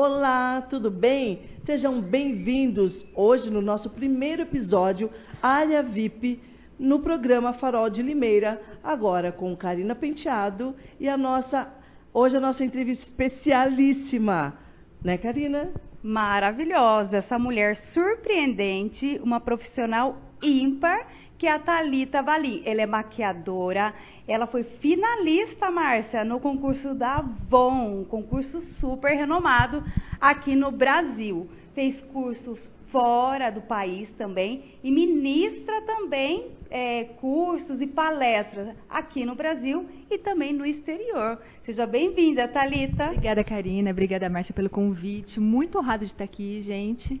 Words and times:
Olá, 0.00 0.62
tudo 0.70 0.92
bem? 0.92 1.40
Sejam 1.66 2.00
bem-vindos 2.00 3.04
hoje 3.16 3.50
no 3.50 3.60
nosso 3.60 3.90
primeiro 3.90 4.42
episódio, 4.42 5.10
Área 5.42 5.82
VIP, 5.82 6.40
no 6.78 7.00
programa 7.00 7.54
Farol 7.54 7.90
de 7.90 8.00
Limeira, 8.00 8.62
agora 8.80 9.32
com 9.32 9.56
Karina 9.56 9.96
Penteado 9.96 10.72
e 11.00 11.08
a 11.08 11.16
nossa, 11.16 11.68
hoje 12.14 12.36
a 12.36 12.40
nossa 12.40 12.64
entrevista 12.64 13.04
especialíssima, 13.06 14.56
né, 15.02 15.18
Karina? 15.18 15.68
Maravilhosa, 16.00 17.16
essa 17.16 17.36
mulher 17.36 17.74
surpreendente, 17.92 19.20
uma 19.20 19.40
profissional 19.40 20.16
ímpar, 20.42 21.06
que 21.38 21.46
é 21.46 21.52
a 21.52 21.58
Thalita 21.58 22.22
Valim. 22.22 22.62
Ela 22.64 22.82
é 22.82 22.86
maquiadora, 22.86 23.94
ela 24.26 24.46
foi 24.46 24.64
finalista, 24.64 25.70
Márcia, 25.70 26.24
no 26.24 26.40
concurso 26.40 26.94
da 26.94 27.16
Avon, 27.16 28.00
um 28.00 28.04
concurso 28.04 28.60
super 28.80 29.14
renomado 29.14 29.82
aqui 30.20 30.54
no 30.54 30.70
Brasil. 30.70 31.48
Fez 31.74 32.00
cursos 32.12 32.58
fora 32.90 33.50
do 33.50 33.60
país 33.62 34.08
também 34.16 34.64
e 34.82 34.90
ministra 34.90 35.82
também 35.82 36.52
é, 36.70 37.04
cursos 37.20 37.80
e 37.80 37.86
palestras 37.86 38.74
aqui 38.88 39.24
no 39.24 39.34
Brasil 39.34 39.86
e 40.10 40.18
também 40.18 40.52
no 40.52 40.64
exterior. 40.66 41.38
Seja 41.64 41.86
bem-vinda, 41.86 42.48
Talita. 42.48 43.06
Obrigada, 43.06 43.44
Karina. 43.44 43.90
Obrigada, 43.90 44.28
Márcia, 44.28 44.54
pelo 44.54 44.70
convite. 44.70 45.38
Muito 45.40 45.78
honrada 45.78 46.04
de 46.04 46.12
estar 46.12 46.24
aqui, 46.24 46.62
gente. 46.62 47.20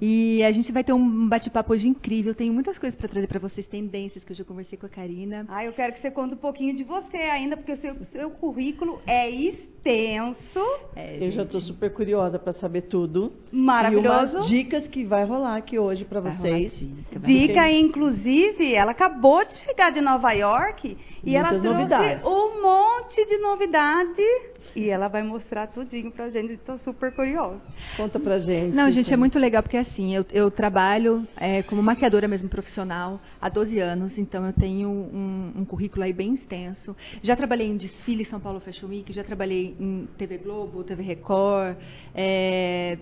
E 0.00 0.42
a 0.44 0.52
gente 0.52 0.70
vai 0.72 0.84
ter 0.84 0.92
um 0.92 1.28
bate-papo 1.28 1.72
hoje 1.72 1.88
incrível. 1.88 2.34
Tenho 2.34 2.52
muitas 2.52 2.78
coisas 2.78 2.98
para 2.98 3.08
trazer 3.08 3.26
para 3.26 3.38
vocês, 3.38 3.66
tendências 3.66 4.22
que 4.22 4.32
eu 4.32 4.36
já 4.36 4.44
conversei 4.44 4.78
com 4.78 4.86
a 4.86 4.90
Karina. 4.90 5.46
Ah, 5.48 5.64
eu 5.64 5.72
quero 5.72 5.94
que 5.94 6.00
você 6.00 6.10
conte 6.10 6.34
um 6.34 6.38
pouquinho 6.38 6.76
de 6.76 6.84
você 6.84 7.16
ainda, 7.16 7.56
porque 7.56 7.72
o 7.72 7.80
seu, 7.80 7.96
seu 8.12 8.30
currículo 8.30 9.00
é 9.06 9.28
extenso. 9.30 9.75
É, 10.96 11.18
eu 11.20 11.30
já 11.30 11.42
estou 11.42 11.60
super 11.60 11.92
curiosa 11.92 12.38
para 12.38 12.52
saber 12.54 12.82
tudo. 12.82 13.32
Maravilhoso. 13.52 14.08
E 14.08 14.36
umas 14.36 14.48
dicas 14.48 14.86
que 14.86 15.04
vai 15.04 15.24
rolar 15.24 15.56
aqui 15.56 15.78
hoje 15.78 16.04
para 16.04 16.20
vocês. 16.20 16.72
Dica, 16.78 17.20
dica 17.20 17.70
inclusive, 17.70 18.74
ela 18.74 18.92
acabou 18.92 19.44
de 19.44 19.54
chegar 19.58 19.90
de 19.90 20.00
Nova 20.00 20.32
York 20.32 20.96
e 21.24 21.30
Muitas 21.30 21.34
ela 21.34 21.48
trouxe 21.48 21.68
novidades. 21.68 22.24
um 22.24 22.62
monte 22.62 23.26
de 23.26 23.38
novidade 23.38 24.22
e 24.76 24.90
ela 24.90 25.08
vai 25.08 25.22
mostrar 25.22 25.66
tudinho 25.68 26.10
pra 26.10 26.28
gente. 26.28 26.52
Estou 26.52 26.78
super 26.84 27.12
curiosa. 27.14 27.62
Conta 27.96 28.18
pra 28.18 28.38
gente. 28.38 28.74
Não, 28.74 28.90
gente, 28.90 29.12
é 29.12 29.16
muito 29.16 29.38
legal 29.38 29.62
porque 29.62 29.76
assim, 29.76 30.14
eu, 30.14 30.24
eu 30.30 30.50
trabalho 30.50 31.26
é, 31.36 31.62
como 31.62 31.82
maquiadora 31.82 32.28
mesmo 32.28 32.48
profissional 32.48 33.20
há 33.40 33.48
12 33.48 33.78
anos, 33.78 34.18
então 34.18 34.46
eu 34.46 34.52
tenho 34.52 34.88
um, 34.88 35.52
um, 35.56 35.64
currículo 35.64 36.04
aí 36.04 36.12
bem 36.12 36.34
extenso. 36.34 36.94
Já 37.22 37.36
trabalhei 37.36 37.66
em 37.66 37.76
desfile 37.76 38.24
São 38.26 38.40
Paulo 38.40 38.60
Fashion 38.60 38.88
Week, 38.88 39.12
já 39.12 39.24
trabalhei 39.24 39.75
em 39.78 40.08
TV 40.18 40.38
Globo, 40.38 40.84
TV 40.84 41.02
Record, 41.02 41.76
é, 42.14 42.98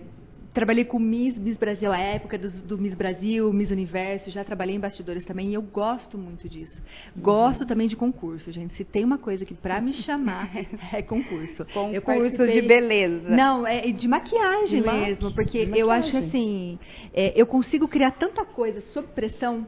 Trabalhei 0.55 0.85
com 0.85 0.97
Miss, 0.97 1.37
Miss 1.37 1.57
Brasil 1.57 1.91
à 1.91 1.99
época 1.99 2.37
do, 2.37 2.49
do, 2.49 2.77
Miss 2.77 2.93
Brasil, 2.93 3.51
Miss 3.51 3.69
Universo, 3.71 4.31
já 4.31 4.41
trabalhei 4.41 4.73
em 4.73 4.79
bastidores 4.79 5.25
também 5.25 5.49
e 5.49 5.53
eu 5.53 5.61
gosto 5.61 6.17
muito 6.17 6.47
disso. 6.47 6.81
Gosto 7.17 7.61
uhum. 7.61 7.67
também 7.67 7.89
de 7.89 7.95
concurso, 7.97 8.49
gente. 8.53 8.73
Se 8.75 8.85
tem 8.85 9.03
uma 9.03 9.17
coisa 9.17 9.43
que 9.43 9.53
para 9.53 9.81
me 9.81 9.91
chamar 10.03 10.49
é 10.93 11.01
concurso. 11.01 11.65
Concurso 11.65 12.05
participei... 12.05 12.61
de 12.61 12.67
beleza. 12.69 13.29
Não, 13.31 13.67
é 13.67 13.81
de 13.91 14.07
maquiagem 14.07 14.81
de 14.81 14.87
mesmo, 14.89 15.33
porque 15.33 15.69
eu 15.75 15.91
acho 15.91 16.15
assim, 16.15 16.79
é, 17.13 17.33
eu 17.35 17.45
consigo 17.45 17.85
criar 17.85 18.11
tanta 18.11 18.45
coisa 18.45 18.79
sob 18.93 19.09
pressão 19.09 19.67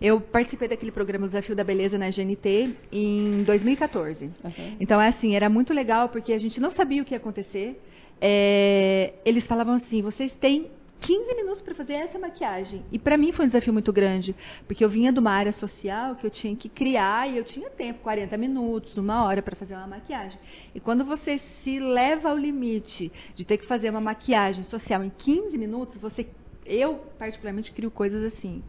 eu 0.00 0.20
participei 0.20 0.68
daquele 0.68 0.90
programa 0.90 1.26
Desafio 1.26 1.54
da 1.54 1.64
Beleza 1.64 1.98
na 1.98 2.10
GNT 2.10 2.74
em 2.90 3.42
2014. 3.44 4.24
Uhum. 4.24 4.76
Então, 4.80 5.00
é 5.00 5.08
assim, 5.08 5.34
era 5.36 5.48
muito 5.48 5.72
legal 5.72 6.08
porque 6.08 6.32
a 6.32 6.38
gente 6.38 6.60
não 6.60 6.70
sabia 6.70 7.02
o 7.02 7.04
que 7.04 7.14
ia 7.14 7.18
acontecer 7.18 7.80
é, 8.20 9.14
eles 9.24 9.46
falavam 9.46 9.74
assim: 9.74 10.02
vocês 10.02 10.34
têm 10.36 10.70
15 11.00 11.34
minutos 11.34 11.62
para 11.62 11.74
fazer 11.74 11.94
essa 11.94 12.18
maquiagem. 12.18 12.84
E 12.92 12.98
para 12.98 13.16
mim 13.16 13.32
foi 13.32 13.46
um 13.46 13.48
desafio 13.48 13.72
muito 13.72 13.92
grande, 13.92 14.36
porque 14.66 14.84
eu 14.84 14.90
vinha 14.90 15.10
de 15.10 15.18
uma 15.18 15.30
área 15.30 15.52
social 15.52 16.14
que 16.16 16.26
eu 16.26 16.30
tinha 16.30 16.54
que 16.54 16.68
criar 16.68 17.30
e 17.30 17.38
eu 17.38 17.44
tinha 17.44 17.70
tempo, 17.70 18.00
40 18.00 18.36
minutos, 18.36 18.96
uma 18.98 19.24
hora 19.24 19.40
para 19.40 19.56
fazer 19.56 19.74
uma 19.74 19.86
maquiagem. 19.86 20.38
E 20.74 20.80
quando 20.80 21.04
você 21.04 21.40
se 21.64 21.80
leva 21.80 22.28
ao 22.28 22.36
limite 22.36 23.10
de 23.34 23.44
ter 23.46 23.56
que 23.56 23.66
fazer 23.66 23.88
uma 23.88 24.00
maquiagem 24.00 24.64
social 24.64 25.02
em 25.02 25.10
15 25.10 25.56
minutos, 25.56 25.96
você 25.96 26.26
eu 26.66 26.96
particularmente 27.18 27.72
crio 27.72 27.90
coisas 27.90 28.22
assim 28.34 28.62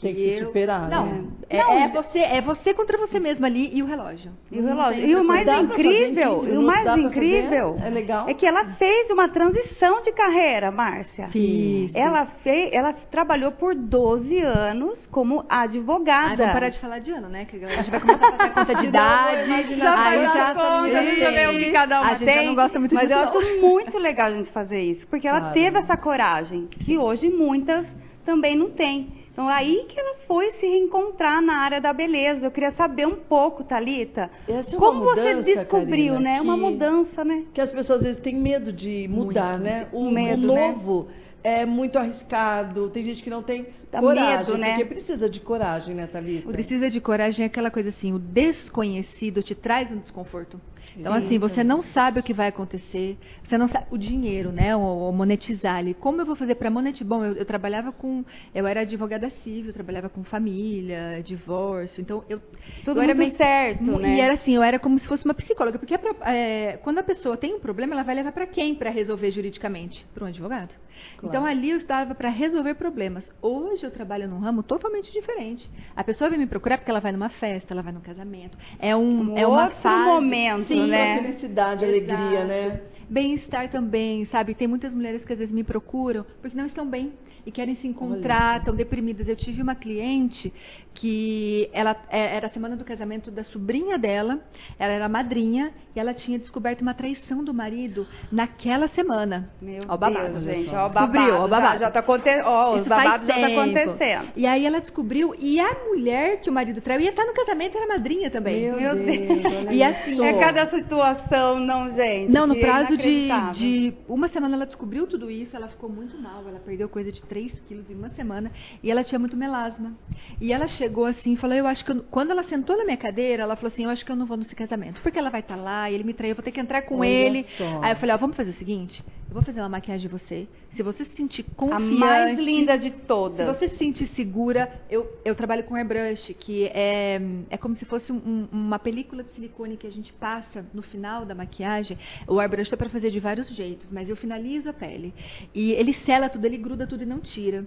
tem 0.00 0.14
que 0.14 0.20
eu... 0.20 0.38
se 0.38 0.44
superar, 0.44 0.88
não, 0.88 1.06
né? 1.06 1.24
É, 1.48 1.58
não, 1.58 1.72
é, 1.72 1.88
você, 1.88 2.18
é 2.18 2.40
você 2.40 2.74
contra 2.74 2.98
você 2.98 3.20
mesmo 3.20 3.44
ali 3.44 3.70
e 3.72 3.82
o 3.82 3.86
relógio. 3.86 4.32
E 4.50 4.58
o 4.58 4.64
relógio. 4.64 5.06
E 5.06 5.14
o 5.14 5.24
mais 5.24 5.46
incrível, 5.46 6.46
e 6.48 6.56
o 6.56 6.62
mais 6.62 6.98
incrível 6.98 7.76
é, 7.82 7.90
legal. 7.90 8.28
é 8.28 8.34
que 8.34 8.46
ela 8.46 8.64
fez 8.74 9.10
uma 9.10 9.28
transição 9.28 10.02
de 10.02 10.12
carreira, 10.12 10.70
Márcia. 10.70 11.28
Fiz. 11.28 11.94
Ela 11.94 12.26
fez, 12.42 12.72
ela 12.72 12.92
trabalhou 12.92 13.52
por 13.52 13.74
12 13.74 14.38
anos 14.40 15.06
como 15.06 15.44
advogada. 15.48 16.32
Ah, 16.32 16.36
vamos 16.36 16.52
parar 16.52 16.68
de 16.70 16.78
falar 16.80 16.98
de 16.98 17.10
ano, 17.10 17.28
né? 17.28 17.44
Que 17.44 17.64
a 17.64 17.68
gente 17.68 17.90
vai 17.90 18.00
começar 18.00 18.26
a 18.26 18.36
fazer 18.36 18.54
conta 18.54 18.74
de 18.74 18.86
idade. 18.86 19.76
já 19.76 20.08
aí 20.08 20.24
já 20.24 20.54
conta, 20.54 21.50
o 21.50 21.58
que 21.58 21.70
cada 21.70 22.00
uma 22.00 22.10
a 22.10 22.14
gente 22.14 22.24
tem. 22.24 22.46
não 22.46 22.54
gosta 22.54 22.78
muito 22.78 22.94
Mas 22.94 23.10
eu 23.10 23.18
acho 23.18 23.60
muito 23.60 23.98
legal 23.98 24.28
a 24.28 24.32
gente 24.32 24.50
fazer 24.50 24.80
isso, 24.80 25.06
porque 25.08 25.28
ela 25.28 25.40
claro. 25.40 25.54
teve 25.54 25.78
essa 25.78 25.96
coragem 25.96 26.66
que 26.66 26.98
hoje 26.98 27.28
muitas 27.30 27.86
também 28.24 28.56
não 28.56 28.70
têm. 28.70 29.23
Então, 29.34 29.48
aí 29.48 29.84
que 29.88 29.98
ela 29.98 30.14
foi 30.28 30.52
se 30.52 30.66
reencontrar 30.66 31.42
na 31.42 31.56
área 31.56 31.80
da 31.80 31.92
beleza. 31.92 32.46
Eu 32.46 32.52
queria 32.52 32.70
saber 32.72 33.04
um 33.04 33.16
pouco, 33.16 33.64
Talita, 33.64 34.30
é 34.48 34.62
como 34.76 35.00
mudança, 35.00 35.42
você 35.42 35.42
descobriu, 35.42 36.14
Karina, 36.14 36.20
né? 36.20 36.40
Uma 36.40 36.56
mudança, 36.56 37.24
né? 37.24 37.44
Que 37.52 37.60
as 37.60 37.70
pessoas 37.72 37.98
às 37.98 38.04
vezes 38.06 38.22
têm 38.22 38.36
medo 38.36 38.72
de 38.72 39.08
mudar, 39.08 39.58
muito, 39.58 39.64
né? 39.64 39.88
O, 39.92 40.08
medo, 40.08 40.52
o 40.52 40.54
né? 40.54 40.68
novo 40.68 41.08
né? 41.08 41.14
é 41.42 41.66
muito 41.66 41.98
arriscado. 41.98 42.88
Tem 42.90 43.02
gente 43.02 43.24
que 43.24 43.28
não 43.28 43.42
tem 43.42 43.66
Dá 43.90 43.98
coragem, 43.98 44.38
medo, 44.38 44.56
né? 44.56 44.76
porque 44.76 44.94
precisa 44.94 45.28
de 45.28 45.40
coragem, 45.40 45.96
né, 45.96 46.06
Thalita? 46.06 46.48
O 46.48 46.52
precisa 46.52 46.88
de 46.88 47.00
coragem 47.00 47.42
é 47.42 47.46
aquela 47.46 47.72
coisa 47.72 47.88
assim, 47.88 48.12
o 48.12 48.20
desconhecido 48.20 49.42
te 49.42 49.56
traz 49.56 49.90
um 49.90 49.98
desconforto. 49.98 50.60
Então, 50.96 51.12
assim, 51.12 51.38
você 51.38 51.64
não 51.64 51.82
sabe 51.82 52.20
o 52.20 52.22
que 52.22 52.32
vai 52.32 52.48
acontecer, 52.48 53.18
você 53.42 53.58
não 53.58 53.68
sabe 53.68 53.86
o 53.90 53.98
dinheiro, 53.98 54.52
né? 54.52 54.74
O, 54.76 55.08
o 55.08 55.12
monetizar 55.12 55.76
ali. 55.76 55.94
Como 55.94 56.20
eu 56.20 56.26
vou 56.26 56.36
fazer 56.36 56.54
para 56.54 56.70
monetizar? 56.70 57.06
Bom, 57.06 57.24
eu, 57.24 57.34
eu, 57.34 57.44
trabalhava 57.44 57.92
com. 57.92 58.24
Eu 58.54 58.66
era 58.66 58.80
advogada 58.80 59.30
civil, 59.42 59.72
trabalhava 59.72 60.08
com 60.08 60.22
família, 60.24 61.22
divórcio. 61.24 62.00
Então, 62.00 62.24
eu. 62.28 62.40
Tudo 62.84 62.98
eu 62.98 63.02
era 63.02 63.14
meio 63.14 63.36
certo, 63.36 63.98
né? 63.98 64.16
E 64.16 64.20
era 64.20 64.34
assim, 64.34 64.54
eu 64.54 64.62
era 64.62 64.78
como 64.78 64.98
se 64.98 65.06
fosse 65.06 65.24
uma 65.24 65.34
psicóloga. 65.34 65.78
Porque 65.78 65.94
é, 66.22 66.78
quando 66.82 66.98
a 66.98 67.02
pessoa 67.02 67.36
tem 67.36 67.54
um 67.54 67.60
problema, 67.60 67.94
ela 67.94 68.02
vai 68.02 68.14
levar 68.14 68.32
para 68.32 68.46
quem 68.46 68.74
para 68.74 68.90
resolver 68.90 69.30
juridicamente? 69.30 70.04
Para 70.14 70.24
um 70.24 70.28
advogado. 70.28 70.70
Claro. 71.18 71.28
Então, 71.28 71.44
ali 71.44 71.70
eu 71.70 71.78
estava 71.78 72.14
para 72.14 72.28
resolver 72.28 72.74
problemas. 72.74 73.24
Hoje 73.42 73.84
eu 73.84 73.90
trabalho 73.90 74.28
num 74.28 74.38
ramo 74.38 74.62
totalmente 74.62 75.12
diferente. 75.12 75.68
A 75.94 76.04
pessoa 76.04 76.30
vem 76.30 76.38
me 76.38 76.46
procurar 76.46 76.78
porque 76.78 76.90
ela 76.90 77.00
vai 77.00 77.12
numa 77.12 77.28
festa, 77.28 77.74
ela 77.74 77.82
vai 77.82 77.92
num 77.92 78.00
casamento. 78.00 78.56
É 78.78 78.94
um, 78.94 79.32
um 79.32 79.38
é 79.38 79.46
uma 79.46 79.64
outro 79.64 79.78
fase, 79.80 80.06
momento, 80.06 80.68
sim, 80.68 80.83
né? 80.86 81.22
Felicidade, 81.22 81.84
Exato. 81.84 82.12
alegria, 82.12 82.44
né? 82.44 82.80
Bem-estar 83.08 83.70
também, 83.70 84.24
sabe? 84.26 84.54
Tem 84.54 84.66
muitas 84.66 84.94
mulheres 84.94 85.24
que 85.24 85.32
às 85.32 85.38
vezes 85.38 85.52
me 85.54 85.62
procuram 85.62 86.24
porque 86.40 86.56
não 86.56 86.66
estão 86.66 86.88
bem 86.88 87.12
e 87.46 87.52
querem 87.52 87.76
se 87.76 87.86
encontrar, 87.86 88.58
estão 88.58 88.74
deprimidas. 88.74 89.28
Eu 89.28 89.36
tive 89.36 89.62
uma 89.62 89.74
cliente 89.74 90.52
que 90.94 91.68
ela 91.72 91.96
é, 92.08 92.36
era 92.36 92.46
a 92.46 92.50
semana 92.50 92.76
do 92.76 92.84
casamento 92.84 93.30
da 93.30 93.44
sobrinha 93.44 93.98
dela, 93.98 94.40
ela 94.78 94.92
era 94.92 95.08
madrinha 95.08 95.72
e 95.94 96.00
ela 96.00 96.14
tinha 96.14 96.38
descoberto 96.38 96.82
uma 96.82 96.94
traição 96.94 97.44
do 97.44 97.52
marido 97.52 98.06
naquela 98.30 98.88
semana. 98.88 99.50
Meu 99.60 99.82
ó, 99.88 99.96
babado, 99.96 100.40
Deus, 100.40 100.44
gente, 100.44 100.70
ó, 100.70 100.88
babado, 100.88 101.12
descobriu, 101.12 101.34
ó, 101.34 101.48
babado. 101.48 101.72
Já, 101.72 101.78
já 101.78 101.90
tá 101.90 102.00
acontecendo, 102.00 102.44
ó, 102.46 102.76
os 102.76 102.86
babados 102.86 103.26
já 103.26 103.40
tá 103.40 103.46
acontecendo. 103.46 104.28
E 104.36 104.46
aí 104.46 104.64
ela 104.64 104.80
descobriu 104.80 105.34
e 105.38 105.58
a 105.60 105.74
mulher 105.88 106.40
que 106.40 106.48
o 106.48 106.52
marido 106.52 106.80
traiu 106.80 107.00
ia 107.00 107.10
estar 107.10 107.24
no 107.24 107.34
casamento 107.34 107.76
era 107.76 107.86
madrinha 107.88 108.30
também. 108.30 108.62
Meu, 108.62 108.80
Meu 108.80 108.94
Deus. 108.94 109.04
Deus. 109.04 109.66
e 109.70 109.82
assim, 109.82 110.24
é 110.24 110.38
cada 110.38 110.70
situação, 110.70 111.58
não, 111.60 111.92
gente. 111.92 112.30
Não, 112.30 112.46
no 112.46 112.56
prazo 112.56 112.96
de, 112.96 113.28
de 113.54 113.94
uma 114.08 114.28
semana 114.28 114.54
ela 114.54 114.66
descobriu 114.66 115.06
tudo 115.06 115.30
isso, 115.30 115.56
ela 115.56 115.68
ficou 115.68 115.90
muito 115.90 116.16
mal, 116.16 116.42
ela 116.46 116.60
perdeu 116.60 116.88
coisa 116.88 117.10
de 117.10 117.20
3 117.34 117.52
quilos 117.66 117.90
em 117.90 117.94
uma 117.94 118.10
semana 118.10 118.52
e 118.80 118.88
ela 118.88 119.02
tinha 119.02 119.18
muito 119.18 119.36
melasma. 119.36 119.92
E 120.40 120.52
ela 120.52 120.68
chegou 120.68 121.04
assim 121.04 121.34
falou: 121.34 121.56
Eu 121.56 121.66
acho 121.66 121.84
que. 121.84 121.90
Eu... 121.90 122.04
Quando 122.04 122.30
ela 122.30 122.44
sentou 122.44 122.76
na 122.76 122.84
minha 122.84 122.96
cadeira, 122.96 123.42
ela 123.42 123.56
falou 123.56 123.72
assim: 123.72 123.82
Eu 123.82 123.90
acho 123.90 124.04
que 124.04 124.12
eu 124.12 124.16
não 124.16 124.24
vou 124.24 124.36
nesse 124.36 124.54
casamento. 124.54 125.00
Porque 125.02 125.18
ela 125.18 125.30
vai 125.30 125.40
estar 125.40 125.56
tá 125.56 125.60
lá, 125.60 125.90
ele 125.90 126.04
me 126.04 126.14
traiu, 126.14 126.30
eu 126.30 126.36
vou 126.36 126.44
ter 126.44 126.52
que 126.52 126.60
entrar 126.60 126.82
com 126.82 127.00
Olha 127.00 127.08
ele. 127.08 127.44
Só. 127.58 127.80
Aí 127.82 127.92
eu 127.92 127.96
falei: 127.96 128.14
Ó, 128.14 128.18
vamos 128.18 128.36
fazer 128.36 128.50
o 128.50 128.54
seguinte: 128.54 129.02
eu 129.28 129.34
vou 129.34 129.42
fazer 129.42 129.60
uma 129.60 129.68
maquiagem 129.68 130.08
de 130.08 130.12
você. 130.12 130.48
Se 130.74 130.82
você 130.82 131.04
se 131.04 131.16
sentir 131.16 131.44
confiante. 131.56 131.84
A 131.84 132.06
mais 132.06 132.38
linda 132.38 132.76
de 132.78 132.90
todas. 132.90 133.46
Se 133.46 133.52
você 133.52 133.68
se 133.68 133.76
sentir 133.76 134.08
segura, 134.16 134.70
eu, 134.90 135.06
eu 135.24 135.34
trabalho 135.34 135.64
com 135.64 135.76
airbrush, 135.76 136.34
que 136.34 136.66
é, 136.66 137.20
é 137.50 137.56
como 137.56 137.74
se 137.76 137.84
fosse 137.84 138.12
um, 138.12 138.48
uma 138.50 138.78
película 138.78 139.22
de 139.22 139.32
silicone 139.34 139.76
que 139.76 139.86
a 139.86 139.92
gente 139.92 140.12
passa 140.14 140.64
no 140.74 140.82
final 140.82 141.24
da 141.24 141.34
maquiagem. 141.34 141.98
O 142.26 142.40
airbrush 142.40 142.72
é 142.72 142.76
para 142.76 142.88
fazer 142.88 143.10
de 143.10 143.20
vários 143.20 143.48
jeitos, 143.48 143.92
mas 143.92 144.08
eu 144.08 144.16
finalizo 144.16 144.68
a 144.68 144.72
pele. 144.72 145.14
E 145.54 145.72
ele 145.72 145.94
sela 146.04 146.28
tudo, 146.28 146.44
ele 146.44 146.58
gruda 146.58 146.86
tudo 146.86 147.02
e 147.02 147.06
não 147.06 147.20
tira. 147.20 147.64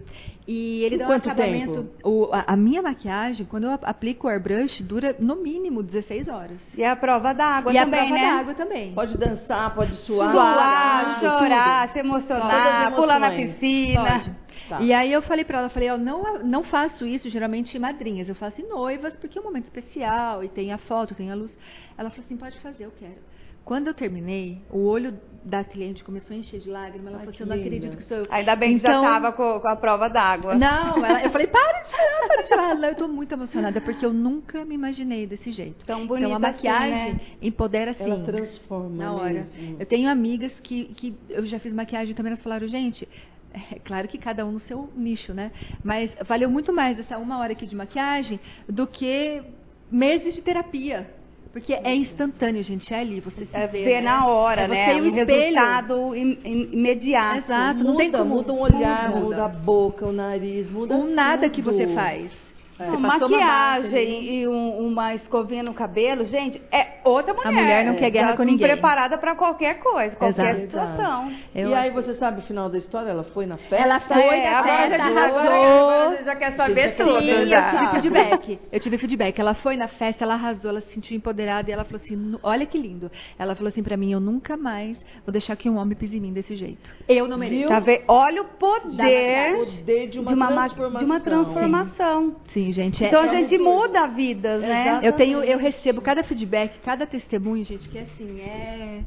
E 0.47 0.83
ele 0.83 0.97
dá 0.97 1.07
um 1.07 1.11
acabamento. 1.11 1.89
O, 2.03 2.29
a, 2.31 2.45
a, 2.47 2.55
minha 2.55 2.81
maquiagem, 2.81 3.45
quando 3.45 3.65
eu 3.65 3.71
aplico 3.83 4.27
o 4.27 4.29
airbrush, 4.29 4.81
dura 4.83 5.15
no 5.19 5.35
mínimo 5.35 5.83
16 5.83 6.27
horas. 6.27 6.57
E 6.75 6.83
a 6.83 6.95
prova 6.95 7.33
d'água 7.33 7.73
também, 7.73 7.73
né? 7.73 7.77
E 7.77 7.79
a 7.79 8.07
prova 8.07 8.37
d'água 8.37 8.53
também. 8.53 8.93
Pode 8.93 9.17
dançar, 9.17 9.75
pode 9.75 9.95
suar. 10.05 10.31
Suar, 10.31 11.19
chorar. 11.19 11.39
chorar, 11.39 11.93
se 11.93 11.99
emocionar, 11.99 12.96
pular 13.01 13.19
na 13.19 13.31
piscina. 13.31 14.19
Pode. 14.19 14.47
Tá. 14.67 14.81
E 14.81 14.91
aí 14.91 15.11
eu 15.11 15.21
falei 15.21 15.45
para 15.45 15.59
ela, 15.59 15.69
falei, 15.69 15.89
ó, 15.89 15.97
não, 15.97 16.39
não 16.43 16.63
faço 16.63 17.05
isso 17.05 17.29
geralmente 17.29 17.77
em 17.77 17.79
madrinhas, 17.79 18.27
eu 18.27 18.35
faço 18.35 18.59
em 18.61 18.67
noivas, 18.67 19.15
porque 19.15 19.37
é 19.37 19.41
um 19.41 19.45
momento 19.45 19.65
especial 19.65 20.43
e 20.43 20.49
tem 20.49 20.73
a 20.73 20.77
foto, 20.77 21.15
tem 21.15 21.31
a 21.31 21.35
luz. 21.35 21.57
Ela 21.97 22.09
falou 22.09 22.25
assim, 22.25 22.35
pode 22.35 22.59
fazer, 22.59 22.85
eu 22.85 22.91
quero. 22.99 23.21
Quando 23.63 23.87
eu 23.87 23.93
terminei, 23.93 24.61
o 24.69 24.85
olho 24.85 25.19
da 25.47 25.63
cliente 25.63 26.03
começou 26.03 26.35
a 26.35 26.39
encher 26.39 26.59
de 26.59 26.69
lágrimas. 26.69 27.07
Ela 27.07 27.19
Ai, 27.19 27.25
falou 27.25 27.33
assim: 27.33 27.43
Eu 27.43 27.47
não 27.47 27.55
acredito 27.55 27.97
que 27.97 28.03
sou 28.03 28.17
eu. 28.17 28.27
Ainda 28.29 28.55
bem 28.55 28.71
que 28.71 28.79
então, 28.79 29.01
já 29.01 29.07
estava 29.07 29.31
com, 29.31 29.59
com, 29.59 29.67
a 29.67 29.75
prova 29.75 30.09
d'água. 30.09 30.55
Não, 30.55 31.05
ela, 31.05 31.23
eu 31.23 31.29
falei: 31.29 31.47
Para 31.47 31.81
de 31.83 31.89
chorar, 31.89 32.27
para 32.27 32.41
de 32.41 32.49
chorar. 32.49 32.83
Eu 32.83 32.91
estou 32.91 33.07
muito 33.07 33.33
emocionada 33.33 33.79
porque 33.81 34.05
eu 34.05 34.13
nunca 34.13 34.65
me 34.65 34.75
imaginei 34.75 35.25
desse 35.25 35.51
jeito. 35.51 35.85
Tão 35.85 36.05
bonita. 36.05 36.27
Então 36.27 36.35
a 36.35 36.39
maquiagem 36.39 36.93
assim, 36.93 37.13
né? 37.13 37.21
empodera 37.41 37.91
assim. 37.91 38.03
Ela 38.03 38.23
transforma. 38.25 39.03
Na 39.03 39.13
hora. 39.13 39.47
Mesmo. 39.57 39.77
Eu 39.79 39.85
tenho 39.85 40.09
amigas 40.09 40.51
que, 40.61 40.85
que 40.95 41.15
eu 41.29 41.45
já 41.45 41.59
fiz 41.59 41.73
maquiagem 41.73 42.13
também, 42.13 42.31
elas 42.31 42.43
falaram: 42.43 42.67
Gente, 42.67 43.07
é 43.53 43.79
claro 43.79 44.07
que 44.07 44.17
cada 44.17 44.45
um 44.45 44.51
no 44.51 44.59
seu 44.59 44.89
nicho, 44.95 45.33
né? 45.33 45.51
Mas 45.83 46.11
valeu 46.27 46.49
muito 46.49 46.73
mais 46.73 46.99
essa 46.99 47.17
uma 47.17 47.39
hora 47.39 47.53
aqui 47.53 47.65
de 47.65 47.75
maquiagem 47.75 48.39
do 48.67 48.85
que 48.85 49.41
meses 49.89 50.35
de 50.35 50.41
terapia. 50.41 51.09
Porque 51.51 51.73
é 51.73 51.95
instantâneo, 51.95 52.63
gente, 52.63 52.93
é 52.93 52.99
ali, 52.99 53.19
você 53.19 53.45
se 53.45 53.55
é 53.55 53.67
vê. 53.67 53.83
Vê 53.83 53.95
né? 53.95 54.01
na 54.01 54.27
hora, 54.27 54.61
é 54.61 54.67
né? 54.67 54.85
Você 54.85 55.01
o 55.01 55.11
resultado 55.11 56.15
imediato. 56.15 57.37
Exato, 57.37 57.77
muda, 57.79 57.89
não 57.89 57.97
tem 57.97 58.11
como. 58.11 58.35
Muda 58.35 58.53
um 58.53 58.59
olhar, 58.59 59.09
muda. 59.09 59.21
muda 59.21 59.45
a 59.45 59.49
boca, 59.49 60.05
o 60.05 60.11
nariz, 60.11 60.69
muda 60.69 60.95
o 60.95 61.07
nada 61.07 61.43
tudo. 61.43 61.51
que 61.51 61.61
você 61.61 61.87
faz. 61.93 62.46
É. 62.79 62.89
Uma 62.89 63.17
maquiagem 63.17 64.23
e 64.23 64.47
um, 64.47 64.85
uma 64.85 65.15
escovinha 65.15 65.63
no 65.63 65.73
cabelo, 65.73 66.25
gente, 66.25 66.61
é 66.71 66.99
outra 67.03 67.33
mulher. 67.33 67.47
A 67.47 67.51
mulher 67.51 67.85
não 67.85 67.95
quer 67.95 68.11
guerra 68.11 68.37
com 68.37 68.43
ninguém. 68.43 68.67
preparada 68.67 69.17
para 69.17 69.35
qualquer 69.35 69.79
coisa, 69.79 70.15
qualquer 70.15 70.59
Exato. 70.59 70.61
situação. 70.61 71.31
Eu 71.55 71.71
e 71.71 71.73
aí 71.73 71.89
você 71.89 72.13
sabe 72.15 72.41
o 72.41 72.43
final 72.43 72.69
da 72.69 72.77
história? 72.77 73.09
Ela 73.09 73.23
foi 73.23 73.47
na 73.47 73.57
festa? 73.57 73.75
Ela 73.77 73.99
foi 74.01 74.37
é, 74.37 74.51
na 74.51 74.63
festa, 74.63 75.03
arrasou. 75.03 76.23
já 76.23 76.35
quer 76.35 76.55
saber 76.55 76.95
tudo. 76.95 77.19
Sim, 77.19 77.29
eu 77.29 77.47
tive 77.47 77.91
feedback. 78.01 78.59
Eu 78.71 78.79
tive 78.79 78.97
feedback. 78.99 79.39
Ela 79.39 79.55
foi 79.55 79.75
na 79.75 79.87
festa, 79.87 80.23
ela 80.23 80.35
arrasou, 80.35 80.69
ela 80.69 80.81
se 80.81 80.93
sentiu 80.93 81.17
empoderada 81.17 81.69
e 81.69 81.73
ela 81.73 81.83
falou 81.83 81.99
assim, 82.03 82.37
olha 82.43 82.65
que 82.65 82.77
lindo. 82.77 83.09
Ela 83.39 83.55
falou 83.55 83.69
assim 83.69 83.81
para 83.81 83.97
mim, 83.97 84.11
eu 84.11 84.19
nunca 84.19 84.55
mais 84.55 84.99
vou 85.25 85.31
deixar 85.31 85.55
que 85.55 85.67
um 85.67 85.77
homem 85.77 85.97
pise 85.97 86.17
em 86.17 86.21
mim 86.21 86.31
desse 86.31 86.55
jeito. 86.55 86.89
Eu 87.09 87.27
não 87.27 87.39
mereço. 87.39 87.69
Tá 87.69 87.83
Olha 88.07 88.41
o 88.43 88.45
poder, 88.45 89.55
poder 89.55 90.09
de, 90.09 90.19
uma 90.19 90.27
de, 90.27 90.33
uma 90.35 90.47
transformação. 90.47 90.99
de 90.99 91.05
uma 91.05 91.19
transformação. 91.19 92.35
Sim, 92.53 92.66
Sim 92.66 92.66
gente. 92.73 93.03
Então 93.03 93.23
é, 93.23 93.29
a 93.29 93.33
gente 93.33 93.49
gente 93.49 93.57
muda 93.57 94.07
vidas, 94.07 94.61
né? 94.61 94.81
Exatamente. 94.81 95.05
Eu 95.05 95.13
tenho, 95.13 95.43
eu 95.43 95.57
recebo 95.57 96.01
cada 96.01 96.23
feedback, 96.23 96.79
cada 96.83 97.05
testemunho, 97.05 97.63
gente, 97.65 97.87
que 97.89 97.99
assim, 97.99 98.41
é 98.41 99.01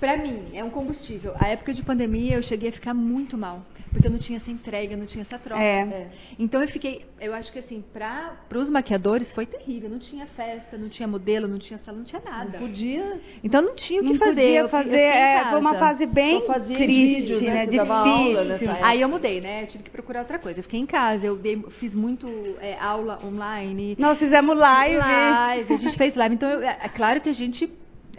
para 0.00 0.16
mim, 0.16 0.50
é 0.52 0.62
um 0.62 0.70
combustível. 0.70 1.34
A 1.38 1.48
época 1.48 1.72
de 1.72 1.82
pandemia 1.82 2.36
eu 2.36 2.42
cheguei 2.42 2.70
a 2.70 2.72
ficar 2.72 2.94
muito 2.94 3.36
mal, 3.38 3.64
porque 3.90 4.06
eu 4.06 4.10
não 4.10 4.18
tinha 4.18 4.38
essa 4.38 4.50
entrega, 4.50 4.96
não 4.96 5.06
tinha 5.06 5.22
essa 5.22 5.38
troca. 5.38 5.62
É. 5.62 5.80
É. 5.80 6.08
Então 6.38 6.60
eu 6.60 6.68
fiquei, 6.68 7.04
eu 7.20 7.32
acho 7.34 7.52
que 7.52 7.58
assim, 7.58 7.82
para 7.92 8.36
os 8.54 8.68
maquiadores 8.68 9.30
foi 9.32 9.46
terrível. 9.46 9.88
Não 9.88 9.98
tinha 9.98 10.26
festa, 10.26 10.76
não 10.76 10.88
tinha 10.88 11.06
modelo, 11.06 11.46
não 11.46 11.58
tinha 11.58 11.78
salão, 11.78 12.00
não 12.00 12.06
tinha 12.06 12.22
nada. 12.24 12.58
Não 12.58 12.66
podia. 12.66 13.20
Então 13.42 13.62
não 13.62 13.74
tinha 13.74 14.00
o 14.00 14.04
que 14.04 14.12
não 14.12 14.18
fazer. 14.18 14.34
Podia 14.34 14.60
eu, 14.60 14.68
fazer, 14.68 14.94
eu 14.94 14.98
é, 14.98 15.50
foi 15.50 15.60
uma 15.60 15.74
fase 15.74 16.06
bem 16.06 16.40
triste, 16.40 16.86
vídeo, 16.86 17.40
né? 17.42 17.66
Difícil. 17.66 18.70
Aí 18.82 19.00
eu 19.00 19.08
mudei, 19.08 19.40
né? 19.40 19.62
Eu 19.62 19.66
tive 19.68 19.84
que 19.84 19.90
procurar 19.90 20.20
outra 20.20 20.38
coisa. 20.38 20.58
Eu 20.58 20.64
fiquei 20.64 20.80
em 20.80 20.86
casa, 20.86 21.24
eu 21.24 21.36
dei, 21.36 21.62
fiz 21.78 21.94
muito 21.94 22.26
é, 22.60 22.76
aula 22.78 23.20
online. 23.24 23.96
Nós 23.98 24.18
fizemos 24.18 24.56
live. 24.56 24.98
Live, 24.98 25.72
a 25.72 25.76
gente 25.76 25.96
fez 25.96 26.14
live. 26.14 26.34
Então 26.34 26.48
eu, 26.48 26.62
é, 26.62 26.78
é 26.82 26.88
claro 26.88 27.20
que 27.20 27.28
a 27.28 27.34
gente 27.34 27.70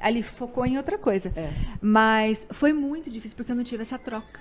ali 0.02 0.24
focou 0.38 0.66
em 0.66 0.78
outra 0.78 0.98
coisa. 0.98 1.32
É. 1.36 1.50
Mas 1.82 2.38
foi 2.54 2.74
muito 2.74 3.10
difícil 3.10 3.36
porque 3.36 3.52
eu 3.52 3.56
não 3.56 3.64
tive 3.64 3.84
essa 3.84 3.98
troca. 3.98 4.40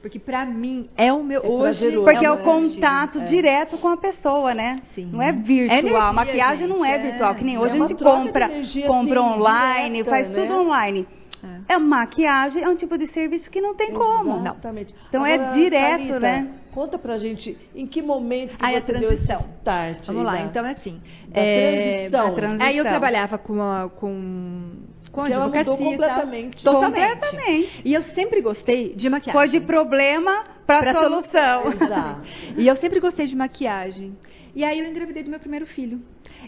Porque 0.00 0.18
para 0.18 0.46
mim 0.46 0.88
é 0.96 1.12
o 1.12 1.24
meu 1.24 1.42
é 1.42 1.46
hoje 1.46 1.92
porque 1.92 2.24
é 2.24 2.30
o 2.30 2.38
contato 2.38 3.18
é. 3.20 3.24
direto 3.24 3.78
com 3.78 3.88
a 3.88 3.96
pessoa, 3.96 4.54
né? 4.54 4.80
Sim. 4.94 5.10
Não 5.12 5.20
é 5.20 5.32
virtual. 5.32 5.76
É 5.76 5.80
energia, 5.80 6.12
Maquiagem 6.12 6.68
gente, 6.68 6.76
não 6.76 6.84
é, 6.84 6.98
virtual, 6.98 7.34
que 7.34 7.44
nem 7.44 7.56
é 7.56 7.58
hoje 7.58 7.74
a 7.74 7.86
gente 7.86 7.94
compra, 7.94 8.48
compra 8.86 9.20
assim, 9.20 9.32
online, 9.34 9.96
direta, 9.96 10.10
faz 10.10 10.30
né? 10.30 10.40
tudo 10.40 10.60
online. 10.60 11.06
É. 11.68 11.74
é. 11.74 11.78
maquiagem, 11.78 12.62
é 12.62 12.68
um 12.68 12.76
tipo 12.76 12.96
de 12.96 13.08
serviço 13.08 13.50
que 13.50 13.60
não 13.60 13.74
tem 13.74 13.92
como. 13.92 14.38
Exatamente. 14.40 14.94
Então 15.08 15.26
é 15.26 15.34
Agora, 15.34 15.50
é 15.50 15.54
direto, 15.54 15.98
Thalita, 15.98 16.20
né? 16.20 16.48
Conta 16.72 16.98
pra 16.98 17.18
gente 17.18 17.56
em 17.74 17.86
que 17.86 18.00
momento 18.00 18.56
que 18.56 18.64
aí 18.64 18.74
você 18.74 18.78
a 18.78 18.82
transição. 18.82 19.38
deu 19.38 19.48
start. 19.58 20.06
Vamos 20.06 20.24
lá, 20.24 20.40
então 20.42 20.64
é 20.64 20.72
assim. 20.72 21.00
Da 21.28 21.40
é, 21.40 22.08
transição. 22.08 22.34
transição. 22.34 22.66
Aí 22.66 22.76
eu 22.76 22.84
trabalhava 22.84 23.36
com, 23.36 23.60
a, 23.60 23.88
com 23.88 24.70
com 25.10 25.22
a 25.22 25.30
ela 25.30 25.48
mudou 25.48 25.76
completamente. 25.76 26.62
Totalmente. 26.62 27.20
completamente. 27.20 27.82
E 27.84 27.94
eu 27.94 28.02
sempre 28.14 28.40
gostei 28.40 28.94
de 28.94 29.08
maquiagem. 29.08 29.32
Foi 29.32 29.48
de 29.48 29.60
problema 29.66 30.44
para 30.66 30.94
solução. 30.94 31.72
Exato. 31.72 32.22
e 32.56 32.66
eu 32.66 32.76
sempre 32.76 33.00
gostei 33.00 33.26
de 33.26 33.36
maquiagem. 33.36 34.16
E 34.54 34.64
aí 34.64 34.78
eu 34.78 34.86
engravidei 34.86 35.22
do 35.22 35.30
meu 35.30 35.38
primeiro 35.38 35.66
filho. 35.66 36.00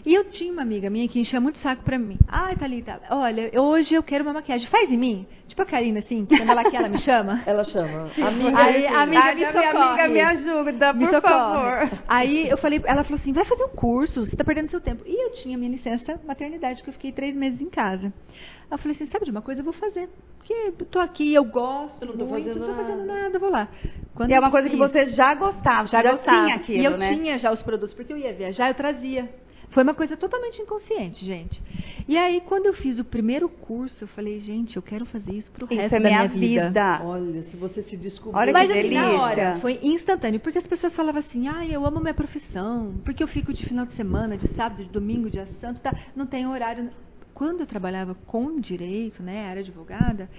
E 0.05 0.13
eu 0.13 0.25
tinha 0.25 0.51
uma 0.51 0.61
amiga 0.61 0.89
minha 0.89 1.07
que 1.07 1.19
enchia 1.19 1.39
muito 1.39 1.59
saco 1.59 1.83
pra 1.83 1.97
mim. 1.99 2.17
Ai, 2.27 2.55
Thalita, 2.55 2.99
olha, 3.09 3.51
hoje 3.61 3.93
eu 3.93 4.01
quero 4.01 4.23
uma 4.23 4.33
maquiagem. 4.33 4.67
Faz 4.67 4.91
em 4.91 4.97
mim? 4.97 5.27
Tipo 5.47 5.61
a 5.61 5.65
Karina, 5.65 5.99
assim, 5.99 6.25
quando 6.25 6.49
ela 6.49 6.63
quer, 6.63 6.77
ela 6.77 6.89
me 6.89 6.97
chama. 6.99 7.41
Ela 7.45 7.63
chama. 7.65 8.09
Amiga, 8.25 8.57
Aí, 8.57 8.87
a 8.87 9.01
amiga 9.01 9.35
me 9.35 9.45
socorre. 9.45 9.67
amiga 9.77 10.07
me 10.07 10.21
ajuda, 10.21 10.93
me 10.93 11.05
por 11.05 11.13
socorre. 11.15 11.21
favor. 11.21 11.99
Aí 12.07 12.47
eu 12.49 12.57
falei, 12.57 12.81
ela 12.85 13.03
falou 13.03 13.19
assim, 13.19 13.33
vai 13.33 13.43
fazer 13.45 13.63
um 13.65 13.75
curso, 13.75 14.25
você 14.25 14.35
tá 14.35 14.43
perdendo 14.45 14.69
seu 14.71 14.79
tempo. 14.79 15.03
E 15.05 15.13
eu 15.25 15.33
tinha 15.33 15.57
minha 15.57 15.69
licença 15.69 16.19
maternidade, 16.25 16.81
que 16.81 16.89
eu 16.89 16.93
fiquei 16.93 17.11
três 17.11 17.35
meses 17.35 17.59
em 17.59 17.69
casa. 17.69 18.13
eu 18.71 18.77
falei 18.77 18.95
assim, 18.95 19.07
sabe 19.07 19.25
de 19.25 19.31
uma 19.31 19.41
coisa, 19.41 19.59
eu 19.59 19.65
vou 19.65 19.73
fazer. 19.73 20.09
Porque 20.37 20.53
eu 20.53 20.85
tô 20.85 20.99
aqui, 20.99 21.33
eu 21.33 21.43
gosto 21.43 22.01
eu 22.01 22.07
não 22.07 22.17
tô 22.17 22.25
muito, 22.25 22.47
fazendo 22.47 22.59
não 22.65 22.75
tô 22.75 22.81
fazendo 22.81 23.05
nada, 23.05 23.21
nada 23.23 23.39
vou 23.39 23.49
lá. 23.51 23.67
Quando 24.15 24.29
e 24.31 24.33
é 24.33 24.39
uma 24.39 24.51
coisa 24.51 24.69
que 24.69 24.75
você 24.77 25.09
já 25.09 25.33
gostava, 25.35 25.87
já, 25.89 26.01
já 26.01 26.11
gostava. 26.13 26.43
tinha 26.45 26.55
aquilo, 26.55 26.79
E 26.81 26.85
eu 26.85 26.97
né? 26.97 27.13
tinha 27.13 27.37
já 27.37 27.51
os 27.51 27.61
produtos, 27.61 27.93
porque 27.93 28.11
eu 28.13 28.17
ia 28.17 28.33
viajar, 28.33 28.69
eu 28.69 28.73
trazia. 28.75 29.29
Foi 29.71 29.83
uma 29.83 29.93
coisa 29.93 30.17
totalmente 30.17 30.61
inconsciente, 30.61 31.25
gente. 31.25 31.61
E 32.07 32.17
aí, 32.17 32.41
quando 32.41 32.65
eu 32.65 32.73
fiz 32.73 32.99
o 32.99 33.05
primeiro 33.05 33.47
curso, 33.47 34.03
eu 34.03 34.07
falei, 34.09 34.39
gente, 34.41 34.75
eu 34.75 34.81
quero 34.81 35.05
fazer 35.05 35.33
isso 35.33 35.49
pro 35.51 35.65
isso 35.65 35.75
resto 35.75 35.95
é 35.95 35.99
da 35.99 36.09
minha, 36.09 36.27
minha 36.27 36.69
vida. 36.69 37.01
Olha, 37.03 37.43
se 37.43 37.55
você 37.55 37.81
se 37.83 37.95
descobriu. 37.95 38.37
Olha 38.37 38.51
Mas 38.51 38.67
que 38.67 38.73
assim, 38.73 38.81
delícia. 38.81 39.01
na 39.01 39.21
hora, 39.21 39.57
foi 39.61 39.79
instantâneo. 39.81 40.39
Porque 40.39 40.57
as 40.57 40.67
pessoas 40.67 40.93
falavam 40.93 41.19
assim, 41.19 41.47
ah, 41.47 41.65
eu 41.65 41.85
amo 41.85 42.01
minha 42.01 42.13
profissão. 42.13 42.95
Porque 43.05 43.23
eu 43.23 43.27
fico 43.27 43.53
de 43.53 43.65
final 43.65 43.85
de 43.85 43.93
semana, 43.93 44.37
de 44.37 44.47
sábado, 44.49 44.83
de 44.83 44.89
domingo, 44.89 45.29
dia 45.29 45.47
santo, 45.61 45.79
tá? 45.79 45.95
não 46.15 46.25
tem 46.25 46.45
horário. 46.45 46.89
Quando 47.33 47.61
eu 47.61 47.67
trabalhava 47.67 48.13
com 48.27 48.59
direito, 48.59 49.23
né, 49.23 49.47
era 49.49 49.61
advogada, 49.61 50.29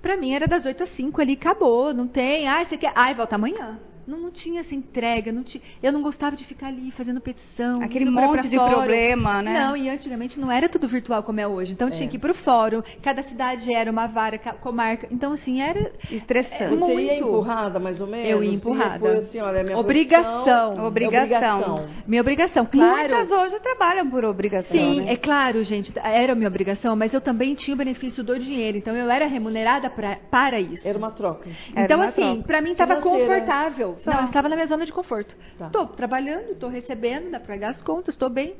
pra 0.00 0.16
mim 0.16 0.32
era 0.32 0.46
das 0.46 0.64
8 0.64 0.84
às 0.84 0.90
5 0.96 1.20
ali, 1.20 1.32
acabou, 1.32 1.92
não 1.92 2.06
tem. 2.06 2.48
Ah, 2.48 2.64
você 2.64 2.76
quer. 2.76 2.92
Ai, 2.94 3.14
volta 3.14 3.34
amanhã. 3.34 3.78
Não, 4.06 4.18
não 4.18 4.30
tinha 4.30 4.60
essa 4.60 4.74
entrega, 4.74 5.32
não 5.32 5.42
tinha, 5.42 5.62
eu 5.82 5.90
não 5.90 6.00
gostava 6.00 6.36
de 6.36 6.44
ficar 6.44 6.68
ali 6.68 6.92
fazendo 6.92 7.20
petição. 7.20 7.82
Aquele 7.82 8.08
monte 8.08 8.48
de 8.48 8.56
fórum. 8.56 8.74
problema, 8.76 9.42
né? 9.42 9.58
Não, 9.58 9.76
e 9.76 9.88
antigamente 9.88 10.38
não 10.38 10.50
era 10.50 10.68
tudo 10.68 10.86
virtual 10.86 11.24
como 11.24 11.40
é 11.40 11.46
hoje. 11.46 11.72
Então 11.72 11.88
é. 11.88 11.90
tinha 11.90 12.08
que 12.08 12.16
ir 12.16 12.20
para 12.20 12.30
o 12.30 12.34
fórum, 12.36 12.82
cada 13.02 13.24
cidade 13.24 13.72
era 13.72 13.90
uma 13.90 14.06
vara, 14.06 14.38
comarca. 14.38 15.08
Então, 15.10 15.32
assim, 15.32 15.60
era 15.60 15.90
estressante. 16.10 16.76
Você 16.76 16.76
muito. 16.76 17.00
ia 17.00 17.18
empurrada, 17.18 17.80
mais 17.80 18.00
ou 18.00 18.06
menos? 18.06 18.28
Eu 18.28 18.44
ia 18.44 18.54
empurrada. 18.54 19.00
Foi 19.00 19.16
assim, 19.16 19.40
olha, 19.40 19.64
minha 19.64 19.76
obrigação. 19.76 20.86
Obrigação. 20.86 20.86
obrigação. 20.86 21.88
Minha 22.06 22.20
obrigação, 22.20 22.66
claro. 22.66 23.16
Muitas 23.16 23.30
hoje 23.30 23.60
trabalham 23.60 24.08
por 24.08 24.24
obrigação. 24.24 24.70
Sim, 24.70 25.00
né? 25.00 25.14
é 25.14 25.16
claro, 25.16 25.64
gente. 25.64 25.92
Era 25.98 26.34
minha 26.36 26.48
obrigação, 26.48 26.94
mas 26.94 27.12
eu 27.12 27.20
também 27.20 27.56
tinha 27.56 27.74
o 27.74 27.78
benefício 27.78 28.22
do 28.22 28.38
dinheiro. 28.38 28.78
Então, 28.78 28.94
eu 28.94 29.10
era 29.10 29.26
remunerada 29.26 29.90
pra, 29.90 30.16
para 30.30 30.60
isso. 30.60 30.86
Era 30.86 30.96
uma 30.96 31.10
troca. 31.10 31.50
Então, 31.76 31.98
uma 31.98 32.08
assim, 32.08 32.42
para 32.46 32.60
mim 32.60 32.70
estava 32.70 32.96
confortável. 33.00 33.95
Não, 34.04 34.20
eu 34.20 34.24
estava 34.24 34.48
na 34.48 34.56
minha 34.56 34.66
zona 34.66 34.84
de 34.84 34.92
conforto. 34.92 35.34
Estou 35.60 35.86
tá. 35.86 35.94
trabalhando, 35.94 36.52
estou 36.52 36.68
recebendo, 36.68 37.30
dá 37.30 37.38
para 37.38 37.54
pagar 37.54 37.70
as 37.70 37.82
contas, 37.82 38.14
estou 38.14 38.28
bem. 38.28 38.54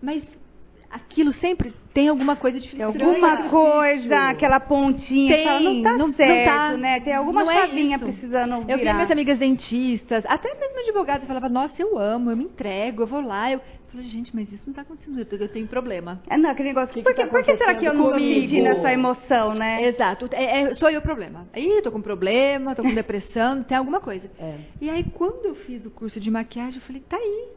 Mas 0.00 0.22
aquilo 0.90 1.32
sempre 1.34 1.74
tem 1.92 2.08
alguma 2.08 2.36
coisa 2.36 2.60
de 2.60 2.82
Alguma 2.82 3.48
coisa, 3.48 4.28
aquela 4.28 4.60
pontinha, 4.60 5.34
tem, 5.34 5.44
fala, 5.44 5.60
não 5.60 5.82
tá 5.82 5.92
não, 5.96 6.12
certo, 6.12 6.30
não 6.30 6.44
tá, 6.44 6.76
né? 6.76 7.00
Tem 7.00 7.14
alguma 7.14 7.42
é 7.42 7.66
chavinha 7.66 7.96
é 7.96 7.98
precisando 7.98 8.60
virar. 8.60 8.72
Eu 8.72 8.78
vi 8.78 8.92
minhas 8.92 9.10
amigas 9.10 9.38
dentistas, 9.38 10.24
até 10.26 10.54
mesmo 10.54 10.78
advogadas, 10.80 11.26
falava, 11.26 11.48
nossa, 11.48 11.80
eu 11.80 11.98
amo, 11.98 12.30
eu 12.30 12.36
me 12.36 12.44
entrego, 12.44 13.02
eu 13.02 13.06
vou 13.06 13.20
lá, 13.20 13.50
eu... 13.50 13.60
falei, 13.86 14.06
gente, 14.08 14.34
mas 14.34 14.50
isso 14.52 14.64
não 14.66 14.72
está 14.72 14.82
acontecendo, 14.82 15.18
eu 15.18 15.48
tenho 15.48 15.66
problema. 15.66 16.20
É, 16.28 16.36
não, 16.36 16.50
aquele 16.50 16.68
negócio, 16.68 16.92
que 16.92 17.02
por, 17.02 17.14
que, 17.14 17.24
tá 17.24 17.28
por 17.28 17.42
que 17.42 17.56
será 17.56 17.74
que 17.74 17.84
eu 17.84 17.94
não 17.94 18.06
estou 18.06 18.18
sentindo 18.18 18.66
essa 18.68 18.92
emoção, 18.92 19.54
né? 19.54 19.84
Exato, 19.84 20.28
é, 20.32 20.62
é, 20.62 20.74
sou 20.74 20.90
eu 20.90 21.00
o 21.00 21.02
problema. 21.02 21.46
Aí, 21.52 21.80
tô 21.82 21.90
com 21.90 22.00
problema, 22.00 22.74
tô 22.74 22.82
com 22.82 22.92
depressão, 22.94 23.62
tem 23.62 23.76
alguma 23.76 24.00
coisa. 24.00 24.30
É. 24.38 24.58
E 24.80 24.90
aí, 24.90 25.04
quando 25.04 25.46
eu 25.46 25.54
fiz 25.54 25.84
o 25.86 25.90
curso 25.90 26.20
de 26.20 26.30
maquiagem, 26.30 26.76
eu 26.76 26.86
falei, 26.86 27.02
tá 27.08 27.16
aí, 27.16 27.48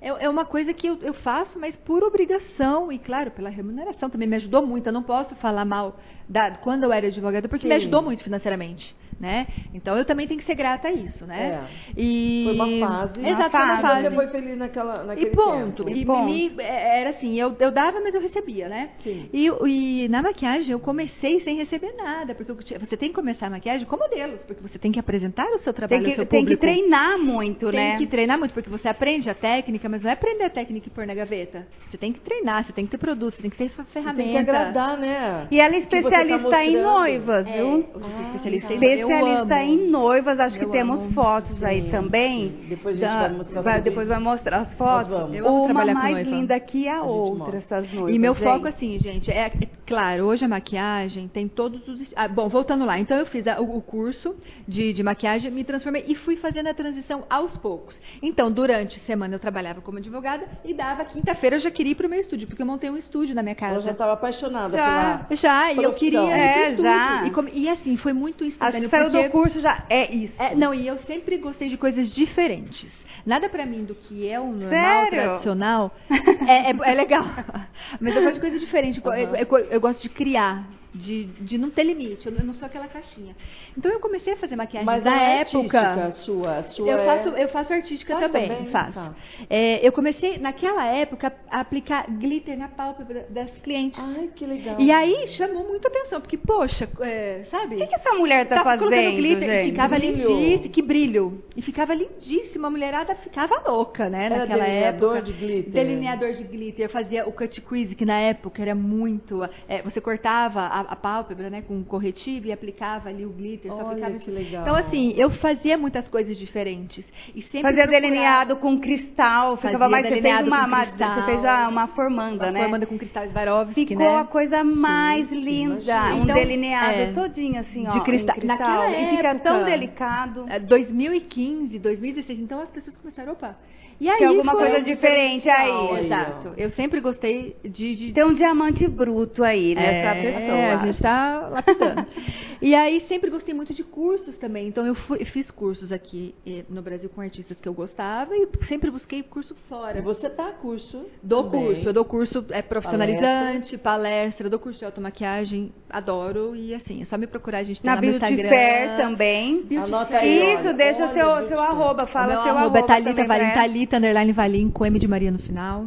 é, 0.00 0.08
é 0.08 0.28
uma 0.28 0.44
coisa 0.44 0.72
que 0.72 0.86
eu, 0.86 0.98
eu, 1.02 1.14
faço, 1.14 1.58
mas 1.58 1.74
por 1.76 2.02
obrigação 2.04 2.92
e, 2.92 2.98
claro, 2.98 3.30
pela 3.30 3.48
remuneração 3.48 4.08
também 4.08 4.28
me 4.28 4.36
ajudou 4.36 4.64
muito. 4.64 4.86
Eu 4.86 4.92
não 4.92 5.02
posso 5.02 5.34
falar 5.36 5.64
mal 5.64 5.98
da, 6.28 6.52
quando 6.52 6.84
eu 6.84 6.92
era 6.92 7.08
advogada, 7.08 7.48
porque 7.48 7.62
Sim. 7.62 7.68
me 7.68 7.74
ajudou 7.74 8.02
muito 8.02 8.22
financeiramente. 8.22 8.94
Né? 9.18 9.46
Então 9.74 9.96
eu 9.96 10.04
também 10.04 10.26
tenho 10.26 10.40
que 10.40 10.46
ser 10.46 10.54
grata 10.54 10.88
a 10.88 10.92
isso, 10.92 11.26
né? 11.26 11.66
É. 11.68 12.00
E 12.00 12.44
foi 12.44 12.54
uma 12.54 12.88
fase. 12.88 13.26
Exato, 13.26 13.50
fase. 13.50 14.02
Você 14.02 14.14
foi 14.14 14.26
feliz 14.28 14.56
naquela, 14.56 15.04
naquele 15.04 15.30
e 15.30 15.34
ponto. 15.34 15.84
tempo. 15.84 15.98
E, 15.98 16.04
ponto. 16.04 16.24
Me, 16.24 16.52
era 16.60 17.10
assim, 17.10 17.38
eu, 17.38 17.54
eu 17.58 17.70
dava, 17.70 18.00
mas 18.00 18.14
eu 18.14 18.20
recebia, 18.20 18.68
né? 18.68 18.90
Sim. 19.02 19.28
E, 19.32 19.46
e 19.66 20.08
na 20.08 20.22
maquiagem 20.22 20.70
eu 20.70 20.80
comecei 20.80 21.40
sem 21.40 21.56
receber 21.56 21.92
nada, 21.96 22.34
porque 22.34 22.52
você 22.78 22.96
tem 22.96 23.08
que 23.08 23.14
começar 23.14 23.46
a 23.46 23.50
maquiagem 23.50 23.86
com 23.86 23.96
modelos, 23.96 24.42
porque 24.44 24.62
você 24.62 24.78
tem 24.78 24.92
que 24.92 25.00
apresentar 25.00 25.46
o 25.48 25.58
seu 25.58 25.72
trabalho 25.72 26.02
tem 26.02 26.14
que, 26.14 26.20
ao 26.20 26.24
seu 26.24 26.26
tem 26.26 26.40
público. 26.40 26.60
Tem 26.60 26.74
que 26.74 26.80
treinar 26.80 27.18
muito, 27.18 27.70
tem 27.70 27.80
né? 27.80 27.88
Tem 27.90 27.98
que 27.98 28.06
treinar 28.06 28.38
muito, 28.38 28.54
porque 28.54 28.70
você 28.70 28.88
aprende 28.88 29.28
a 29.28 29.34
técnica, 29.34 29.88
mas 29.88 30.02
não 30.02 30.10
é 30.10 30.12
aprender 30.14 30.44
a 30.44 30.50
técnica 30.50 30.88
e 30.88 30.90
pôr 30.90 31.06
na 31.06 31.14
gaveta. 31.14 31.66
Você 31.90 31.96
tem 31.96 32.12
que 32.12 32.20
treinar, 32.20 32.64
você 32.64 32.72
tem 32.72 32.84
que 32.84 32.90
ter 32.92 32.98
produto, 32.98 33.34
você 33.34 33.42
tem 33.42 33.50
que 33.50 33.56
ter 33.56 33.70
ferramenta. 33.86 34.22
Tem 34.22 34.32
que 34.32 34.50
agradar, 34.50 34.96
né? 34.96 35.48
E 35.50 35.60
ela 35.60 35.74
é 35.74 35.80
tá 35.80 35.96
especialista 35.96 36.50
tá 36.50 36.64
em 36.64 36.80
noivas, 36.80 37.46
é, 37.46 37.52
viu? 37.52 37.88
Ah, 37.94 38.22
especialista, 38.26 38.72
especialista 39.12 39.62
em 39.62 39.90
noivas, 39.90 40.40
acho 40.40 40.56
eu 40.56 40.66
que 40.66 40.72
temos 40.72 41.00
amo. 41.00 41.12
fotos 41.12 41.58
Sim, 41.58 41.64
aí 41.64 41.90
também. 41.90 42.48
Depois 42.68 42.96
a 43.02 43.06
gente 43.06 43.08
da, 43.08 43.18
vai 43.28 43.36
mostrar 43.38 43.60
vai, 43.62 43.80
Depois 43.82 44.08
vai 44.08 44.18
mostrar 44.18 44.58
as 44.60 44.72
fotos. 44.74 45.34
Eu 45.34 45.46
Uma 45.46 45.84
mais 45.94 46.26
linda 46.26 46.58
que 46.60 46.88
a, 46.88 46.96
gente 47.00 47.06
outra, 47.08 47.56
essas 47.58 47.92
noivas. 47.92 48.14
E 48.14 48.18
meu 48.18 48.34
gente. 48.34 48.44
foco, 48.44 48.68
assim, 48.68 48.98
gente, 49.00 49.30
é, 49.30 49.46
é 49.46 49.50
claro, 49.86 50.24
hoje 50.24 50.44
a 50.44 50.48
maquiagem 50.48 51.28
tem 51.28 51.48
todos 51.48 51.86
os. 51.88 52.12
Ah, 52.16 52.28
bom, 52.28 52.48
voltando 52.48 52.84
lá, 52.84 52.98
então 52.98 53.16
eu 53.16 53.26
fiz 53.26 53.46
a- 53.46 53.60
o, 53.60 53.76
o 53.78 53.82
curso 53.82 54.34
de, 54.66 54.92
de 54.92 55.02
maquiagem, 55.02 55.50
me 55.50 55.64
transformei 55.64 56.04
e 56.06 56.14
fui 56.14 56.36
fazendo 56.36 56.68
a 56.68 56.74
transição 56.74 57.24
aos 57.30 57.56
poucos. 57.58 57.98
Então, 58.22 58.50
durante 58.50 58.96
a 58.98 59.00
semana 59.06 59.34
eu 59.34 59.38
trabalhava 59.38 59.80
como 59.80 59.98
advogada 59.98 60.44
e 60.64 60.74
dava 60.74 61.04
quinta-feira 61.04 61.56
eu 61.56 61.60
já 61.60 61.70
queria 61.70 61.92
ir 61.92 61.94
pro 61.94 62.08
meu 62.08 62.20
estúdio, 62.20 62.46
porque 62.46 62.62
eu 62.62 62.66
montei 62.66 62.90
um 62.90 62.96
estúdio 62.96 63.34
na 63.34 63.42
minha 63.42 63.54
casa. 63.54 63.74
Ela 63.74 63.82
já 63.82 63.90
estava 63.92 64.12
apaixonada 64.12 64.76
Já. 64.76 65.18
pela. 65.26 65.36
Já, 65.40 65.72
e 65.72 65.82
eu 65.82 65.92
queria. 65.94 66.20
É, 66.20 66.74
já. 66.76 67.26
E, 67.26 67.30
come- 67.30 67.50
e 67.54 67.68
assim, 67.68 67.96
foi 67.96 68.12
muito 68.12 68.44
instantâneo. 68.44 68.88
Saiu 69.02 69.10
do 69.24 69.30
curso 69.30 69.60
já. 69.60 69.84
É 69.88 70.12
isso. 70.12 70.40
É, 70.42 70.54
não, 70.54 70.72
e 70.74 70.86
eu 70.86 70.98
sempre 71.06 71.36
gostei 71.38 71.68
de 71.68 71.76
coisas 71.76 72.10
diferentes. 72.10 72.90
Nada 73.26 73.48
pra 73.48 73.66
mim 73.66 73.84
do 73.84 73.94
que 73.94 74.28
é 74.28 74.38
o 74.40 74.46
normal, 74.52 74.70
Sério? 74.70 75.10
tradicional, 75.10 75.94
é, 76.46 76.70
é, 76.70 76.76
é 76.92 76.94
legal. 76.94 77.24
Mas 78.00 78.14
eu 78.16 78.22
gosto 78.22 78.34
de 78.34 78.40
coisa 78.40 78.58
diferente. 78.58 79.00
Eu- 79.04 79.12
eu, 79.12 79.34
eu- 79.36 79.58
eu 79.70 79.80
gosto 79.80 80.00
de 80.02 80.08
criar, 80.08 80.64
de, 80.98 81.24
de 81.24 81.58
não 81.58 81.70
ter 81.70 81.84
limite. 81.84 82.26
Eu 82.26 82.32
não 82.44 82.54
sou 82.54 82.66
aquela 82.66 82.86
caixinha. 82.88 83.34
Então 83.76 83.90
eu 83.90 84.00
comecei 84.00 84.32
a 84.32 84.36
fazer 84.36 84.56
maquiagem 84.56 84.84
Mas 84.86 85.02
na 85.04 85.10
não 85.10 85.18
é 85.18 85.40
época. 85.40 86.12
sua, 86.24 86.62
sua 86.74 86.88
Eu 86.90 86.98
é- 86.98 87.04
faço, 87.06 87.28
eu 87.30 87.48
faço 87.48 87.72
artística 87.72 88.14
Faz 88.14 88.26
também, 88.26 88.48
também? 88.48 88.66
faço. 88.70 88.98
Tá. 88.98 89.14
É, 89.48 89.86
eu 89.86 89.92
comecei, 89.92 90.38
naquela 90.38 90.84
época, 90.86 91.32
a 91.50 91.60
aplicar 91.60 92.06
glitter 92.10 92.58
na 92.58 92.68
pálpebra 92.68 93.26
das 93.30 93.50
clientes. 93.58 94.00
Ai, 94.02 94.30
que 94.34 94.44
legal. 94.44 94.76
E 94.78 94.90
aí 94.90 95.28
chamou 95.36 95.66
muita 95.66 95.88
atenção, 95.88 96.20
porque, 96.20 96.36
poxa, 96.36 96.88
é, 97.00 97.44
sabe? 97.50 97.76
O 97.76 97.78
que, 97.78 97.86
que 97.86 97.94
essa 97.94 98.12
mulher 98.14 98.46
tá 98.48 98.56
Tava 98.56 98.70
fazendo, 98.70 98.88
colocando 98.88 99.16
glitter 99.16 99.48
gente? 99.48 99.66
e 99.68 99.70
ficava 99.70 99.96
lindíssimo, 99.98 100.72
que 100.72 100.82
brilho. 100.82 101.42
E 101.56 101.62
ficava 101.62 101.94
lindíssima, 101.94 102.68
a 102.68 102.70
mulherada 102.70 103.14
ficava 103.16 103.62
louca, 103.68 104.08
né, 104.08 104.26
Era 104.26 104.38
naquela 104.38 104.64
delineador 104.64 105.16
época. 105.16 105.32
de 105.32 105.38
glitter? 105.38 105.72
Delineador 105.72 106.32
de 106.34 106.42
glitter. 106.44 106.86
Eu 106.86 106.90
fazia 106.90 107.26
o 107.28 107.32
cut 107.32 107.60
quiz, 107.60 107.92
que 107.94 108.04
na 108.04 108.18
época 108.20 108.62
era 108.62 108.74
muito... 108.74 109.42
é, 109.68 109.82
você 109.82 110.00
cortava 110.00 110.60
a, 110.62 110.80
a 110.88 110.96
pálpebra, 110.96 111.50
né, 111.50 111.60
com 111.62 111.74
um 111.74 111.84
corretivo 111.84 112.46
e 112.46 112.52
aplicava 112.52 113.10
ali 113.10 113.26
o 113.26 113.30
glitter. 113.30 113.70
só 113.70 113.78
Olha 113.78 113.88
aplicava 113.90 114.18
que 114.18 114.30
legal. 114.30 114.62
Então, 114.62 114.74
assim, 114.74 115.12
eu 115.18 115.30
fazia 115.32 115.76
muitas 115.76 116.08
coisas 116.08 116.36
diferentes. 116.38 117.04
E 117.34 117.42
sempre 117.42 117.60
Fazia 117.62 117.82
procurava- 117.82 117.90
delineado 118.08 118.56
com 118.56 118.78
cristal, 118.80 119.56
ficava 119.56 119.72
Fazia 119.78 119.88
mais. 119.90 120.04
Você 120.04 120.08
fez 120.12 120.22
delineado 120.22 120.48
uma, 120.48 120.66
uma- 120.66 120.86
cristal. 120.86 121.14
você 121.14 121.22
fez 121.26 121.44
a- 121.44 121.68
uma 121.68 121.86
formanda, 121.88 122.44
Uma 122.46 122.52
né? 122.52 122.60
formanda 122.62 122.86
com 122.86 122.96
cristal 122.98 123.28
Swarovski, 123.30 123.74
Ficou 123.86 123.98
né? 123.98 124.16
a 124.18 124.24
coisa 124.24 124.64
mais 124.64 125.28
sim, 125.28 125.34
linda. 125.34 125.74
imagina. 125.74 126.14
Um 126.14 126.22
Então, 126.24 126.34
delineado 126.36 126.92
é, 126.94 127.12
todinho 127.12 127.60
assim, 127.60 127.86
ó. 127.86 127.90
de 127.92 128.00
cristal. 128.00 128.34
cristal. 128.36 128.58
Naquela 128.58 128.90
e 128.98 129.16
fica 129.16 129.34
tão 129.40 129.64
delicado. 129.64 130.46
É, 130.48 130.58
2015, 130.58 131.78
2016, 131.78 132.40
então 132.40 132.60
as 132.62 132.70
pessoas 132.70 132.96
começaram, 132.96 133.32
opa. 133.34 133.56
E 134.00 134.08
aí 134.08 134.18
Tem 134.18 134.28
alguma 134.28 134.52
foi 134.52 134.68
coisa 134.68 134.80
diferente 134.82 135.48
aí. 135.48 136.04
Exato. 136.04 136.54
Eu 136.56 136.70
sempre 136.70 137.00
gostei 137.00 137.56
de, 137.64 137.96
de 137.96 138.12
Tem 138.12 138.24
um 138.24 138.34
diamante 138.34 138.86
bruto 138.86 139.42
aí 139.42 139.74
nessa 139.74 140.18
é, 140.18 140.22
pessoa. 140.22 140.74
a 140.74 140.76
gente 140.86 140.94
está 140.94 141.48
lapidando. 141.48 142.06
e 142.60 142.74
aí 142.74 143.00
sempre 143.08 143.30
gostei 143.30 143.54
muito 143.54 143.72
de 143.74 143.82
cursos 143.84 144.36
também. 144.38 144.68
Então 144.68 144.86
eu 144.86 144.94
fui- 144.94 145.24
fiz 145.26 145.50
cursos 145.50 145.90
aqui 145.92 146.34
eh, 146.46 146.64
no 146.68 146.82
Brasil 146.82 147.08
com 147.10 147.20
artistas 147.20 147.56
que 147.60 147.68
eu 147.68 147.74
gostava 147.74 148.34
e 148.36 148.48
sempre 148.68 148.90
busquei 148.90 149.22
curso 149.22 149.54
fora. 149.68 150.00
Você 150.02 150.28
tá 150.30 150.48
a 150.48 150.52
curso. 150.52 151.04
Dou 151.22 151.44
também. 151.44 151.66
curso, 151.66 151.88
eu 151.88 151.92
dou 151.92 152.04
curso 152.04 152.44
é, 152.50 152.62
profissionalizante, 152.62 153.76
palestra. 153.78 154.48
dou 154.50 154.58
curso 154.58 154.78
de 154.78 154.84
automaquiagem, 154.84 155.72
adoro. 155.90 156.54
E 156.56 156.74
assim, 156.74 157.02
é 157.02 157.04
só 157.04 157.16
me 157.18 157.26
procurar, 157.26 157.58
a 157.58 157.62
gente 157.62 157.80
tem 157.80 157.88
Na 157.88 157.94
lá 157.96 158.00
no 158.00 158.06
Beauty 158.08 158.24
Instagram. 158.24 158.48
Fair 158.48 158.96
também. 158.96 159.62
Beauty 159.62 159.76
Anota 159.76 160.06
Fair. 160.06 160.20
aí, 160.22 160.54
Isso, 160.54 160.58
olha, 160.68 160.74
deixa 160.74 161.02
olha, 161.04 161.12
seu, 161.14 161.48
seu 161.48 161.58
Fair. 161.58 161.70
arroba, 161.70 162.06
fala 162.06 162.26
Meu 162.34 162.42
seu 162.42 162.50
arroba 162.52 162.78
arroba. 162.78 162.78
é 162.78 162.82
Thalita 162.82 163.10
também 163.10 163.26
Valim, 163.26 163.54
Thalita 163.54 163.96
underline 163.98 164.32
Valim, 164.32 164.70
com 164.70 164.86
M 164.86 164.98
de 164.98 165.08
Maria 165.08 165.30
no 165.30 165.38
final. 165.38 165.86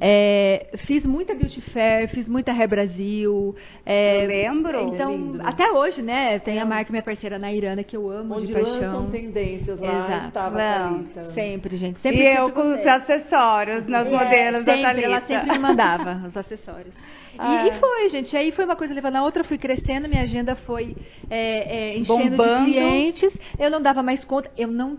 É, 0.00 0.70
fiz 0.86 1.04
muita 1.04 1.34
Beauty 1.34 1.60
Fair, 1.72 2.08
fiz 2.10 2.28
muita 2.28 2.52
Hair 2.52 2.68
Brasil. 2.68 3.54
é, 3.84 4.24
Eu 4.24 4.28
lembro. 4.28 4.80
Então, 4.94 5.12
lindo, 5.12 5.38
né? 5.38 5.44
até 5.46 5.70
hoje, 5.70 5.99
né? 6.00 6.38
Tem 6.38 6.58
a 6.58 6.64
marca 6.64 6.90
minha 6.90 7.02
parceira 7.02 7.38
Nairana, 7.38 7.82
que 7.84 7.96
eu 7.96 8.10
amo 8.10 8.36
Onde 8.36 8.46
de 8.48 8.52
paixão. 8.52 8.72
lançam 8.72 9.10
tendências 9.10 9.78
lá, 9.80 10.06
Exato. 10.06 10.28
estava 10.28 10.58
Não. 10.58 11.06
Sempre, 11.34 11.76
gente. 11.76 12.00
Sempre, 12.00 12.20
E 12.22 12.36
eu 12.36 12.50
com 12.52 12.74
os 12.74 12.86
acessórios 12.86 13.86
nas 13.86 14.06
É, 14.06 14.10
modelos 14.10 14.64
da 14.64 14.72
sempre, 14.72 14.82
Thalita. 14.88 15.06
Ela 15.06 15.20
sempre 15.26 15.52
me 15.52 15.58
mandava 15.58 16.22
os 16.28 16.36
acessórios. 16.36 16.94
E, 17.34 17.38
Ah. 17.38 17.66
e 17.68 17.78
foi, 17.78 18.08
gente. 18.10 18.36
Aí 18.36 18.50
foi 18.52 18.64
uma 18.64 18.76
coisa 18.76 18.92
levando 18.92 19.16
a 19.16 19.22
outra, 19.22 19.44
fui 19.44 19.56
crescendo, 19.58 20.08
minha 20.08 20.22
agenda 20.22 20.56
foi 20.56 20.96
é, 21.30 21.90
é, 21.92 21.98
enchendo 21.98 22.36
Bombando. 22.36 22.64
de 22.66 22.72
clientes. 22.72 23.32
Eu 23.58 23.70
não 23.70 23.80
dava 23.80 24.02
mais 24.02 24.22
conta, 24.24 24.50
eu 24.58 24.68
não, 24.68 24.98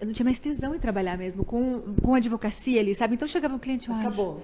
eu 0.00 0.06
não 0.06 0.14
tinha 0.14 0.24
mais 0.24 0.38
tesão 0.38 0.74
em 0.74 0.78
trabalhar 0.78 1.16
mesmo 1.18 1.44
com, 1.44 1.94
com 2.02 2.14
advocacia 2.14 2.80
ali, 2.80 2.94
sabe? 2.96 3.14
Então 3.14 3.28
chegava 3.28 3.54
um 3.54 3.58
cliente, 3.58 3.86
ai, 3.90 4.00
Acabou. 4.00 4.42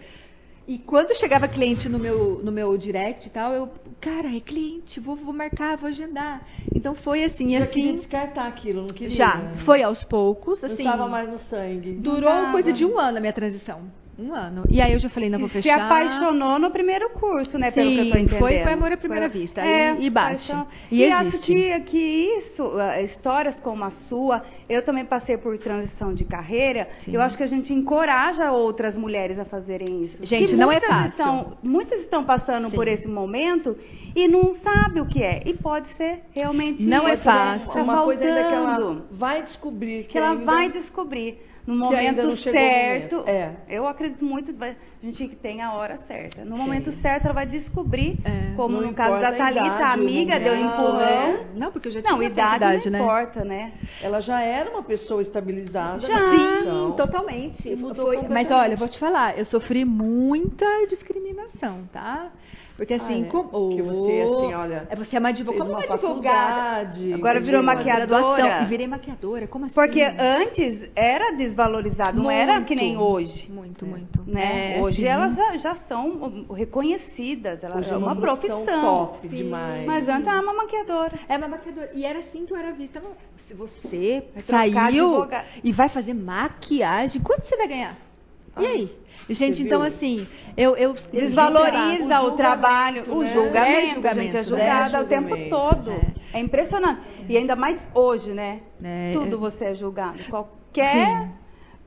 E 0.66 0.78
quando 0.78 1.14
chegava 1.16 1.47
cliente 1.47 1.88
no 1.90 1.99
meu, 1.99 2.40
no 2.42 2.50
meu 2.50 2.76
direct 2.78 3.26
e 3.26 3.30
tal, 3.30 3.52
eu, 3.52 3.68
cara, 4.00 4.35
é 4.35 4.40
cliente, 4.40 4.99
vou, 4.99 5.14
vou 5.14 5.35
marcar, 5.35 5.76
vou 5.76 5.88
agendar. 5.90 6.42
Então 6.75 6.94
foi 6.94 7.23
assim, 7.25 7.54
e 7.54 7.59
Já 7.59 7.66
queria 7.66 7.90
assim. 7.90 7.99
descartar 8.00 8.47
aquilo, 8.47 8.83
não 8.83 8.94
queria. 8.94 9.14
Já, 9.14 9.38
foi 9.66 9.83
aos 9.83 10.02
poucos, 10.04 10.62
Não 10.62 10.71
assim. 10.71 10.83
estava 10.83 11.06
mais 11.06 11.28
no 11.30 11.38
sangue. 11.50 11.92
Durou 11.92 12.33
Não 12.35 12.52
coisa 12.52 12.73
de 12.73 12.85
um 12.85 12.99
ano 12.99 13.18
a 13.18 13.21
minha 13.21 13.33
transição. 13.33 13.83
Um 14.16 14.33
ano. 14.33 14.62
E 14.71 14.80
aí 14.80 14.92
eu 14.92 14.99
já 15.00 15.09
falei, 15.11 15.28
não 15.28 15.40
vou 15.40 15.49
Se 15.49 15.54
fechar. 15.61 15.80
apaixonou 15.87 16.56
no 16.59 16.71
primeiro 16.71 17.11
curso, 17.11 17.59
né? 17.59 17.71
pelo 17.73 17.88
que 17.90 17.94
eu 17.99 17.99
tô 17.99 18.02
Sim, 18.04 18.11
entendendo. 18.23 18.38
foi- 18.38 18.59
foi 18.62 18.73
amor 18.73 18.92
à 18.92 18.97
primeira 18.97 19.28
vista, 19.28 19.61
e- 19.66 20.06
e 20.06 20.11
bate. 20.11 20.37
paixão. 20.37 20.66
E 20.90 21.02
E, 21.02 21.11
acho 21.11 21.38
que, 21.40 21.80
que 21.80 21.99
isso, 22.38 22.62
ah, 22.78 23.02
histórias 23.02 23.59
como 23.61 23.83
a 23.85 23.90
sua, 24.09 24.42
eu 24.68 24.83
também 24.83 25.04
passei 25.04 25.37
por 25.37 25.59
transição 25.59 26.14
de 26.14 26.25
carreira, 26.25 26.88
Sim. 27.04 27.12
eu 27.14 27.21
acho 27.21 27.37
que 27.37 27.42
a 27.42 27.49
gente 27.49 27.73
encoraja 27.73 28.52
outras 28.52 28.97
mulheres 28.97 29.37
a 29.38 29.44
fazerem 29.44 30.04
isso. 30.04 30.16
Gente, 30.25 30.50
Que 30.50 30.56
não 30.56 30.71
é 30.71 30.80
fácil. 30.80 31.09
Estão, 31.11 31.59
muitas 31.62 32.00
estão 32.00 32.23
passando 32.25 32.71
Sim. 32.71 32.76
por 32.76 32.87
esse 32.87 33.09
momento 33.09 33.76
e 34.14 34.28
não 34.28 34.54
sabe 34.62 35.00
o 35.00 35.06
que 35.06 35.23
é. 35.23 35.42
E 35.44 35.54
pode 35.54 35.88
ser 35.97 36.21
realmente 36.33 36.85
Não 36.85 37.09
é 37.09 37.16
fácil. 37.16 37.68
Tá 37.68 37.83
Uma 37.83 38.02
coisa 38.02 38.25
ainda 38.25 38.44
que 38.49 38.54
ela 38.54 39.02
vai 39.11 39.42
descobrir. 39.42 40.02
Que, 40.04 40.09
que 40.11 40.18
ela 40.18 40.30
ainda- 40.30 40.44
vai 40.44 40.71
descobrir 40.71 41.38
no 41.66 41.88
que 41.88 41.94
ainda 41.94 42.23
momento 42.23 42.37
não 42.47 42.52
certo. 42.52 43.25
É. 43.26 43.52
Eu 43.68 43.87
acredito 43.87 44.25
muito 44.25 44.52
que 44.52 44.64
a 44.64 44.75
gente 45.02 45.28
tem 45.37 45.62
a 45.62 45.73
hora 45.73 45.99
certa. 46.06 46.44
No 46.44 46.56
momento 46.56 46.92
certo, 47.00 47.25
ela 47.25 47.35
vai 47.35 47.47
descobrir, 47.47 48.21
É. 48.25 48.54
como 48.56 48.80
Não 48.80 48.88
no 48.88 48.94
caso 48.94 49.21
da 49.21 49.28
a 49.28 49.33
Thalita, 49.33 49.66
idade, 49.66 49.83
a 49.83 49.92
amiga 49.92 50.38
deu 50.40 50.52
um 50.52 50.56
momento, 50.56 50.73
empurrão. 50.75 50.97
né? 51.33 51.47
Não, 51.56 51.73
porque 51.73 51.88
eu 51.88 51.92
já 51.92 52.00
Não, 52.02 52.16
tinha 52.18 52.28
idade, 52.28 52.56
idade, 52.56 52.85
não 52.87 52.92
né? 52.92 53.00
importa, 53.00 53.44
né? 53.44 53.73
Ela 54.02 54.21
já 54.21 54.40
era 54.42 54.71
uma 54.71 54.83
pessoa 54.83 55.23
estabilizada. 55.23 56.00
Já. 56.00 56.09
na 56.09 56.30
Sim, 56.30 56.47
profissão. 56.49 56.92
totalmente. 56.92 57.68
E 57.68 57.76
mudou 57.76 58.06
Foi- 58.06 58.28
mas 58.28 58.50
olha, 58.50 58.73
eu 58.75 58.78
vou 58.78 58.88
te 58.88 58.99
falar, 58.99 59.38
eu 59.38 59.44
sofri 59.47 59.85
muita 59.85 60.66
discriminação, 60.88 61.88
tá? 61.92 62.30
Porque 62.76 62.94
assim, 62.94 63.22
Ah, 63.22 63.26
é? 63.26 63.30
como. 63.30 63.48
Porque 63.50 63.82
você, 63.82 64.22
assim, 64.22 64.54
olha, 64.54 64.86
É, 64.90 64.96
você 64.96 65.14
é 65.16 65.18
uma 65.20 65.28
advogada. 65.28 65.64
Como 65.64 65.70
uma 65.78 65.86
uma 65.86 65.94
advogada? 65.94 67.14
Agora 67.14 67.40
virou 67.40 67.60
uma 67.60 67.74
maquiadora. 67.74 68.62
E 68.62 68.64
virei 68.66 68.86
maquiadora. 68.88 69.46
Como 69.46 69.66
assim? 69.66 69.74
Porque 69.74 70.02
antes 70.02 70.90
era 70.96 71.36
desvalorizado, 71.36 72.20
não 72.20 72.28
era 72.30 72.54
Muito. 72.54 72.66
que 72.66 72.74
nem 72.74 72.96
hoje. 72.98 73.48
Muito, 73.50 73.86
muito. 73.86 74.24
Né? 74.26 74.78
É, 74.78 74.82
hoje 74.82 74.96
sim. 75.02 75.06
elas 75.06 75.36
já, 75.36 75.56
já 75.58 75.76
são 75.88 76.46
reconhecidas, 76.52 77.62
elas 77.62 77.78
Hoje 77.78 77.90
é 77.90 77.96
uma 77.96 78.16
profissão. 78.16 78.64
top 78.66 79.28
Sim. 79.28 79.36
demais. 79.36 79.86
Mas 79.86 80.08
antes 80.08 80.26
era 80.26 80.40
uma 80.40 80.54
maquiadora. 80.54 81.12
É 81.28 81.36
uma 81.36 81.48
maquiadora. 81.48 81.90
E 81.94 82.04
era 82.04 82.18
assim 82.20 82.44
que 82.44 82.52
eu 82.52 82.56
era 82.56 82.72
vista. 82.72 83.00
Se 83.46 83.54
você 83.54 84.24
Vai 84.48 84.72
saiu 84.72 85.28
e 85.62 85.70
vai 85.72 85.88
fazer 85.90 86.14
maquiagem, 86.14 87.20
quanto 87.20 87.46
você 87.46 87.56
vai 87.56 87.68
ganhar? 87.68 87.96
E 88.58 88.64
Ah, 88.66 88.68
aí? 88.68 88.92
Gente, 89.30 89.62
então 89.62 89.82
assim, 89.82 90.26
eu... 90.56 90.76
eu 90.76 90.94
Desvaloriza 91.12 92.20
O 92.22 92.28
o, 92.28 92.36
trabalho, 92.36 93.04
julgamento, 93.04 93.16
o 93.16 93.22
né? 93.22 93.32
julgamento, 93.34 93.66
É 93.66 93.76
a 93.78 93.80
gente 93.82 93.94
julgamento, 93.94 94.36
é 94.36 94.40
né? 94.40 94.42
julgada 94.44 94.98
É 94.98 95.00
o 95.00 95.06
tempo 95.06 95.28
julgamento. 95.36 95.50
todo. 95.50 95.90
É. 95.90 96.38
É. 96.38 96.40
impressionante. 96.40 97.00
E 97.28 97.36
ainda 97.36 97.54
mais 97.56 97.78
hoje, 97.94 98.30
né? 98.32 98.60
É, 98.82 99.12
Tudo 99.14 99.36
é. 99.36 99.38
você 99.38 99.64
é 99.66 99.74
julgado. 99.74 100.18
Qualquer 100.28 101.06
Sim. 101.22 101.28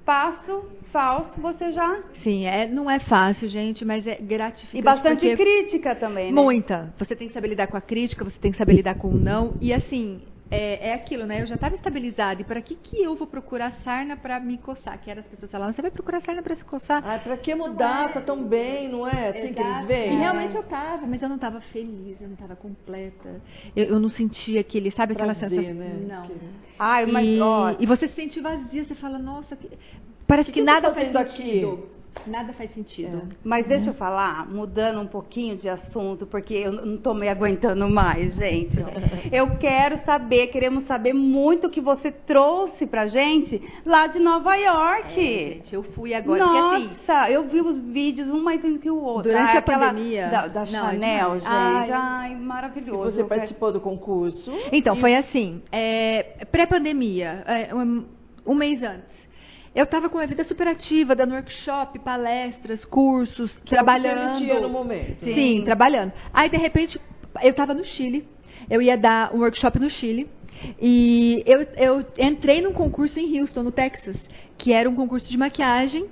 passo 0.06 0.65
falso, 0.91 1.29
você 1.41 1.72
já... 1.74 2.00
Sim, 2.24 2.46
é, 2.46 2.65
não 2.65 2.89
é 2.89 2.98
fácil, 3.00 3.48
gente, 3.50 3.84
mas 3.84 4.08
é 4.08 4.15
gratificante. 4.15 4.77
E 4.77 4.82
bastante 4.82 5.20
porque- 5.29 5.36
crítica 5.36 5.94
também, 5.96 6.32
né? 6.32 6.41
Muita. 6.41 6.94
Você 6.98 7.13
tem 7.15 7.27
que 7.27 7.34
saber 7.34 7.50
lidar 7.50 7.67
com 7.67 7.75
a 7.77 7.82
crítica, 7.82 8.24
você 8.24 8.39
tem 8.39 8.51
que 8.51 8.58
saber 8.58 8.74
lidar 8.74 8.96
com 8.96 9.10
o 9.10 9.17
não. 9.17 9.56
E 9.60 9.74
assim, 9.74 10.22
é, 10.50 10.89
é 10.89 10.94
aquilo, 10.94 11.25
né? 11.25 11.42
Eu 11.42 11.48
já 11.48 11.56
estava 11.56 11.75
estabilizada. 11.75 12.42
E 12.42 12.46
para 12.46 12.62
que, 12.62 12.75
que 12.75 13.01
eu 13.01 13.16
vou 13.16 13.27
procurar 13.27 13.72
sarna 13.84 14.16
para 14.16 14.39
me 14.39 14.58
coçar? 14.58 15.00
Que 15.01 15.12
era 15.12 15.22
as 15.22 15.27
pessoas 15.27 15.51
falavam, 15.51 15.74
você 15.74 15.82
vai 15.82 15.92
procurar 15.92 16.22
sarna 16.22 16.42
para 16.42 16.56
se 16.56 16.63
coçar? 16.63 17.04
Ah, 17.06 17.20
para 17.20 17.38
que 17.38 17.54
mudar? 17.54 18.13
Tá 18.13 18.22
tão 18.22 18.44
bem, 18.44 18.89
não 18.89 19.08
é? 19.08 19.30
Assim 19.30 19.54
que 19.54 19.60
eles 19.60 19.86
veem. 19.86 20.13
E 20.13 20.18
realmente 20.18 20.56
eu 20.56 20.63
tava, 20.63 21.06
mas 21.06 21.22
eu 21.22 21.30
não 21.30 21.36
estava 21.36 21.60
feliz, 21.60 22.20
eu 22.22 22.27
não 22.27 22.36
estava 22.36 22.56
completa. 22.56 23.42
Eu, 23.75 23.86
eu, 23.86 24.00
não 24.00 24.10
sentia 24.10 24.62
aquele, 24.62 24.92
sabe 24.92 25.13
aquela 25.13 25.36
Prazer, 25.36 25.60
sensação? 25.60 25.80
Né? 25.80 26.06
Não. 26.08 26.27
Que... 26.27 26.34
Ai, 26.80 27.06
mas, 27.06 27.27
e, 27.27 27.42
ó, 27.42 27.75
e 27.80 27.86
você 27.86 28.08
se 28.08 28.16
sente 28.16 28.39
vazia, 28.39 28.86
você 28.86 28.96
fala, 28.96 29.18
nossa, 29.18 29.56
que... 29.56 29.70
parece 30.25 30.51
que, 30.51 30.60
que, 30.60 30.66
nada 30.66 30.94
faz 30.94 31.12
sentido. 31.12 31.74
Aqui? 31.74 31.97
Nada 32.26 32.52
faz 32.54 32.74
sentido. 32.74 33.18
É. 33.18 33.36
Mas 33.44 33.66
deixa 33.68 33.90
eu 33.90 33.94
falar, 33.94 34.48
mudando 34.50 35.00
um 35.00 35.08
pouquinho 35.08 35.56
de 35.58 35.70
assunto, 35.70 36.26
porque 36.26 36.54
eu 36.54 36.72
não 36.72 36.96
estou 36.96 37.14
me 37.14 37.30
aguentando 37.30 37.88
mais, 37.90 38.36
gente. 38.36 38.78
Eu 39.32 39.58
quero 39.58 40.00
saber, 40.06 40.48
queremos 40.48 40.86
saber 40.86 41.14
muito 41.14 41.68
o 41.68 41.70
que 41.70 41.82
você 41.82 42.12
trouxe 42.12 42.86
pra 42.86 43.08
gente 43.08 43.62
lá 43.86 44.08
de 44.08 44.20
Nova 44.20 44.56
York. 44.56 45.20
É, 45.20 45.54
gente, 45.54 45.76
eu 45.76 45.84
fui 45.84 46.14
agora. 46.14 46.46
Nossa, 46.46 46.80
porque, 46.80 47.12
assim, 47.12 47.34
eu 47.34 47.48
vi 47.48 47.62
os 47.62 47.78
vídeos, 47.80 48.30
um 48.30 48.42
mais 48.42 48.64
lindo 48.64 48.80
que 48.80 48.90
o 48.90 49.02
outro. 49.02 49.32
Durante 49.32 49.56
ah, 49.56 49.60
a 49.60 49.62
pandemia. 49.62 50.28
Da, 50.30 50.48
da 50.48 50.60
não, 50.62 50.92
Chanel, 50.92 51.34
gente. 51.40 51.48
Ai, 51.48 51.92
ai 51.92 52.36
maravilhoso. 52.36 53.10
E 53.10 53.14
você 53.14 53.24
participou 53.24 53.72
do 53.72 53.82
concurso? 53.82 54.52
Então, 54.72 54.96
e... 54.96 55.02
foi 55.02 55.16
assim, 55.16 55.62
é, 55.72 56.46
pré-pandemia, 56.52 57.44
é, 57.46 57.76
um, 57.76 58.06
um 58.46 58.56
mês 58.56 58.82
antes. 58.82 59.17
Eu 59.78 59.84
estava 59.84 60.10
com 60.10 60.18
a 60.18 60.26
vida 60.26 60.44
super 60.44 60.68
ativa, 60.68 61.16
dando 61.16 61.36
workshop, 61.36 62.00
palestras, 62.00 62.84
cursos, 62.86 63.56
que 63.60 63.70
trabalhando. 63.70 64.40
Você 64.40 64.60
no 64.60 64.70
momento. 64.70 65.24
Sim, 65.24 65.36
Sim, 65.36 65.62
trabalhando. 65.64 66.12
Aí, 66.34 66.50
de 66.50 66.58
repente, 66.58 67.00
eu 67.44 67.52
estava 67.52 67.76
no 67.76 67.86
Chile. 67.86 68.28
Eu 68.68 68.82
ia 68.82 68.98
dar 68.98 69.32
um 69.36 69.42
workshop 69.42 69.78
no 69.78 69.88
Chile. 69.92 70.28
E 70.82 71.44
eu, 71.46 71.62
eu 71.76 72.06
entrei 72.18 72.60
num 72.60 72.74
concurso 72.74 73.20
em 73.20 73.40
Houston, 73.40 73.62
no 73.62 73.72
Texas, 73.72 74.18
que 74.58 74.74
era 74.74 74.90
um 74.90 74.96
concurso 74.96 75.30
de 75.30 75.38
maquiagem 75.38 76.08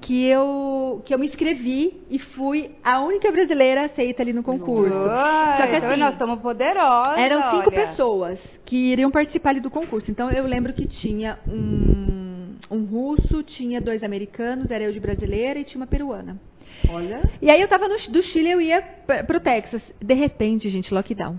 que 0.00 0.24
eu, 0.24 1.02
que 1.04 1.12
eu 1.12 1.18
me 1.18 1.26
inscrevi 1.26 2.00
e 2.08 2.18
fui 2.18 2.70
a 2.82 3.02
única 3.02 3.30
brasileira 3.30 3.84
aceita 3.84 4.22
ali 4.22 4.32
no 4.32 4.42
concurso. 4.42 4.96
Uai, 4.96 5.56
Só 5.58 5.66
que 5.66 5.76
então 5.76 5.90
assim, 5.90 6.00
nós 6.00 6.12
estamos 6.14 6.40
poderosas. 6.40 7.18
Eram 7.18 7.42
cinco 7.50 7.68
olha. 7.68 7.86
pessoas 7.86 8.38
que 8.64 8.92
iriam 8.92 9.10
participar 9.10 9.50
ali 9.50 9.60
do 9.60 9.70
concurso. 9.70 10.10
Então 10.10 10.30
eu 10.30 10.46
lembro 10.46 10.72
que 10.72 10.86
tinha 10.86 11.38
um, 11.46 12.29
um 12.70 12.84
russo, 12.84 13.42
tinha 13.42 13.80
dois 13.80 14.02
americanos, 14.02 14.70
era 14.70 14.84
eu 14.84 14.92
de 14.92 15.00
brasileira 15.00 15.60
e 15.60 15.64
tinha 15.64 15.80
uma 15.80 15.86
peruana. 15.86 16.40
Olha. 16.88 17.22
E 17.40 17.50
aí 17.50 17.60
eu 17.60 17.68
tava 17.68 17.88
no, 17.88 17.96
do 18.10 18.22
Chile, 18.22 18.50
eu 18.50 18.60
ia 18.60 18.82
pro 19.26 19.40
Texas. 19.40 19.82
De 20.00 20.14
repente, 20.14 20.70
gente, 20.70 20.92
lockdown. 20.92 21.38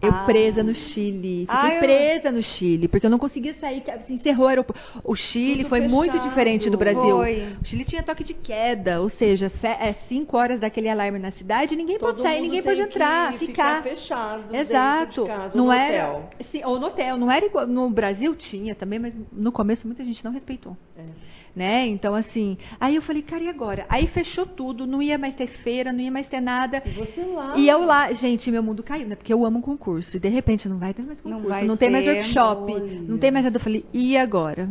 Eu 0.00 0.10
ah. 0.10 0.24
presa 0.24 0.62
no 0.62 0.74
Chile. 0.74 1.46
Fiquei 1.50 1.76
ah, 1.76 1.78
presa 1.78 2.28
eu... 2.28 2.32
no 2.32 2.42
Chile, 2.42 2.88
porque 2.88 3.06
eu 3.06 3.10
não 3.10 3.18
conseguia 3.18 3.54
sair. 3.54 3.82
Encerrou 4.08 4.46
o 4.46 4.48
aeroporto. 4.48 4.80
O 5.02 5.14
Chile 5.16 5.58
Tudo 5.58 5.68
foi 5.70 5.80
fechado. 5.80 5.94
muito 5.94 6.18
diferente 6.18 6.70
do 6.70 6.76
Brasil. 6.76 7.16
Foi. 7.16 7.56
O 7.62 7.64
Chile 7.64 7.84
tinha 7.84 8.02
toque 8.02 8.22
de 8.22 8.34
queda, 8.34 9.00
ou 9.00 9.08
seja, 9.08 9.50
é 9.62 9.94
cinco 10.08 10.36
horas 10.36 10.60
daquele 10.60 10.88
alarme 10.88 11.18
na 11.18 11.30
cidade, 11.32 11.74
ninguém 11.74 11.98
Todo 11.98 12.10
pode 12.10 12.22
sair, 12.22 12.42
ninguém 12.42 12.62
pode 12.62 12.80
entrar, 12.80 13.32
ficar. 13.34 13.82
ficar 13.82 13.82
fechado. 13.82 14.54
Exato. 14.54 15.26
Casa, 15.26 15.56
não 15.56 15.66
no 15.66 15.72
era. 15.72 16.10
Hotel. 16.10 16.30
Sim, 16.50 16.62
ou 16.64 16.78
no 16.78 16.86
hotel. 16.86 17.16
Não 17.16 17.30
era 17.30 17.46
igual. 17.46 17.66
No 17.66 17.88
Brasil 17.90 18.34
tinha 18.34 18.74
também, 18.74 18.98
mas 18.98 19.14
no 19.32 19.50
começo 19.50 19.86
muita 19.86 20.04
gente 20.04 20.24
não 20.24 20.32
respeitou. 20.32 20.76
É 20.96 21.35
né? 21.56 21.86
Então, 21.86 22.14
assim, 22.14 22.58
aí 22.78 22.94
eu 22.94 23.02
falei, 23.02 23.22
cara, 23.22 23.42
e 23.42 23.48
agora? 23.48 23.86
Aí 23.88 24.06
fechou 24.08 24.44
tudo, 24.44 24.86
não 24.86 25.00
ia 25.00 25.16
mais 25.16 25.34
ter 25.34 25.46
feira, 25.46 25.90
não 25.90 26.00
ia 26.00 26.10
mais 26.10 26.28
ter 26.28 26.40
nada. 26.40 26.82
E 26.84 26.90
você 26.90 27.22
lá. 27.22 27.56
E 27.56 27.66
eu 27.66 27.82
lá, 27.82 28.12
gente, 28.12 28.50
meu 28.50 28.62
mundo 28.62 28.82
caiu, 28.82 29.08
né? 29.08 29.16
Porque 29.16 29.32
eu 29.32 29.42
amo 29.44 29.62
concurso. 29.62 30.14
E 30.14 30.20
de 30.20 30.28
repente 30.28 30.68
não 30.68 30.78
vai 30.78 30.92
ter 30.92 31.02
mais 31.02 31.18
concurso, 31.18 31.48
não, 31.48 31.64
não 31.64 31.76
tem 31.78 31.90
mais 31.90 32.06
workshop, 32.06 32.72
olha. 32.72 33.00
não 33.00 33.16
tem 33.16 33.30
mais 33.30 33.44
nada. 33.46 33.56
Eu 33.56 33.62
falei, 33.62 33.86
e 33.90 34.18
agora? 34.18 34.68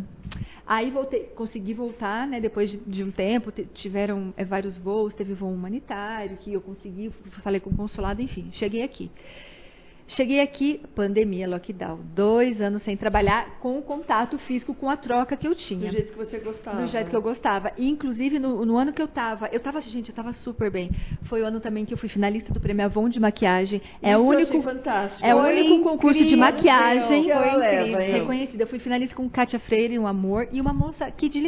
Aí 0.67 0.91
voltei, 0.91 1.21
consegui 1.35 1.73
voltar, 1.73 2.27
né? 2.27 2.39
Depois 2.39 2.69
de, 2.69 2.77
de 2.77 3.03
um 3.03 3.09
tempo, 3.09 3.51
tiveram 3.73 4.31
é, 4.37 4.45
vários 4.45 4.77
voos, 4.77 5.13
teve 5.15 5.33
voo 5.33 5.51
humanitário 5.51 6.37
que 6.37 6.53
eu 6.53 6.61
consegui, 6.61 7.11
falei 7.43 7.59
com 7.59 7.71
o 7.71 7.75
consulado, 7.75 8.21
enfim, 8.21 8.49
cheguei 8.53 8.83
aqui. 8.83 9.09
Cheguei 10.07 10.39
aqui, 10.39 10.81
pandemia, 10.93 11.47
lockdown, 11.47 11.99
dois 12.13 12.61
anos 12.61 12.83
sem 12.83 12.95
trabalhar, 12.95 13.57
com 13.59 13.79
o 13.79 13.81
contato 13.81 14.37
físico, 14.39 14.73
com 14.73 14.87
a 14.87 14.95
troca 14.95 15.35
que 15.35 15.47
eu 15.47 15.55
tinha. 15.55 15.89
Do 15.89 15.93
jeito 15.93 16.13
que 16.13 16.17
você 16.17 16.37
gostava. 16.37 16.81
Do 16.81 16.87
jeito 16.87 17.09
que 17.09 17.15
eu 17.15 17.21
gostava. 17.21 17.71
E, 17.75 17.89
inclusive, 17.89 18.37
no, 18.37 18.63
no 18.65 18.77
ano 18.77 18.93
que 18.93 19.01
eu 19.01 19.07
tava, 19.07 19.49
eu 19.51 19.59
tava, 19.59 19.81
gente, 19.81 20.09
eu 20.09 20.15
tava 20.15 20.31
super 20.33 20.69
bem. 20.69 20.91
Foi 21.23 21.41
o 21.41 21.45
ano 21.45 21.59
também 21.59 21.85
que 21.85 21.93
eu 21.93 21.97
fui 21.97 22.07
finalista 22.07 22.53
do 22.53 22.59
Prêmio 22.59 22.85
Avon 22.85 23.09
de 23.09 23.19
maquiagem. 23.19 23.81
É 24.01 24.11
Isso 24.11 24.19
o 24.19 24.27
único, 24.27 24.61
fantástico. 24.61 25.25
é 25.25 25.33
o 25.33 25.39
único 25.39 25.83
concurso 25.83 26.23
de 26.23 26.35
maquiagem 26.35 27.23
que 27.23 27.31
ela 27.31 27.55
leva, 27.55 27.99
reconhecido. 27.99 28.61
Eu 28.61 28.67
fui 28.67 28.79
finalista 28.79 29.15
com 29.15 29.27
Kátia 29.27 29.59
Freire, 29.59 29.97
um 29.97 30.05
amor, 30.05 30.47
e 30.51 30.61
uma 30.61 30.73
moça 30.73 31.05
aqui 31.05 31.27
de 31.29 31.39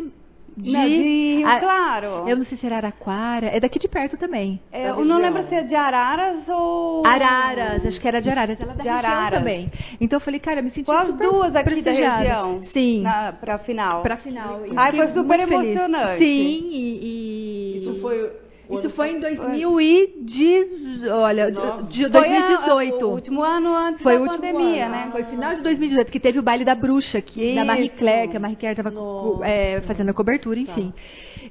de, 0.58 0.72
de 0.72 1.44
a, 1.46 1.60
claro. 1.60 2.28
Eu 2.28 2.36
não 2.36 2.46
sei 2.46 2.58
se 2.58 2.66
era 2.66 2.78
Araquara, 2.78 3.48
é 3.48 3.60
daqui 3.60 3.78
de 3.78 3.88
perto 3.88 4.18
também. 4.18 4.60
É, 4.72 4.90
eu 4.90 5.06
não 5.06 5.20
lembro 5.20 5.44
se 5.48 5.54
é 5.54 5.64
de 5.64 5.76
Araras 5.76 6.48
ou 6.50 7.06
Araras, 7.06 7.86
acho 7.86 8.00
que 8.00 8.08
era 8.08 8.22
de 8.22 8.30
Araras, 8.30 8.60
ela 8.60 8.74
é 8.74 8.76
da 8.76 8.84
de 8.84 8.90
Araras 8.90 9.40
também. 9.40 9.72
Então 10.02 10.18
eu 10.18 10.22
falei, 10.22 10.40
cara, 10.40 10.60
eu 10.60 10.64
me 10.64 10.72
senti 10.72 10.86
Com 10.86 10.92
as 10.92 11.14
duas 11.16 11.56
aqui 11.56 11.82
da 11.82 11.92
região. 11.92 12.64
Sim. 12.74 13.02
Na, 13.02 13.32
pra 13.34 13.60
final. 13.60 14.02
Pra 14.02 14.18
final. 14.18 14.62
Ai, 14.76 14.94
foi 14.94 15.08
super 15.10 15.40
emocionante. 15.40 16.20
Sim, 16.20 16.70
e, 16.72 17.00
e... 17.04 17.78
Isso 17.78 18.02
foi 18.02 18.47
isso 18.70 18.90
foi 18.92 19.12
em 19.12 19.20
2010, 19.20 21.04
olha, 21.12 21.52
de 21.52 22.08
2018. 22.08 23.00
Foi 23.00 23.04
o 23.04 23.12
último 23.12 23.42
ano 23.44 23.74
antes 23.74 24.02
foi 24.02 24.20
da 24.20 24.26
pandemia, 24.26 24.86
ano. 24.86 24.96
né? 24.96 25.10
Foi 25.12 25.24
final 25.24 25.56
de 25.56 25.62
2018 25.62 26.12
que 26.12 26.20
teve 26.20 26.40
o 26.40 26.44
baile 26.44 26.66
da 26.66 26.76
bruxa 26.76 27.20
aqui, 27.20 27.56
da 27.56 27.64
Marie 27.64 27.90
Claire, 27.90 28.30
que 28.30 28.38
a 28.38 28.40
Marie 28.40 28.58
Claire 28.58 28.80
estava 28.80 28.94
é, 29.46 29.82
fazendo 29.82 30.10
a 30.10 30.14
cobertura, 30.14 30.60
enfim. 30.60 30.92
Tá. 30.92 31.02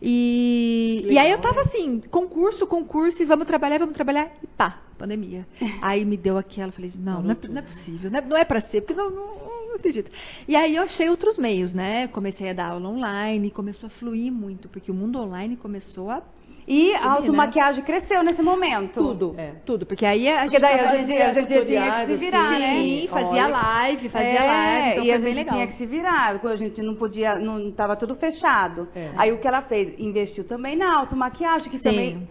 E, 0.02 1.06
e 1.08 1.18
aí 1.18 1.30
eu 1.30 1.38
tava 1.40 1.62
assim, 1.62 2.02
concurso, 2.10 2.66
concurso, 2.66 3.22
e 3.22 3.24
vamos 3.24 3.46
trabalhar, 3.46 3.78
vamos 3.78 3.94
trabalhar, 3.94 4.30
e 4.42 4.46
pá, 4.46 4.82
pandemia. 4.98 5.46
Aí 5.80 6.04
me 6.04 6.16
deu 6.16 6.36
aquela, 6.36 6.72
falei, 6.72 6.92
não, 6.96 7.22
não 7.22 7.30
é, 7.32 7.48
não 7.48 7.58
é 7.58 7.62
possível, 7.62 8.10
não 8.10 8.18
é, 8.18 8.22
não 8.22 8.36
é 8.36 8.44
pra 8.44 8.60
ser, 8.62 8.82
porque 8.82 8.94
não, 8.94 9.10
não, 9.10 9.26
não 9.68 9.74
acredito. 9.76 10.10
E 10.48 10.56
aí 10.56 10.76
eu 10.76 10.82
achei 10.82 11.08
outros 11.08 11.38
meios, 11.38 11.72
né? 11.72 12.08
Comecei 12.08 12.50
a 12.50 12.52
dar 12.52 12.70
aula 12.70 12.88
online, 12.88 13.50
começou 13.50 13.86
a 13.86 13.90
fluir 13.90 14.32
muito, 14.32 14.68
porque 14.68 14.90
o 14.90 14.94
mundo 14.94 15.18
online 15.18 15.56
começou 15.56 16.10
a 16.10 16.22
e 16.66 16.92
a 16.94 17.12
automaquiagem 17.12 17.80
né? 17.80 17.86
cresceu 17.86 18.24
nesse 18.24 18.42
momento. 18.42 18.94
Tudo, 18.94 19.34
é. 19.38 19.52
tudo. 19.64 19.86
Porque 19.86 20.04
aí 20.04 20.28
a 20.28 20.42
porque 20.42 20.50
gente, 20.50 20.62
daí 20.62 20.80
a 20.80 20.96
gente, 20.96 21.12
a 21.12 21.32
gente 21.32 21.66
tinha 21.66 22.00
que 22.00 22.06
se 22.06 22.16
virar, 22.16 22.54
sim, 22.54 22.58
né? 22.58 22.74
Sim, 22.74 23.08
fazia 23.08 23.44
Olha. 23.44 23.48
live, 23.48 24.08
fazia 24.08 24.28
é, 24.28 24.46
live. 24.46 24.90
Então 24.90 25.04
e 25.04 25.12
a 25.12 25.18
gente 25.20 25.34
legal. 25.34 25.54
tinha 25.54 25.66
que 25.68 25.76
se 25.76 25.86
virar. 25.86 26.38
Quando 26.40 26.52
a 26.54 26.56
gente 26.56 26.82
não 26.82 26.96
podia, 26.96 27.38
não 27.38 27.68
estava 27.68 27.94
tudo 27.94 28.16
fechado. 28.16 28.88
É. 28.94 29.10
Aí 29.16 29.32
o 29.32 29.38
que 29.38 29.46
ela 29.46 29.62
fez? 29.62 29.94
Investiu 29.98 30.44
também 30.44 30.76
na 30.76 30.96
automaquiagem, 30.98 31.70
que 31.70 31.78
sim. 31.78 31.84
também 31.84 32.28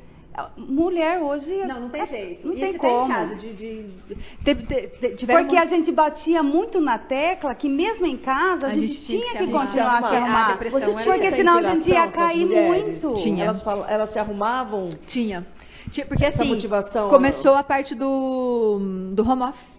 Mulher 0.58 1.22
hoje. 1.22 1.66
Não, 1.66 1.82
não 1.82 1.90
tem 1.90 2.02
é, 2.02 2.06
jeito. 2.06 2.48
Não 2.48 2.54
e 2.54 2.60
tem 2.60 2.78
como. 2.78 3.08
Casa 3.08 3.36
de, 3.36 3.54
de, 3.54 5.16
de, 5.16 5.26
Porque 5.26 5.58
a 5.58 5.66
gente 5.66 5.92
batia 5.92 6.44
muito 6.44 6.82
na 6.82 6.98
tecla 6.98 7.56
que 7.56 7.70
mesmo 7.70 8.06
em 8.06 8.18
casa 8.18 8.68
a, 8.68 8.70
a 8.72 8.76
gente, 8.76 8.88
gente, 8.88 9.06
tinha 9.06 9.32
que, 9.34 9.46
que 9.46 9.52
continuar 9.52 10.04
a 10.04 10.10
se 10.10 10.16
arrumar. 10.16 10.58
Porque 10.58 11.32
senão 11.32 11.58
a 11.58 11.64
gente 11.64 11.90
ia 11.90 12.08
cair 12.08 12.46
muito. 12.46 13.16
Tinha. 13.24 13.46
Elas, 13.46 13.64
elas 13.88 14.10
se 14.12 14.20
arrumavam? 14.20 14.90
Tinha. 15.08 15.46
Porque 16.08 16.26
Essa 16.26 16.42
assim, 16.42 16.50
motivação, 16.50 17.10
começou 17.10 17.54
a 17.54 17.64
parte 17.64 17.96
do, 17.96 19.12
do 19.14 19.30
home 19.30 19.44
office. 19.44 19.75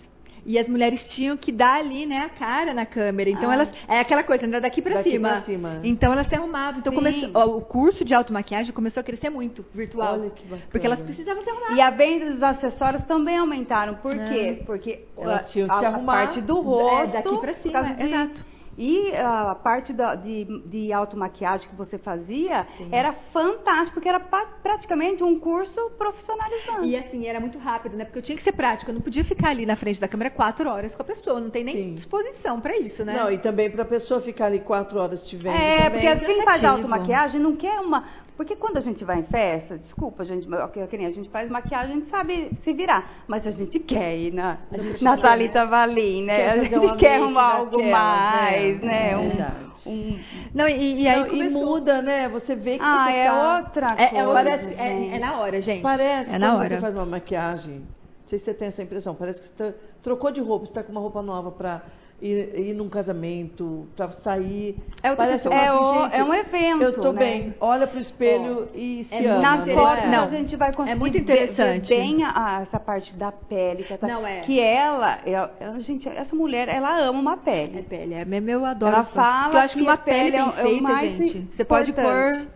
E 0.47 0.57
as 0.61 0.69
mulheres 0.69 1.03
tinham 1.11 1.37
que 1.37 1.51
dar 1.51 1.81
ali, 1.81 2.07
né, 2.07 2.19
a 2.19 2.29
cara 2.29 2.73
na 2.73 2.87
câmera. 2.87 3.29
Então 3.29 3.51
ah. 3.51 3.55
elas. 3.55 3.69
É 3.89 3.99
aquela 3.99 4.23
coisa, 4.23 4.47
andar 4.47 4.61
daqui 4.61 4.81
para 4.81 5.03
cima. 5.03 5.41
cima. 5.41 5.81
Então 5.83 6.13
elas 6.13 6.29
se 6.29 6.37
arrumavam. 6.37 6.79
Então 6.79 6.95
começou, 6.95 7.57
o 7.57 7.61
curso 7.63 8.05
de 8.05 8.15
automaquiagem 8.15 8.73
começou 8.73 9.01
a 9.01 9.05
crescer 9.05 9.29
muito, 9.29 9.67
virtual. 9.75 10.21
Olha 10.21 10.31
que 10.31 10.45
bacana. 10.45 10.69
Porque 10.71 10.87
elas 10.87 11.01
precisavam 11.01 11.43
se 11.43 11.51
arrumar. 11.51 11.77
E 11.77 11.81
a 11.81 11.91
venda 11.91 12.31
dos 12.31 12.43
acessórios 12.43 13.05
também 13.07 13.37
aumentaram. 13.37 13.97
Por 13.97 14.15
quê? 14.15 14.63
Porque 14.65 15.01
elas 15.19 15.51
tinham 15.51 15.67
que 15.67 15.75
a, 15.75 15.79
se 15.81 15.85
arrumar. 15.85 16.23
a 16.23 16.27
parte 16.27 16.41
do 16.41 16.61
rosto. 16.61 17.17
É, 17.17 17.23
daqui 17.23 17.39
para 17.39 17.55
cima. 17.55 17.83
De, 17.83 18.03
Exato. 18.05 18.56
E 18.79 19.15
a 19.17 19.55
parte 19.55 19.93
da, 19.93 20.15
de, 20.15 20.45
de 20.67 20.93
automaquiagem 20.93 21.69
que 21.69 21.75
você 21.75 21.97
fazia 21.97 22.67
Sim. 22.77 22.89
era 22.93 23.13
fantástico, 23.33 23.95
porque 23.95 24.09
era 24.09 24.21
praticamente 24.21 25.25
um 25.25 25.41
curso 25.41 25.91
profissionalizante. 25.97 26.87
E 26.87 26.97
assim, 26.97 27.27
era 27.27 27.41
muito 27.41 27.59
rápido, 27.59 27.97
né? 27.97 28.05
Porque 28.05 28.19
eu 28.19 28.23
tinha 28.23 28.37
que 28.37 28.45
ser 28.45 28.53
prática, 28.53 28.91
eu 28.91 28.95
não 28.95 29.01
podia 29.01 29.25
ficar 29.25 29.49
ali 29.49 29.65
na 29.65 29.77
frente 29.77 29.99
da 29.99 30.07
câmera 30.07 30.31
quatro 30.31 30.69
horas 30.69 30.95
com 30.95 31.03
a 31.03 31.05
pessoa, 31.05 31.41
não 31.41 31.49
tem 31.49 31.65
nem 31.65 31.75
Sim. 31.75 31.95
disposição 31.95 32.61
para 32.61 32.77
isso, 32.77 33.05
né? 33.05 33.15
Não, 33.15 33.31
e 33.31 33.39
também 33.39 33.71
para 33.71 33.83
a 33.83 33.87
pessoa 33.87 34.21
ficar 34.21 34.47
ali 34.47 34.61
quatro 34.61 34.99
horas 34.99 35.23
te 35.23 35.37
vendo. 35.37 35.57
É, 35.57 35.89
porque 35.89 36.07
é 36.07 36.17
quem 36.17 36.45
faz 36.45 36.63
automaquiagem 36.63 37.41
não 37.41 37.57
quer 37.57 37.81
uma, 37.81 38.05
porque 38.37 38.55
quando 38.55 38.77
a 38.77 38.81
gente 38.81 39.03
vai 39.03 39.21
em 39.21 39.23
festa, 39.23 39.79
desculpa, 39.79 40.23
a 40.23 40.27
gente, 40.27 40.47
a 40.53 41.11
gente 41.11 41.31
faz 41.31 41.51
maquiagem, 41.51 41.91
a 41.91 41.99
gente 41.99 42.11
sabe 42.11 42.51
se 42.63 42.73
virar. 42.75 43.25
Mas 43.27 43.47
a 43.47 43.51
gente 43.51 43.79
quer 43.79 44.15
ir 44.15 44.33
na, 44.33 44.59
na 45.01 45.17
Thalita 45.17 45.65
né? 45.65 45.71
Valim, 45.71 46.25
né? 46.25 46.37
Quer 46.37 46.51
a 46.51 46.65
gente 46.65 46.97
quer 46.99 47.17
arrumar 47.17 47.55
algo 47.55 47.79
né? 47.79 47.91
mais, 47.91 48.81
né? 48.83 49.13
É 49.13 49.17
um, 49.17 49.91
um... 49.91 50.21
Não, 50.55 50.69
e, 50.69 51.03
e 51.03 51.09
aí 51.09 51.21
Não, 51.21 51.35
e 51.35 51.49
muda, 51.49 52.03
né? 52.03 52.29
Você 52.29 52.55
vê 52.55 52.77
que 52.77 52.85
ah, 52.85 53.05
você 53.05 53.17
é 53.17 53.27
tá... 53.27 53.57
outra 53.57 53.87
é, 53.93 54.09
coisa. 54.09 54.17
É, 54.17 54.33
parece, 54.35 54.75
é, 54.75 55.17
é, 55.17 55.19
na 55.19 55.41
hora, 55.41 55.61
gente. 55.63 55.83
Parece 55.83 56.31
é 56.31 56.39
na 56.39 56.57
hora. 56.57 56.69
você 56.69 56.81
faz 56.81 56.95
uma 56.95 57.07
maquiagem 57.07 57.79
Não 57.79 58.29
sei 58.29 58.39
se 58.39 58.45
você 58.45 58.55
tem 58.55 58.69
essa 58.69 58.83
impressão. 58.83 59.15
Parece 59.15 59.41
que 59.41 59.49
você 59.49 59.73
tá, 59.73 59.79
trocou 60.03 60.31
de 60.31 60.43
roupa, 60.43 60.67
você 60.67 60.73
está 60.73 60.83
com 60.83 60.93
uma 60.93 61.01
roupa 61.01 61.23
nova 61.23 61.51
para 61.53 61.83
ir, 62.21 62.59
ir 62.59 62.75
num 62.75 62.89
casamento, 62.89 63.87
para 63.97 64.11
sair. 64.23 64.77
É, 65.03 65.15
Parece 65.15 65.47
é, 65.49 65.73
o, 65.73 66.05
gente, 66.05 66.15
é 66.15 66.25
um 66.25 66.35
evento. 66.35 66.83
Eu 66.83 66.91
estou 66.91 67.13
né? 67.13 67.19
bem. 67.19 67.55
Olha 67.61 67.87
para 67.87 67.99
o 67.99 68.01
espelho 68.01 68.69
oh, 68.73 68.79
e 68.79 69.05
se 69.05 69.15
é 69.15 69.27
ama. 69.27 69.41
Na 69.41 69.57
né? 69.59 69.75
foto 69.75 69.99
é. 69.99 70.17
a 70.17 70.27
gente 70.27 70.57
vai 70.57 70.73
conseguir 70.73 70.93
é 70.93 70.95
muito 70.95 71.19
interessante. 71.19 71.89
ver 71.89 71.97
bem 71.97 72.25
a, 72.25 72.33
a, 72.35 72.63
essa 72.63 72.81
parte 72.81 73.15
da 73.15 73.33
pele. 73.33 73.85
Que, 73.85 73.97
tá, 73.97 74.07
Não, 74.07 74.27
é. 74.27 74.41
que 74.41 74.61
ela, 74.61 75.19
ela, 75.27 75.81
gente, 75.81 76.09
essa 76.09 76.35
mulher, 76.35 76.69
ela 76.69 76.99
ama 77.01 77.19
uma 77.19 77.37
pele. 77.37 77.81
É 77.81 77.83
pele, 77.83 78.15
é, 78.15 78.27
eu 78.53 78.65
adoro. 78.65 78.95
Ela 78.95 79.05
fala 79.05 79.55
eu 79.55 79.59
acho 79.59 79.75
que, 79.75 79.81
que 79.81 79.87
uma 79.87 79.97
pele, 79.97 80.33
pele 80.33 80.43
bem 80.43 80.49
é 80.49 80.63
feita, 80.63 81.07
gente. 81.09 81.57
Você 81.57 81.65
pode 81.65 81.93
pôr 81.93 82.47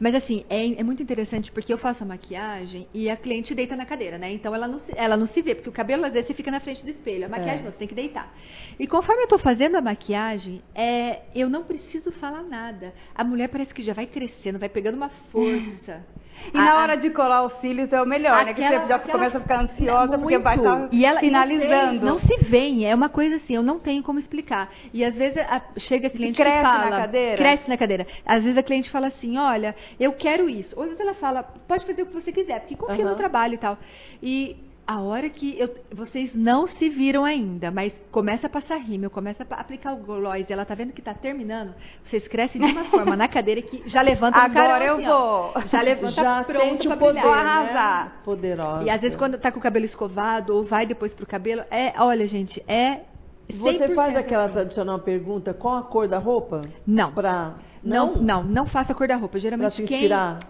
mas 0.00 0.14
assim, 0.14 0.46
é, 0.48 0.80
é, 0.80 0.82
muito 0.82 1.02
interessante 1.02 1.52
porque 1.52 1.70
eu 1.70 1.76
faço 1.76 2.02
a 2.02 2.06
maquiagem 2.06 2.88
e 2.94 3.10
a 3.10 3.16
cliente 3.16 3.54
deita 3.54 3.76
na 3.76 3.84
cadeira, 3.84 4.16
né? 4.16 4.32
Então 4.32 4.54
ela 4.54 4.66
não 4.66 4.80
se, 4.80 4.92
ela 4.96 5.14
não 5.14 5.26
se 5.26 5.42
vê, 5.42 5.54
porque 5.54 5.68
o 5.68 5.72
cabelo 5.72 6.06
às 6.06 6.12
vezes 6.14 6.28
você 6.28 6.34
fica 6.34 6.50
na 6.50 6.58
frente 6.58 6.82
do 6.82 6.88
espelho. 6.88 7.26
A 7.26 7.28
maquiagem 7.28 7.60
é. 7.60 7.64
não, 7.64 7.70
você 7.70 7.76
tem 7.76 7.86
que 7.86 7.94
deitar. 7.94 8.34
E 8.78 8.86
conforme 8.86 9.20
eu 9.20 9.24
estou 9.24 9.38
fazendo 9.38 9.76
a 9.76 9.80
maquiagem, 9.82 10.62
é, 10.74 11.20
eu 11.34 11.50
não 11.50 11.64
preciso 11.64 12.10
falar 12.12 12.42
nada. 12.42 12.94
A 13.14 13.22
mulher 13.22 13.48
parece 13.48 13.74
que 13.74 13.82
já 13.82 13.92
vai 13.92 14.06
crescendo, 14.06 14.58
vai 14.58 14.70
pegando 14.70 14.94
uma 14.94 15.10
força. 15.30 16.02
E 16.52 16.58
a, 16.58 16.64
na 16.64 16.78
hora 16.78 16.96
de 16.96 17.10
colar 17.10 17.44
os 17.44 17.52
cílios 17.60 17.92
é 17.92 18.00
o 18.00 18.06
melhor, 18.06 18.32
aquela, 18.32 18.44
né? 18.46 18.54
Que 18.54 18.62
você 18.62 18.88
já 18.88 18.96
aquela, 18.96 19.12
começa 19.12 19.38
a 19.38 19.40
ficar 19.40 19.60
ansiosa 19.62 20.16
muito. 20.16 20.22
porque 20.22 20.38
vai 20.38 20.56
estar 20.56 20.88
e 20.92 21.04
ela, 21.04 21.20
finalizando. 21.20 22.04
Não, 22.04 22.18
sei, 22.18 22.36
não, 22.36 22.44
se 22.44 22.50
vê, 22.50 22.84
é 22.84 22.94
uma 22.94 23.08
coisa 23.08 23.36
assim, 23.36 23.54
eu 23.54 23.62
não 23.62 23.78
tenho 23.78 24.02
como 24.02 24.18
explicar. 24.18 24.70
E 24.92 25.04
às 25.04 25.14
vezes 25.14 25.38
a, 25.38 25.62
chega 25.78 26.08
a 26.08 26.10
cliente 26.10 26.36
cresce 26.36 26.56
que 26.58 26.62
fala... 26.62 26.90
na 26.90 26.96
cadeira? 26.98 27.36
Cresce 27.36 27.68
na 27.68 27.76
cadeira. 27.76 28.06
Às 28.24 28.42
vezes 28.42 28.58
a 28.58 28.62
cliente 28.62 28.90
fala 28.90 29.08
assim, 29.08 29.38
olha, 29.38 29.74
eu 29.98 30.12
quero 30.12 30.48
isso. 30.48 30.74
Ou 30.76 30.82
às 30.82 30.88
vezes 30.90 31.00
ela 31.00 31.14
fala, 31.14 31.42
pode 31.42 31.84
fazer 31.86 32.02
o 32.02 32.06
que 32.06 32.14
você 32.14 32.32
quiser, 32.32 32.60
porque 32.60 32.76
confia 32.76 33.04
uhum. 33.04 33.10
no 33.10 33.16
trabalho 33.16 33.54
e 33.54 33.58
tal. 33.58 33.78
E 34.22 34.56
a 34.90 35.00
hora 35.00 35.30
que 35.30 35.56
eu, 35.56 35.72
vocês 35.92 36.34
não 36.34 36.66
se 36.66 36.88
viram 36.88 37.24
ainda, 37.24 37.70
mas 37.70 37.92
começa 38.10 38.48
a 38.48 38.50
passar 38.50 38.76
rímel, 38.78 39.08
começa 39.08 39.46
a 39.48 39.60
aplicar 39.60 39.92
o 39.92 39.98
gloss 39.98 40.44
e 40.48 40.52
ela 40.52 40.64
tá 40.64 40.74
vendo 40.74 40.92
que 40.92 41.00
tá 41.00 41.14
terminando, 41.14 41.72
vocês 42.02 42.26
crescem 42.26 42.60
de 42.60 42.72
uma 42.72 42.86
forma 42.90 43.14
na 43.14 43.28
cadeira 43.28 43.62
que 43.62 43.88
já 43.88 44.02
levanta 44.02 44.36
Agora 44.38 44.84
eu 44.84 44.94
assim, 44.94 45.06
vou. 45.06 45.52
Ó, 45.54 45.60
já 45.66 45.80
levanta 45.80 46.20
já 46.20 46.42
pronto 46.42 46.88
pra 46.88 46.96
poder, 46.96 47.20
brilhar. 47.20 47.36
Né? 47.36 47.50
arrasar. 47.50 48.22
Poderosa. 48.24 48.82
E 48.82 48.90
às 48.90 49.00
vezes 49.00 49.16
quando 49.16 49.38
tá 49.38 49.52
com 49.52 49.60
o 49.60 49.62
cabelo 49.62 49.84
escovado 49.84 50.56
ou 50.56 50.64
vai 50.64 50.84
depois 50.86 51.14
pro 51.14 51.24
cabelo, 51.24 51.62
é, 51.70 51.94
olha 51.96 52.26
gente, 52.26 52.60
é 52.66 53.02
Você 53.48 53.94
faz 53.94 54.16
aquela 54.16 54.48
tradicional 54.48 54.98
pergunta, 54.98 55.54
qual 55.54 55.76
a 55.76 55.82
cor 55.84 56.08
da 56.08 56.18
roupa? 56.18 56.62
Não. 56.84 57.12
Pra 57.12 57.54
não, 57.82 58.16
não, 58.16 58.44
não 58.44 58.66
faça 58.66 58.92
a 58.92 58.94
cor 58.94 59.08
da 59.08 59.16
roupa. 59.16 59.38
Geralmente 59.38 59.82
quem, 59.84 60.08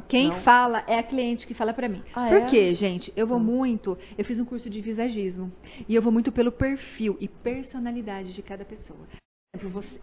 quem 0.08 0.40
fala 0.40 0.82
é 0.86 0.98
a 0.98 1.02
cliente 1.02 1.46
que 1.46 1.54
fala 1.54 1.72
para 1.72 1.88
mim. 1.88 2.02
Ah, 2.14 2.28
Por 2.28 2.38
é? 2.38 2.46
quê, 2.46 2.74
gente? 2.74 3.12
Eu 3.16 3.26
vou 3.26 3.38
hum. 3.38 3.42
muito, 3.42 3.96
eu 4.16 4.24
fiz 4.24 4.38
um 4.38 4.44
curso 4.44 4.68
de 4.68 4.80
visagismo 4.80 5.52
e 5.88 5.94
eu 5.94 6.02
vou 6.02 6.12
muito 6.12 6.32
pelo 6.32 6.52
perfil 6.52 7.16
e 7.20 7.28
personalidade 7.28 8.32
de 8.32 8.42
cada 8.42 8.64
pessoa. 8.64 9.06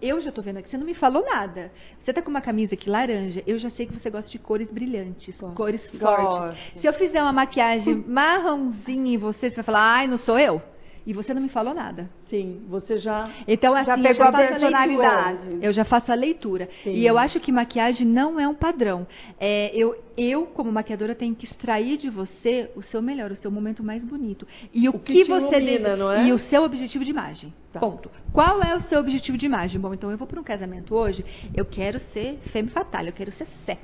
Eu 0.02 0.20
já 0.20 0.30
tô 0.30 0.42
vendo 0.42 0.58
aqui, 0.58 0.70
você 0.70 0.78
não 0.78 0.86
me 0.86 0.94
falou 0.94 1.24
nada. 1.24 1.72
Você 2.00 2.12
tá 2.12 2.22
com 2.22 2.30
uma 2.30 2.42
camisa 2.42 2.76
aqui 2.76 2.90
laranja, 2.90 3.42
eu 3.48 3.58
já 3.58 3.70
sei 3.70 3.86
que 3.86 3.94
você 3.94 4.10
gosta 4.10 4.30
de 4.30 4.38
cores 4.38 4.70
brilhantes, 4.70 5.36
Gosto. 5.38 5.56
cores 5.56 5.90
fortes. 5.92 6.26
Gosto. 6.28 6.82
Se 6.82 6.86
eu 6.86 6.94
fizer 6.94 7.22
uma 7.22 7.32
maquiagem 7.32 7.96
marronzinha 7.96 9.14
em 9.14 9.18
você, 9.18 9.50
você 9.50 9.56
vai 9.56 9.64
falar, 9.64 9.94
ai, 10.00 10.08
não 10.08 10.20
sou 10.20 10.38
eu? 10.38 10.62
E 11.08 11.14
você 11.14 11.34
não 11.34 11.42
me 11.42 11.48
falou 11.48 11.74
nada. 11.74 12.10
Sim, 12.30 12.66
você 12.68 12.98
já. 12.98 13.32
Então, 13.48 13.74
assim, 13.74 13.86
já 13.86 13.98
pegou 13.98 14.26
a 14.26 14.32
personalidade. 14.34 15.48
A 15.62 15.66
eu 15.66 15.72
já 15.72 15.86
faço 15.86 16.12
a 16.12 16.16
leitura. 16.16 16.68
Sim. 16.84 16.96
E 16.96 17.08
eu 17.08 17.18
acho 17.18 17.40
que 17.40 17.50
maquiagem 17.50 18.06
não 18.06 18.38
é 18.38 18.46
um 18.46 18.54
padrão. 18.54 19.08
É, 19.40 19.72
eu, 19.74 19.96
eu, 20.18 20.48
como 20.48 20.70
maquiadora, 20.70 21.16
tenho 21.16 21.34
que 21.34 21.46
extrair 21.46 21.98
de 21.98 22.10
você 22.10 22.70
o 22.76 22.84
seu 22.84 23.02
melhor, 23.02 23.32
o 23.32 23.38
seu 23.38 23.50
momento 23.50 23.82
mais 23.82 24.04
bonito. 24.04 24.46
E 24.74 24.90
o, 24.90 24.96
o 24.96 25.00
que, 25.00 25.14
que 25.14 25.24
você 25.24 25.56
ilumina, 25.62 25.96
não 25.96 26.12
é? 26.12 26.28
E 26.28 26.34
o 26.34 26.40
seu 26.40 26.62
objetivo 26.64 27.06
de 27.06 27.12
imagem. 27.12 27.54
Tá. 27.72 27.80
Ponto. 27.80 28.12
Qual 28.34 28.62
é 28.62 28.76
o 28.76 28.82
seu 28.82 29.00
objetivo 29.00 29.38
de 29.38 29.46
imagem? 29.46 29.80
Bom, 29.80 29.94
então 29.94 30.12
eu 30.12 30.18
vou 30.18 30.28
para 30.28 30.42
um 30.42 30.44
casamento 30.44 30.94
hoje, 30.94 31.24
eu 31.56 31.64
quero 31.64 32.02
ser 32.12 32.38
femme 32.52 32.70
fatale, 32.70 33.08
eu 33.08 33.14
quero 33.14 33.32
ser 33.32 33.48
sexy. 33.66 33.82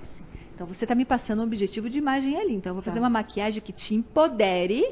Então 0.53 0.67
você 0.67 0.83
está 0.83 0.93
me 0.93 1.05
passando 1.05 1.39
um 1.39 1.43
objetivo 1.43 1.89
de 1.89 1.97
imagem 1.97 2.37
ali. 2.37 2.53
Então 2.53 2.71
eu 2.71 2.73
vou 2.75 2.83
fazer 2.83 2.99
tá. 2.99 3.01
uma 3.01 3.09
maquiagem 3.09 3.61
que 3.61 3.71
te 3.71 3.95
empodere 3.95 4.85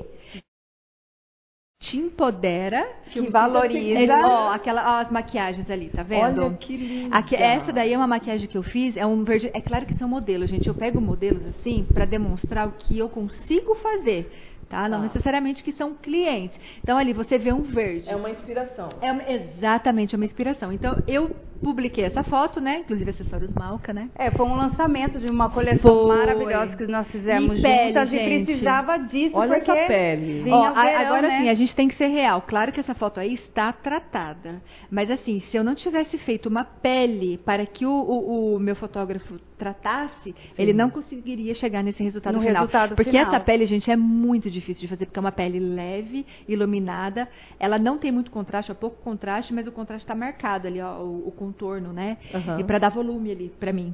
te 1.81 1.97
empodera, 1.97 2.87
que 3.11 3.19
valoriza. 3.21 4.15
Ó, 4.23 4.51
aquela, 4.51 4.97
ó, 4.97 5.01
as 5.01 5.09
maquiagens 5.09 5.69
ali, 5.69 5.89
tá 5.89 6.03
vendo? 6.03 6.43
Olha 6.45 6.55
que 6.57 6.77
linda. 6.77 7.17
Aqui, 7.17 7.35
essa 7.35 7.73
daí 7.73 7.91
é 7.91 7.97
uma 7.97 8.07
maquiagem 8.07 8.47
que 8.47 8.57
eu 8.57 8.61
fiz, 8.61 8.95
é 8.95 9.05
um 9.05 9.23
verde. 9.23 9.49
É 9.51 9.59
claro 9.59 9.87
que 9.87 9.97
são 9.97 10.07
modelos, 10.07 10.49
gente. 10.49 10.67
Eu 10.67 10.75
pego 10.75 11.01
modelos 11.01 11.41
assim 11.47 11.85
para 11.91 12.05
demonstrar 12.05 12.67
o 12.67 12.71
que 12.73 12.99
eu 12.99 13.09
consigo 13.09 13.73
fazer. 13.75 14.31
Tá? 14.69 14.87
Não 14.87 14.99
ah. 14.99 15.01
necessariamente 15.01 15.63
que 15.63 15.71
são 15.71 15.95
clientes. 15.95 16.57
Então 16.83 16.97
ali 16.97 17.13
você 17.13 17.39
vê 17.39 17.51
um 17.51 17.63
verde. 17.63 18.07
É 18.07 18.15
uma 18.15 18.29
inspiração. 18.29 18.89
É 19.01 19.11
uma, 19.11 19.29
exatamente 19.29 20.13
é 20.13 20.17
uma 20.17 20.25
inspiração. 20.25 20.71
Então 20.71 21.01
eu 21.07 21.35
publiquei 21.61 22.03
essa 22.03 22.23
foto, 22.23 22.59
né? 22.59 22.79
Inclusive 22.79 23.11
acessórios 23.11 23.53
Malca, 23.53 23.93
né? 23.93 24.09
É, 24.15 24.31
foi 24.31 24.45
um 24.45 24.55
lançamento 24.55 25.19
de 25.19 25.29
uma 25.29 25.49
coleção 25.49 26.07
foi. 26.07 26.17
maravilhosa 26.17 26.75
que 26.75 26.87
nós 26.87 27.07
fizemos 27.07 27.59
e 27.59 27.61
pele, 27.61 27.87
juntas 27.87 28.09
gente. 28.09 28.41
e 28.41 28.45
precisava 28.45 28.97
disso 28.97 29.37
Olha 29.37 29.55
porque 29.55 29.71
essa 29.71 29.87
pele. 29.87 30.51
Ó, 30.51 30.73
verão, 30.73 30.99
agora 30.99 31.27
né? 31.27 31.41
sim, 31.41 31.49
a 31.49 31.53
gente 31.53 31.75
tem 31.75 31.87
que 31.87 31.95
ser 31.95 32.07
real. 32.07 32.41
Claro 32.41 32.71
que 32.71 32.79
essa 32.79 32.95
foto 32.95 33.19
aí 33.19 33.35
está 33.35 33.71
tratada. 33.71 34.61
Mas 34.89 35.09
assim, 35.09 35.41
se 35.51 35.57
eu 35.57 35.63
não 35.63 35.75
tivesse 35.75 36.17
feito 36.19 36.49
uma 36.49 36.63
pele 36.63 37.37
para 37.37 37.65
que 37.65 37.85
o, 37.85 37.91
o, 37.91 38.55
o 38.55 38.59
meu 38.59 38.75
fotógrafo 38.75 39.39
tratasse, 39.57 40.23
sim. 40.23 40.35
ele 40.57 40.73
não 40.73 40.89
conseguiria 40.89 41.53
chegar 41.53 41.83
nesse 41.83 42.01
resultado 42.01 42.33
no 42.33 42.41
final. 42.41 42.63
Resultado 42.63 42.95
porque 42.95 43.11
final. 43.11 43.27
essa 43.27 43.39
pele, 43.39 43.67
gente, 43.67 43.91
é 43.91 43.95
muito 43.95 44.49
difícil 44.49 44.81
de 44.81 44.87
fazer, 44.87 45.05
porque 45.05 45.19
é 45.19 45.21
uma 45.21 45.31
pele 45.31 45.59
leve, 45.59 46.25
iluminada. 46.47 47.27
Ela 47.59 47.77
não 47.77 47.99
tem 47.99 48.11
muito 48.11 48.31
contraste, 48.31 48.71
é 48.71 48.73
pouco 48.73 49.01
contraste, 49.03 49.53
mas 49.53 49.67
o 49.67 49.71
contraste 49.71 50.03
está 50.03 50.15
marcado 50.15 50.67
ali, 50.67 50.81
ó, 50.81 50.99
o, 51.03 51.27
o 51.27 51.31
contorno, 51.51 51.91
né? 51.91 52.17
Uhum. 52.33 52.59
E 52.59 52.63
para 52.63 52.79
dar 52.79 52.89
volume 52.89 53.31
ali 53.31 53.49
para 53.59 53.73
mim. 53.73 53.93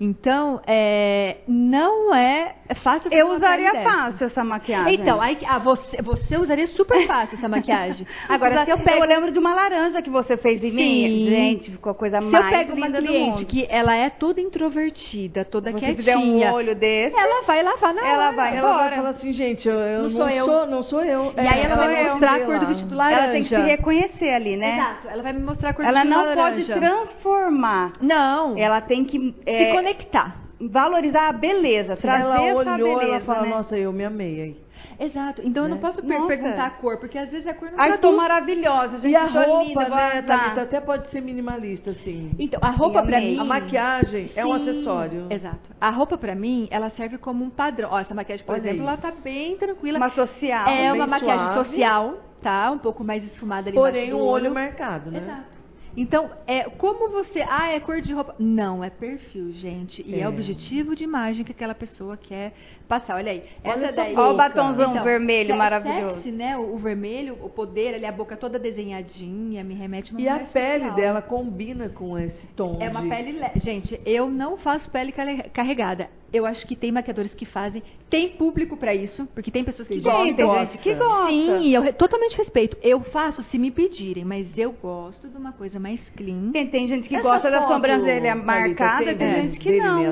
Então, 0.00 0.60
é, 0.64 1.38
não 1.48 2.14
é 2.14 2.54
fácil 2.84 3.12
Eu 3.12 3.32
usaria 3.32 3.82
fácil 3.82 4.26
essa 4.26 4.44
maquiagem. 4.44 4.94
Então, 4.94 5.20
aí, 5.20 5.38
ah, 5.44 5.58
você, 5.58 6.00
você 6.02 6.36
usaria 6.36 6.68
super 6.68 7.04
fácil 7.06 7.36
essa 7.36 7.48
maquiagem. 7.48 8.06
Agora, 8.28 8.64
se 8.64 8.70
eu 8.70 8.78
pego... 8.78 9.02
Eu 9.02 9.08
lembro 9.08 9.32
de 9.32 9.38
uma 9.38 9.52
laranja 9.54 10.00
que 10.00 10.10
você 10.10 10.36
fez 10.36 10.62
em 10.62 10.70
Sim. 10.70 10.76
mim. 10.76 11.26
Gente, 11.28 11.70
ficou 11.72 11.90
a 11.92 11.94
coisa 11.96 12.20
se 12.20 12.26
mais 12.26 12.44
Se 12.44 12.52
eu 12.52 12.58
pego 12.58 12.76
uma 12.76 12.90
cliente 12.90 13.44
que 13.46 13.66
ela 13.68 13.96
é 13.96 14.08
toda 14.08 14.40
introvertida, 14.40 15.44
toda 15.44 15.72
você 15.72 15.78
quietinha. 15.78 15.96
fizer 15.96 16.16
um 16.16 16.52
olho 16.52 16.76
desse... 16.76 17.18
Ela 17.18 17.42
vai 17.44 17.62
lavar 17.62 17.92
na 17.94 18.06
ela 18.06 18.26
hora. 18.26 18.36
Vai 18.36 18.56
ela 18.56 18.76
vai 18.76 18.94
falar 18.94 19.10
assim, 19.10 19.32
gente, 19.32 19.68
eu, 19.68 19.74
eu 19.74 20.02
não, 20.02 20.10
não, 20.10 20.16
sou, 20.16 20.28
eu. 20.28 20.44
Sou, 20.44 20.66
não 20.66 20.82
sou 20.84 21.04
eu. 21.04 21.32
E 21.36 21.40
é, 21.40 21.48
aí 21.48 21.62
ela, 21.62 21.74
ela 21.74 21.86
vai 21.86 22.08
mostrar 22.10 22.34
a 22.34 22.40
cor 22.40 22.58
do 22.60 22.66
vestido 22.66 22.94
laranja. 22.94 23.20
Ela 23.20 23.32
tem 23.32 23.42
que 23.42 23.48
se 23.48 23.60
reconhecer 23.62 24.30
ali, 24.30 24.56
né? 24.56 24.74
Exato. 24.76 25.08
Ela 25.08 25.22
vai 25.24 25.32
me 25.32 25.40
mostrar 25.40 25.70
a 25.70 25.74
cor 25.74 25.84
do 25.84 25.92
vestido 25.92 26.10
laranja. 26.14 26.32
Ela 26.32 26.46
não 26.46 26.56
pode 26.56 26.80
transformar. 26.80 27.92
Não. 28.00 28.56
Ela 28.56 28.80
tem 28.80 29.04
que... 29.04 29.34
É, 29.44 29.67
se 29.68 29.76
conectar 29.76 30.48
valorizar 30.60 31.28
a 31.28 31.32
beleza, 31.32 31.96
trazer 31.96 32.22
ela 32.22 32.42
olhou, 32.42 32.62
essa 32.62 32.76
beleza, 32.76 33.02
ela 33.02 33.20
fala, 33.20 33.42
né? 33.42 33.48
nossa, 33.48 33.78
eu 33.78 33.92
me 33.92 34.04
amei 34.04 34.40
aí. 34.40 34.68
Exato. 34.98 35.42
Então 35.44 35.64
né? 35.64 35.70
eu 35.70 35.74
não 35.74 35.78
posso 35.78 36.02
per 36.02 36.26
perguntar 36.26 36.66
a 36.66 36.70
cor, 36.70 36.98
porque 36.98 37.16
às 37.16 37.30
vezes 37.30 37.46
a 37.46 37.54
cor 37.54 37.70
não 37.70 37.80
Ai, 37.80 37.94
estou 37.94 38.16
maravilhosa, 38.16 38.98
gente. 38.98 39.12
E 39.12 39.16
a 39.16 39.26
roupa, 39.26 39.84
linda, 39.84 39.88
né, 39.88 40.22
Thalita, 40.22 40.62
até 40.62 40.80
pode 40.80 41.08
ser 41.10 41.20
minimalista, 41.20 41.90
assim. 41.90 42.32
Então, 42.38 42.58
a 42.62 42.70
roupa 42.70 43.02
para 43.02 43.20
mim... 43.20 43.38
A 43.38 43.44
maquiagem 43.44 44.28
Sim. 44.28 44.32
é 44.34 44.44
um 44.44 44.52
acessório. 44.52 45.26
Exato. 45.30 45.70
A 45.80 45.90
roupa 45.90 46.18
para 46.18 46.34
mim, 46.34 46.66
ela 46.70 46.90
serve 46.90 47.18
como 47.18 47.44
um 47.44 47.50
padrão. 47.50 47.90
Ó, 47.92 47.98
essa 47.98 48.14
maquiagem, 48.14 48.44
por 48.44 48.52
Olha 48.52 48.60
exemplo, 48.60 48.78
isso. 48.78 48.88
ela 48.88 48.96
tá 48.96 49.12
bem 49.12 49.56
tranquila. 49.56 49.98
Uma 49.98 50.10
social. 50.10 50.68
É 50.68 50.92
uma 50.92 51.06
maquiagem 51.06 51.52
suave. 51.52 51.70
social, 51.70 52.18
tá? 52.42 52.70
Um 52.70 52.78
pouco 52.78 53.04
mais 53.04 53.22
esfumada 53.24 53.68
ali 53.68 53.76
Porém, 53.76 54.12
um 54.12 54.16
olho. 54.16 54.46
olho 54.46 54.54
marcado, 54.54 55.10
né? 55.10 55.18
Exato. 55.18 55.57
Então, 56.00 56.30
é 56.46 56.62
como 56.64 57.08
você. 57.10 57.44
Ah, 57.48 57.70
é 57.72 57.80
cor 57.80 58.00
de 58.00 58.12
roupa. 58.12 58.34
Não, 58.38 58.84
é 58.84 58.88
perfil, 58.88 59.52
gente. 59.52 60.00
E 60.06 60.14
é, 60.14 60.20
É. 60.20 60.28
objetivo 60.28 60.94
de 60.94 61.02
imagem 61.02 61.44
que 61.44 61.50
aquela 61.50 61.74
pessoa 61.74 62.16
quer 62.16 62.52
passar. 62.86 63.16
Olha 63.16 63.32
aí. 63.32 63.42
Olha 63.64 63.86
essa 63.86 63.92
daí. 63.96 64.14
Olha 64.14 64.32
o 64.32 64.36
batomzão 64.36 64.92
Então, 64.92 65.02
vermelho 65.04 65.52
se- 65.52 65.58
maravilhoso. 65.58 66.14
Sexy, 66.22 66.30
né? 66.30 66.56
O, 66.56 66.74
o 66.74 66.78
vermelho, 66.78 67.36
o 67.42 67.48
poder, 67.48 67.94
ali, 67.96 68.06
a 68.06 68.12
boca 68.12 68.36
toda 68.36 68.58
desenhadinha, 68.60 69.64
me 69.64 69.74
remete 69.74 70.12
uma 70.12 70.20
E 70.20 70.28
a 70.28 70.38
pele 70.38 70.78
social. 70.84 70.94
dela 70.94 71.20
combina 71.20 71.88
com 71.88 72.16
esse 72.16 72.46
tom. 72.54 72.78
É 72.80 72.88
uma 72.88 73.02
de- 73.02 73.08
pele 73.08 73.32
leve. 73.32 73.58
Gente, 73.60 74.00
eu 74.06 74.30
não 74.30 74.56
faço 74.56 74.88
pele 74.90 75.12
carregada. 75.52 76.08
Eu 76.32 76.44
acho 76.44 76.66
que 76.66 76.76
tem 76.76 76.92
maquiadores 76.92 77.32
que 77.34 77.46
fazem. 77.46 77.82
Tem 78.10 78.28
público 78.30 78.76
pra 78.76 78.94
isso, 78.94 79.26
porque 79.34 79.50
tem 79.50 79.64
pessoas 79.64 79.88
que 79.88 79.98
gostam. 80.00 80.26
gente 80.26 80.36
tem 80.36 80.46
gosta. 80.46 80.64
gente 80.72 80.78
que 80.78 80.94
gosta. 80.94 81.30
Sim, 81.30 81.74
eu 81.74 81.82
re- 81.82 81.92
totalmente 81.92 82.36
respeito. 82.36 82.76
Eu 82.82 83.00
faço 83.00 83.42
se 83.44 83.58
me 83.58 83.70
pedirem, 83.70 84.24
mas 84.24 84.46
eu 84.56 84.72
gosto 84.72 85.28
de 85.28 85.36
uma 85.36 85.52
coisa 85.52 85.78
mais 85.80 86.00
clean. 86.16 86.50
Tem, 86.52 86.66
tem 86.66 86.86
gente 86.88 87.08
que 87.08 87.14
Essa 87.14 87.22
gosta 87.22 87.50
da 87.50 87.66
sobrancelha 87.68 88.34
marcada, 88.34 89.04
tem 89.06 89.16
tem 89.16 89.28
de 89.28 89.40
gente 89.48 89.58
que 89.58 89.78
não. 89.78 90.02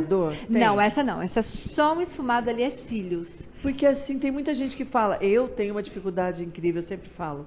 Não, 0.48 0.80
essa 0.80 1.02
não. 1.02 1.20
Essa 1.20 1.42
só 1.74 1.94
um 1.94 2.00
esfumado 2.00 2.48
ali 2.48 2.62
é 2.62 2.70
cílios. 2.88 3.28
Porque 3.62 3.84
assim, 3.84 4.18
tem 4.18 4.30
muita 4.30 4.54
gente 4.54 4.76
que 4.76 4.84
fala, 4.84 5.16
eu 5.20 5.48
tenho 5.48 5.74
uma 5.74 5.82
dificuldade 5.82 6.42
incrível, 6.42 6.82
eu 6.82 6.88
sempre 6.88 7.08
falo. 7.10 7.46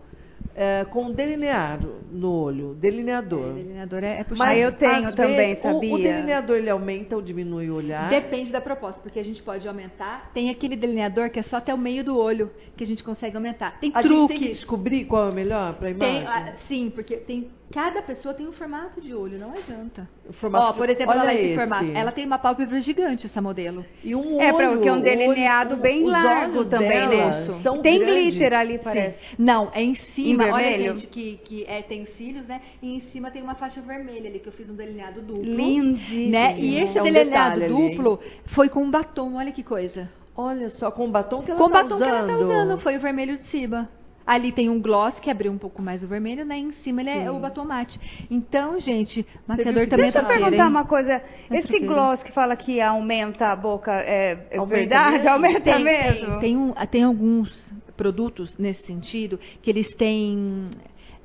É, 0.56 0.86
com 0.86 1.12
delineado 1.12 2.02
no 2.12 2.32
olho, 2.32 2.74
delineador. 2.76 3.52
É, 3.52 3.54
delineador 3.54 4.04
é, 4.04 4.20
é 4.20 4.24
puxar. 4.24 4.46
Mas 4.46 4.62
eu 4.62 4.72
tenho 4.74 5.16
também, 5.16 5.36
vezes, 5.36 5.64
sabia? 5.64 5.92
O, 5.92 5.96
o, 5.96 5.98
delineador 5.98 6.58
ele 6.58 6.70
aumenta 6.70 7.16
ou 7.16 7.22
diminui 7.22 7.70
o 7.70 7.76
olhar? 7.76 8.10
Depende 8.10 8.52
da 8.52 8.60
proposta, 8.60 9.00
porque 9.02 9.20
a 9.20 9.24
gente 9.24 9.42
pode 9.42 9.68
aumentar. 9.68 10.32
Tem 10.34 10.50
aquele 10.50 10.76
delineador 10.76 11.30
que 11.30 11.40
é 11.40 11.44
só 11.44 11.58
até 11.58 11.74
o 11.74 11.78
meio 11.78 12.04
do 12.04 12.18
olho 12.18 12.52
que 12.76 12.84
a 12.84 12.88
gente 12.88 13.04
consegue 13.04 13.36
aumentar. 13.38 13.80
Tem 13.80 13.92
a 13.94 14.02
truque. 14.02 14.18
Gente 14.18 14.28
tem 14.28 14.40
que 14.40 14.54
descobrir 14.56 15.06
qual 15.06 15.28
é 15.28 15.32
o 15.32 15.34
melhor 15.34 15.76
para 15.76 15.88
a 15.88 15.92
imagem. 15.92 16.26
Tem, 16.26 16.54
sim, 16.68 16.90
porque 16.90 17.18
tem 17.18 17.50
cada 17.72 18.02
pessoa 18.02 18.34
tem 18.34 18.48
um 18.48 18.52
formato 18.52 19.00
de 19.00 19.14
olho, 19.14 19.38
não 19.38 19.54
adianta. 19.54 20.08
O 20.28 20.34
formato 20.34 20.66
Ó, 20.66 20.74
por 20.74 20.90
exemplo, 20.90 21.14
ela, 21.14 21.34
esse 21.34 21.56
formato. 21.56 21.92
ela 21.94 22.12
tem 22.12 22.26
uma 22.26 22.38
pálpebra 22.38 22.82
gigante 22.82 23.26
essa 23.26 23.42
modelo. 23.42 23.86
E 24.04 24.16
um 24.16 24.36
olho, 24.36 24.42
é 24.42 24.54
para 24.54 24.78
que 24.78 24.88
é 24.88 24.94
um 24.94 25.02
delineado 25.02 25.74
olho, 25.74 25.82
bem 25.82 26.04
largo 26.06 26.66
também, 26.66 27.08
né? 27.08 27.48
Tem 27.82 28.00
grandes. 28.00 28.34
glitter 28.34 28.54
ali, 28.54 28.80
parece. 28.80 29.18
Sim. 29.18 29.36
Não, 29.38 29.70
é 29.74 29.84
em 29.84 29.96
cima. 29.96 30.48
Em 30.48 30.52
Olha, 30.52 30.78
gente, 30.78 31.08
que 31.08 31.38
que, 31.38 31.66
é, 31.66 31.82
tem 31.82 32.06
cílios, 32.18 32.48
né? 32.48 32.62
E 32.82 32.96
em 32.96 33.02
cima 33.12 33.32
tem 33.32 33.42
uma 33.42 33.56
faixa 33.56 33.82
vermelha 33.82 34.30
ali, 34.30 34.40
que 34.40 34.48
eu 34.48 34.54
fiz 34.54 34.70
um 34.70 34.76
delineado 34.76 35.22
duplo. 35.22 35.44
Lindo. 35.44 36.00
Né? 36.30 36.60
E 36.60 36.78
esse 36.80 36.98
é 36.98 37.02
um 37.02 37.06
delineado 37.06 37.68
duplo 37.68 38.20
ali. 38.22 38.32
foi 38.48 38.70
com 38.70 38.84
um 38.84 38.90
batom, 38.92 39.36
olha 39.36 39.52
que 39.52 39.64
coisa. 39.64 40.10
Olha 40.36 40.70
só, 40.70 40.90
com 40.90 41.06
o 41.06 41.10
batom 41.10 41.42
que 41.44 41.52
ela 41.52 41.60
com 41.60 41.70
tá 41.70 41.84
batom 41.84 41.96
usando. 41.96 42.10
que 42.10 42.16
ela 42.16 42.28
tá 42.28 42.38
usando, 42.38 42.80
foi 42.80 42.98
o 42.98 43.00
vermelho 43.00 43.38
de 43.38 43.48
cima. 43.48 43.90
Ali 44.30 44.52
tem 44.52 44.70
um 44.70 44.80
gloss 44.80 45.18
que 45.22 45.32
abriu 45.32 45.52
um 45.52 45.58
pouco 45.58 45.82
mais 45.82 46.04
o 46.04 46.08
vermelho, 46.08 46.46
né? 46.46 46.56
Em 46.56 46.72
cima 46.84 47.02
ele 47.02 47.10
é 47.10 47.24
Sim. 47.24 47.30
o 47.30 47.40
batom 47.40 47.66
mate. 47.66 48.00
Então, 48.30 48.80
gente, 48.80 49.26
maquiador 49.48 49.88
também 49.88 50.12
Deixa 50.12 50.20
é 50.20 50.22
Deixa 50.22 50.34
eu 50.36 50.40
perguntar 50.40 50.66
hein? 50.66 50.70
uma 50.70 50.86
coisa. 50.86 51.14
É 51.14 51.24
Esse 51.50 51.80
gloss 51.80 52.22
que 52.22 52.32
fala 52.32 52.56
que 52.56 52.80
aumenta 52.80 53.48
a 53.48 53.56
boca, 53.56 53.92
é, 53.92 54.38
é 54.52 54.58
aumenta 54.60 54.78
verdade? 54.78 55.14
Mesmo? 55.14 55.30
Aumenta 55.30 55.62
tem, 55.62 55.84
mesmo? 55.84 56.28
Tem, 56.28 56.40
tem, 56.40 56.58
um, 56.58 56.74
tem 56.92 57.04
alguns 57.04 57.50
produtos 57.98 58.56
nesse 58.60 58.86
sentido 58.86 59.40
que 59.64 59.70
eles 59.72 59.90
têm 59.96 60.70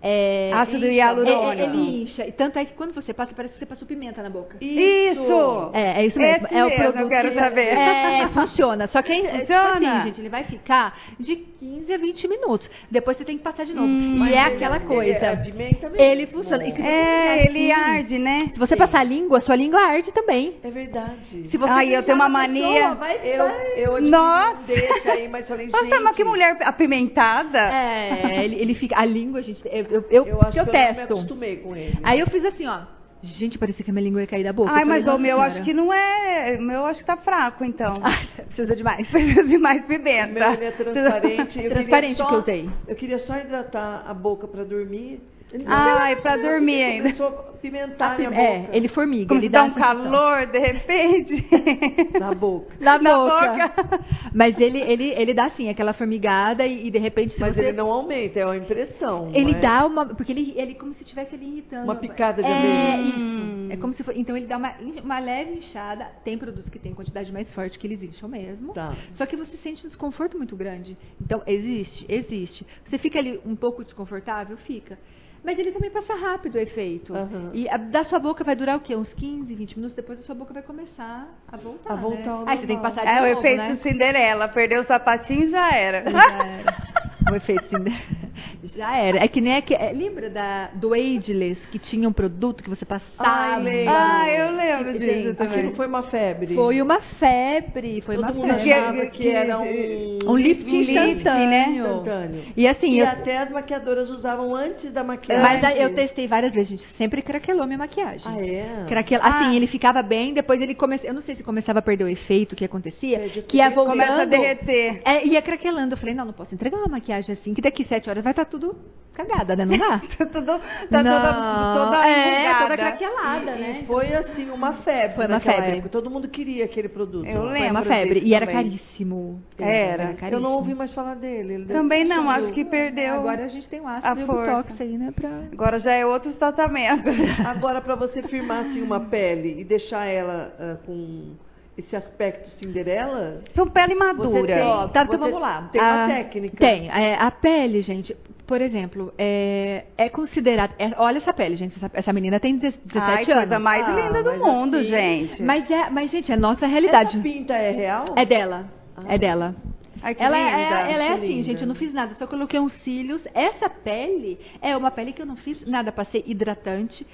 é, 0.06 0.50
Ácido 0.52 0.84
hialurônico. 0.84 1.52
É, 1.52 1.60
é, 1.60 1.64
ele 1.64 2.02
incha. 2.02 2.30
Tanto 2.32 2.58
é 2.58 2.64
que 2.66 2.74
quando 2.74 2.92
você 2.92 3.14
passa, 3.14 3.32
parece 3.34 3.54
que 3.54 3.60
você 3.60 3.64
passou 3.64 3.88
pimenta 3.88 4.22
na 4.22 4.28
boca. 4.28 4.58
Isso! 4.60 5.70
É, 5.72 6.02
é 6.02 6.06
isso 6.06 6.18
mesmo. 6.18 6.46
Esse 6.46 6.54
é 6.54 6.66
o 6.66 6.70
produto 6.70 7.00
eu 7.00 7.08
quero 7.08 7.30
que, 7.30 7.38
saber. 7.38 7.68
É, 7.68 8.28
funciona. 8.34 8.86
Só 8.88 9.00
que 9.00 9.12
é 9.14 9.38
funciona. 9.38 9.72
assim, 9.72 10.08
gente, 10.08 10.20
ele 10.20 10.28
vai 10.28 10.44
ficar 10.44 10.94
de 11.18 11.36
15 11.36 11.94
a 11.94 11.96
20 11.96 12.28
minutos. 12.28 12.70
Depois 12.90 13.16
você 13.16 13.24
tem 13.24 13.38
que 13.38 13.42
passar 13.42 13.64
de 13.64 13.72
novo. 13.72 13.86
Hum, 13.86 14.26
e 14.26 14.34
é 14.34 14.40
aquela 14.40 14.78
coisa. 14.80 15.16
Ele, 15.16 15.24
é 15.24 15.36
pimenta 15.36 15.88
mesmo. 15.88 16.04
ele 16.04 16.26
funciona. 16.26 16.64
é, 16.64 17.46
ele 17.46 17.72
assim, 17.72 17.82
arde, 17.82 18.18
né? 18.18 18.50
Se 18.52 18.58
você 18.58 18.74
Sim. 18.74 18.78
passar 18.78 19.00
a 19.00 19.04
língua, 19.04 19.40
sua 19.40 19.56
língua 19.56 19.80
arde 19.80 20.12
também. 20.12 20.56
É 20.62 20.70
verdade. 20.70 21.48
Se 21.50 21.56
você 21.56 21.72
Ai, 21.72 21.96
eu 21.96 22.02
tenho 22.02 22.16
uma 22.16 22.28
mania. 22.28 22.90
Pessoa, 22.90 22.94
vai, 22.96 23.20
eu, 23.24 23.94
eu 23.94 24.02
Nossa. 24.02 24.60
Um 24.60 24.64
desse 24.64 25.08
aí, 25.08 25.28
mas 25.28 25.48
falei, 25.48 25.66
gente. 25.66 25.72
Nossa, 25.72 26.00
mas 26.02 26.14
que 26.14 26.24
mulher 26.24 26.58
apimentada. 26.60 27.58
É, 27.58 28.44
ele, 28.44 28.56
ele 28.56 28.74
fica. 28.74 28.98
A 28.98 29.04
língua, 29.06 29.42
gente. 29.42 29.62
Eu, 29.64 29.93
eu, 29.94 30.04
eu, 30.10 30.26
eu 30.26 30.42
acho 30.42 30.58
eu 30.58 30.66
testo. 30.66 31.00
Eu 31.00 31.06
me 31.06 31.12
acostumei 31.12 31.56
com 31.58 31.76
ele. 31.76 31.98
Aí 32.02 32.18
eu 32.18 32.26
fiz 32.26 32.44
assim, 32.44 32.66
ó. 32.66 32.82
Gente, 33.22 33.56
parecia 33.56 33.82
que 33.82 33.90
a 33.90 33.94
minha 33.94 34.04
língua 34.04 34.20
ia 34.20 34.26
cair 34.26 34.44
da 34.44 34.52
boca. 34.52 34.70
Ai, 34.70 34.84
mas 34.84 35.06
o 35.06 35.16
meu 35.16 35.40
acho 35.40 35.62
que 35.62 35.72
não 35.72 35.92
é. 35.92 36.56
O 36.58 36.62
meu 36.62 36.84
acho 36.84 37.00
que 37.00 37.06
tá 37.06 37.16
fraco, 37.16 37.64
então. 37.64 38.02
precisa 38.48 38.76
de 38.76 38.82
mais. 38.82 39.08
Precisa 39.08 39.44
de 39.44 39.56
mais 39.56 39.84
pimenta. 39.86 40.30
O 40.30 40.34
meu 40.34 40.52
ele 40.52 40.64
é 40.64 40.70
transparente. 40.72 41.62
eu 41.62 41.70
transparente 41.72 42.16
só, 42.18 42.26
que 42.26 42.34
eu 42.34 42.38
usei. 42.40 42.70
Eu 42.86 42.96
queria 42.96 43.18
só 43.18 43.38
hidratar 43.38 44.04
a 44.06 44.12
boca 44.12 44.46
para 44.46 44.64
dormir. 44.64 45.22
Ah, 45.66 46.10
e 46.12 46.16
pra 46.16 46.36
dormir 46.36 46.82
ainda. 46.82 47.02
Começou 47.12 47.26
a 47.28 47.42
pimentar 47.60 48.18
a 48.18 48.22
É, 48.22 48.58
boca. 48.58 48.76
ele 48.76 48.88
formiga. 48.88 49.28
Como 49.28 49.40
ele 49.40 49.48
dá 49.48 49.60
dá 49.60 49.64
um 49.66 49.74
calor, 49.74 50.46
de 50.46 50.58
repente. 50.58 51.46
Na 52.18 52.34
boca. 52.34 52.74
Na, 52.80 52.98
Na 52.98 53.16
boca. 53.16 53.68
boca. 53.68 54.04
Mas 54.34 54.58
ele, 54.58 54.80
ele, 54.80 55.10
ele 55.10 55.32
dá 55.34 55.46
assim, 55.46 55.68
aquela 55.68 55.92
formigada 55.92 56.66
e, 56.66 56.88
e 56.88 56.90
de 56.90 56.98
repente... 56.98 57.38
Mas 57.38 57.54
você... 57.54 57.60
ele 57.60 57.72
não 57.72 57.90
aumenta, 57.90 58.40
é 58.40 58.44
uma 58.44 58.56
impressão. 58.56 59.30
Ele 59.32 59.52
é? 59.52 59.60
dá 59.60 59.86
uma... 59.86 60.06
Porque 60.06 60.32
ele, 60.32 60.52
ele 60.56 60.74
como 60.74 60.92
se 60.94 61.02
estivesse 61.02 61.34
ali 61.34 61.46
irritando. 61.46 61.84
Uma 61.84 61.96
picada 61.96 62.42
de 62.42 62.48
É, 62.48 62.52
abelha. 62.94 63.08
isso. 63.08 63.72
É 63.72 63.76
como 63.76 63.92
se 63.94 64.02
for, 64.02 64.14
então 64.16 64.36
ele 64.36 64.46
dá 64.46 64.56
uma, 64.56 64.74
uma 65.02 65.18
leve 65.18 65.58
inchada. 65.58 66.06
Tem 66.24 66.36
produtos 66.36 66.68
que 66.68 66.78
tem 66.78 66.92
quantidade 66.94 67.32
mais 67.32 67.50
forte 67.52 67.78
que 67.78 67.86
eles 67.86 68.02
incham 68.02 68.28
mesmo. 68.28 68.72
Tá. 68.74 68.94
Só 69.12 69.24
que 69.24 69.36
você 69.36 69.56
sente 69.58 69.84
um 69.86 69.88
desconforto 69.88 70.36
muito 70.36 70.56
grande. 70.56 70.96
Então, 71.20 71.42
existe, 71.46 72.04
existe. 72.08 72.66
Você 72.84 72.98
fica 72.98 73.18
ali 73.18 73.40
um 73.46 73.56
pouco 73.56 73.84
desconfortável? 73.84 74.56
Fica. 74.58 74.98
Mas 75.44 75.58
ele 75.58 75.72
também 75.72 75.90
passa 75.90 76.14
rápido 76.14 76.54
o 76.54 76.58
efeito. 76.58 77.12
Uhum. 77.12 77.50
E 77.52 77.68
a, 77.68 77.76
da 77.76 78.02
sua 78.04 78.18
boca 78.18 78.42
vai 78.42 78.56
durar 78.56 78.78
o 78.78 78.80
quê? 78.80 78.96
Uns 78.96 79.12
15, 79.12 79.54
20 79.54 79.76
minutos, 79.76 79.94
depois 79.94 80.18
a 80.18 80.22
sua 80.22 80.34
boca 80.34 80.54
vai 80.54 80.62
começar 80.62 81.28
a 81.46 81.56
voltar. 81.58 81.92
A 81.92 81.96
voltar 81.96 82.38
né? 82.38 82.44
Aí 82.46 82.58
você 82.58 82.66
tem 82.66 82.76
que 82.76 82.82
passar 82.82 83.02
de 83.02 83.08
É 83.08 83.20
novo, 83.20 83.26
o 83.26 83.38
efeito 83.38 83.58
né? 83.58 83.78
Cinderela. 83.82 84.48
Perdeu 84.48 84.80
o 84.80 84.86
sapatinho 84.86 85.50
já 85.50 85.70
era. 85.74 86.10
Já 86.10 86.32
era. 86.32 87.04
O 87.30 87.34
efeito. 87.34 87.64
Já 88.76 88.96
era. 88.96 89.24
É 89.24 89.28
que 89.28 89.40
nem 89.40 89.60
que. 89.62 89.74
É, 89.74 89.92
lembra 89.92 90.28
da, 90.28 90.68
do 90.74 90.92
Ageless 90.92 91.60
que 91.70 91.78
tinha 91.78 92.08
um 92.08 92.12
produto 92.12 92.62
que 92.62 92.68
você 92.70 92.84
passava? 92.84 93.12
Ai. 93.18 93.86
Ah, 93.86 94.28
eu 94.28 94.56
lembro 94.56 94.92
disso 94.94 95.04
Gente, 95.04 95.34
também. 95.36 95.58
Aquilo 95.58 95.76
foi 95.76 95.86
uma 95.86 96.02
febre. 96.04 96.54
Foi 96.54 96.82
uma 96.82 97.00
febre. 97.00 98.00
Foi 98.02 98.16
Todo 98.16 98.24
uma 98.24 98.32
mundo 98.32 98.54
febre. 98.54 98.72
achava 98.72 99.06
que 99.06 99.28
era 99.28 99.58
um... 99.58 100.18
Um 100.26 100.36
lift 100.36 100.64
Um 100.64 100.76
lift, 100.80 100.92
instantâneo. 100.92 101.50
né? 101.50 101.68
instantâneo. 101.70 102.44
E 102.56 102.66
assim, 102.68 102.90
E 102.94 102.98
eu, 102.98 103.06
até 103.08 103.38
as 103.38 103.50
maquiadoras 103.50 104.10
usavam 104.10 104.54
antes 104.54 104.92
da 104.92 105.04
maquiagem. 105.04 105.42
mas 105.42 105.62
aí 105.64 105.82
eu 105.82 105.94
testei 105.94 106.26
várias 106.26 106.52
vezes, 106.52 106.68
gente. 106.70 106.86
Sempre 106.98 107.22
craquelou 107.22 107.66
minha 107.66 107.78
maquiagem. 107.78 108.26
Ah, 108.26 108.40
é? 108.40 108.84
Craquel... 108.88 109.20
Ah. 109.22 109.40
Assim, 109.40 109.56
ele 109.56 109.66
ficava 109.66 110.02
bem, 110.02 110.32
depois 110.34 110.60
ele 110.60 110.74
começava. 110.74 111.08
Eu 111.08 111.14
não 111.14 111.22
sei 111.22 111.34
se 111.36 111.42
começava 111.42 111.78
a 111.78 111.82
perder 111.82 112.04
o 112.04 112.08
efeito 112.08 112.54
que 112.56 112.64
acontecia, 112.64 113.28
que 113.48 113.56
ia 113.58 113.70
voltando. 113.70 113.92
Começa 113.92 114.22
a 114.22 114.24
derreter. 114.24 115.00
É, 115.04 115.26
ia 115.26 115.40
craquelando. 115.42 115.94
Eu 115.94 115.98
falei, 115.98 116.14
não, 116.14 116.24
não 116.24 116.32
posso 116.32 116.54
entregar 116.54 116.76
uma 116.78 116.88
maquiagem 116.88 117.13
assim, 117.18 117.54
que 117.54 117.62
daqui 117.62 117.84
sete 117.84 118.08
horas 118.10 118.22
vai 118.22 118.32
estar 118.32 118.44
tudo 118.44 118.76
cagada, 119.14 119.54
né? 119.54 119.64
Não 119.64 119.78
dá? 119.78 120.00
Tá 120.18 120.26
tudo, 120.26 120.46
tá 120.90 121.02
Não. 121.02 121.20
toda, 121.20 121.84
toda 121.84 122.08
é, 122.08 122.42
enrugada. 122.42 122.62
toda 122.64 122.76
craquelada, 122.76 123.50
E- 123.52 123.60
né? 123.60 123.80
E 123.82 123.86
foi 123.86 124.12
assim 124.14 124.50
uma 124.50 124.72
febre 124.78 125.14
Foi 125.14 125.26
uma 125.26 125.40
febre. 125.40 125.70
época. 125.72 125.88
Todo 125.88 126.10
mundo 126.10 126.28
queria 126.28 126.64
aquele 126.64 126.88
produto. 126.88 127.24
Eu 127.26 127.42
Foi 127.42 127.52
lembro 127.52 127.70
uma 127.70 127.82
febre. 127.84 128.20
E 128.24 128.34
era 128.34 128.46
caríssimo. 128.46 129.40
Era. 129.58 130.14
caríssimo. 130.14 130.30
Eu 130.32 130.40
não 130.40 130.52
ouvi 130.54 130.74
mais 130.74 130.92
falar 130.92 131.14
dele. 131.14 131.54
Ele 131.54 131.66
Também 131.66 132.04
não, 132.04 132.28
acho 132.28 132.52
que 132.52 132.64
perdeu. 132.64 133.14
Agora 133.14 133.44
a 133.44 133.48
gente 133.48 133.68
tem 133.68 133.80
o 133.80 133.86
ácido 133.86 134.20
e 134.20 134.24
o 134.24 134.26
botox 134.26 134.80
aí, 134.80 134.98
né? 134.98 135.12
Pra... 135.14 135.30
Agora 135.52 135.78
já 135.78 135.92
é 135.92 136.04
outros 136.04 136.34
tratamentos. 136.36 137.14
Agora, 137.46 137.80
para 137.80 137.94
você 137.94 138.20
firmar 138.22 138.66
assim, 138.66 138.82
uma 138.82 138.98
pele 139.00 139.60
e 139.60 139.64
deixar 139.64 140.06
ela 140.06 140.52
ah, 140.58 140.76
com 140.84 141.34
esse 141.76 141.94
aspecto 141.96 142.48
Cinderela, 142.58 143.42
São 143.54 143.66
pele 143.68 143.94
você 143.94 144.04
madura. 144.04 144.54
tem, 144.54 144.62
Ó, 144.64 144.88
tá, 144.88 145.02
então 145.02 145.18
você 145.18 145.24
vamos 145.24 145.40
lá. 145.40 145.68
Tem 145.72 145.80
uma 145.80 146.04
A- 146.04 146.08
técnica. 146.08 146.56
Tem. 146.56 146.88
É, 146.90 147.14
a 147.16 147.30
pele, 147.30 147.82
gente, 147.82 148.16
por 148.46 148.60
exemplo, 148.60 149.12
é, 149.18 149.84
é 149.98 150.08
considerada. 150.08 150.72
é- 150.78 150.92
olha 150.98 151.18
essa 151.18 151.32
pele, 151.32 151.56
gente. 151.56 151.76
Essa, 151.76 151.90
essa 151.94 152.12
menina 152.12 152.38
tem 152.38 152.56
17 152.56 152.96
Ai, 152.98 153.22
anos. 153.24 153.34
coisa 153.34 153.58
mais 153.58 153.84
Ah, 153.86 153.90
linda 153.92 154.22
do 154.22 154.30
mas 154.30 154.40
mundo, 154.40 154.76
assim- 154.76 154.88
gente. 154.88 155.42
Mas, 155.42 155.70
é, 155.70 155.90
mas, 155.90 156.10
gente, 156.10 156.30
é 156.30 156.36
nossa 156.36 156.66
realidade. 156.66 157.14
Essa 157.14 157.22
pinta 157.22 157.54
é 157.54 157.70
real? 157.72 158.04
É 158.16 158.24
dela. 158.24 158.66
Ah. 158.96 159.02
É 159.08 159.18
dela. 159.18 159.54
Ai, 160.02 160.14
Ela, 160.18 160.36
é, 160.36 160.42
linda. 160.42 160.92
ela 160.92 161.04
é 161.04 161.12
assim, 161.14 161.26
linda. 161.28 161.42
gente, 161.44 161.60
eu 161.62 161.66
não 161.66 161.74
fiz 161.74 161.92
nada, 161.94 162.14
só 162.14 162.26
coloquei 162.26 162.60
uns 162.60 162.74
cílios. 162.82 163.26
Essa 163.32 163.70
pele 163.70 164.38
é 164.60 164.76
uma 164.76 164.90
pele 164.90 165.12
que 165.14 165.22
eu 165.22 165.26
não 165.26 165.36
fiz 165.36 165.66
nada, 165.66 165.90
passei 165.90 166.22
hidratante, 166.26 167.06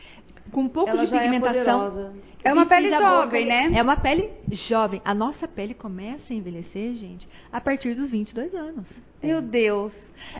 com 0.51 0.63
um 0.63 0.69
pouco 0.69 0.91
Ela 0.91 1.07
de 1.07 1.15
é 1.15 1.19
pigmentação. 1.19 1.91
poderosa. 1.91 2.13
É 2.43 2.53
uma 2.53 2.65
pele 2.67 2.91
jovem, 2.91 3.47
né? 3.47 3.71
É 3.75 3.83
uma 3.83 3.97
pele 3.97 4.31
jovem. 4.69 5.03
A 5.05 5.15
nossa 5.15 5.47
pele 5.47 5.75
começa 5.75 6.33
a 6.33 6.35
envelhecer, 6.35 6.95
gente, 6.95 7.29
a 7.53 7.61
partir 7.61 7.95
dos 7.95 8.11
22 8.11 8.55
anos. 8.55 8.89
Meu 9.23 9.43
Deus. 9.43 9.93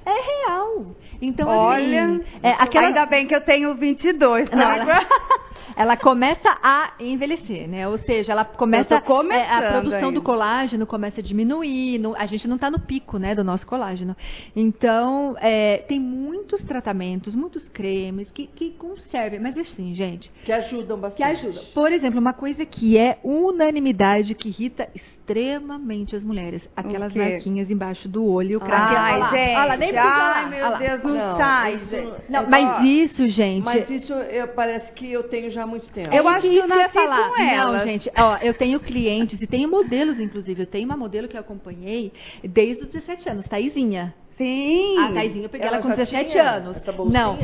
É 0.05 0.47
real. 0.47 0.95
Então, 1.21 1.49
Olha, 1.49 2.05
assim, 2.07 2.25
é, 2.43 2.51
aquela... 2.53 2.87
ainda 2.89 3.07
bem 3.07 3.27
que 3.27 3.35
eu 3.35 3.41
tenho 3.43 3.75
22. 3.75 4.51
Não, 4.51 4.59
Não, 4.59 4.71
ela, 4.73 5.07
ela 5.77 5.97
começa 5.97 6.49
a 6.63 6.93
envelhecer, 7.01 7.69
né? 7.69 7.89
Ou 7.89 7.99
seja, 7.99 8.33
ela 8.33 8.45
começa 8.45 8.95
é, 8.95 8.99
a 8.99 9.73
produção 9.73 9.99
ainda. 10.09 10.13
do 10.13 10.23
colágeno 10.23 10.87
começa 10.87 11.21
a 11.21 11.25
diminuir. 11.25 11.99
não- 11.99 12.15
a 12.17 12.27
gente 12.27 12.47
não 12.49 12.57
está 12.57 12.71
no 12.71 12.79
pico, 12.81 13.19
né, 13.19 13.35
do 13.35 13.43
nosso 13.45 13.67
colágeno. 13.67 14.17
Então, 14.55 15.37
é, 15.41 15.79
tem 15.89 15.99
muitos 16.01 16.63
tratamentos, 16.65 17.35
muitos 17.35 17.69
cremes 17.69 18.31
que, 18.31 18.47
que 18.47 18.71
conservem. 18.73 19.41
Mas 19.41 19.57
assim, 19.57 19.95
gente, 19.95 20.31
Que 20.45 20.53
ajudam 20.53 20.99
bastante. 20.99 21.17
que 21.17 21.23
ajuda. 21.47 21.61
Por 21.75 21.93
exemplo, 21.93 22.21
uma 22.21 22.33
coisa 22.33 22.65
que 22.67 22.97
é 22.99 23.19
unanimidade 23.23 24.35
que 24.35 24.49
irrita 24.49 24.89
extremamente 25.21 26.17
as 26.17 26.23
mulheres, 26.25 26.67
aquelas 26.75 27.15
marquinhas 27.15 27.71
embaixo 27.71 28.09
do 28.09 28.25
olho, 28.25 28.59
o 28.59 28.63
Ai, 28.63 28.69
craquelo. 28.69 28.99
Ai, 28.99 29.21
Olha 29.21 29.31
gente. 29.31 29.57
olha 29.59 29.77
nem 29.77 29.97
ai, 29.97 30.49
meu 30.51 30.67
olha. 30.67 30.77
Deus, 30.79 31.03
não, 31.03 31.15
Não, 31.15 31.37
sai. 31.37 31.75
isso- 31.75 31.87
gente. 31.91 32.13
Não, 32.29 32.45
Ó, 32.45 32.47
mas 32.49 32.85
isso, 32.85 33.29
gente. 33.29 33.65
Mas 33.65 33.91
isso 33.91 34.13
eu, 34.13 34.49
parece 34.49 34.93
que 34.93 35.11
eu 35.13 35.23
tenho 35.25 35.51
já 35.51 35.63
há 35.63 35.67
muito 35.67 35.87
tempo. 35.91 36.13
Eu 36.15 36.29
É 36.29 36.33
acho 36.33 36.41
que 36.43 36.47
eu 36.49 36.53
ia 36.53 36.67
nasci 36.67 36.95
falar. 36.95 37.29
com 37.31 37.41
elas. 37.41 37.79
Não, 37.79 37.85
gente, 37.93 38.11
ó, 38.17 38.37
eu 38.43 38.55
tenho 38.55 38.81
clientes 38.81 39.41
e 39.41 39.47
tenho 39.47 39.69
modelos, 39.71 40.19
inclusive. 40.19 40.63
Eu 40.63 40.67
tenho 40.67 40.87
uma 40.87 40.97
modelo 40.97 41.29
que 41.29 41.37
eu 41.37 41.41
acompanhei 41.41 42.13
desde 42.43 42.85
os 42.85 42.91
17 42.91 43.29
anos, 43.29 43.47
Taizinha. 43.47 44.15
Sim. 44.41 44.97
A 44.99 45.13
Taizinha, 45.13 45.45
eu 45.45 45.51
peguei 45.51 45.67
ela, 45.67 45.77
Ela 45.77 45.83
com 45.83 45.91
já 45.91 45.97
17 45.97 46.31
tinha 46.31 46.51
anos. 46.51 46.77
essa 46.79 46.91
bolsinha? 46.93 47.23
Não, 47.23 47.39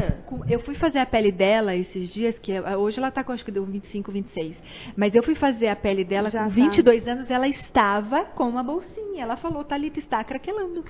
eu 0.48 0.60
fui 0.60 0.74
fazer 0.76 0.98
a 0.98 1.04
pele 1.04 1.30
dela 1.30 1.76
esses 1.76 2.08
dias, 2.10 2.38
que 2.38 2.52
é- 2.52 2.74
hoje 2.76 2.96
ela 2.98 3.10
tá 3.10 3.22
com 3.22 3.32
acho 3.32 3.44
que 3.44 3.50
deu 3.52 3.66
25, 3.66 4.10
26. 4.10 4.56
Mas 4.96 5.14
eu 5.14 5.22
fui 5.22 5.34
fazer 5.34 5.68
a 5.68 5.76
pele 5.76 6.04
dela 6.04 6.30
Já 6.30 6.44
com 6.44 6.48
tá. 6.48 6.54
22 6.54 7.06
anos, 7.06 7.30
ela 7.30 7.46
estava 7.46 8.24
com 8.24 8.48
uma 8.48 8.62
bolsinha. 8.62 9.22
Ela 9.22 9.36
falou, 9.36 9.62
Thalita, 9.62 9.98
está 9.98 10.24
craquelando. 10.24 10.84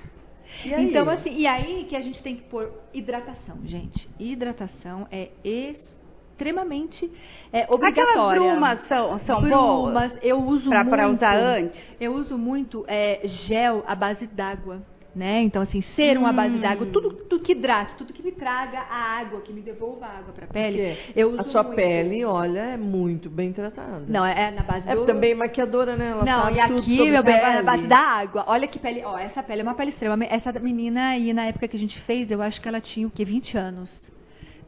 Então, 0.65 1.09
assim, 1.09 1.35
e 1.35 1.45
aí 1.45 1.85
que 1.89 1.95
a 1.95 1.99
gente 1.99 2.21
tem 2.23 2.37
que 2.37 2.43
pôr 2.43 2.71
hidratação, 2.93 3.57
gente. 3.65 4.09
Hidratação 4.17 5.05
é 5.11 5.27
extremamente 5.43 7.11
é, 7.51 7.65
obrigatória. 7.69 8.11
Aquelas 8.13 8.33
brumas 8.37 8.87
são, 8.87 9.19
são 9.25 9.41
brumas, 9.41 10.11
boas? 10.11 10.23
eu 10.23 10.41
uso 10.41 10.69
pra, 10.69 10.83
muito. 10.85 10.89
Para 10.95 11.09
usar 11.09 11.35
antes? 11.35 11.81
Eu 11.99 12.13
uso 12.15 12.37
muito 12.37 12.85
é, 12.87 13.19
gel 13.45 13.83
à 13.85 13.93
base 13.93 14.25
d'água 14.27 14.81
né? 15.17 15.41
Então, 15.41 15.61
assim, 15.61 15.81
ser 15.95 16.17
uma 16.17 16.31
base 16.31 16.57
d'água, 16.59 16.85
Hum. 16.87 16.91
tudo, 16.91 17.09
tudo 17.11 17.43
que 17.43 17.51
hidrate, 17.53 17.95
tudo 17.95 18.13
que 18.13 18.21
me 18.21 18.31
traga 18.31 18.79
a 18.79 19.19
água, 19.19 19.41
que 19.41 19.51
me 19.51 19.61
devolva 19.61 20.05
a 20.05 20.19
água 20.19 20.33
para 20.33 20.45
a 20.45 20.47
pele, 20.47 20.95
eu 21.15 21.31
uso 21.31 21.39
A 21.41 21.43
sua 21.45 21.63
muito. 21.63 21.75
pele, 21.75 22.23
olha, 22.23 22.59
é 22.59 22.77
muito 22.77 23.29
bem 23.29 23.51
tratada. 23.51 24.03
Não, 24.07 24.23
é 24.25 24.51
na 24.51 24.63
base 24.63 24.87
É 24.87 24.95
do... 24.95 25.05
também 25.05 25.33
maquiadora, 25.33 25.95
né? 25.95 26.09
Ela 26.11 26.23
Não, 26.23 26.49
e 26.51 26.59
aqui, 26.59 27.09
meu 27.09 27.23
bem, 27.23 27.35
é 27.35 27.55
na 27.55 27.63
base 27.63 27.87
da 27.87 27.97
água. 27.97 28.45
Olha 28.47 28.67
que 28.67 28.77
pele, 28.79 29.01
ó, 29.03 29.17
essa 29.17 29.41
pele 29.41 29.61
é 29.61 29.63
uma 29.63 29.73
pele 29.73 29.89
extrema. 29.89 30.23
Essa 30.25 30.51
menina 30.59 31.09
aí, 31.09 31.33
na 31.33 31.45
época 31.47 31.67
que 31.67 31.75
a 31.75 31.79
gente 31.79 31.99
fez, 32.01 32.29
eu 32.29 32.41
acho 32.41 32.61
que 32.61 32.67
ela 32.67 32.79
tinha 32.79 33.07
o 33.07 33.11
quê? 33.11 33.25
20 33.25 33.57
anos. 33.57 33.89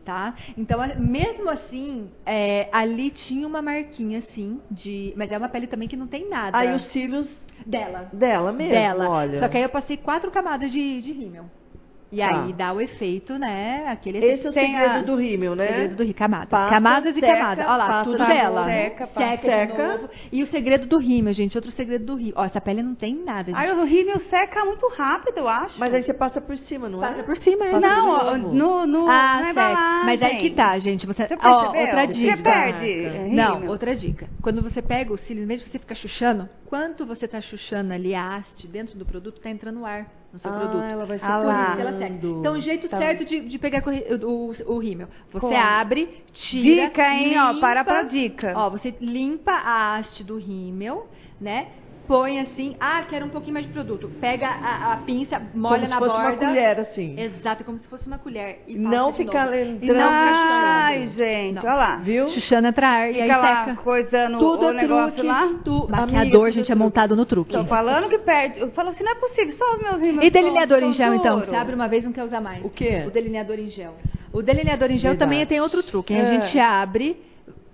Tá? 0.05 0.33
Então, 0.57 0.79
mesmo 0.97 1.49
assim, 1.51 2.09
é, 2.25 2.67
ali 2.71 3.11
tinha 3.11 3.45
uma 3.45 3.61
marquinha, 3.61 4.19
assim, 4.19 4.59
de. 4.71 5.13
Mas 5.15 5.31
é 5.31 5.37
uma 5.37 5.49
pele 5.49 5.67
também 5.67 5.87
que 5.87 5.95
não 5.95 6.07
tem 6.07 6.27
nada. 6.27 6.57
Aí 6.57 6.73
os 6.73 6.83
cílios 6.85 7.29
Dela. 7.65 8.09
dela 8.13 8.51
mesmo, 8.51 8.73
dela. 8.73 9.09
olha. 9.09 9.39
Só 9.39 9.47
que 9.47 9.57
aí 9.57 9.63
eu 9.63 9.69
passei 9.69 9.97
quatro 9.97 10.31
camadas 10.31 10.71
de, 10.71 11.01
de 11.01 11.11
rímel. 11.11 11.45
E 12.11 12.17
Tá. 12.17 12.43
aí 12.43 12.53
dá 12.53 12.73
o 12.73 12.81
efeito, 12.81 13.37
né? 13.37 13.85
Aquele 13.87 14.17
efeito. 14.17 14.33
Esse 14.39 14.47
é 14.47 14.49
o 14.49 14.53
segredo 14.53 14.91
a- 14.95 15.01
do 15.03 15.15
rímel, 15.15 15.55
né? 15.55 15.67
Segredo 15.67 15.95
do 15.95 16.01
rímel, 16.01 16.15
camadas. 16.17 16.49
Passa, 16.49 16.69
camadas 16.73 17.15
e 17.15 17.19
seca, 17.19 17.37
camadas. 17.37 17.65
Olha 17.67 17.75
lá, 17.77 17.87
passa 17.87 18.03
tudo 18.03 18.17
de 18.17 18.27
dela. 18.27 18.65
seca, 18.65 19.07
passa, 19.07 19.29
seca, 19.29 19.47
seca. 19.47 20.09
E 20.31 20.43
o 20.43 20.47
segredo 20.47 20.87
do 20.87 20.97
rímel, 20.97 21.33
gente. 21.35 21.55
Outro 21.55 21.71
segredo 21.71 22.05
do 22.05 22.15
rímel. 22.15 22.33
Ó, 22.37 22.45
essa 22.45 22.59
pele 22.59 22.81
não 22.81 22.95
tem 22.95 23.15
nada, 23.23 23.51
gente. 23.51 23.55
Aí 23.55 23.71
o 23.71 23.83
rímel 23.83 24.19
seca 24.29 24.65
muito 24.65 24.87
rápido, 24.97 25.37
eu 25.37 25.47
acho. 25.47 25.79
Mas 25.79 25.93
aí 25.93 26.01
você 26.01 26.13
passa 26.13 26.41
por 26.41 26.57
cima, 26.57 26.89
não 26.89 26.99
Passa 26.99 27.19
é? 27.19 27.23
por 27.23 27.37
cima, 27.37 27.65
é. 27.67 27.71
Passa 27.73 27.87
Não, 27.87 28.09
ó, 28.09 28.37
no, 28.37 28.87
no, 28.87 29.07
Ah, 29.07 29.35
certo. 29.37 29.51
embalagem. 29.51 30.05
Mas 30.05 30.23
aí 30.23 30.37
que 30.37 30.49
tá, 30.51 30.79
gente. 30.79 31.05
Você, 31.05 31.27
Você 31.27 31.37
ó, 31.43 31.67
outra 31.67 32.07
Você 32.07 32.13
dica. 32.13 32.37
perde 32.41 33.05
é, 33.05 33.27
Não, 33.29 33.67
outra 33.67 33.95
dica. 33.95 34.27
Quando 34.41 34.63
você 34.63 34.81
pega 34.81 35.13
o 35.13 35.17
cílios, 35.19 35.45
mesmo 35.45 35.65
que 35.65 35.71
você 35.71 35.77
fica 35.79 35.93
chuchando, 35.93 36.49
quanto 36.65 37.05
você 37.05 37.27
tá 37.27 37.39
chuchando 37.39 37.93
ali 37.93 38.15
a 38.15 38.37
haste 38.37 38.67
dentro 38.67 38.97
do 38.97 39.05
produto, 39.05 39.39
tá 39.39 39.49
entrando 39.51 39.85
ar 39.85 40.07
no 40.31 40.39
seu 40.39 40.51
ah, 40.51 40.59
produto. 40.59 40.83
ela 40.83 41.05
vai 41.05 41.19
Ah 41.21 41.37
Por 41.39 41.47
lá. 41.47 41.75
ela 41.79 41.93
seca. 41.97 42.13
Então, 42.13 42.53
o 42.53 42.59
jeito 42.61 42.87
Tá. 42.89 42.97
certo 42.97 43.25
de, 43.25 43.39
de 43.41 43.57
pegar 43.59 43.83
o, 43.85 44.27
o, 44.27 44.75
o 44.75 44.77
rímel. 44.79 45.07
Você 45.31 45.39
Como? 45.39 45.57
abre, 45.57 46.23
tira. 46.33 46.87
Dica, 46.87 47.13
hein, 47.15 47.37
ó, 47.39 47.51
limpa. 47.51 47.61
para 47.61 47.83
pra 47.83 48.03
dica. 48.03 48.53
Ó, 48.55 48.69
você 48.69 48.93
limpa 49.01 49.51
a 49.51 49.95
haste 49.97 50.23
do 50.23 50.37
rímel, 50.37 51.07
né? 51.39 51.67
Põe 52.09 52.39
assim, 52.39 52.75
ah, 52.79 53.03
quero 53.07 53.27
um 53.27 53.29
pouquinho 53.29 53.53
mais 53.53 53.67
de 53.67 53.71
produto. 53.71 54.09
Pega 54.19 54.47
a, 54.47 54.93
a 54.93 54.97
pinça, 54.97 55.39
molha 55.53 55.81
Como 55.81 55.89
na 55.89 55.95
se 55.97 56.01
fosse 56.05 56.15
borda. 56.23 56.27
uma 56.45 56.53
colher, 56.53 56.79
assim. 56.79 57.19
Exato, 57.21 57.63
como 57.63 57.77
se 57.77 57.87
fosse 57.87 58.07
uma 58.07 58.17
colher. 58.17 58.63
E 58.67 58.75
Não 58.75 59.13
E 59.79 59.85
não 59.93 60.09
Ai, 60.09 61.07
gente, 61.15 61.53
Não. 61.53 61.61
olha 61.61 61.73
lá. 61.75 61.95
Viu? 61.97 62.27
Chuchando 62.29 62.67
entra 62.67 62.87
ar 62.87 63.11
e 63.11 63.21
aí 63.21 63.29
Fica 63.29 63.37
lá 63.37 63.65
seca. 63.65 63.81
coisando 63.83 64.39
Tudo 64.39 64.65
o 64.65 64.69
é 64.71 64.73
negócio 64.73 65.13
truque. 65.13 65.27
lá. 65.27 65.47
Tu- 65.63 65.87
Maquiador, 65.87 66.41
Amiga, 66.41 66.51
gente, 66.51 66.63
tudo 66.65 66.71
é 66.71 66.75
montado 66.75 67.15
no 67.15 67.25
truque. 67.27 67.53
Tô 67.53 67.63
falando 67.65 68.09
que 68.09 68.17
perde. 68.17 68.59
Eu 68.59 68.71
falo 68.71 68.89
assim, 68.89 69.03
não 69.03 69.11
é 69.11 69.15
possível, 69.15 69.55
só 69.55 69.75
os 69.75 69.79
meus 69.83 70.01
rímels 70.01 70.25
E 70.25 70.29
delineador 70.31 70.81
em 70.81 70.93
gel, 70.93 71.13
então? 71.13 71.41
Você 71.41 71.55
abre 71.55 71.75
uma 71.75 71.87
vez 71.87 72.01
e 72.03 72.07
não 72.07 72.13
quer 72.13 72.23
usar 72.23 72.41
mais. 72.41 72.65
O 72.65 72.71
quê? 72.71 73.03
O 73.05 73.11
delineador 73.11 73.59
em 73.59 73.69
gel. 73.69 73.93
O 74.33 74.41
delineador 74.41 74.89
em 74.89 74.97
gel 74.97 75.11
Verdade. 75.11 75.19
também 75.31 75.45
tem 75.45 75.61
outro 75.61 75.83
truque. 75.83 76.11
É. 76.13 76.21
A 76.21 76.25
gente 76.41 76.57
abre, 76.59 77.21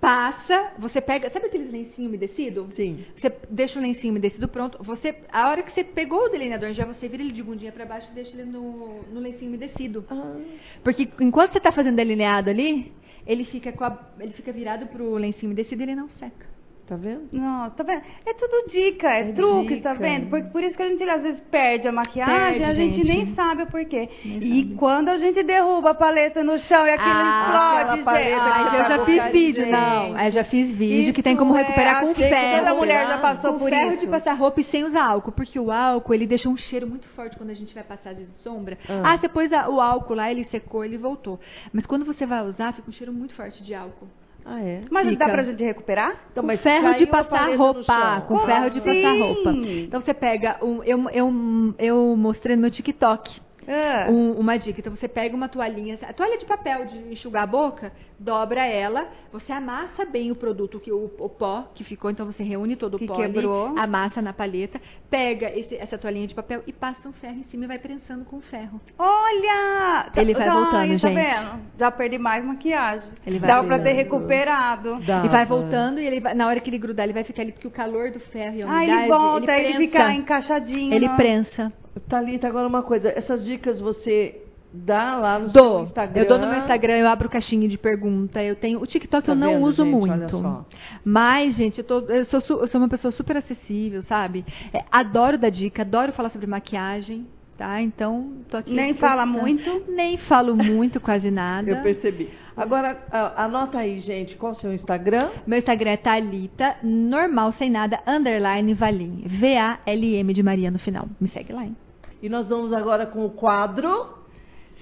passa, 0.06 0.70
você 0.78 1.00
pega... 1.00 1.28
Sabe 1.30 1.46
aqueles 1.46 1.68
lencinhos 1.72 2.08
umedecidos? 2.08 2.72
Sim. 2.76 3.04
Você 3.20 3.28
deixa 3.50 3.76
o 3.76 3.82
lencinho 3.82 4.12
umedecido 4.12 4.46
pronto. 4.46 4.78
Você, 4.84 5.16
a 5.32 5.48
hora 5.50 5.64
que 5.64 5.72
você 5.72 5.82
pegou 5.82 6.26
o 6.26 6.28
delineador 6.28 6.72
gel, 6.72 6.86
você 6.86 7.08
vira 7.08 7.24
ele 7.24 7.32
de 7.32 7.42
bundinha 7.42 7.72
pra 7.72 7.84
baixo 7.84 8.08
e 8.12 8.14
deixa 8.14 8.30
ele 8.30 8.44
no, 8.44 9.02
no 9.12 9.18
lencinho 9.18 9.48
umedecido. 9.48 10.04
Ah, 10.08 10.36
Porque 10.84 11.08
enquanto 11.20 11.54
você 11.54 11.58
tá 11.60 11.72
fazendo 11.72 11.96
delineado 11.96 12.48
ali, 12.48 12.92
ele 13.26 13.44
fica, 13.46 13.70
a- 13.84 13.98
ele 14.20 14.32
fica 14.32 14.52
virado 14.52 14.86
pro 14.86 15.16
lencinho 15.16 15.50
umedecido 15.50 15.82
e 15.82 15.84
ele 15.86 15.96
não 15.96 16.08
seca. 16.10 16.46
Tá 16.86 16.96
vendo? 16.96 17.28
Não, 17.32 17.68
tá 17.70 17.82
vendo? 17.82 18.02
É 18.24 18.32
tudo 18.34 18.68
dica, 18.70 19.08
é, 19.08 19.30
É 19.30 19.32
truque, 19.32 19.76
dica. 19.76 19.88
tá 19.88 19.94
vendo? 19.94 20.30
Por, 20.30 20.42
por 20.52 20.62
isso 20.62 20.76
que 20.76 20.82
a 20.82 20.88
gente 20.88 21.02
às 21.02 21.22
vezes 21.22 21.40
perde 21.50 21.88
a 21.88 21.92
maquiagem, 21.92 22.58
Perde, 22.60 22.64
a 22.64 22.72
gente, 22.74 22.96
gente. 23.04 23.08
nem 23.08 23.34
sabe 23.34 23.62
o 23.62 23.66
porquê. 23.66 24.08
Nem 24.24 24.38
E 24.38 24.62
sabe. 24.62 24.74
quando 24.76 25.08
a 25.08 25.18
gente 25.18 25.42
derruba 25.42 25.90
a 25.90 25.94
paleta 25.94 26.44
no 26.44 26.58
chão 26.60 26.86
e 26.86 26.90
aquilo 26.90 27.10
Ah, 27.12 27.82
explode, 27.82 27.96
gente. 27.96 28.04
Mas 28.04 28.70
você 28.70 28.76
eu 28.76 28.78
já 28.84 28.88
pagou 28.90 29.04
fiz 29.06 29.24
vídeo, 29.32 29.64
gente. 29.64 29.72
não. 29.72 30.20
Eu 30.20 30.30
já 30.30 30.44
fiz 30.44 30.70
vídeo 30.76 31.12
que 31.14 31.22
tem 31.22 31.32
Isso 31.32 31.38
como 31.42 31.56
é, 31.56 31.62
recuperar 31.62 32.00
com 32.00 32.06
acho 32.06 32.14
que 32.14 32.28
ferro. 32.28 32.58
Toda 32.58 32.74
mulher 32.74 33.06
já 33.08 33.18
passou 33.18 33.52
com 33.54 33.58
por 33.58 33.68
ferro 33.70 33.90
isso. 33.92 34.00
de 34.00 34.06
passar 34.06 34.32
roupa 34.34 34.60
e 34.60 34.64
sem 34.64 34.84
usar 34.84 35.04
álcool, 35.04 35.32
porque 35.32 35.58
o 35.58 35.70
álcool 35.72 36.14
ele 36.14 36.26
deixa 36.26 36.48
um 36.48 36.56
cheiro 36.56 36.86
muito 36.86 37.08
forte 37.08 37.36
quando 37.36 37.50
a 37.50 37.54
gente 37.54 37.74
vai 37.74 37.82
passar 37.84 38.14
de 38.14 38.26
sombra. 38.42 38.78
Ah. 38.88 39.12
Ah, 39.14 39.18
você 39.18 39.28
pôs 39.28 39.50
o 39.50 39.80
álcool 39.80 40.14
lá, 40.14 40.30
ele 40.30 40.44
secou, 40.44 40.84
ele 40.84 40.96
voltou. 40.96 41.38
Mas 41.72 41.84
quando 41.86 42.04
você 42.04 42.24
vai 42.24 42.42
usar, 42.44 42.72
fica 42.72 42.88
um 42.88 42.92
cheiro 42.92 43.12
muito 43.12 43.34
forte 43.34 43.62
de 43.64 43.74
álcool. 43.74 44.06
Ah, 44.48 44.62
é? 44.62 44.82
Mas 44.88 45.08
Fica. 45.08 45.26
dá 45.26 45.32
pra 45.32 45.42
gente 45.42 45.62
recuperar? 45.64 46.14
Então, 46.30 46.46
com 46.46 46.56
ferro 46.58 46.94
de 46.94 47.06
passar 47.06 47.56
roupa, 47.56 48.20
com 48.28 48.34
Como 48.36 48.46
ferro 48.46 48.70
de 48.70 48.80
passar 48.80 49.10
assim? 49.10 49.18
roupa. 49.20 49.50
Então 49.50 50.00
você 50.00 50.14
pega, 50.14 50.56
um, 50.62 50.84
eu, 50.84 51.10
eu, 51.10 51.74
eu 51.78 52.16
mostrei 52.16 52.54
no 52.54 52.62
meu 52.62 52.70
TikTok. 52.70 53.40
Ah. 53.68 54.06
um- 54.10 54.32
uma 54.32 54.56
dica. 54.58 54.80
Então 54.80 54.94
você 54.94 55.08
pega 55.08 55.34
uma 55.34 55.48
toalhinha, 55.48 55.98
a 56.02 56.12
toalha 56.12 56.38
de 56.38 56.44
papel 56.44 56.86
de 56.86 56.98
enxugar 57.12 57.42
a 57.42 57.46
boca, 57.46 57.92
dobra 58.18 58.64
ela, 58.64 59.08
você 59.32 59.52
amassa 59.52 60.04
bem 60.04 60.30
o 60.30 60.36
produto, 60.36 60.78
que 60.80 60.92
o, 60.92 61.10
o 61.18 61.28
pó 61.28 61.70
que 61.74 61.82
ficou, 61.84 62.10
então 62.10 62.26
você 62.26 62.42
reúne 62.42 62.76
todo 62.76 62.94
o 62.94 62.98
Que 62.98 63.06
pó 63.06 63.16
quebrou. 63.16 63.68
ali, 63.68 63.78
amassa 63.80 64.22
na 64.22 64.32
paleta, 64.32 64.80
pega 65.10 65.50
esse- 65.58 65.74
essa 65.76 65.98
toalhinha 65.98 66.26
de 66.26 66.34
papel 66.34 66.62
e 66.66 66.72
passa 66.72 67.08
um 67.08 67.12
ferro 67.12 67.38
em 67.38 67.44
cima 67.44 67.64
e 67.64 67.68
vai 67.68 67.78
prensando 67.78 68.24
com 68.24 68.36
o 68.36 68.40
ferro. 68.42 68.80
Olha! 68.98 70.10
Ele 70.16 70.32
vai 70.34 70.46
Tá- 70.46 70.54
voltando, 70.54 70.72
tá 70.72 70.86
gente. 70.86 71.14
vendo? 71.14 71.60
Já 71.78 71.90
perdi 71.90 72.18
mais 72.18 72.44
maquiagem. 72.44 73.08
Ele 73.26 73.38
vai 73.38 73.48
Dá 73.50 73.62
pra 73.62 73.78
ter 73.78 73.92
recuperado. 73.92 74.98
Dá. 75.04 75.24
E 75.24 75.28
vai 75.28 75.44
voltando 75.44 76.00
e 76.00 76.06
ele 76.06 76.20
vai- 76.20 76.34
na 76.34 76.46
hora 76.46 76.60
que 76.60 76.70
ele 76.70 76.78
grudar, 76.78 77.04
ele 77.04 77.12
vai 77.12 77.24
ficar 77.24 77.42
ali, 77.42 77.52
porque 77.52 77.66
o 77.66 77.70
calor 77.70 78.10
do 78.10 78.20
ferro 78.20 78.56
e 78.56 78.62
a 78.62 78.66
Ah, 78.66 78.68
umidade, 78.76 79.00
ele 79.00 79.08
volta, 79.08 79.52
ele, 79.52 79.62
prensa. 79.64 79.78
fica 79.78 80.12
encaixadinho. 80.14 80.94
Ele 80.94 81.08
né? 81.08 81.16
prensa. 81.16 81.72
Thalita, 82.00 82.46
agora 82.46 82.66
uma 82.68 82.82
coisa. 82.82 83.08
Essas 83.10 83.44
dicas 83.44 83.80
você 83.80 84.42
dá 84.72 85.16
lá 85.16 85.38
no 85.38 85.50
seu 85.50 85.62
Dou. 85.62 85.82
Instagram? 85.84 86.22
Eu 86.22 86.28
dou 86.28 86.38
no 86.38 86.46
meu 86.48 86.58
Instagram, 86.58 86.94
eu 86.98 87.08
abro 87.08 87.28
caixinha 87.28 87.68
de 87.68 87.78
pergunta. 87.78 88.42
Eu 88.42 88.54
tenho. 88.56 88.80
O 88.80 88.86
TikTok 88.86 89.24
Tá 89.26 89.32
eu 89.32 89.36
não 89.36 89.54
vendo, 89.54 89.64
uso 89.64 89.84
gente? 89.84 89.94
Muito. 89.94 90.66
Mas, 91.04 91.56
gente, 91.56 91.78
eu, 91.78 91.84
tô, 91.84 92.00
eu, 92.00 92.24
sou, 92.26 92.40
eu 92.60 92.68
sou 92.68 92.80
uma 92.80 92.88
pessoa 92.88 93.10
super 93.12 93.36
acessível, 93.36 94.02
sabe? 94.02 94.44
É, 94.72 94.84
adoro 94.90 95.38
dar 95.38 95.50
dica, 95.50 95.82
adoro 95.82 96.12
falar 96.12 96.28
sobre 96.28 96.46
maquiagem. 96.46 97.26
Tá? 97.56 97.80
Então, 97.80 98.32
tô 98.50 98.58
aqui. 98.58 98.70
Nem 98.74 98.92
fala 98.92 99.24
muito? 99.24 99.84
Nem 99.88 100.18
falo 100.18 100.54
muito, 100.54 101.00
quase 101.00 101.30
nada. 101.30 101.70
Eu 101.70 101.82
percebi. 101.82 102.28
Agora, 102.54 102.98
a- 103.10 103.44
anota 103.44 103.78
aí, 103.78 103.98
gente, 104.00 104.36
qual 104.36 104.52
o 104.52 104.56
seu 104.56 104.74
Instagram? 104.74 105.30
Meu 105.46 105.58
Instagram 105.58 105.92
é 105.92 105.96
Thalita, 105.96 106.76
normal, 106.82 107.52
sem 107.52 107.70
nada, 107.70 107.98
underline 108.06 108.74
Valim. 108.74 109.22
V-A-L-M 109.24 110.34
de 110.34 110.42
Maria 110.42 110.70
no 110.70 110.78
final. 110.78 111.08
Me 111.18 111.28
segue 111.28 111.54
lá, 111.54 111.64
hein? 111.64 111.74
E 112.22 112.28
nós 112.28 112.48
vamos 112.48 112.72
agora 112.72 113.06
com 113.06 113.24
o 113.24 113.30
quadro. 113.30 114.14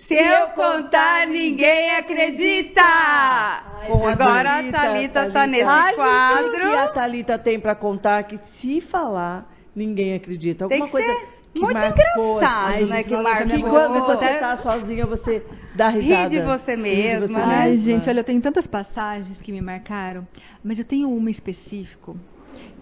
Se 0.06 0.14
eu 0.14 0.48
contar, 0.48 1.26
ninguém 1.26 1.90
acredita! 1.92 2.82
Com 3.86 4.06
Agora 4.08 4.58
a 4.58 4.62
Thalita 4.70 5.30
tá 5.30 5.46
nesse 5.46 5.64
Ai, 5.64 5.92
O 5.92 5.96
que 5.96 6.00
a 6.02 6.04
quadro. 6.04 6.94
Thalita 6.94 7.38
tem 7.38 7.58
pra 7.60 7.74
contar 7.74 8.22
que 8.24 8.38
se 8.60 8.80
falar, 8.82 9.46
ninguém 9.74 10.14
acredita. 10.14 10.68
Tem 10.68 10.80
Alguma 10.82 10.86
que 10.86 10.92
coisa 11.06 11.20
ser 11.20 11.28
que 11.54 11.60
muito 11.60 11.74
marcou, 11.74 12.36
engraçado, 12.36 12.74
assim, 12.74 12.84
né, 12.86 13.02
que 13.04 13.16
marcou. 13.16 13.46
que 13.56 13.62
quando 13.62 13.92
você 14.06 14.12
até- 14.12 14.38
tá 14.40 14.56
sozinha, 14.58 15.06
você 15.06 15.46
dá 15.74 15.88
Ri 15.88 16.00
risada. 16.00 16.28
de 16.30 16.40
você 16.40 16.76
mesma, 16.76 17.20
Ri 17.20 17.26
de 17.28 17.32
né? 17.32 17.42
Ai, 17.44 17.70
mesma. 17.70 17.84
gente, 17.84 18.08
olha, 18.08 18.20
eu 18.20 18.24
tenho 18.24 18.40
tantas 18.42 18.66
passagens 18.66 19.40
que 19.40 19.52
me 19.52 19.60
marcaram, 19.60 20.26
mas 20.62 20.78
eu 20.78 20.84
tenho 20.84 21.08
uma 21.10 21.28
em 21.30 21.32
específico 21.32 22.16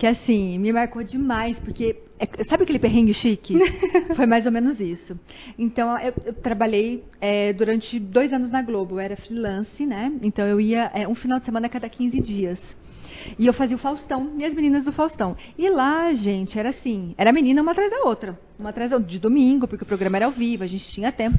que, 0.03 0.07
assim, 0.09 0.59
me 0.59 0.73
marcou 0.73 1.05
demais, 1.05 1.57
porque, 1.61 1.95
é- 2.19 2.45
sabe 2.49 2.65
aquele 2.65 2.81
perrengue 2.81 3.15
chique? 3.15 3.55
Foi 4.17 4.27
mais 4.27 4.45
ou 4.45 4.51
menos 4.51 4.81
isso. 4.81 5.17
Então, 5.57 5.97
eu, 5.97 6.13
eu 6.27 6.35
trabalhei 6.35 7.05
é, 7.21 7.53
durante 7.53 8.01
dois 8.01 8.33
anos 8.33 8.51
na 8.51 8.63
Globo, 8.63 8.97
eu 8.97 8.99
era 8.99 9.17
freelance, 9.17 9.87
né? 9.87 10.13
Então, 10.21 10.45
eu 10.45 10.61
ia 10.61 10.91
é, 10.93 11.07
um 11.07 11.15
final 11.15 11.39
de 11.39 11.45
semana 11.45 11.69
a 11.69 11.71
cada 11.71 11.89
15 11.89 12.21
dias. 12.21 12.59
E 13.39 13.47
eu 13.47 13.53
fazia 13.53 13.77
o 13.77 13.79
Faustão 13.79 14.33
e 14.39 14.45
as 14.45 14.53
meninas 14.53 14.85
do 14.85 14.91
Faustão. 14.91 15.37
E 15.57 15.71
lá, 15.71 16.13
gente, 16.15 16.59
era 16.59 16.71
assim, 16.71 17.15
era 17.17 17.33
menina 17.33 17.63
uma 17.63 17.71
atrás 17.71 17.89
da 17.89 18.03
outra. 18.03 18.37
Uma 18.59 18.71
atrás 18.71 18.91
da 18.91 18.97
outra, 18.97 19.09
de 19.09 19.21
domingo, 19.21 19.69
porque 19.69 19.85
o 19.85 19.87
programa 19.87 20.17
era 20.17 20.27
ao 20.27 20.33
vivo, 20.33 20.65
a 20.65 20.67
gente 20.67 20.89
tinha 20.89 21.13
tempo. 21.13 21.39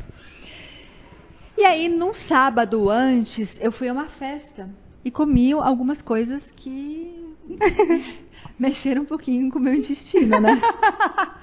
E 1.57 1.65
aí, 1.65 1.89
num 1.89 2.13
sábado 2.29 2.89
antes, 2.89 3.49
eu 3.59 3.73
fui 3.73 3.89
a 3.89 3.93
uma 3.93 4.07
festa 4.07 4.69
e 5.03 5.11
comi 5.11 5.51
algumas 5.51 6.01
coisas 6.01 6.41
que 6.55 7.25
mexeram 8.59 9.03
um 9.03 9.05
pouquinho 9.05 9.51
com 9.51 9.59
o 9.59 9.61
meu 9.61 9.73
intestino, 9.73 10.39
né? 10.39 10.61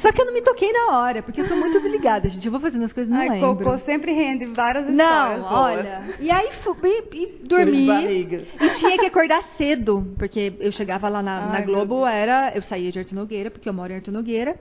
Só 0.00 0.10
que 0.12 0.20
eu 0.20 0.26
não 0.26 0.34
me 0.34 0.42
toquei 0.42 0.72
na 0.72 0.98
hora, 0.98 1.22
porque 1.22 1.40
eu 1.40 1.46
sou 1.46 1.56
muito 1.56 1.80
desligada, 1.80 2.28
gente. 2.28 2.44
Eu 2.44 2.50
vou 2.50 2.60
fazendo 2.60 2.84
as 2.84 2.92
coisas 2.92 3.12
não 3.12 3.20
Ai, 3.20 3.28
lembro. 3.40 3.64
Cocô 3.64 3.78
sempre 3.84 4.12
rende 4.12 4.46
várias 4.46 4.86
Não, 4.86 4.94
histórias. 5.36 5.40
boas. 5.48 5.52
olha. 5.52 6.02
E 6.20 6.30
aí 6.30 6.50
fui 6.62 6.90
e, 7.12 7.22
e 7.22 7.26
dormi. 7.46 7.88
E 7.88 8.70
tinha 8.78 8.98
que 8.98 9.06
acordar 9.06 9.42
cedo, 9.56 10.14
porque 10.18 10.52
eu 10.58 10.72
chegava 10.72 11.08
lá 11.08 11.22
na, 11.22 11.46
na 11.46 11.54
Ai, 11.56 11.62
Globo, 11.64 11.96
meu 11.96 12.04
Deus. 12.06 12.14
era. 12.16 12.52
Eu 12.54 12.62
saía 12.62 12.90
de 12.90 12.98
Arthur 12.98 13.14
Nogueira, 13.14 13.50
porque 13.50 13.68
eu 13.68 13.72
moro 13.72 13.92
em 13.92 13.96
Arthur 13.96 14.12
Nogueira. 14.12 14.56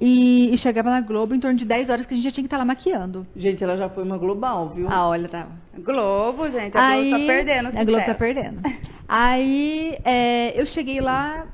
E, 0.00 0.54
e 0.54 0.58
chegava 0.58 0.90
na 0.90 1.00
Globo 1.00 1.34
em 1.34 1.40
torno 1.40 1.58
de 1.58 1.64
10 1.64 1.90
horas 1.90 2.06
que 2.06 2.14
a 2.14 2.16
gente 2.16 2.24
já 2.24 2.30
tinha 2.32 2.42
que 2.42 2.46
estar 2.46 2.58
lá 2.58 2.64
maquiando. 2.64 3.26
Gente, 3.36 3.62
ela 3.62 3.76
já 3.76 3.88
foi 3.88 4.02
uma 4.04 4.16
global, 4.18 4.70
viu? 4.70 4.86
Ah, 4.90 5.08
olha, 5.08 5.28
tá. 5.28 5.48
Globo, 5.78 6.50
gente, 6.50 6.76
a 6.76 6.88
Aí, 6.88 7.10
Globo 7.10 7.20
tá 7.26 7.32
perdendo. 7.32 7.66
A 7.78 7.84
Globo 7.84 8.04
tá 8.04 8.14
perdendo. 8.14 8.60
Aí 9.08 9.98
é, 10.04 10.60
eu 10.60 10.66
cheguei 10.66 11.00
lá 11.00 11.46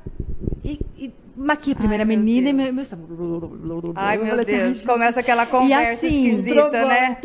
e, 0.63 0.79
e 0.97 1.13
maquiei 1.35 1.73
a 1.73 1.77
primeira 1.77 2.05
menina 2.05 2.51
Deus. 2.53 2.69
e 2.69 2.71
meu, 2.71 2.83
estômago- 2.83 3.93
Ai, 3.95 4.15
Eu 4.17 4.21
meu 4.21 4.29
falei 4.29 4.45
Deus. 4.45 4.79
"Ai, 4.79 4.85
Começa 4.85 5.19
aquela 5.19 5.45
conversa 5.45 6.05
assim, 6.05 6.25
esquisita, 6.29 6.53
né? 6.87 7.17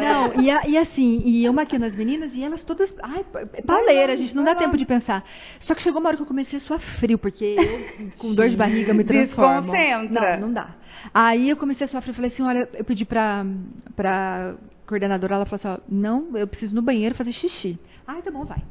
Não, 0.00 0.42
e, 0.42 0.50
a- 0.50 0.66
e 0.66 0.78
assim, 0.78 1.22
e 1.24 1.44
eu 1.44 1.52
maquiando 1.52 1.86
as 1.86 1.94
meninas 1.96 2.32
e 2.34 2.42
elas 2.42 2.62
todas. 2.64 2.92
Ai, 3.02 3.24
é 3.54 3.62
pauleira, 3.62 4.16
gente, 4.16 4.34
não 4.34 4.44
dá 4.44 4.54
tempo 4.54 4.76
de 4.76 4.84
pensar. 4.86 5.24
Só 5.60 5.74
que 5.74 5.82
chegou 5.82 6.00
uma 6.00 6.08
hora 6.08 6.16
que 6.16 6.22
eu 6.22 6.26
comecei 6.26 6.58
a 6.58 6.60
suar 6.60 6.80
frio, 7.00 7.18
porque 7.18 7.56
eu, 7.58 8.08
com 8.18 8.34
dor 8.34 8.48
de 8.48 8.56
barriga, 8.56 8.94
me 8.94 9.04
transformo. 9.04 9.72
Desconcentra. 9.72 10.36
Não, 10.36 10.46
não 10.48 10.52
dá. 10.52 10.68
Aí 11.12 11.48
eu 11.48 11.56
comecei 11.56 11.84
a 11.84 11.88
suar 11.88 12.02
frio, 12.02 12.12
eu 12.12 12.16
falei 12.16 12.30
assim: 12.30 12.42
olha, 12.42 12.68
eu 12.74 12.84
pedi 12.84 13.04
pra, 13.04 13.44
pra 13.96 14.54
coordenadora, 14.86 15.34
ela 15.36 15.44
falou 15.46 15.56
assim: 15.74 15.82
ó, 15.82 15.84
não, 15.88 16.36
eu 16.36 16.46
preciso 16.46 16.72
ir 16.72 16.76
no 16.76 16.82
banheiro 16.82 17.14
fazer 17.14 17.32
xixi. 17.32 17.78
Ai, 18.08 18.22
tá 18.22 18.30
bom, 18.30 18.42
vai. 18.46 18.62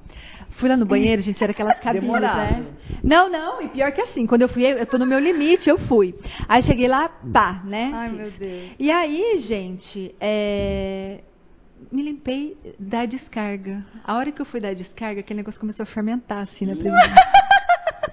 Fui 0.58 0.68
lá 0.68 0.76
no 0.76 0.88
banheiro, 0.88 1.22
gente, 1.22 1.44
era 1.44 1.52
aquelas 1.52 1.78
cabines, 1.82 2.10
né? 2.10 2.66
Não, 3.04 3.30
não, 3.30 3.62
e 3.62 3.68
pior 3.68 3.92
que 3.92 4.02
assim, 4.02 4.26
quando 4.26 4.42
eu 4.42 4.50
fui, 4.50 4.66
eu 4.66 4.86
tô 4.88 4.98
no 4.98 5.06
meu 5.06 5.20
limite, 5.20 5.70
eu 5.70 5.78
fui. 5.78 6.16
Aí 6.50 6.64
cheguei 6.64 6.88
lá, 6.88 7.08
pá, 7.08 7.62
né? 7.64 7.92
Ai, 7.94 8.10
meu 8.10 8.32
Deus. 8.32 8.72
E 8.80 8.90
aí, 8.90 9.44
gente, 9.48 10.16
é, 10.20 11.20
me 11.92 12.02
limpei 12.02 12.58
da 12.80 13.06
descarga. 13.06 13.86
A 14.04 14.16
hora 14.16 14.32
que 14.32 14.42
eu 14.42 14.46
fui 14.48 14.60
dar 14.60 14.70
a 14.70 14.74
descarga, 14.74 15.20
aquele 15.20 15.38
negócio 15.38 15.60
começou 15.60 15.84
a 15.84 15.86
fermentar 15.86 16.40
assim 16.40 16.66
na 16.68 16.76
privada. 16.76 17.14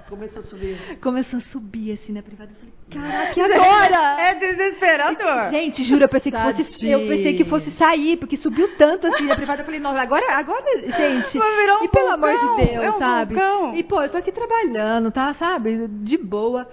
Começou 0.09 0.41
a 0.41 0.43
subir. 0.43 0.99
começou 1.01 1.39
a 1.39 1.43
subir 1.43 1.93
assim 1.93 2.13
na 2.13 2.23
privada. 2.23 2.51
Eu 2.53 2.57
falei, 2.57 2.75
caraca, 3.11 3.41
e 3.41 3.43
agora? 3.43 4.21
É 4.21 4.35
desesperador. 4.35 5.51
Gente, 5.51 5.83
juro, 5.85 6.05
eu 6.05 6.09
pensei 6.09 6.31
que 6.31 6.39
fosse, 6.39 6.65
Tadinha. 6.65 6.93
eu 6.93 7.09
pensei 7.09 7.37
que 7.37 7.45
fosse 7.45 7.71
sair, 7.73 8.17
porque 8.19 8.37
subiu 8.37 8.69
tanto 8.77 9.07
assim 9.07 9.25
na 9.27 9.35
privada. 9.35 9.63
Eu 9.63 9.65
falei, 9.65 9.81
nossa, 9.81 10.01
agora, 10.01 10.37
agora, 10.37 10.81
gente. 10.81 11.39
Vai 11.39 11.57
virar 11.57 11.81
um 11.81 11.85
e 11.85 11.89
pelo 11.89 12.11
vulcão, 12.11 12.29
amor 12.29 12.57
de 12.59 12.67
Deus, 12.67 12.85
é 12.85 12.91
um 12.91 12.99
sabe? 12.99 13.35
vulcão. 13.35 13.77
E 13.77 13.83
pô, 13.83 14.03
eu 14.03 14.09
tô 14.11 14.19
aqui 14.19 14.31
trabalhando, 14.31 15.11
tá, 15.11 15.33
sabe? 15.35 15.89
De 15.89 16.19
boa. 16.19 16.69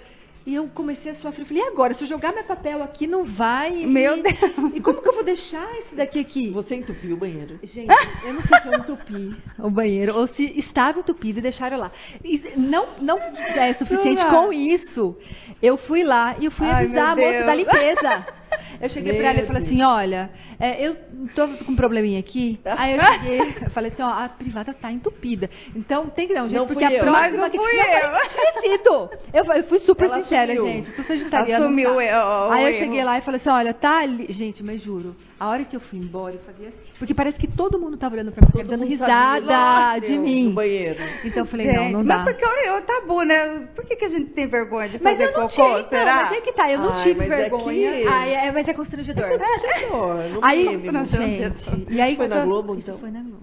E 0.45 0.55
eu 0.55 0.67
comecei 0.73 1.11
a 1.11 1.15
suar 1.15 1.33
frio. 1.33 1.45
Falei, 1.45 1.61
e 1.61 1.67
agora? 1.67 1.93
Se 1.93 2.03
eu 2.03 2.07
jogar 2.07 2.33
meu 2.33 2.43
papel 2.43 2.81
aqui, 2.81 3.05
não 3.05 3.25
vai. 3.25 3.85
Meu 3.85 4.17
e, 4.17 4.23
Deus. 4.23 4.73
E 4.73 4.81
como 4.81 5.01
que 5.01 5.07
eu 5.07 5.13
vou 5.13 5.23
deixar 5.23 5.67
isso 5.79 5.95
daqui 5.95 6.19
aqui? 6.19 6.49
Você 6.49 6.75
entupiu 6.75 7.15
o 7.15 7.19
banheiro. 7.19 7.59
Gente, 7.63 7.91
eu 8.23 8.33
não 8.33 8.41
sei 8.41 8.59
se 8.59 8.67
eu 8.67 8.73
entupi 8.73 9.35
o 9.59 9.69
banheiro 9.69 10.15
ou 10.15 10.27
se 10.27 10.43
estava 10.59 10.99
entupido 10.99 11.39
e 11.39 11.41
deixaram 11.43 11.77
lá. 11.77 11.91
E 12.23 12.41
não, 12.57 12.87
não 12.99 13.17
é 13.19 13.73
suficiente 13.75 14.23
Não 14.23 14.29
dá. 14.29 14.29
com 14.29 14.51
isso. 14.51 15.15
Eu 15.61 15.77
fui 15.77 16.03
lá 16.03 16.35
e 16.39 16.45
eu 16.45 16.51
fui 16.51 16.67
Ai, 16.67 16.85
avisar 16.85 17.11
a 17.11 17.15
moça 17.15 17.45
da 17.45 17.55
limpeza. 17.55 18.27
Eu 18.81 18.89
cheguei 18.89 19.13
pra 19.13 19.29
ela 19.29 19.39
e 19.41 19.45
falei 19.45 19.63
assim, 19.63 19.81
olha, 19.83 20.29
é, 20.59 20.85
eu 20.85 20.95
tô 21.35 21.47
com 21.65 21.71
um 21.73 21.75
probleminha 21.75 22.19
aqui. 22.19 22.59
Aí 22.65 22.95
eu 22.95 23.01
cheguei, 23.03 23.39
eu 23.65 23.69
falei 23.71 23.91
assim, 23.91 24.01
ó, 24.01 24.07
a 24.09 24.29
privada 24.29 24.73
tá 24.73 24.91
entupida. 24.91 25.49
Então 25.75 26.07
tem 26.09 26.27
que 26.27 26.33
dar 26.33 26.43
um 26.43 26.49
jeito, 26.49 26.59
Não 26.59 26.67
porque 26.67 26.83
a 26.83 26.91
eu. 26.91 26.99
próxima... 27.03 27.21
Mas 27.21 27.33
não 27.39 27.49
que- 27.49 27.57
fui 27.57 27.79
eu. 27.79 29.09
Eu, 29.33 29.53
eu 29.53 29.63
fui 29.65 29.79
super 29.79 30.05
Ela 30.05 30.21
sincera, 30.21 30.51
assumiu. 30.53 30.65
gente. 30.73 30.89
Eu 30.89 30.95
sou 30.95 31.05
sagitariana. 31.05 31.65
Assumiu 31.65 31.95
dá. 31.95 32.03
erro- 32.03 32.47
o 32.47 32.51
Aí 32.51 32.65
eu 32.73 32.79
cheguei 32.79 33.03
lá 33.03 33.17
e 33.17 33.21
falei 33.21 33.39
assim, 33.39 33.49
olha, 33.49 33.73
tá 33.73 33.99
ali... 33.99 34.27
Gente, 34.33 34.63
mas 34.63 34.81
juro, 34.81 35.15
a 35.43 35.47
hora 35.49 35.63
que 35.65 35.75
eu 35.75 35.79
fui 35.79 35.97
embora, 35.97 36.35
eu 36.35 36.39
fazia 36.41 36.67
assim. 36.67 36.77
Porque 36.99 37.15
parece 37.15 37.35
que 37.39 37.47
todo 37.47 37.79
mundo 37.79 37.97
tava 37.97 38.13
olhando 38.13 38.31
pra 38.31 38.47
mim, 38.53 38.63
dando 38.69 38.85
risada 38.85 39.99
de 39.99 40.15
mim. 40.19 40.51
banheiro. 40.53 40.99
Então 41.23 41.43
eu 41.43 41.45
falei, 41.47 41.65
Gente, 41.65 41.75
não, 41.77 41.91
não 41.93 42.03
mas 42.03 42.17
dá. 42.19 42.23
porque 42.25 42.45
é 42.45 42.77
o 42.77 42.81
tabu, 42.83 43.23
né? 43.23 43.67
Por 43.75 43.83
que, 43.85 43.95
que 43.95 44.05
a 44.05 44.09
gente 44.09 44.29
tem 44.33 44.45
vergonha 44.45 44.87
de 44.89 45.01
Mas 45.01 45.17
fazer 45.17 45.29
eu 45.33 45.39
não 45.39 45.47
cocô? 45.49 45.67
tive, 45.67 45.79
então, 45.79 45.89
será? 45.99 46.15
mas 46.29 46.37
é 46.37 46.41
que 46.41 46.51
tá, 46.53 46.71
eu 46.71 46.77
não 46.79 46.93
Ai, 46.93 47.03
tive 47.03 47.15
mas 47.19 47.31
é 47.31 47.35
vergonha. 47.37 47.91
que- 48.01 48.07
Ai, 48.07 48.33
é, 48.35 48.51
mas 48.51 48.67
é 48.67 48.73
constrangedor. 48.73 49.25
Senhor, 49.79 50.15
no 50.29 50.39
Aí, 50.45 50.77
mínimo. 50.77 51.05
gente, 51.07 51.85
e 51.89 51.99
aí 51.99 52.15
Foi 52.15 52.27
na 52.27 52.45
Globo, 52.45 52.73
Isso 52.75 52.81
então? 52.87 52.99
foi 52.99 53.09
na 53.09 53.21
Globo. 53.21 53.41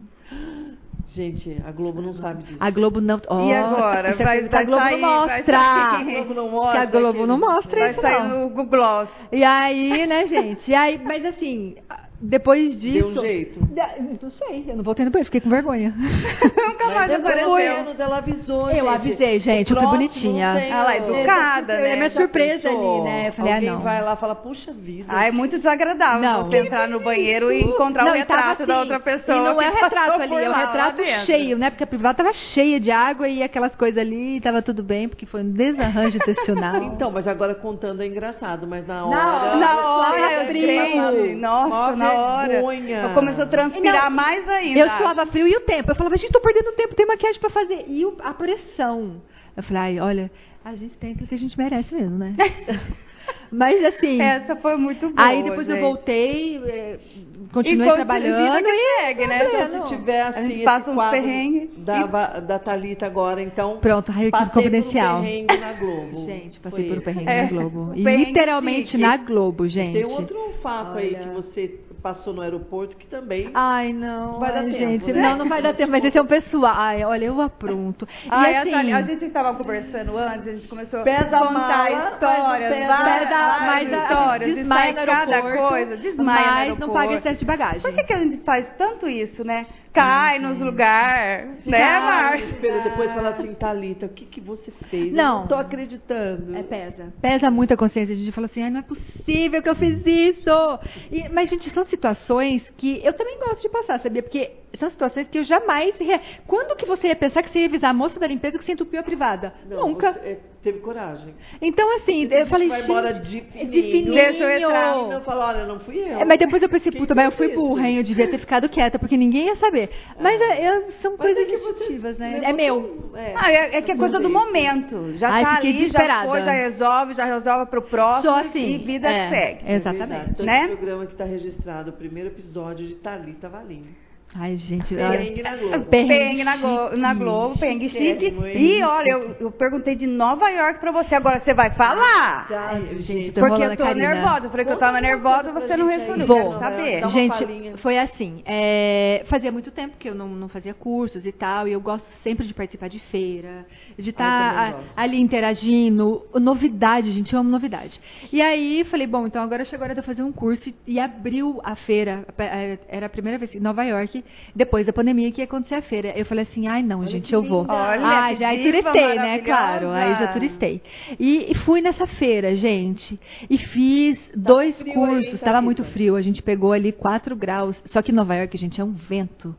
Gente, 1.19 1.61
a 1.67 1.73
Globo 1.73 2.01
não 2.01 2.13
sabe 2.13 2.45
disso. 2.45 2.57
A 2.61 2.71
Globo 2.71 3.01
não. 3.01 3.21
Ó, 3.29 3.49
E 3.49 3.53
agora? 3.53 4.15
Vai- 4.15 4.15
que 4.17 4.23
a 4.23 4.49
vai 4.51 4.67
Globo 4.67 4.83
sair, 4.85 5.01
não 5.01 5.09
vai 5.27 5.37
mostra. 5.41 5.59
sair. 5.59 5.59
A 5.59 6.05
Globo 6.05 6.35
não 6.35 6.45
Que 6.49 6.55
mostra. 6.55 6.81
a 6.81 6.87
Globo 6.87 7.27
não 7.27 7.39
mostra 7.41 7.81
Vai 7.81 7.91
isso, 7.91 8.01
sair 8.01 8.23
não. 8.23 8.29
no 8.29 8.49
Google 8.51 8.67
Gloss. 8.67 9.09
E 9.33 9.43
aí, 9.43 10.07
né, 10.07 10.27
gente? 10.29 10.71
E 10.71 10.75
aí, 10.77 11.01
mas 11.05 11.25
assim, 11.25 11.75
depois 12.21 12.79
disso. 12.81 13.09
Deu 13.13 13.23
um 13.23 13.25
jeito. 13.27 13.61
Da- 13.75 13.95
Não 14.23 14.31
sei, 14.31 14.65
eu 14.69 14.77
não 14.77 14.83
voltei 14.85 15.05
no 15.05 15.11
banheiro, 15.11 15.27
fiquei 15.27 15.41
com 15.41 15.49
vergonha. 15.51 15.95
Nunca 15.97 16.87
mais 16.91 17.13
apareceu. 17.13 17.55
menos 17.55 18.01
ela 18.01 18.19
avisou, 18.19 18.71
Eu 18.71 18.85
gente. 18.87 18.89
avisei, 18.95 19.41
gente, 19.41 19.71
eu 19.73 19.77
fui 19.77 19.87
bonitinha. 19.87 20.47
Ela 20.59 20.95
é 20.95 20.97
educada, 20.99 21.73
É 21.75 21.81
né? 21.91 21.97
minha 21.97 22.11
Já 22.11 22.21
surpresa 22.21 22.69
pensou? 22.69 22.95
ali, 22.97 23.05
né? 23.11 23.29
Eu 23.29 23.33
falei, 23.35 23.53
Alguém 23.55 23.69
ah, 23.69 23.73
não. 23.73 23.81
vai 23.81 24.03
lá 24.03 24.15
e 24.15 24.17
fala, 24.17 24.35
puxa 24.35 24.73
vida. 24.73 25.07
Ah, 25.09 25.27
é 25.27 25.31
muito 25.31 25.57
desagradável 25.59 26.21
Não. 26.21 26.45
você 26.45 26.59
entrar 26.59 26.89
no 26.89 27.01
banheiro 27.01 27.53
e 27.53 27.63
encontrar 27.63 28.05
Não, 28.05 28.13
o 28.13 28.15
retrato 28.15 28.67
da 28.67 28.75
assim, 28.75 28.81
outra 28.83 29.01
pessoa. 29.01 29.37
E 29.37 29.41
não 29.41 29.63
é 29.63 29.71
o 29.71 29.75
retrato 29.75 30.23
ali, 30.23 30.35
é 30.35 30.49
o 30.49 30.51
lá, 30.51 30.57
lá 30.59 30.67
retrato 30.67 30.97
dentro. 30.97 31.27
cheio, 31.27 31.57
né? 31.59 31.71
Porque 31.71 31.85
a 31.85 31.87
privada 31.87 32.15
tava 32.17 32.33
cheia 32.33 32.81
de 32.81 32.91
água 32.91 33.29
e 33.29 33.43
aquelas 33.43 33.75
coisas 33.77 33.99
ali, 33.99 34.41
tava 34.41 34.61
tudo 34.61 34.83
bem, 34.83 35.09
porque 35.09 35.25
foi 35.27 35.43
um 35.43 35.51
desarranjo 35.53 36.17
intestinal. 36.17 36.79
Então, 36.99 37.11
mas 37.13 37.29
agora 37.29 37.55
contando 37.55 38.03
é 38.03 38.07
engraçado, 38.07 38.67
mas 38.67 38.87
na 38.87 39.05
hora... 39.07 39.57
Na 39.57 39.79
hora 39.99 40.33
eu 40.33 40.47
frio. 40.47 40.63
triste. 40.63 41.35
Nossa, 41.37 41.97
na 41.97 42.08
hora. 42.13 42.53
Eu 42.55 43.15
começou 43.15 43.45
a 43.45 43.47
transpirar 43.47 44.05
Não, 44.11 44.17
mais 44.17 44.49
ainda. 44.49 44.79
Eu 44.81 44.91
suava 44.99 45.27
frio 45.27 45.47
e 45.49 45.57
o 45.57 45.61
tempo. 45.61 45.91
Eu 45.91 45.95
falava, 45.97 46.17
gente, 46.17 46.33
tô 46.33 46.41
perdendo 46.41 46.73
tempo, 46.73 46.95
tem 46.95 47.07
maquiagem 47.07 47.41
pra 47.41 47.51
fazer. 47.51 47.85
E 47.89 48.05
o- 48.05 48.17
a 48.23 48.33
pressão. 48.35 49.21
Eu 49.57 49.63
falei, 49.63 49.83
ai, 49.83 50.01
olha, 50.01 50.31
a 50.65 50.75
gente 50.75 50.97
tem 50.97 51.13
aquilo 51.13 51.27
que 51.29 51.35
a 51.35 51.39
gente 51.39 51.57
merece 51.59 51.95
mesmo, 51.95 52.17
né? 52.19 52.35
Mas 53.51 53.83
assim. 53.85 54.21
Essa 54.21 54.57
foi 54.57 54.77
muito 54.77 55.09
boa. 55.11 55.27
aí 55.29 55.43
depois 55.43 55.69
eu 55.69 55.75
gente. 55.77 55.83
voltei, 55.85 56.59
eh, 56.67 56.99
E 57.15 57.49
continuei 57.53 57.89
continua- 57.89 57.95
trabalhando 57.95 58.67
e. 58.69 59.01
segue, 59.01 59.27
né? 59.27 59.47
Então, 59.47 59.87
se 59.89 59.95
tiver 59.97 60.21
assim, 60.23 60.65
passa 60.65 60.91
uns 60.91 60.95
quadro 60.95 61.21
perrengues 61.21 61.71
da, 61.79 61.99
e- 62.01 62.41
da 62.43 62.59
Thalita 62.59 63.07
agora, 63.07 63.43
então... 63.43 63.79
Pronto, 63.79 64.13
raio 64.13 64.31
passei 64.31 64.49
confidencial. 64.53 65.17
por 65.17 65.21
um 65.21 65.25
perrengue 65.25 65.57
na 65.59 65.73
Globo. 65.75 66.25
Gente, 66.27 66.61
passei 66.61 66.89
por 66.89 66.99
um 66.99 67.01
perrengue 67.01 67.31
É, 67.31 67.43
na 67.43 67.49
Globo. 67.49 67.81
um 67.81 67.95
E 67.95 68.05
perrengue 68.05 68.25
literalmente 68.27 68.89
chique. 68.91 69.03
na 69.03 69.17
Globo, 69.17 69.69
gente. 69.69 69.93
Tem 69.95 70.05
outro 70.05 70.39
fato 70.63 70.99
aí 70.99 71.15
Olha. 71.15 71.19
que 71.25 71.29
você 71.31 71.81
passou 72.09 72.33
no 72.33 72.41
aeroporto 72.41 72.97
que 72.97 73.07
também... 73.07 73.51
Ai, 73.53 73.93
não. 73.93 74.39
Vai 74.39 74.51
dar 74.53 74.61
ai, 74.61 74.71
tempo, 74.71 74.79
gente. 74.79 75.13
né? 75.13 75.21
Não, 75.23 75.37
não 75.37 75.49
vai 75.49 75.61
dar 75.61 75.75
tempo, 75.75 75.91
mas 75.91 76.03
esse 76.05 76.17
é 76.17 76.23
um 76.23 76.27
pessoal. 76.27 76.73
Ai, 76.75 77.05
olha, 77.05 77.27
eu 77.27 77.39
apronto. 77.41 78.09
E 78.25 78.29
Ai, 78.31 78.57
assim, 78.57 78.71
a, 78.71 78.77
Thalia- 78.77 78.97
a 78.97 79.03
gente 79.03 79.25
estava 79.27 79.55
conversando 79.55 80.17
antes, 80.17 80.49
a 80.49 80.53
gente 80.53 80.69
começou 80.69 81.03
Pesa 81.03 81.37
a 81.37 81.41
a 81.41 81.47
contar 81.47 81.53
mala, 81.53 82.11
histórias, 82.13 82.73
pesa- 82.73 82.87
várias, 82.87 83.29
Pesa, 83.29 83.39
várias 83.39 83.91
mas 83.91 84.03
histórias, 84.03 84.55
desmaia 84.55 84.95
cada 84.95 85.43
coisa, 85.43 85.97
desmaia 85.99 86.65
no 86.65 86.71
mas 86.71 86.79
não 86.79 86.89
paga 86.91 87.15
excesso 87.15 87.41
de 87.41 87.45
bagagem. 87.45 87.81
Por 87.83 87.93
que, 87.93 88.05
que 88.05 88.13
a 88.13 88.19
gente 88.19 88.37
faz 88.39 88.67
tanto 88.79 89.07
isso, 89.07 89.45
né? 89.45 89.67
Cai 89.93 90.39
nos 90.39 90.59
lugares, 90.59 91.65
né, 91.65 92.01
Márcia? 92.01 92.83
depois 92.85 93.13
falar 93.13 93.31
assim, 93.31 93.55
Thalita, 93.55 94.07
o 94.07 94.09
que, 94.11 94.25
que 94.27 94.41
você 94.41 94.71
fez? 94.91 95.13
Não. 95.13 95.35
Eu 95.35 95.41
não 95.41 95.47
tô 95.49 95.55
acreditando. 95.57 96.57
É, 96.57 96.63
pesa. 96.63 97.13
Pesa 97.21 97.51
muito 97.51 97.75
a 97.75 97.77
consciência. 97.77 98.15
A 98.15 98.19
gente 98.19 98.33
fala 98.33 98.47
assim, 98.47 98.63
ai, 98.63 98.71
não 98.71 98.81
é 98.81 98.83
possível 98.83 99.63
que 99.63 99.69
eu 99.69 99.75
fiz 99.75 100.05
isso. 100.07 100.79
E- 101.11 101.29
mas, 101.31 101.49
gente, 101.51 101.69
são 101.71 101.85
situações 101.85 102.63
que 102.77 103.01
eu 103.05 103.13
também 103.13 103.39
gosto 103.39 103.63
de 103.63 103.69
passar, 103.69 103.99
sabia? 104.01 104.23
Porque 104.23 104.51
são 104.79 104.91
situações 104.91 105.27
que 105.29 105.39
eu 105.39 105.45
jamais... 105.45 105.97
re- 105.99 106.21
Quando 106.47 106.77
que 106.77 106.87
você 106.87 107.09
ia 107.09 107.17
pensar 107.17 107.43
que 107.43 107.51
você 107.51 107.61
ia 107.61 107.67
avisar 107.67 107.91
a 107.91 107.95
moça 107.95 108.21
da 108.21 108.27
limpeza 108.27 108.59
que 108.59 108.65
você 108.65 108.73
entupiu 108.73 109.01
a 109.01 109.03
privada? 109.03 109.53
Não, 109.69 109.89
Nunca. 109.89 110.13
você, 110.13 110.19
é, 110.29 110.39
teve 110.63 110.81
coragem. 110.81 111.35
Então, 111.63 111.97
assim, 111.97 112.29
eu 112.31 112.47
falei, 112.47 112.69
vai 112.69 112.83
embora 112.83 113.15
de 113.15 113.41
fininho. 113.41 113.71
de 113.71 113.83
fininho. 113.83 114.13
Deixa 114.15 114.45
eu 114.45 114.51
entrar. 114.51 114.97
E 114.99 115.09
não 115.09 115.21
fala, 115.23 115.49
olha, 115.49 115.67
não 115.67 115.81
fui 115.81 115.99
eu. 115.99 116.19
É, 116.21 116.25
mas 116.25 116.39
depois 116.39 116.63
eu 116.63 116.69
pensei, 116.69 116.93
puta, 116.93 117.15
mas 117.15 117.27
eu 117.27 117.33
fui 117.33 117.49
burra, 117.55 117.89
hein? 117.89 117.97
Eu 117.99 118.03
devia 118.03 118.29
ter 118.29 118.39
ficado 118.39 118.69
quieta, 118.69 118.99
porque 118.99 119.17
ninguém 119.17 119.47
ia 119.47 119.57
saber. 119.57 119.91
Mas 120.21 120.41
é, 120.41 120.69
eu- 120.69 120.93
são 121.03 121.13
Mas 121.13 121.21
coisas 121.21 121.43
é 121.43 121.47
que 121.47 121.57
você 121.59 121.71
instintivas, 121.71 122.19
né? 122.19 122.41
É 122.45 122.53
meu. 122.53 123.11
É, 123.15 123.33
Ah, 123.37 123.53
é, 123.53 123.77
é 123.77 123.83
que 123.83 123.93
é 123.93 123.97
coisa 123.97 124.19
do 124.19 124.29
momento. 124.31 125.15
Já 125.19 125.31
Ai, 125.31 125.43
tá 125.45 125.57
ali, 125.57 125.89
já 125.91 126.25
foi, 126.25 126.43
já 126.43 126.53
resolve, 126.53 127.15
já 127.15 127.25
resolve 127.25 127.71
pro 127.71 127.83
próximo 127.83 128.33
Só 128.33 128.41
assim. 128.41 128.75
e 128.75 128.79
vida 128.79 129.09
é, 129.09 129.29
segue. 129.29 129.61
É. 129.67 129.75
Exatamente. 129.75 130.43
Né? 130.43 130.65
esse 130.67 130.77
programa 130.77 131.07
que 131.07 131.13
está 131.13 131.25
registrado, 131.25 131.91
o 131.91 131.93
primeiro 131.93 132.29
episódio 132.31 132.87
de 132.87 132.95
Thalita 132.97 133.49
Valim. 133.49 133.87
Ai, 134.35 134.57
gente. 134.59 134.95
Perrengue 134.95 135.43
na 135.43 135.57
Globo. 135.57 135.85
Perrengue 135.91 136.45
na, 136.45 137.15
Globo, 137.15 137.59
perrengue 137.59 137.89
chique. 137.89 138.27
E 138.55 138.83
olha, 138.85 139.09
eu, 139.11 139.37
eu 139.41 139.51
perguntei 139.51 139.97
de 139.97 140.07
Nova 140.07 140.51
York 140.51 140.79
pra 140.81 140.93
você, 140.93 141.15
agora 141.15 141.41
você 141.41 141.55
vai 141.55 141.71
falar? 141.71 142.47
Tá, 142.47 142.79
gente, 143.01 143.33
tô 143.33 143.41
Porque 143.41 143.63
eu 143.63 143.71
tô 143.77 143.85
Karina. 143.85 144.15
nervosa. 144.15 144.47
Eu 144.47 144.51
falei 144.51 144.67
que 144.67 144.73
eu 144.73 144.77
tava 144.79 145.01
nervosa, 145.01 145.51
você 145.51 145.77
não 145.79 145.87
respondeu. 145.87 146.27
Vou. 146.27 146.59
Saber. 146.59 147.09
Gente, 147.09 147.79
foi 147.79 147.99
assim. 147.99 148.43
é, 148.45 149.25
fazia 149.29 149.51
muito 149.51 149.71
tempo 149.71 149.97
que 149.99 150.09
eu 150.11 150.15
não, 150.15 150.29
não 150.29 150.49
fazia 150.49 150.75
cursos 150.75 151.25
e 151.25 151.33
tal, 151.33 151.67
e 151.67 151.73
eu 151.73 151.81
gosto 151.81 152.07
sempre 152.23 152.47
de 152.47 152.53
participar 152.53 152.89
de 152.89 152.99
feira, 153.11 153.67
de 153.99 154.11
Ah, 154.11 154.11
estar 154.11 154.73
gosto. 154.73 154.93
ali 154.95 155.19
interagindo. 155.21 156.27
Novidade, 156.35 157.13
gente, 157.13 157.33
eu 157.33 157.41
amo 157.41 157.49
novidade. 157.51 157.99
E 158.31 158.43
aí 158.43 158.85
falei, 158.91 159.07
bom, 159.07 159.27
então 159.27 159.43
agora 159.43 159.65
chegou 159.65 159.85
a 159.85 159.87
hora 159.87 159.95
de 159.95 160.01
eu 160.01 160.05
fazer 160.05 160.23
um 160.23 160.33
curso 160.33 160.69
e, 160.69 160.75
e 160.87 161.01
abriu 161.01 161.61
a 161.65 161.75
feira. 161.77 162.27
é, 162.39 162.79
Era 162.89 163.07
a 163.07 163.09
primeira 163.11 163.39
vez 163.39 163.55
em 163.55 163.61
Nova 163.61 163.83
York, 163.85 164.18
depois 164.55 164.87
da 164.87 164.93
pandemia, 164.93 165.31
que 165.33 165.41
ia 165.41 165.45
acontecer 165.45 165.75
a 165.77 165.83
feira. 165.83 166.13
Eu 166.17 166.25
falei 166.25 166.45
assim, 166.45 166.67
ai 166.67 166.83
não, 166.83 167.01
Olha 167.01 167.11
gente, 167.11 167.33
eu 167.33 167.43
vou. 167.43 167.67
Olha, 167.69 168.25
ah, 168.27 168.35
já 168.35 168.51
turistei, 168.51 169.15
né? 169.15 169.39
Claro, 169.41 169.91
aí 169.91 170.15
já 170.15 170.29
turistei. 170.29 170.83
E, 171.19 171.51
e 171.51 171.55
fui 171.65 171.81
nessa 171.81 172.07
feira, 172.07 172.55
gente. 172.57 173.19
E 173.49 173.59
fiz 173.59 174.19
dois 174.35 174.77
frio 174.81 175.05
aí, 175.05 175.11
cursos. 175.23 175.41
tá, 175.41 175.47
Tava 175.47 175.63
muito 175.63 175.85
frio. 175.85 176.17
A 176.17 176.23
gente 176.23 176.43
pegou 176.43 176.73
ali 176.73 176.93
4 176.93 177.35
graus. 177.37 177.77
Só 177.87 178.03
que 178.03 178.13
Nova 178.13 178.35
York, 178.35 178.57
gente, 178.57 178.81
é 178.81 178.85
um 178.85 178.93
vento. 178.93 179.55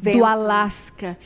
Vento. 0.00 0.18
Do 0.18 0.24
Alasca. 0.24 1.16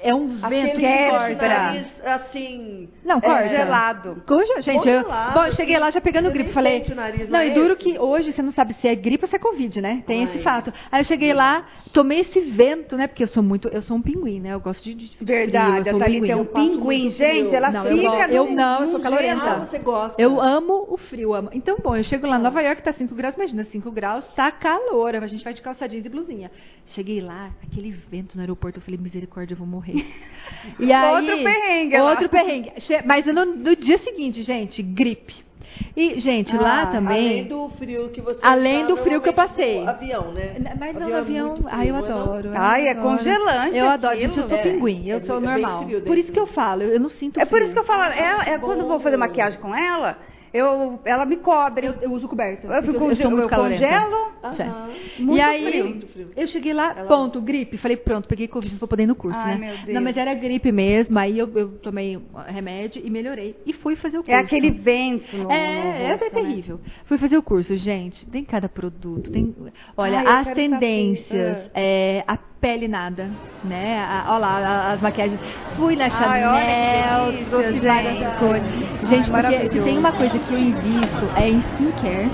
É 0.00 0.14
um 0.14 0.28
vento 0.48 0.76
que 0.76 0.80
quebra. 0.80 1.34
corta. 1.36 2.14
assim... 2.14 2.88
Não, 3.04 3.20
corta. 3.20 3.44
é, 3.46 3.48
Gelado. 3.48 4.22
Coisa, 4.26 4.60
gente, 4.62 4.88
eu, 4.88 5.02
Congelado, 5.02 5.34
bom, 5.34 5.44
eu 5.46 5.52
cheguei 5.54 5.78
lá 5.78 5.90
já 5.90 6.00
pegando 6.00 6.30
gripe. 6.30 6.52
Falei. 6.52 6.84
nariz, 6.94 7.28
Não, 7.28 7.38
não 7.40 7.44
e 7.44 7.50
é 7.50 7.54
duro 7.54 7.72
esse? 7.72 7.82
que 7.82 7.98
hoje 7.98 8.32
você 8.32 8.40
não 8.40 8.52
sabe 8.52 8.74
se 8.74 8.86
é 8.86 8.94
gripe 8.94 9.24
ou 9.24 9.28
se 9.28 9.34
é 9.36 9.38
Covid, 9.40 9.80
né? 9.80 10.02
Tem 10.06 10.22
esse 10.22 10.36
Ai. 10.38 10.42
fato. 10.42 10.72
Aí 10.92 11.00
eu 11.00 11.04
cheguei 11.04 11.32
lá, 11.32 11.66
tomei 11.88 12.20
esse 12.20 12.40
vento, 12.40 12.96
né? 12.96 13.06
Porque 13.06 13.22
eu 13.22 13.28
sou 13.28 13.42
muito. 13.42 13.68
Eu 13.68 13.82
sou 13.82 13.96
um 13.96 14.02
pinguim, 14.02 14.40
né? 14.40 14.52
Eu 14.54 14.60
gosto 14.60 14.82
de. 14.82 14.94
de 14.94 15.08
de 15.08 15.24
Verdade, 15.24 15.82
frio, 15.82 15.86
eu 15.90 15.92
a 15.92 15.96
um 15.96 15.98
Thalita 15.98 16.20
pinguim. 16.20 16.30
é 16.30 16.36
um 16.36 16.38
Eu 16.40 16.46
passo 16.46 16.70
pinguim, 16.70 17.10
gente. 17.10 17.54
Ela 17.54 17.70
Não, 17.70 17.86
eu 17.86 17.96
fica. 17.98 18.28
eu 18.32 18.44
num- 18.46 18.54
não, 18.54 18.82
eu 18.84 18.90
sou 18.92 19.00
calorenta. 19.00 19.42
Ah, 19.44 19.58
você 19.66 19.78
gosta. 19.78 20.20
Eu 20.22 20.40
amo 20.40 20.86
o 20.88 20.96
frio, 20.96 21.34
amo. 21.34 21.50
Então, 21.52 21.78
bom, 21.82 21.96
eu 21.96 22.04
chego 22.04 22.26
lá 22.26 22.38
em 22.38 22.42
Nova 22.42 22.60
York, 22.62 22.82
tá 22.82 22.92
5 22.92 23.14
graus, 23.14 23.34
imagina, 23.34 23.64
5 23.64 23.90
graus, 23.90 24.26
tá 24.34 24.50
calor, 24.50 25.14
a 25.16 25.26
gente 25.26 25.42
vai 25.44 25.54
de 25.54 25.62
calça 25.62 25.88
jeans 25.88 26.04
e 26.04 26.08
blusinha. 26.08 26.50
Cheguei 26.94 27.20
lá, 27.20 27.50
aquele 27.62 27.90
vento 27.90 28.34
no 28.36 28.40
aeroporto, 28.40 28.78
eu 28.78 28.82
falei, 28.82 28.98
misericórdia, 28.98 29.54
eu 29.54 29.58
vou 29.58 29.66
morrer. 29.66 30.04
E 30.80 30.92
aí, 30.92 31.14
Outro 31.14 31.36
perrengue 31.44 31.98
lá. 31.98 32.10
Outro 32.10 32.28
perrengue. 32.28 32.72
Che- 32.80 33.02
Mas 33.04 33.26
no, 33.26 33.44
no 33.44 33.76
dia 33.76 33.98
seguinte, 33.98 34.42
gente, 34.42 34.82
gripe. 34.82 35.34
E, 35.96 36.20
gente, 36.20 36.56
lá 36.56 36.82
Ah, 36.82 36.86
também... 36.86 37.28
Além 37.40 37.44
do 37.48 37.68
frio 37.70 38.08
que 38.10 38.20
você 38.20 38.38
Além 38.42 38.82
tá 38.82 38.86
do 38.88 38.96
frio 38.98 39.20
que 39.20 39.28
eu 39.28 39.32
normalmente 39.32 39.56
passei. 39.56 39.86
avião, 39.86 40.32
né? 40.32 40.54
Mas 40.78 40.94
não, 40.94 41.02
Avião 41.02 41.16
é 41.16 41.20
avião. 41.20 41.54
frio, 41.56 41.68
Ai, 41.70 41.88
eu 41.90 41.94
não 41.94 42.04
é 42.04 42.08
não? 42.08 42.20
adoro. 42.22 42.48
eu 42.48 42.52
Ai, 42.56 42.86
é 42.86 42.90
adoro. 42.90 43.08
congelante 43.16 43.76
Eu 43.76 43.88
adoro, 43.88 44.14
aquilo. 44.14 44.32
gente. 44.34 44.42
Eu 44.42 44.48
sou 44.48 44.58
É, 44.58 44.62
pinguim, 44.62 45.08
eu 45.08 45.16
é 45.16 45.20
sou 45.20 45.40
bem 45.40 45.48
normal. 45.50 45.84
Por 46.06 46.18
isso 46.18 46.32
que 46.32 46.40
eu 46.40 46.46
falo, 46.46 46.82
eu, 46.82 46.90
eu 46.90 47.00
não 47.00 47.10
sinto 47.10 47.40
É 47.40 47.44
por 47.44 47.60
isso 47.60 47.72
que 47.72 47.78
eu 47.78 47.84
falo, 47.84 48.02
é, 48.04 48.50
é 48.50 48.58
quando 48.58 48.80
eu 48.80 48.86
vou 48.88 49.00
fazer 49.00 49.16
maquiagem 49.16 49.60
com 49.60 49.74
ela, 49.74 50.18
eu, 50.52 51.00
ela 51.04 51.24
me 51.24 51.36
cobre. 51.36 51.86
Eu, 51.86 51.94
eu 52.02 52.12
uso 52.12 52.28
coberta. 52.28 52.66
Eu 52.66 52.82
fico- 52.82 53.04
eu, 53.10 53.38
eu 53.40 53.48
calorenta. 53.48 53.84
congelo. 53.86 54.28
Certo. 54.56 54.74
Muito 55.18 55.36
e 55.36 55.40
aí, 55.40 55.64
frio. 55.66 55.84
Muito 55.88 56.06
frio. 56.08 56.30
eu 56.36 56.46
cheguei 56.46 56.72
lá, 56.72 56.94
Ela- 56.96 57.08
ponto, 57.08 57.40
gripe. 57.42 57.76
Falei, 57.78 57.96
pronto, 57.96 58.28
peguei 58.28 58.46
Covid, 58.46 58.72
não 58.72 58.78
vou 58.78 58.88
poder 58.88 59.02
ir 59.02 59.06
no 59.06 59.16
curso, 59.16 59.36
Ai, 59.38 59.58
né? 59.58 59.66
meu 59.66 59.76
Deus. 59.78 59.94
Não, 59.94 60.00
mas 60.02 60.16
era 60.16 60.32
gripe 60.34 60.70
mesmo. 60.70 61.18
Aí 61.18 61.38
eu, 61.38 61.50
eu 61.56 61.68
tomei 61.78 62.18
remédio 62.46 63.02
e 63.04 63.10
melhorei. 63.10 63.56
E 63.66 63.72
fui 63.72 63.96
fazer 63.96 64.18
o 64.18 64.22
curso. 64.22 64.30
É 64.30 64.38
aquele 64.38 64.70
vento. 64.70 65.36
No, 65.36 65.50
É, 65.50 65.82
no 65.82 65.88
essa 65.88 66.24
é 66.24 66.28
rosto, 66.28 66.34
né? 66.36 66.42
terrível. 66.48 66.80
Fui 67.06 67.18
fazer 67.18 67.36
o 67.36 67.42
curso, 67.42 67.76
gente. 67.76 68.24
Tem 68.30 68.44
cada 68.44 68.68
produto. 68.68 69.30
Tem, 69.30 69.54
olha, 69.96 70.18
Ai, 70.20 70.24
eu 70.24 70.30
as 70.30 70.54
tendências, 70.54 71.56
saber. 71.58 71.70
é, 71.74 72.24
a 72.26 72.36
pele 72.60 72.88
nada, 72.88 73.28
né? 73.64 74.00
A, 74.00 74.32
olha 74.32 74.38
lá, 74.38 74.92
as 74.92 75.00
maquiagens. 75.00 75.40
Fui 75.76 75.96
na 75.96 76.04
Ai, 76.04 76.10
Chanel, 76.10 77.26
que 77.26 77.32
delícia, 77.32 77.50
trouxe 77.50 77.80
várias 77.80 78.18
gente. 78.18 78.38
coisas. 78.38 78.70
Gente, 79.08 79.30
Ai, 79.32 79.42
porque 79.42 79.80
tem 79.80 79.98
uma 79.98 80.12
coisa 80.12 80.38
que 80.38 80.52
eu 80.52 80.58
invisto 80.58 81.30
é 81.36 81.48
em 81.50 81.58
skincare 81.58 82.30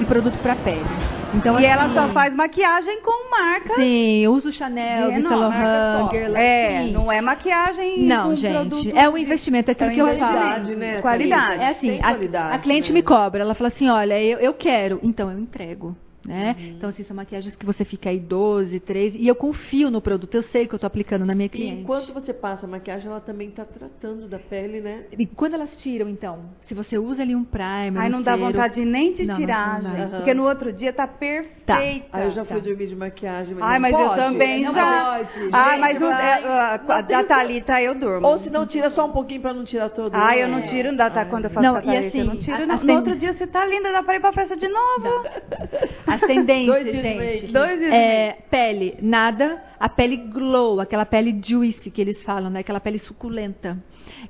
e 0.00 0.04
produto 0.04 0.38
pra 0.38 0.56
pele. 0.56 0.84
Então, 1.32 1.60
E 1.60 1.64
ela 1.64 1.84
assim, 1.84 1.94
só 1.94 2.08
faz 2.08 2.34
maquiagem 2.34 3.00
com 3.02 3.30
marca. 3.30 3.76
Sim, 3.76 4.18
eu 4.18 4.32
uso 4.32 4.52
Chanel, 4.52 5.12
top. 5.22 6.10
Guerlain. 6.10 6.42
É, 6.42 6.90
não 6.92 7.12
é 7.12 7.20
maquiagem 7.20 8.02
Não, 8.02 8.34
gente, 8.34 8.90
é 8.96 9.08
um 9.08 9.16
investimento, 9.16 9.70
é 9.70 9.72
aquilo 9.72 9.90
é 9.90 9.92
um 9.92 9.94
que 9.94 10.00
eu 10.00 10.18
falo. 10.18 10.32
Qualidade, 10.32 10.76
né? 10.76 11.00
Qualidade. 11.00 11.62
É 11.62 11.68
assim, 11.68 11.98
a, 12.00 12.08
qualidade, 12.08 12.54
a 12.54 12.58
cliente 12.58 12.88
né? 12.88 12.94
me 12.94 13.02
cobra, 13.02 13.42
ela 13.42 13.54
fala 13.54 13.68
assim, 13.68 13.88
olha, 13.88 14.20
eu, 14.20 14.38
eu 14.38 14.54
quero, 14.54 14.98
então 15.04 15.30
eu 15.30 15.38
entrego. 15.38 15.96
Né? 16.30 16.54
Uhum. 16.56 16.66
Então, 16.76 16.90
assim, 16.90 17.02
são 17.02 17.16
maquiagens 17.16 17.56
que 17.56 17.66
você 17.66 17.84
fica 17.84 18.08
aí 18.08 18.20
12, 18.20 18.78
13, 18.78 19.18
e 19.18 19.26
eu 19.26 19.34
confio 19.34 19.90
no 19.90 20.00
produto, 20.00 20.32
eu 20.32 20.44
sei 20.44 20.64
que 20.64 20.72
eu 20.74 20.78
tô 20.78 20.86
aplicando 20.86 21.24
na 21.26 21.34
minha 21.34 21.46
E 21.46 21.48
cliente. 21.48 21.80
enquanto 21.82 22.14
você 22.14 22.32
passa 22.32 22.66
a 22.66 22.68
maquiagem, 22.68 23.08
ela 23.10 23.20
também 23.20 23.48
está 23.48 23.64
tratando 23.64 24.28
da 24.28 24.38
pele, 24.38 24.80
né? 24.80 25.06
E 25.18 25.26
quando 25.26 25.54
elas 25.54 25.74
tiram, 25.82 26.08
então, 26.08 26.44
se 26.66 26.74
você 26.74 26.96
usa 26.98 27.22
ali 27.22 27.34
um 27.34 27.42
primer, 27.42 27.96
Ai, 27.98 28.08
um 28.08 28.12
não 28.12 28.22
dá 28.22 28.34
cero- 28.36 28.44
vontade 28.46 28.84
nem 28.84 29.12
de 29.12 29.24
Não, 29.26 29.34
não, 29.34 29.40
tirar, 29.40 29.82
não 29.82 29.90
dá. 29.90 29.96
gente. 29.96 30.00
Aham. 30.08 30.16
Porque 30.18 30.34
no 30.34 30.44
outro 30.44 30.72
dia 30.72 30.92
tá 30.92 31.08
perfeita. 31.08 32.06
Aí 32.12 32.24
eu 32.26 32.30
já 32.30 32.44
fui 32.44 32.56
tá. 32.58 32.62
dormir 32.62 32.86
de 32.86 32.94
maquiagem. 32.94 33.56
Ai, 33.60 33.74
não 33.78 33.80
mas 33.80 33.92
eu 34.00 34.06
pode. 34.08 34.16
também 34.20 34.62
Não 34.64 34.72
já. 34.74 34.84
pode. 35.24 35.30
Ai, 35.52 35.70
Gente, 35.70 35.80
mas 35.80 36.00
o, 36.02 36.04
é, 36.04 36.34
a- 36.34 36.80
Não 36.86 36.94
a, 36.94 37.00
da 37.00 37.24
Thalita 37.24 37.82
eu 37.82 37.94
durmo. 37.96 38.26
Ou 38.26 38.38
se 38.38 38.48
não, 38.50 38.66
tira 38.66 38.88
só 38.90 39.06
um 39.06 39.12
pouquinho 39.12 39.40
pra 39.40 39.52
não 39.52 39.64
tirar 39.64 39.88
todo. 39.90 40.14
Ai, 40.14 40.42
eu 40.42 40.48
não 40.48 40.62
tiro 40.62 40.96
da 40.96 41.10
tá, 41.10 41.24
quando 41.24 41.44
eu 41.46 41.50
faço 41.50 41.66
Não, 41.66 41.76
a 41.76 41.80
e 41.80 41.82
Thalita, 41.86 42.02
eu 42.02 42.08
assim, 42.08 42.22
não 42.22 42.36
tiro. 42.36 42.56
a- 42.62 42.66
não. 42.66 42.74
as 42.76 42.82
No 42.84 42.94
outro 42.94 43.16
dia 43.16 43.32
você 43.32 43.46
tá 43.46 43.66
linda, 43.66 43.90
dá 43.92 44.02
pra 44.02 44.16
ir 44.16 44.20
pra 44.20 44.32
festa 44.32 44.56
de 44.56 44.68
novo. 44.68 45.24
As 46.06 46.19
tendências, 46.20 46.66
Dois 46.84 47.02
gente. 47.02 47.52
Dois 47.52 47.82
É, 47.82 48.38
pele, 48.50 48.96
nada. 49.00 49.62
A 49.78 49.88
pele 49.88 50.16
glow, 50.16 50.78
aquela 50.80 51.06
pele 51.06 51.40
juicy 51.44 51.90
que 51.90 52.00
eles 52.00 52.22
falam, 52.22 52.50
né? 52.50 52.60
Aquela 52.60 52.80
pele 52.80 52.98
suculenta. 52.98 53.78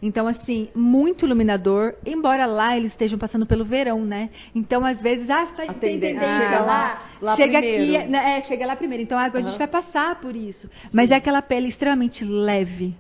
Então, 0.01 0.29
assim, 0.29 0.69
muito 0.75 1.27
iluminador, 1.27 1.95
embora 2.07 2.47
lá 2.47 2.77
eles 2.77 2.93
estejam 2.93 3.19
passando 3.19 3.45
pelo 3.45 3.65
verão, 3.65 4.05
né? 4.05 4.31
Então, 4.55 4.85
às 4.85 5.01
vezes, 5.01 5.29
ah, 5.29 5.47
tá, 5.57 5.65
A 5.65 5.75
tem 5.75 5.99
tendência 5.99 6.21
tendência 6.21 6.39
chega 6.49 6.61
lá, 6.61 7.03
lá- 7.21 7.37
chega 7.37 7.59
primeiro. 7.59 7.97
aqui, 7.99 8.09
né, 8.09 8.39
é, 8.39 8.43
chega 8.43 8.67
lá 8.67 8.77
primeiro. 8.77 9.03
Então, 9.03 9.19
a, 9.19 9.25
a 9.25 9.41
gente 9.41 9.59
vai 9.59 9.67
passar 9.67 10.21
por 10.21 10.37
isso. 10.37 10.71
Mas 10.93 11.11
é 11.11 11.17
aquela 11.17 11.43
pele 11.43 11.69
extremamente 11.69 12.25
leve. 12.25 12.95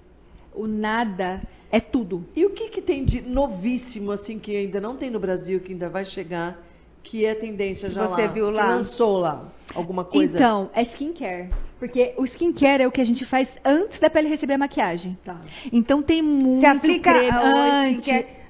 O 0.52 0.66
nada 0.66 1.40
é 1.70 1.78
tudo. 1.78 2.24
E 2.34 2.44
o 2.44 2.50
que, 2.50 2.68
que 2.70 2.82
tem 2.82 3.04
de 3.04 3.20
novíssimo, 3.20 4.10
assim, 4.10 4.38
que 4.40 4.56
ainda 4.56 4.80
não 4.80 4.96
tem 4.96 5.08
no 5.10 5.20
Brasil, 5.20 5.60
que 5.60 5.72
ainda 5.72 5.88
vai 5.88 6.04
chegar, 6.04 6.58
que 7.02 7.24
é 7.24 7.34
tendência 7.34 7.90
já 7.90 8.06
Você 8.06 8.22
lá? 8.22 8.28
viu 8.28 8.50
lá? 8.50 8.76
lançou 8.76 9.18
lá 9.18 9.48
alguma 9.74 10.04
coisa? 10.04 10.36
Então, 10.36 10.70
é 10.74 10.82
skincare. 10.82 11.50
Porque 11.78 12.12
o 12.18 12.24
skincare 12.26 12.82
é 12.82 12.86
o 12.86 12.90
que 12.90 13.00
a 13.00 13.04
gente 13.04 13.24
faz 13.26 13.48
antes 13.64 13.98
da 14.00 14.10
pele 14.10 14.28
receber 14.28 14.54
a 14.54 14.58
maquiagem. 14.58 15.18
Tá. 15.24 15.40
Então 15.72 16.02
tem 16.02 16.20
muito 16.22 16.60
Você 16.60 16.66
aplica 16.66 17.12
creme 17.12 17.98
o 17.98 18.02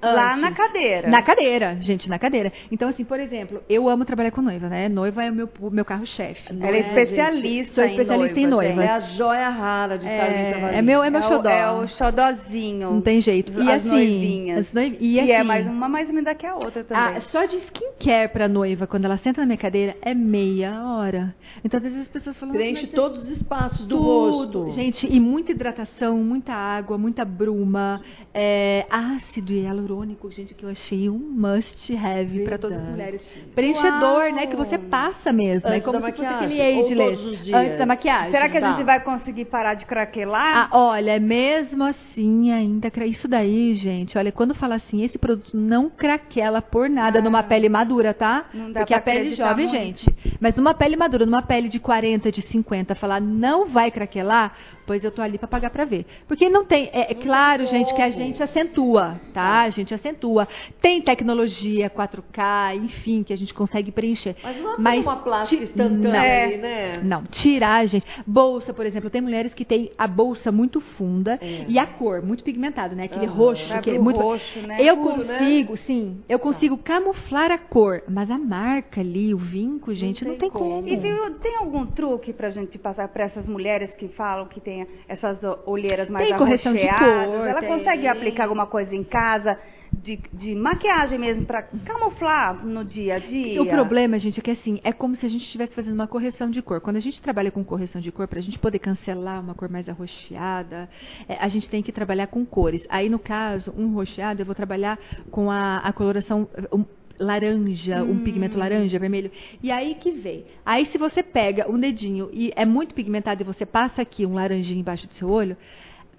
antes, 0.02 0.16
lá 0.16 0.36
na 0.36 0.52
cadeira. 0.52 1.08
Na 1.08 1.22
cadeira, 1.22 1.76
gente, 1.80 2.08
na 2.08 2.18
cadeira. 2.18 2.52
Então, 2.70 2.88
assim, 2.88 3.04
por 3.04 3.18
exemplo, 3.20 3.62
eu 3.68 3.88
amo 3.88 4.04
trabalhar 4.04 4.30
com 4.30 4.42
noiva, 4.42 4.68
né? 4.68 4.88
Noiva 4.88 5.24
é 5.24 5.30
o 5.30 5.34
meu, 5.34 5.48
o 5.60 5.70
meu 5.70 5.84
carro-chefe. 5.84 6.40
Ela 6.50 6.76
é 6.76 6.80
É, 6.80 6.88
especialista, 6.88 7.74
Sou 7.74 7.84
especialista 7.84 8.40
em 8.40 8.46
noiva. 8.46 8.82
É 8.84 8.88
a 8.88 9.00
joia 9.00 9.48
rara 9.48 9.98
de 9.98 10.06
É, 10.06 10.18
Thalita 10.18 10.76
é 10.76 10.82
meu- 10.82 11.02
é 11.02 11.10
meu 11.10 11.20
o- 11.20 11.24
xodó. 11.28 11.48
É 11.48 11.70
o 11.72 11.88
xodózinho. 11.88 12.90
Não 12.92 13.00
tem 13.00 13.20
jeito. 13.20 13.52
E 13.52 13.70
as 13.70 13.80
assim, 13.80 13.88
noivinhas. 13.88 14.66
as 14.66 14.72
noiv- 14.72 14.96
E, 15.00 15.14
e 15.20 15.30
é 15.30 15.38
assim- 15.38 15.46
mais 15.48 15.66
uma 15.66 15.88
mais 15.88 16.08
linda 16.08 16.34
que 16.34 16.46
a 16.46 16.54
outra 16.54 16.84
também. 16.84 17.16
Ah, 17.16 17.20
só 17.32 17.44
de 17.44 17.56
skincare 17.58 18.28
pra 18.32 18.48
noiva, 18.48 18.86
quando 18.86 19.04
ela 19.04 19.16
senta 19.18 19.40
na 19.40 19.46
minha 19.46 19.58
cadeira, 19.58 19.96
é 20.02 20.14
meia 20.14 20.82
hora. 20.84 21.34
Então, 21.64 21.78
às 21.78 21.82
vezes 21.84 22.00
as 22.02 22.08
pessoas 22.08 22.36
falam... 22.38 22.54
Preenche 22.54 22.82
"Mas 22.82 22.92
é 22.92 22.96
todos 22.96 23.18
os 23.24 23.30
espaços 23.30 23.86
do 23.86 23.96
tudo. 23.96 24.62
rosto. 24.62 24.70
Gente, 24.74 25.06
e 25.10 25.18
muita 25.20 25.52
hidratação, 25.52 26.16
muita 26.18 26.52
água, 26.52 26.96
muita 26.96 27.24
bruma, 27.24 28.00
é, 28.32 28.86
ácido 28.90 29.52
e 29.52 29.66
hialurônico, 29.90 30.30
gente, 30.30 30.54
que 30.54 30.64
eu 30.64 30.70
achei 30.70 31.08
um 31.10 31.18
must 31.18 31.96
have 31.96 32.44
para 32.44 32.58
todas 32.58 32.78
as 32.78 32.88
mulheres. 32.88 33.22
Preenchedor, 33.54 34.20
Uau. 34.24 34.32
né, 34.32 34.46
que 34.46 34.56
você 34.56 34.78
passa 34.78 35.32
mesmo, 35.32 35.68
é 35.68 35.72
Antes 35.76 35.84
como 35.84 36.00
da 36.00 36.06
se 36.06 36.12
fosse 36.12 36.26
aquele 36.28 36.60
ageless, 36.60 37.52
antes 37.54 37.78
da 37.78 37.86
maquiagem. 37.86 38.30
Será 38.30 38.48
que 38.48 38.56
a 38.56 38.60
Tá. 38.60 38.72
gente 38.76 38.84
vai 38.84 39.00
conseguir 39.00 39.44
parar 39.46 39.74
de 39.74 39.84
craquelar? 39.84 40.68
Ah, 40.72 40.76
olha, 40.76 41.18
mesmo 41.18 41.84
assim, 41.84 42.52
ainda 42.52 42.90
isso 43.06 43.26
daí, 43.26 43.74
gente, 43.74 44.16
olha, 44.16 44.30
quando 44.30 44.54
fala 44.54 44.76
assim, 44.76 45.02
esse 45.02 45.18
produto 45.18 45.56
não 45.56 45.88
craquela 45.90 46.60
por 46.62 46.88
nada 46.88 47.18
Ah. 47.18 47.22
numa 47.22 47.42
pele 47.42 47.68
madura, 47.68 48.14
tá? 48.14 48.46
Não 48.54 48.70
dá 48.72 48.80
Porque 48.80 48.94
a 48.94 49.00
pele 49.00 49.34
jovem, 49.34 49.66
muito. 49.66 49.78
gente, 50.04 50.06
mas 50.40 50.54
numa 50.54 50.74
pele 50.74 50.96
madura, 50.96 51.24
numa 51.26 51.42
pele 51.42 51.68
de 51.68 51.80
40, 51.80 52.30
de 52.30 52.42
50, 52.42 52.94
falar 52.94 53.20
não 53.20 53.66
vai 53.68 53.90
craquelar, 53.90 54.54
depois 54.90 55.04
eu 55.04 55.12
tô 55.12 55.22
ali 55.22 55.38
para 55.38 55.46
pagar 55.46 55.70
para 55.70 55.84
ver. 55.84 56.04
Porque 56.26 56.48
não 56.48 56.64
tem, 56.64 56.90
é, 56.92 57.12
é 57.12 57.14
claro, 57.14 57.64
gente, 57.66 57.94
que 57.94 58.02
a 58.02 58.10
gente 58.10 58.42
acentua, 58.42 59.20
tá? 59.32 59.62
A 59.62 59.70
gente 59.70 59.94
acentua. 59.94 60.48
Tem 60.82 61.00
tecnologia 61.00 61.88
4K, 61.88 62.74
enfim, 62.74 63.22
que 63.22 63.32
a 63.32 63.36
gente 63.36 63.54
consegue 63.54 63.92
preencher. 63.92 64.34
Mas 64.42 64.60
não 64.60 64.90
é 64.90 64.98
uma 64.98 65.16
plástica 65.16 65.62
instantânea 65.62 66.56
não, 66.56 66.62
né? 66.62 67.00
Não, 67.04 67.22
tirar, 67.24 67.86
gente. 67.86 68.04
Bolsa, 68.26 68.74
por 68.74 68.84
exemplo, 68.84 69.08
tem 69.10 69.20
mulheres 69.20 69.54
que 69.54 69.64
têm 69.64 69.92
a 69.96 70.08
bolsa 70.08 70.50
muito 70.50 70.80
funda 70.80 71.38
é. 71.40 71.66
e 71.68 71.78
a 71.78 71.86
cor 71.86 72.20
muito 72.20 72.42
pigmentada, 72.42 72.96
né? 72.96 73.04
Aquele 73.04 73.28
uhum. 73.28 73.34
roxo, 73.34 73.72
aquele 73.72 73.98
muito 74.00 74.18
roxo, 74.18 74.60
né? 74.66 74.78
Eu 74.80 74.96
Puro, 74.96 75.24
né? 75.24 75.38
consigo, 75.38 75.72
né? 75.74 75.80
sim, 75.86 76.20
eu 76.28 76.38
consigo 76.40 76.76
camuflar 76.78 77.52
a 77.52 77.58
cor, 77.58 78.02
mas 78.08 78.28
a 78.28 78.38
marca 78.38 79.00
ali, 79.00 79.32
o 79.32 79.38
vinco, 79.38 79.94
gente, 79.94 80.24
não 80.24 80.36
tem, 80.36 80.48
não 80.48 80.54
tem 80.56 80.62
como. 80.62 80.82
como. 80.82 80.88
E 80.88 80.96
viu, 80.96 81.34
tem 81.34 81.56
algum 81.56 81.86
truque 81.86 82.32
pra 82.32 82.50
gente 82.50 82.76
passar 82.76 83.06
para 83.08 83.24
essas 83.24 83.46
mulheres 83.46 83.92
que 83.92 84.08
falam 84.08 84.46
que 84.46 84.60
tem 84.60 84.79
essas 85.08 85.38
olheiras 85.66 86.08
mais 86.08 86.28
tem 86.28 86.36
correção 86.36 86.72
de 86.72 86.86
cor, 86.86 87.48
Ela 87.48 87.60
tem. 87.60 87.68
consegue 87.68 88.06
aplicar 88.06 88.44
alguma 88.44 88.66
coisa 88.66 88.94
em 88.94 89.04
casa? 89.04 89.58
De, 89.92 90.20
de, 90.32 90.54
maquiagem 90.54 91.18
mesmo 91.18 91.44
para 91.44 91.64
camuflar 91.84 92.64
no 92.64 92.84
dia 92.84 93.16
a 93.16 93.18
dia. 93.18 93.60
O 93.60 93.66
problema, 93.66 94.20
gente, 94.20 94.38
é 94.38 94.42
que 94.42 94.52
assim, 94.52 94.80
é 94.84 94.92
como 94.92 95.16
se 95.16 95.26
a 95.26 95.28
gente 95.28 95.42
estivesse 95.42 95.74
fazendo 95.74 95.94
uma 95.94 96.06
correção 96.06 96.48
de 96.48 96.62
cor. 96.62 96.80
Quando 96.80 96.96
a 96.96 97.00
gente 97.00 97.20
trabalha 97.20 97.50
com 97.50 97.64
correção 97.64 98.00
de 98.00 98.12
cor, 98.12 98.28
para 98.28 98.38
a 98.38 98.42
gente 98.42 98.56
poder 98.56 98.78
cancelar 98.78 99.40
uma 99.40 99.52
cor 99.52 99.68
mais 99.68 99.88
arroxeada, 99.88 100.88
é, 101.28 101.34
a 101.40 101.48
gente 101.48 101.68
tem 101.68 101.82
que 101.82 101.90
trabalhar 101.90 102.28
com 102.28 102.46
cores. 102.46 102.86
Aí, 102.88 103.08
no 103.08 103.18
caso, 103.18 103.74
um 103.76 103.92
roxeado, 103.92 104.40
eu 104.40 104.46
vou 104.46 104.54
trabalhar 104.54 104.96
com 105.28 105.50
a, 105.50 105.78
a 105.78 105.92
coloração 105.92 106.48
um, 106.72 106.84
laranja, 107.20 108.02
hum. 108.02 108.12
um 108.12 108.24
pigmento 108.24 108.58
laranja, 108.58 108.98
vermelho. 108.98 109.30
E 109.62 109.70
aí 109.70 109.94
que 109.94 110.10
vem. 110.10 110.44
Aí 110.64 110.86
se 110.86 110.98
você 110.98 111.22
pega 111.22 111.70
um 111.70 111.78
dedinho 111.78 112.30
e 112.32 112.52
é 112.56 112.64
muito 112.64 112.94
pigmentado 112.94 113.42
e 113.42 113.44
você 113.44 113.66
passa 113.66 114.02
aqui 114.02 114.24
um 114.24 114.34
laranjinho 114.34 114.80
embaixo 114.80 115.06
do 115.06 115.14
seu 115.14 115.28
olho, 115.28 115.56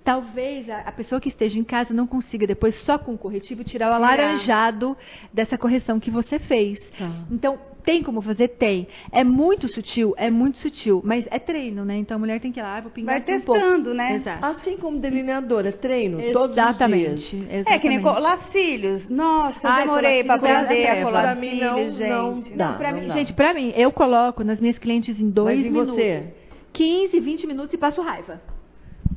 talvez 0.03 0.69
a, 0.69 0.79
a, 0.81 0.91
pessoa 0.91 1.19
que 1.19 1.29
esteja 1.29 1.57
em 1.57 1.63
casa 1.63 1.93
não 1.93 2.07
consiga 2.07 2.47
depois 2.47 2.75
só 2.83 2.97
com 2.97 3.13
o 3.13 3.17
corretivo 3.17 3.63
tirar 3.63 3.91
o 3.91 3.93
alaranjado 3.93 4.97
dessa 5.33 5.57
correção 5.57 5.99
que 5.99 6.11
você 6.11 6.39
fez. 6.39 6.79
Tá. 6.97 7.09
Então, 7.29 7.59
tem 7.83 8.03
como 8.03 8.21
fazer? 8.21 8.49
Tem. 8.49 8.87
É 9.11 9.23
muito 9.23 9.67
sutil, 9.67 10.13
é 10.17 10.29
muito 10.29 10.57
sutil, 10.57 11.01
mas 11.03 11.27
é 11.29 11.39
treino, 11.39 11.83
né? 11.83 11.97
Então 11.97 12.15
a 12.15 12.19
mulher 12.19 12.39
tem 12.39 12.51
que 12.51 12.59
ir 12.59 12.63
lá, 12.63 12.79
vou 12.81 12.91
pingar 12.91 13.15
Vai 13.15 13.21
testando, 13.21 13.91
um 13.91 13.93
né? 13.93 14.15
Exato. 14.15 14.45
Assim 14.45 14.77
como 14.77 14.99
delineadora, 14.99 15.69
é 15.69 15.71
treino 15.71 16.19
exatamente, 16.19 16.33
todos 16.33 16.49
os 16.49 17.29
dias. 17.29 17.43
Exatamente. 17.51 17.69
É 17.69 17.79
que 17.79 17.89
nem 17.89 18.01
lacílios. 18.01 19.09
Nossa, 19.09 19.59
eu 19.63 19.69
Ai, 19.69 19.83
demorei 19.83 20.23
para 20.23 20.35
aprender 20.35 20.87
a 20.87 21.03
colar 21.03 21.21
pra 21.21 21.35
mim 21.35 21.59
não, 21.59 21.77
gente. 21.91 22.09
Não, 22.09 22.39
dá, 22.55 22.71
não, 22.71 22.77
pra 22.77 22.91
não 22.91 22.99
mim, 22.99 23.07
dá. 23.07 23.13
Gente, 23.13 23.33
pra 23.33 23.53
mim, 23.53 23.73
eu 23.75 23.91
coloco 23.91 24.43
nas 24.43 24.59
minhas 24.59 24.77
clientes 24.77 25.19
em 25.19 25.29
dois 25.29 25.57
mas 25.57 25.65
minutos. 25.65 25.95
Você? 25.95 26.33
15, 26.73 27.19
20 27.19 27.47
minutos 27.47 27.73
e 27.73 27.77
passo 27.77 28.01
raiva. 28.01 28.41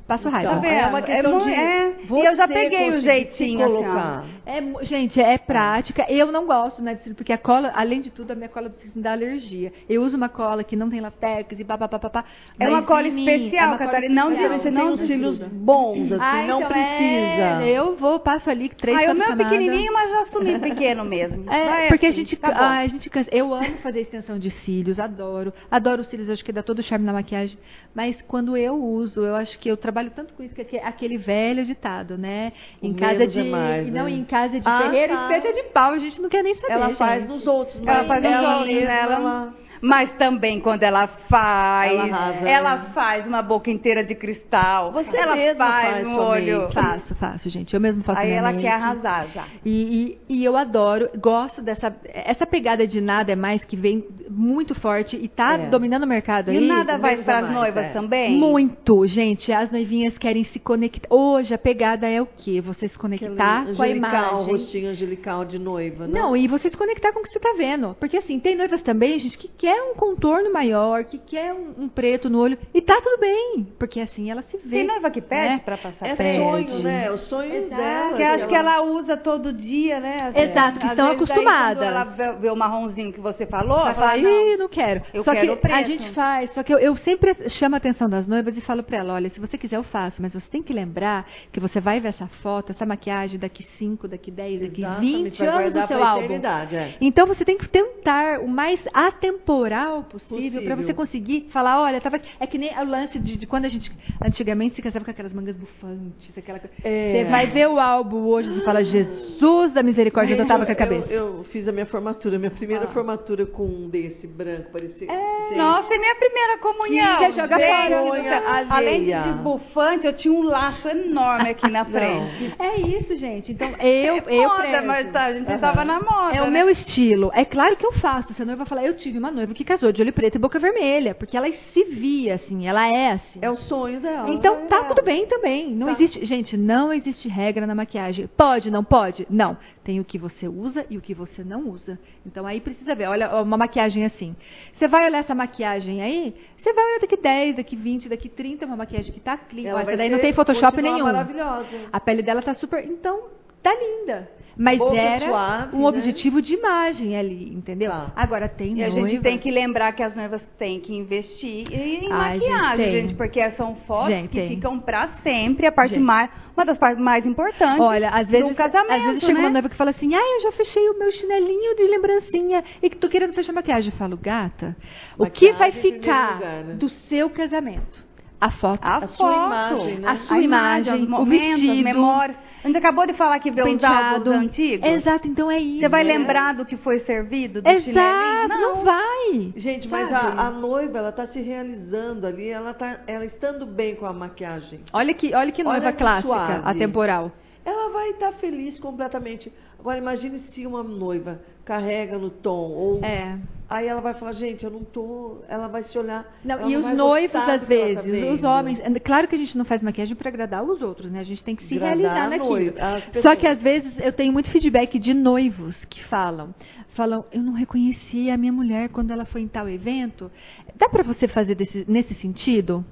Passo 0.06 0.28
raiva. 0.28 0.60
Tá 0.60 0.66
é 0.66 0.86
uma 0.86 1.00
questão 1.00 1.40
é, 1.40 1.44
de 1.44 2.12
é, 2.12 2.20
E 2.20 2.26
eu 2.26 2.36
já 2.36 2.46
peguei 2.46 2.90
o 2.90 3.00
jeitinho 3.00 3.66
colocar. 3.66 4.18
Assim, 4.18 4.34
é, 4.44 4.84
gente, 4.84 5.18
é 5.18 5.38
prática. 5.38 6.04
Eu 6.10 6.30
não 6.30 6.46
gosto, 6.46 6.82
né, 6.82 6.98
porque 7.16 7.32
a 7.32 7.38
cola, 7.38 7.72
além 7.74 8.02
de 8.02 8.10
tudo, 8.10 8.32
a 8.32 8.34
minha 8.34 8.50
cola 8.50 8.68
do 8.68 8.76
cílios 8.76 8.94
me 8.94 9.02
dá 9.02 9.12
alergia. 9.12 9.72
Eu 9.88 10.02
uso 10.02 10.14
uma 10.14 10.28
cola 10.28 10.62
que 10.62 10.76
não 10.76 10.90
tem 10.90 11.00
latex 11.00 11.58
e 11.58 11.64
papapá. 11.64 12.22
É 12.60 12.68
uma 12.68 12.82
cola 12.82 13.08
especial, 13.08 13.74
é 13.74 13.78
Catarina. 13.78 14.14
Não 14.14 14.34
de 14.34 14.46
você 14.46 14.70
não 14.70 14.94
tem 14.94 15.06
cílios 15.06 15.42
bons, 15.42 16.12
assim, 16.12 16.22
ah, 16.22 16.46
não 16.46 16.58
então 16.58 16.70
precisa. 16.70 17.62
É, 17.62 17.70
eu 17.70 17.96
vou, 17.96 18.20
passo 18.20 18.50
ali 18.50 18.68
três, 18.68 18.98
ah, 18.98 19.00
quatro 19.06 19.14
o 19.14 19.18
meu 19.18 19.32
é 19.32 19.36
pequenininho, 19.36 19.92
mas 19.92 20.10
já 20.10 20.20
assumi 20.20 20.58
pequeno 20.60 21.04
mesmo. 21.04 21.50
É, 21.50 21.88
porque 21.88 22.06
assim, 22.06 22.20
a 22.20 22.24
gente, 22.24 22.36
tá 22.36 22.48
ah, 22.48 22.78
a 22.80 22.86
gente 22.86 23.08
cansa. 23.08 23.30
Eu 23.32 23.54
amo 23.54 23.78
fazer 23.78 24.00
extensão 24.00 24.38
de 24.38 24.50
cílios, 24.50 24.98
adoro. 24.98 25.50
Adoro 25.70 26.02
os 26.02 26.08
cílios, 26.08 26.28
acho 26.28 26.44
que 26.44 26.52
dá 26.52 26.62
todo 26.62 26.80
o 26.80 26.82
charme 26.82 27.06
na 27.06 27.12
maquiagem. 27.14 27.58
Mas 27.94 28.20
quando 28.28 28.54
eu 28.54 28.74
uso, 28.74 29.22
eu 29.22 29.34
acho 29.34 29.58
que 29.58 29.70
eu 29.70 29.76
trabalho 29.78 29.93
tanto 30.10 30.34
com 30.34 30.42
isso 30.42 30.54
que 30.54 30.78
aquele 30.78 31.18
velho 31.18 31.64
ditado, 31.64 32.18
né? 32.18 32.52
Em 32.82 32.92
o 32.92 32.96
casa 32.96 33.26
de. 33.26 33.40
É 33.40 33.44
mais, 33.44 33.90
não, 33.92 34.04
né? 34.04 34.10
em 34.10 34.24
casa 34.24 34.58
de 34.58 34.68
ah, 34.68 34.82
terreiro, 34.82 35.14
tá. 35.14 35.22
espeta 35.30 35.52
de 35.52 35.62
pau, 35.70 35.92
a 35.92 35.98
gente 35.98 36.20
não 36.20 36.28
quer 36.28 36.42
nem 36.42 36.54
saber. 36.54 36.72
Ela 36.72 36.88
gente. 36.88 36.98
faz 36.98 37.26
nos 37.26 37.46
outros, 37.46 37.86
Ela 37.86 38.04
faz 38.04 38.22
nos 38.22 38.34
outros, 38.34 38.74
né? 38.74 39.00
Ela 39.00 39.54
mas 39.84 40.10
também 40.16 40.60
quando 40.60 40.82
ela 40.82 41.06
faz, 41.06 41.92
ela, 41.92 42.48
ela 42.48 42.78
faz 42.94 43.26
uma 43.26 43.42
boca 43.42 43.70
inteira 43.70 44.02
de 44.02 44.14
cristal. 44.14 44.90
Você 44.92 45.14
ela 45.14 45.36
faz, 45.36 45.58
faz 45.58 46.06
um 46.06 46.18
olho. 46.18 46.70
Faço, 46.72 47.14
faço, 47.16 47.50
gente. 47.50 47.74
Eu 47.74 47.80
mesmo 47.82 48.02
faço 48.02 48.18
Aí 48.18 48.30
ela 48.30 48.50
make. 48.50 48.62
quer 48.62 48.72
arrasar 48.72 49.28
já. 49.28 49.44
E, 49.62 50.18
e, 50.26 50.36
e, 50.38 50.44
eu 50.44 50.56
adoro, 50.56 51.10
gosto 51.18 51.60
dessa 51.60 51.94
essa 52.06 52.46
pegada 52.46 52.86
de 52.86 52.98
nada 52.98 53.32
é 53.32 53.36
mais 53.36 53.62
que 53.62 53.76
vem 53.76 54.02
muito 54.30 54.74
forte 54.74 55.16
e 55.16 55.28
tá 55.28 55.54
é. 55.54 55.66
dominando 55.68 56.04
o 56.04 56.06
mercado 56.06 56.52
e 56.52 56.56
aí. 56.56 56.64
E 56.64 56.68
nada 56.68 56.98
vai 56.98 57.16
para 57.22 57.38
as 57.38 57.50
noivas 57.50 57.84
é. 57.84 57.88
também? 57.90 58.38
Muito, 58.38 59.06
gente. 59.06 59.52
As 59.52 59.70
noivinhas 59.70 60.16
querem 60.18 60.44
se 60.44 60.58
conectar. 60.58 61.08
Hoje 61.14 61.52
a 61.54 61.58
pegada 61.58 62.08
é 62.08 62.20
o 62.20 62.26
quê? 62.26 62.60
Você 62.60 62.88
se 62.88 62.98
conectar 62.98 63.62
Aquele 63.62 63.76
com 63.76 63.82
a 63.82 63.88
imagem. 63.88 64.46
rostinho 64.46 64.90
angelical 64.90 65.44
de 65.44 65.58
noiva, 65.58 66.06
né? 66.06 66.20
Não, 66.20 66.36
e 66.36 66.48
você 66.48 66.70
se 66.70 66.76
conectar 66.76 67.12
com 67.12 67.20
o 67.20 67.22
que 67.22 67.32
você 67.32 67.40
tá 67.40 67.54
vendo. 67.56 67.96
Porque 67.98 68.16
assim, 68.16 68.38
tem 68.38 68.54
noivas 68.54 68.82
também, 68.82 69.18
gente, 69.18 69.38
que 69.38 69.48
quer 69.48 69.80
um 69.82 69.94
contorno 69.94 70.52
maior, 70.52 71.04
que 71.04 71.18
quer 71.18 71.52
um, 71.52 71.84
um, 71.84 71.88
preto 71.88 72.30
no 72.30 72.38
olho. 72.40 72.58
E 72.72 72.80
tá 72.80 73.00
tudo 73.02 73.20
bem, 73.20 73.66
porque 73.78 74.00
assim 74.00 74.30
ela 74.30 74.42
se 74.42 74.56
vê. 74.58 74.78
Tem 74.78 74.86
noiva 74.86 75.10
que 75.10 75.20
pede 75.20 75.54
né? 75.54 75.62
pra 75.64 75.76
passar 75.76 76.06
É 76.06 76.14
pede. 76.14 76.38
sonho, 76.38 76.82
né? 76.82 77.10
O 77.10 77.18
sonho 77.18 77.54
Exato. 77.54 77.82
dela. 77.82 78.16
Que 78.16 78.22
acho 78.22 78.38
ela... 78.42 78.48
que 78.48 78.54
ela 78.54 78.82
usa 78.82 79.16
todo 79.16 79.52
dia, 79.52 80.00
né? 80.00 80.32
Exato, 80.34 80.78
que 80.78 80.86
estão 80.86 81.12
acostumadas. 81.12 81.82
Ela 81.82 82.04
vê, 82.04 82.32
vê, 82.32 82.50
o 82.50 82.56
marronzinho 82.56 83.12
que 83.12 83.20
você 83.20 83.46
falou, 83.46 83.80
ela 83.80 83.94
fala, 83.94 84.13
ih, 84.16 84.56
não 84.56 84.68
quero. 84.68 85.02
Eu 85.12 85.24
só 85.24 85.32
quero 85.32 85.56
que 85.56 85.72
a 85.72 85.82
gente 85.82 86.12
faz, 86.12 86.52
só 86.52 86.62
que 86.62 86.72
eu, 86.72 86.78
eu 86.78 86.96
sempre 86.98 87.34
chamo 87.50 87.74
a 87.74 87.78
atenção 87.78 88.08
das 88.08 88.26
noivas 88.26 88.56
e 88.56 88.60
falo 88.60 88.82
pra 88.82 88.98
ela, 88.98 89.14
olha, 89.14 89.30
se 89.30 89.40
você 89.40 89.56
quiser 89.58 89.76
eu 89.76 89.82
faço, 89.82 90.20
mas 90.20 90.32
você 90.32 90.46
tem 90.50 90.62
que 90.62 90.72
lembrar 90.72 91.26
que 91.52 91.60
você 91.60 91.80
vai 91.80 92.00
ver 92.00 92.08
essa 92.08 92.26
foto, 92.42 92.70
essa 92.70 92.86
maquiagem 92.86 93.38
daqui 93.38 93.64
5, 93.78 94.08
daqui 94.08 94.30
10, 94.30 94.60
daqui 94.60 94.80
Exatamente, 94.80 95.30
20 95.30 95.42
anos 95.42 95.74
no 95.74 95.86
seu 95.86 96.02
álbum. 96.02 96.34
É. 96.72 96.94
Então 97.00 97.26
você 97.26 97.44
tem 97.44 97.56
que 97.56 97.68
tentar 97.68 98.40
o 98.40 98.48
mais 98.48 98.80
atemporal 98.92 100.04
possível, 100.04 100.36
possível. 100.36 100.62
para 100.62 100.76
você 100.76 100.94
conseguir 100.94 101.48
falar, 101.50 101.80
olha, 101.80 102.00
tava 102.00 102.20
É 102.38 102.46
que 102.46 102.58
nem 102.58 102.70
o 102.78 102.84
lance 102.84 103.18
de, 103.18 103.36
de, 103.36 103.46
quando 103.46 103.64
a 103.64 103.68
gente 103.68 103.90
antigamente 104.24 104.76
se 104.76 104.82
casava 104.82 105.04
com 105.04 105.10
aquelas 105.10 105.32
mangas 105.32 105.56
bufantes, 105.56 106.36
aquela 106.36 106.60
é. 106.82 107.12
Você 107.12 107.30
vai 107.30 107.46
ver 107.48 107.68
o 107.68 107.78
álbum 107.78 108.26
hoje 108.26 108.58
e 108.58 108.64
fala, 108.64 108.84
Jesus 108.84 109.72
da 109.72 109.82
misericórdia, 109.82 110.34
eu 110.34 110.46
tava 110.46 110.66
com 110.66 110.72
a 110.72 110.74
cabeça. 110.74 111.12
Eu, 111.12 111.38
eu, 111.38 111.44
fiz 111.44 111.66
a 111.68 111.72
minha 111.72 111.86
formatura, 111.86 112.38
minha 112.38 112.50
primeira 112.50 112.84
ah. 112.84 112.88
formatura 112.88 113.46
com 113.46 113.64
um 113.64 113.88
desse 114.08 114.26
branco, 114.26 114.70
parecia. 114.72 115.10
É, 115.10 115.56
nossa, 115.56 115.94
é 115.94 115.98
minha 115.98 116.14
primeira 116.16 116.58
comunhão. 116.58 117.18
Você 117.18 117.32
joga 117.32 117.58
fora. 117.58 118.66
Além 118.70 119.04
de 119.04 119.32
bufante, 119.42 120.06
eu 120.06 120.12
tinha 120.12 120.32
um 120.32 120.42
laço 120.42 120.88
enorme 120.88 121.50
aqui 121.50 121.70
na 121.70 121.84
frente. 121.86 122.54
é 122.58 122.80
isso, 122.80 123.16
gente. 123.16 123.52
Então, 123.52 123.68
eu. 123.80 124.16
É 124.16 124.34
eu 124.34 124.48
moda, 124.48 124.82
mas 124.82 125.10
tá, 125.12 125.24
a 125.24 125.32
gente 125.32 125.50
uhum. 125.50 125.58
tava 125.58 125.84
na 125.84 126.00
moda. 126.00 126.36
É 126.36 126.40
né? 126.40 126.42
o 126.42 126.50
meu 126.50 126.68
estilo. 126.68 127.30
É 127.34 127.44
claro 127.44 127.76
que 127.76 127.86
eu 127.86 127.92
faço. 127.92 128.32
Se 128.34 128.42
a 128.42 128.44
noiva 128.44 128.66
falar, 128.66 128.84
eu 128.84 128.96
tive 128.96 129.18
uma 129.18 129.30
noiva 129.30 129.54
que 129.54 129.64
casou 129.64 129.92
de 129.92 130.02
olho 130.02 130.12
preto 130.12 130.36
e 130.36 130.38
boca 130.38 130.58
vermelha 130.58 131.14
porque 131.14 131.36
ela 131.36 131.50
se 131.72 131.84
via 131.84 132.34
assim, 132.34 132.66
ela 132.66 132.86
é 132.86 133.12
assim. 133.12 133.38
É 133.40 133.50
o 133.50 133.56
sonho 133.56 134.00
dela. 134.00 134.30
Então 134.30 134.66
tá 134.66 134.84
tudo 134.84 135.02
bem 135.02 135.26
também. 135.26 135.70
Não 135.74 135.86
tá. 135.86 135.92
existe, 135.92 136.24
gente, 136.24 136.56
não 136.56 136.92
existe 136.92 137.28
regra 137.28 137.66
na 137.66 137.74
maquiagem. 137.74 138.28
Pode, 138.36 138.70
não 138.70 138.84
pode? 138.84 139.26
Não. 139.30 139.56
Tem 139.84 140.00
o 140.00 140.04
que 140.04 140.16
você 140.16 140.48
usa 140.48 140.86
e 140.88 140.96
o 140.96 141.00
que 141.00 141.12
você 141.12 141.44
não 141.44 141.68
usa. 141.68 141.98
Então 142.24 142.46
aí 142.46 142.58
precisa 142.58 142.94
ver, 142.94 143.06
olha 143.06 143.42
uma 143.42 143.56
maquiagem 143.58 144.04
assim. 144.04 144.34
Você 144.72 144.88
vai 144.88 145.06
olhar 145.06 145.18
essa 145.18 145.34
maquiagem 145.34 146.00
aí, 146.00 146.34
você 146.56 146.72
vai 146.72 146.84
olhar 146.86 147.00
daqui 147.00 147.16
10, 147.16 147.56
daqui 147.56 147.76
20, 147.76 148.08
daqui 148.08 148.28
30, 148.30 148.64
uma 148.64 148.76
maquiagem 148.76 149.12
que 149.12 149.20
tá 149.20 149.36
clean. 149.36 149.78
Essa 149.78 149.96
daí 149.96 150.08
não 150.08 150.18
tem 150.18 150.32
Photoshop 150.32 150.80
nenhum. 150.80 151.04
Maravilhosa. 151.04 151.88
A 151.92 152.00
pele 152.00 152.22
dela 152.22 152.40
tá 152.40 152.54
super, 152.54 152.82
então 152.82 153.24
tá 153.62 153.74
linda. 153.74 154.30
Mas 154.56 154.78
Boca 154.78 154.96
era 154.96 155.26
suave, 155.26 155.76
um 155.76 155.80
né? 155.80 155.88
objetivo 155.88 156.40
de 156.40 156.54
imagem 156.54 157.16
ali, 157.16 157.52
entendeu? 157.52 157.90
Tá. 157.90 158.12
Agora 158.14 158.48
tem 158.48 158.78
E 158.78 158.84
a 158.84 158.90
gente 158.90 159.20
tem 159.20 159.38
que 159.38 159.50
lembrar 159.50 159.92
que 159.92 160.02
as 160.02 160.14
noivas 160.14 160.40
têm 160.58 160.80
que 160.80 160.94
investir 160.94 161.66
em 161.72 162.10
Ai, 162.12 162.38
maquiagem, 162.38 162.84
gente, 162.84 163.00
gente, 163.08 163.14
porque 163.14 163.50
são 163.52 163.74
fotos 163.86 164.08
gente, 164.08 164.28
que 164.28 164.38
tem. 164.38 164.48
ficam 164.50 164.78
para 164.78 165.08
sempre, 165.22 165.66
a 165.66 165.72
parte 165.72 165.98
mais, 165.98 166.30
uma 166.56 166.64
das 166.64 166.78
partes 166.78 167.02
mais 167.02 167.26
importantes 167.26 167.80
Olha, 167.80 168.10
às 168.10 168.28
vezes, 168.28 168.48
do 168.48 168.54
casamento, 168.54 168.92
Às 168.92 169.02
vezes 169.02 169.20
chega 169.22 169.34
né? 169.34 169.40
uma 169.40 169.50
noiva 169.50 169.68
que 169.68 169.76
fala 169.76 169.90
assim, 169.90 170.14
ah, 170.14 170.36
eu 170.36 170.42
já 170.42 170.52
fechei 170.52 170.88
o 170.88 170.98
meu 170.98 171.10
chinelinho 171.10 171.76
de 171.76 171.82
lembrancinha 171.88 172.64
e 172.82 172.88
que 172.88 172.96
tô 172.96 173.08
querendo 173.08 173.32
fechar 173.32 173.52
maquiagem. 173.52 173.90
Eu 173.90 173.98
falo, 173.98 174.16
gata, 174.16 174.76
maquiagem 175.18 175.18
o 175.18 175.30
que 175.30 175.52
vai 175.52 175.72
ficar 175.72 176.34
lugar, 176.34 176.64
né? 176.64 176.74
do 176.74 176.88
seu 177.08 177.28
casamento? 177.30 178.04
A 178.40 178.50
foto. 178.50 178.80
A, 178.82 178.96
a 178.98 179.08
sua 179.08 179.32
imagem, 179.32 179.98
né? 179.98 180.08
A 180.08 180.16
sua 180.18 180.36
a 180.36 180.40
imagem, 180.40 181.04
imagem 181.04 181.22
o 181.22 181.24
vestido. 181.24 181.82
memórias. 181.82 182.36
A 182.64 182.66
gente 182.66 182.78
acabou 182.78 183.06
de 183.06 183.12
falar 183.12 183.38
que 183.40 183.50
vê 183.50 183.62
os 183.62 183.84
álbuns 183.84 184.26
antigos. 184.34 184.88
Exato, 184.88 185.28
então 185.28 185.50
é 185.50 185.58
isso. 185.58 185.80
Você 185.80 185.88
vai 185.90 186.02
lembrar 186.02 186.54
do 186.54 186.64
que 186.64 186.78
foi 186.78 187.00
servido, 187.00 187.60
do 187.60 187.68
Exato, 187.68 188.48
não. 188.48 188.76
não 188.76 188.84
vai. 188.84 189.52
Gente, 189.54 189.86
mas 189.86 190.10
a, 190.10 190.46
a, 190.46 190.50
noiva, 190.50 190.96
ela 190.96 191.10
está 191.10 191.26
se 191.26 191.42
realizando 191.42 192.26
ali, 192.26 192.48
ela 192.48 192.70
está 192.70 193.00
ela 193.06 193.26
estando 193.26 193.66
bem 193.66 193.94
com 193.94 194.06
a 194.06 194.14
maquiagem. 194.14 194.80
Olha 194.94 195.12
que, 195.12 195.34
olha 195.34 195.52
que 195.52 195.62
noiva 195.62 195.88
olha 195.88 195.92
clássica, 195.92 196.26
suave. 196.26 196.62
atemporal. 196.64 197.30
Ela 197.64 197.90
vai 197.90 198.10
estar 198.10 198.32
tá 198.32 198.38
feliz 198.38 198.78
completamente. 198.78 199.52
Agora 199.78 199.98
imagine 199.98 200.40
se 200.52 200.66
uma 200.66 200.82
noiva 200.82 201.40
carrega 201.64 202.18
no 202.18 202.30
tom 202.30 202.70
ou 202.70 203.04
é. 203.04 203.38
aí 203.68 203.86
ela 203.86 204.00
vai 204.00 204.14
falar, 204.14 204.32
gente, 204.32 204.64
eu 204.64 204.70
não 204.70 204.84
tô, 204.84 205.38
ela 205.48 205.66
vai 205.66 205.82
se 205.84 205.98
olhar. 205.98 206.24
Não, 206.44 206.68
e 206.68 206.76
não 206.76 206.90
os 206.90 206.96
noivos 206.96 207.36
às 207.36 207.46
tá 207.46 207.56
vezes, 207.56 208.20
tá 208.20 208.32
os 208.32 208.44
homens, 208.44 208.78
é, 208.80 209.00
claro 209.00 209.26
que 209.26 209.34
a 209.34 209.38
gente 209.38 209.56
não 209.56 209.64
faz 209.64 209.82
maquiagem 209.82 210.14
para 210.14 210.28
agradar 210.28 210.62
os 210.62 210.82
outros, 210.82 211.10
né? 211.10 211.20
A 211.20 211.24
gente 211.24 211.42
tem 211.42 211.56
que 211.56 211.64
se 211.64 211.74
Gradar 211.74 211.96
realizar 211.96 212.30
naquilo. 212.30 213.22
Só 213.22 213.34
que 213.34 213.46
às 213.46 213.60
vezes 213.60 213.92
eu 213.98 214.12
tenho 214.12 214.32
muito 214.32 214.50
feedback 214.50 214.98
de 214.98 215.14
noivos 215.14 215.76
que 215.86 216.04
falam, 216.04 216.54
falam, 216.94 217.24
eu 217.32 217.42
não 217.42 217.52
reconheci 217.52 218.30
a 218.30 218.36
minha 218.36 218.52
mulher 218.52 218.88
quando 218.90 219.10
ela 219.10 219.24
foi 219.24 219.42
em 219.42 219.48
tal 219.48 219.68
evento. 219.68 220.30
Dá 220.76 220.88
para 220.88 221.02
você 221.02 221.26
fazer 221.28 221.54
desse, 221.54 221.84
nesse 221.88 222.14
sentido? 222.14 222.84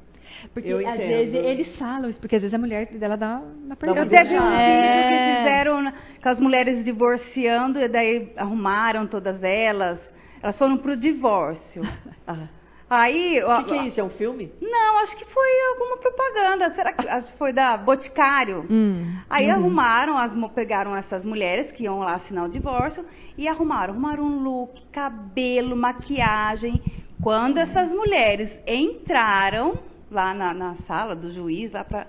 Porque 0.52 0.68
eu 0.68 0.78
às 0.78 0.94
entendo. 0.94 1.08
vezes 1.08 1.34
eles 1.34 1.76
falam 1.76 2.10
isso, 2.10 2.20
porque 2.20 2.36
às 2.36 2.42
vezes 2.42 2.54
a 2.54 2.58
mulher 2.58 2.86
dela 2.86 3.16
dá 3.16 3.40
uma 3.40 3.76
pergunta. 3.76 4.02
Eu 4.02 4.08
teve 4.08 4.38
um 4.38 4.52
é... 4.52 5.08
que 5.08 5.38
fizeram 5.38 5.92
com 6.22 6.28
as 6.28 6.40
mulheres 6.40 6.84
divorciando, 6.84 7.78
e 7.78 7.88
daí 7.88 8.32
arrumaram 8.36 9.06
todas 9.06 9.42
elas. 9.42 9.98
Elas 10.42 10.58
foram 10.58 10.76
pro 10.78 10.96
divórcio. 10.96 11.82
ah. 12.26 12.48
Aí. 12.92 13.42
O 13.42 13.56
que, 13.56 13.64
que, 13.64 13.74
é 13.74 13.86
isso? 13.86 14.00
É 14.00 14.04
um 14.04 14.10
filme? 14.10 14.52
Não, 14.60 14.98
acho 14.98 15.16
que 15.16 15.24
foi 15.24 15.48
alguma 15.70 15.96
propaganda. 15.96 16.74
Será 16.74 16.92
que 16.92 17.38
foi 17.38 17.50
da 17.50 17.74
Boticário? 17.78 18.66
Hum, 18.68 19.16
Aí 19.30 19.46
uhum. 19.46 19.52
arrumaram, 19.52 20.18
as, 20.18 20.32
pegaram 20.52 20.94
essas 20.94 21.24
mulheres 21.24 21.72
que 21.72 21.84
iam 21.84 22.00
lá 22.00 22.16
assinar 22.16 22.44
o 22.44 22.50
divórcio 22.50 23.02
e 23.38 23.48
arrumaram. 23.48 23.94
Arrumaram 23.94 24.24
um 24.24 24.42
look, 24.42 24.78
cabelo, 24.92 25.74
maquiagem. 25.74 26.82
Quando 27.22 27.56
essas 27.56 27.88
mulheres 27.88 28.50
entraram 28.66 29.78
lá 30.12 30.32
na, 30.34 30.54
na 30.54 30.76
sala 30.86 31.16
do 31.16 31.32
juiz, 31.32 31.72
lá 31.72 31.82
para 31.82 32.06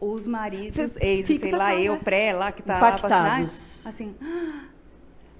os 0.00 0.26
maridos, 0.26 0.92
ex, 1.00 1.26
sei 1.26 1.50
lá, 1.50 1.74
eu, 1.74 1.94
né? 1.94 2.00
pré, 2.04 2.32
lá 2.32 2.52
que 2.52 2.62
tá 2.62 2.76
Impactados. 2.76 3.80
assim. 3.84 4.14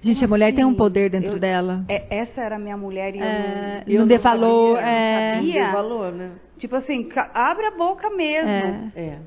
Gente, 0.01 0.23
a 0.23 0.27
mulher 0.27 0.47
assim? 0.47 0.55
tem 0.57 0.65
um 0.65 0.75
poder 0.75 1.09
dentro 1.09 1.33
eu, 1.33 1.39
dela. 1.39 1.83
É, 1.87 2.05
essa 2.09 2.41
era 2.41 2.55
a 2.55 2.59
minha 2.59 2.77
mulher 2.77 3.15
e 3.15 3.19
eu, 3.19 3.25
é, 3.25 3.83
não, 3.85 3.93
eu 3.93 3.99
não 4.01 4.07
dê 4.07 4.17
valor. 4.17 4.77
É, 4.79 5.35
não 5.35 5.45
sabia. 5.45 5.71
valor, 5.71 6.11
né? 6.11 6.31
Tipo 6.57 6.75
assim, 6.75 7.09
abre 7.33 7.65
a 7.65 7.71
boca 7.71 8.09
mesmo. 8.09 8.49
É. 8.49 8.91
é. 8.95 9.19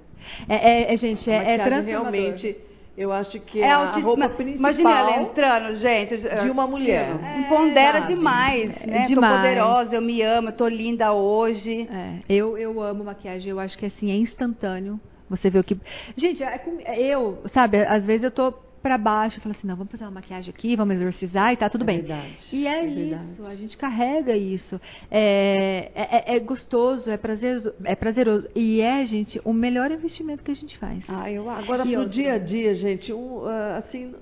É, 0.49 0.95
é, 0.95 0.97
gente, 0.97 1.29
é, 1.31 1.55
é 1.55 1.59
transformador. 1.59 2.13
realmente 2.13 2.57
eu 3.01 3.11
acho 3.15 3.41
que 3.41 3.63
é, 3.63 3.65
é 3.65 3.73
a 3.73 3.97
roupa 3.97 4.29
principal. 4.29 4.71
Imagina 4.71 4.99
ela 4.99 5.23
entrando, 5.23 5.75
gente. 5.77 6.19
De 6.19 6.51
uma 6.51 6.67
mulher. 6.67 7.17
É, 7.25 7.49
Pondera 7.49 8.01
demais, 8.01 8.71
é, 8.83 8.87
né? 8.87 9.07
Demais. 9.07 9.33
Tô 9.33 9.39
poderosa, 9.39 9.95
eu 9.95 10.03
me 10.03 10.21
amo, 10.21 10.51
eu 10.51 10.53
tô 10.53 10.69
linda 10.69 11.11
hoje. 11.15 11.89
É, 11.91 12.19
eu, 12.29 12.59
eu 12.59 12.79
amo 12.83 13.03
maquiagem, 13.03 13.49
eu 13.49 13.59
acho 13.59 13.79
que 13.79 13.87
assim, 13.87 14.11
é 14.11 14.17
instantâneo. 14.17 15.01
Você 15.31 15.49
vê 15.49 15.59
o 15.59 15.65
que. 15.65 15.79
Gente, 16.15 16.43
é, 16.43 16.61
eu, 16.99 17.39
sabe, 17.55 17.79
às 17.85 18.05
vezes 18.05 18.25
eu 18.25 18.31
tô 18.31 18.53
para 18.83 18.97
baixo 18.97 19.39
e 19.39 19.41
fala 19.41 19.55
assim, 19.57 19.67
não, 19.67 19.77
vamos 19.77 19.91
fazer 19.91 20.05
uma 20.05 20.13
maquiagem 20.13 20.53
aqui, 20.57 20.75
vamos 20.75 20.97
exorcizar 20.97 21.53
e 21.53 21.57
tá 21.57 21.69
tudo 21.69 21.85
é 21.85 21.87
bem. 21.87 21.99
Verdade, 21.99 22.37
e 22.53 22.67
é, 22.67 22.81
é 22.81 22.87
isso, 22.87 23.27
verdade. 23.37 23.53
a 23.53 23.55
gente 23.55 23.77
carrega 23.77 24.37
isso. 24.37 24.81
É, 25.11 25.91
é, 25.95 26.37
é, 26.37 26.41
gostoso, 26.41 27.11
é 27.11 27.17
prazeroso, 27.17 27.73
é 27.85 27.95
prazeroso. 27.95 28.49
E 28.55 28.81
é, 28.81 29.05
gente, 29.07 29.41
o 29.45 29.53
melhor 29.53 29.91
investimento 29.91 30.43
que 30.43 30.51
a 30.51 30.55
gente 30.55 30.77
faz. 30.79 31.05
Ah, 31.09 31.31
eu 31.31 31.49
Agora, 31.51 31.85
e 31.85 31.91
pro 31.93 32.01
outro... 32.01 32.15
dia 32.15 32.35
a 32.35 32.39
dia, 32.39 32.75
gente, 32.75 33.13
um, 33.13 33.39
uh, 33.43 33.77
assim, 33.79 34.15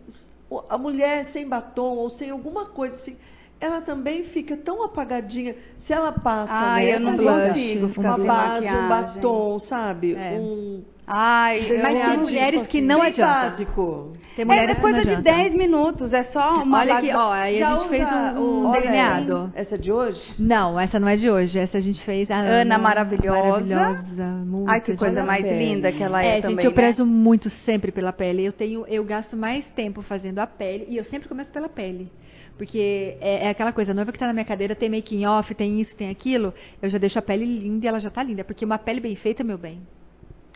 a 0.68 0.76
mulher 0.76 1.26
sem 1.26 1.48
batom 1.48 1.96
ou 1.96 2.10
sem 2.10 2.30
alguma 2.30 2.66
coisa 2.66 2.96
assim, 2.96 3.16
ela 3.60 3.80
também 3.80 4.24
fica 4.24 4.56
tão 4.56 4.82
apagadinha. 4.84 5.54
Se 5.86 5.92
ela 5.92 6.12
passa, 6.12 6.52
ah, 6.52 6.76
né, 6.76 6.94
eu 6.94 7.00
não 7.00 7.16
consigo 7.16 7.88
ficar 7.88 8.16
uma 8.16 8.26
base, 8.26 8.66
maquiagem. 8.66 8.84
um 8.84 8.88
batom, 8.88 9.60
sabe? 9.60 10.14
É. 10.14 10.32
Um 10.38 10.82
Ai, 11.08 11.80
mas 11.82 12.06
tem 12.06 12.18
mulheres 12.18 12.66
que 12.66 12.80
não 12.82 13.00
adianta. 13.00 13.50
básico. 13.50 14.12
Tem 14.36 14.44
mulheres 14.44 14.76
é 14.76 14.80
coisa 14.80 15.04
de 15.04 15.22
10 15.22 15.54
minutos, 15.54 16.12
é 16.12 16.22
só 16.24 16.62
uma 16.62 16.78
Olha 16.78 16.98
aqui, 16.98 17.12
ó, 17.12 17.32
aí 17.32 17.60
a 17.60 17.76
gente 17.76 17.88
fez 17.88 18.06
um, 18.36 18.68
um 18.68 18.72
delineado. 18.72 19.52
Essa 19.54 19.74
é 19.74 19.78
de 19.78 19.90
hoje? 19.90 20.22
Não, 20.38 20.78
essa 20.78 21.00
não 21.00 21.08
é 21.08 21.16
de 21.16 21.28
hoje. 21.28 21.58
Essa 21.58 21.78
a 21.78 21.80
gente 21.80 22.00
fez 22.04 22.30
a 22.30 22.36
Ana, 22.36 22.50
Ana 22.60 22.78
maravilhosa. 22.78 23.74
Maravilhosa, 23.74 24.24
muito 24.44 24.70
Ai, 24.70 24.80
que 24.80 24.96
coisa 24.96 25.24
mais 25.24 25.42
pele. 25.42 25.58
linda 25.58 25.90
que 25.90 26.02
ela 26.02 26.22
é, 26.22 26.38
é 26.38 26.40
também, 26.40 26.56
gente, 26.56 26.64
eu 26.66 26.70
né? 26.70 26.76
prezo 26.76 27.06
muito 27.06 27.50
sempre 27.64 27.90
pela 27.90 28.12
pele. 28.12 28.44
Eu 28.44 28.52
tenho, 28.52 28.86
eu 28.86 29.02
gasto 29.02 29.36
mais 29.36 29.64
tempo 29.70 30.02
fazendo 30.02 30.38
a 30.38 30.46
pele 30.46 30.86
e 30.88 30.98
eu 30.98 31.04
sempre 31.06 31.28
começo 31.28 31.50
pela 31.50 31.68
pele. 31.68 32.12
Porque 32.56 33.16
é, 33.20 33.46
é, 33.46 33.48
aquela 33.48 33.72
coisa, 33.72 33.92
a 33.92 33.94
noiva 33.94 34.12
que 34.12 34.16
está 34.16 34.26
na 34.26 34.32
minha 34.32 34.44
cadeira 34.44 34.74
tem 34.74 34.90
making 34.90 35.24
off, 35.26 35.54
tem 35.54 35.80
isso, 35.80 35.96
tem 35.96 36.10
aquilo, 36.10 36.52
eu 36.82 36.90
já 36.90 36.98
deixo 36.98 37.18
a 37.18 37.22
pele 37.22 37.44
linda 37.44 37.86
e 37.86 37.88
ela 37.88 38.00
já 38.00 38.08
está 38.08 38.22
linda. 38.22 38.44
Porque 38.44 38.64
uma 38.64 38.78
pele 38.78 39.00
bem 39.00 39.16
feita, 39.16 39.42
meu 39.42 39.56
bem, 39.56 39.80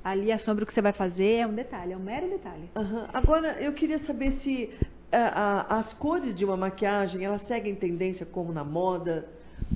ali 0.04 0.32
a 0.32 0.38
sombra 0.38 0.66
que 0.66 0.72
você 0.72 0.82
vai 0.82 0.92
fazer 0.92 1.36
é 1.36 1.46
um 1.46 1.54
detalhe, 1.54 1.92
é 1.92 1.96
um 1.96 2.00
mero 2.00 2.28
detalhe. 2.28 2.68
Uhum. 2.76 3.04
Agora, 3.12 3.56
eu 3.60 3.72
queria 3.72 3.98
saber 4.00 4.32
se 4.42 4.70
uh, 5.12 5.66
as 5.68 5.92
cores 5.94 6.34
de 6.36 6.44
uma 6.44 6.56
maquiagem, 6.56 7.24
elas 7.24 7.42
seguem 7.46 7.74
tendência 7.74 8.26
como 8.26 8.52
na 8.52 8.64
moda? 8.64 9.28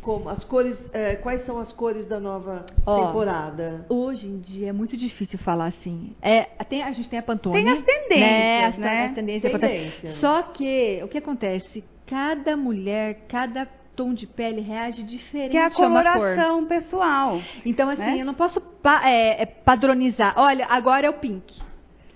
Como 0.03 0.29
as 0.29 0.43
cores, 0.45 0.77
uh, 0.79 1.23
quais 1.23 1.45
são 1.47 1.59
as 1.59 1.73
cores 1.73 2.07
da 2.07 2.19
nova 2.19 2.67
Ó, 2.85 3.07
temporada? 3.07 3.87
Hoje 3.89 4.27
em 4.27 4.41
dia 4.41 4.69
é 4.69 4.73
muito 4.73 4.97
difícil 4.97 5.39
falar 5.39 5.67
assim. 5.67 6.15
É, 6.21 6.43
tem, 6.69 6.83
a 6.83 6.93
gente 6.93 7.09
tem 7.09 7.19
a 7.19 7.23
Pantone. 7.23 7.63
Tem 7.63 7.73
as 7.73 7.85
tendências, 7.85 8.19
né? 8.19 8.65
As, 8.67 8.79
né? 8.79 9.07
As 9.07 9.15
tendências 9.15 9.53
Tendência. 9.53 10.17
Só 10.17 10.43
que 10.43 11.01
o 11.03 11.09
que 11.09 11.19
acontece? 11.19 11.85
Cada 12.07 12.57
mulher, 12.57 13.27
cada 13.29 13.67
tom 13.97 14.13
de 14.13 14.27
pele 14.27 14.61
reage 14.61 15.03
diferente 15.03 15.51
que 15.51 15.57
é 15.57 15.65
a 15.65 15.71
coloração 15.71 16.67
pessoal. 16.67 17.41
Então, 17.65 17.89
assim, 17.89 18.03
né? 18.03 18.21
eu 18.21 18.27
não 18.27 18.35
posso 18.35 18.61
pa 18.61 19.09
é, 19.09 19.43
é, 19.43 19.47
padronizar. 19.47 20.35
Olha, 20.37 20.67
agora 20.69 21.07
é 21.07 21.11
o 21.11 21.15
pink. 21.15 21.55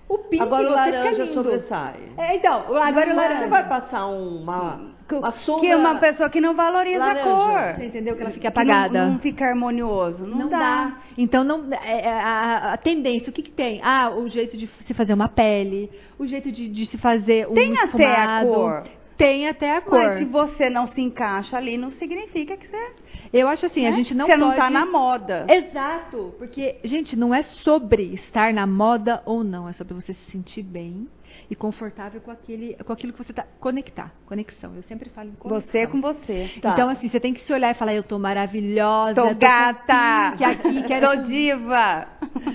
O 0.07 0.17
pink 0.19 0.43
agora 0.43 0.69
o 0.69 0.71
laranja 0.71 1.25
sobressai. 1.33 1.95
É, 2.17 2.35
então, 2.35 2.77
agora 2.77 3.07
não, 3.07 3.13
o 3.13 3.15
laranja. 3.15 3.43
Você 3.43 3.49
vai 3.49 3.67
passar 3.67 4.05
uma, 4.07 4.93
uma 5.11 5.31
sombra... 5.31 5.61
Que 5.61 5.67
é 5.67 5.75
uma 5.75 5.95
pessoa 5.95 6.29
que 6.29 6.39
não 6.39 6.53
valoriza 6.53 6.99
laranja. 6.99 7.21
a 7.21 7.23
cor. 7.23 7.75
Você 7.75 7.85
entendeu? 7.85 8.15
Que 8.15 8.21
ela 8.21 8.31
fica 8.31 8.49
apagada. 8.49 9.05
Não, 9.05 9.13
não 9.13 9.19
fica 9.19 9.45
harmonioso. 9.45 10.25
Não, 10.25 10.37
não 10.37 10.49
dá. 10.49 10.59
dá. 10.59 10.97
Então, 11.17 11.43
não, 11.43 11.73
é, 11.73 12.09
a, 12.09 12.73
a, 12.73 12.77
tendência, 12.77 13.29
o 13.29 13.33
que, 13.33 13.41
que 13.41 13.51
tem? 13.51 13.81
Ah, 13.83 14.11
o 14.11 14.29
jeito 14.29 14.55
de 14.55 14.69
se 14.85 14.93
fazer 14.93 15.13
uma 15.13 15.29
pele, 15.29 15.89
o 16.19 16.27
jeito 16.27 16.51
de, 16.51 16.69
de 16.69 16.85
se 16.87 16.97
fazer 16.97 17.47
um 17.47 17.53
tem 17.53 17.73
esfumado. 17.73 17.97
Tem 17.97 18.05
até 18.05 18.21
a 18.21 18.45
cor 18.45 18.83
tem 19.21 19.47
até 19.47 19.77
a 19.77 19.81
cor. 19.81 19.99
Mas 19.99 20.19
se 20.19 20.25
você 20.25 20.69
não 20.69 20.87
se 20.87 20.99
encaixa 20.99 21.57
ali, 21.57 21.77
não 21.77 21.91
significa 21.91 22.57
que 22.57 22.67
você. 22.67 22.91
Eu 23.31 23.47
acho 23.47 23.65
assim, 23.65 23.83
né? 23.83 23.89
a 23.89 23.91
gente 23.91 24.13
não 24.13 24.25
você 24.25 24.33
pode. 24.33 24.41
Você 24.41 24.45
não 24.45 24.51
está 24.51 24.69
na 24.69 24.85
moda. 24.85 25.45
Exato. 25.47 26.33
Porque, 26.37 26.77
gente, 26.83 27.15
não 27.15 27.33
é 27.33 27.43
sobre 27.43 28.13
estar 28.15 28.53
na 28.53 28.65
moda 28.65 29.21
ou 29.25 29.43
não. 29.43 29.69
É 29.69 29.73
sobre 29.73 29.93
você 29.93 30.13
se 30.13 30.31
sentir 30.31 30.63
bem 30.63 31.07
e 31.49 31.55
confortável 31.55 32.19
com, 32.19 32.31
aquele, 32.31 32.75
com 32.83 32.91
aquilo 32.91 33.13
que 33.13 33.23
você 33.23 33.31
está. 33.31 33.45
Conectar. 33.59 34.11
Conexão. 34.25 34.75
Eu 34.75 34.83
sempre 34.83 35.09
falo 35.09 35.29
em 35.29 35.33
conexão. 35.33 35.71
Você 35.71 35.87
com 35.87 36.01
você. 36.01 36.51
Tá. 36.61 36.71
Então, 36.71 36.89
assim, 36.89 37.07
você 37.07 37.19
tem 37.19 37.33
que 37.33 37.45
se 37.45 37.53
olhar 37.53 37.71
e 37.71 37.75
falar, 37.75 37.93
eu 37.93 38.03
tô 38.03 38.17
maravilhosa. 38.17 39.15
Tô, 39.15 39.27
tô 39.27 39.35
gata. 39.35 40.35
Que 40.37 40.43
aqui, 40.43 40.83
quero 40.87 41.07
tô 41.07 41.23
diva. 41.27 42.07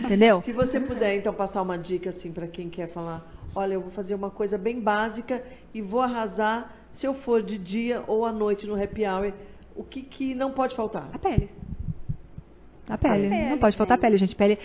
Entendeu? 0.05 0.43
Se 0.43 0.53
você 0.53 0.81
puder, 0.81 1.17
então, 1.17 1.33
passar 1.33 1.63
uma 1.63 1.79
dica, 1.79 2.11
assim, 2.11 2.33
para 2.33 2.47
quem 2.49 2.69
quer 2.69 2.89
falar 2.89 3.36
olha, 3.57 3.75
eu 3.75 3.81
vou 3.81 3.91
fazer 3.91 4.15
uma 4.15 4.31
coisa 4.31 4.59
bem 4.59 4.81
básica 4.81 5.43
e 5.73 5.81
vou 5.81 6.01
arrasar 6.01 6.71
se 6.93 7.07
eu 7.07 7.15
for 7.15 7.43
de 7.43 7.59
dia 7.59 8.05
ou 8.07 8.25
à 8.27 8.31
noite 8.31 8.67
no 8.67 8.81
happy 8.81 9.07
hour. 9.07 9.33
O 9.75 9.83
que, 9.83 10.03
que 10.03 10.35
não 10.35 10.53
pode 10.53 10.77
faltar? 10.77 11.09
A 11.13 11.19
pele. 11.19 11.51
A 12.89 12.97
pele. 12.97 13.29
pele 13.29 13.51
não 13.51 13.59
pode 13.59 13.77
faltar 13.77 13.99
pele, 13.99 14.17
gente. 14.17 14.35
Pele. 14.35 14.59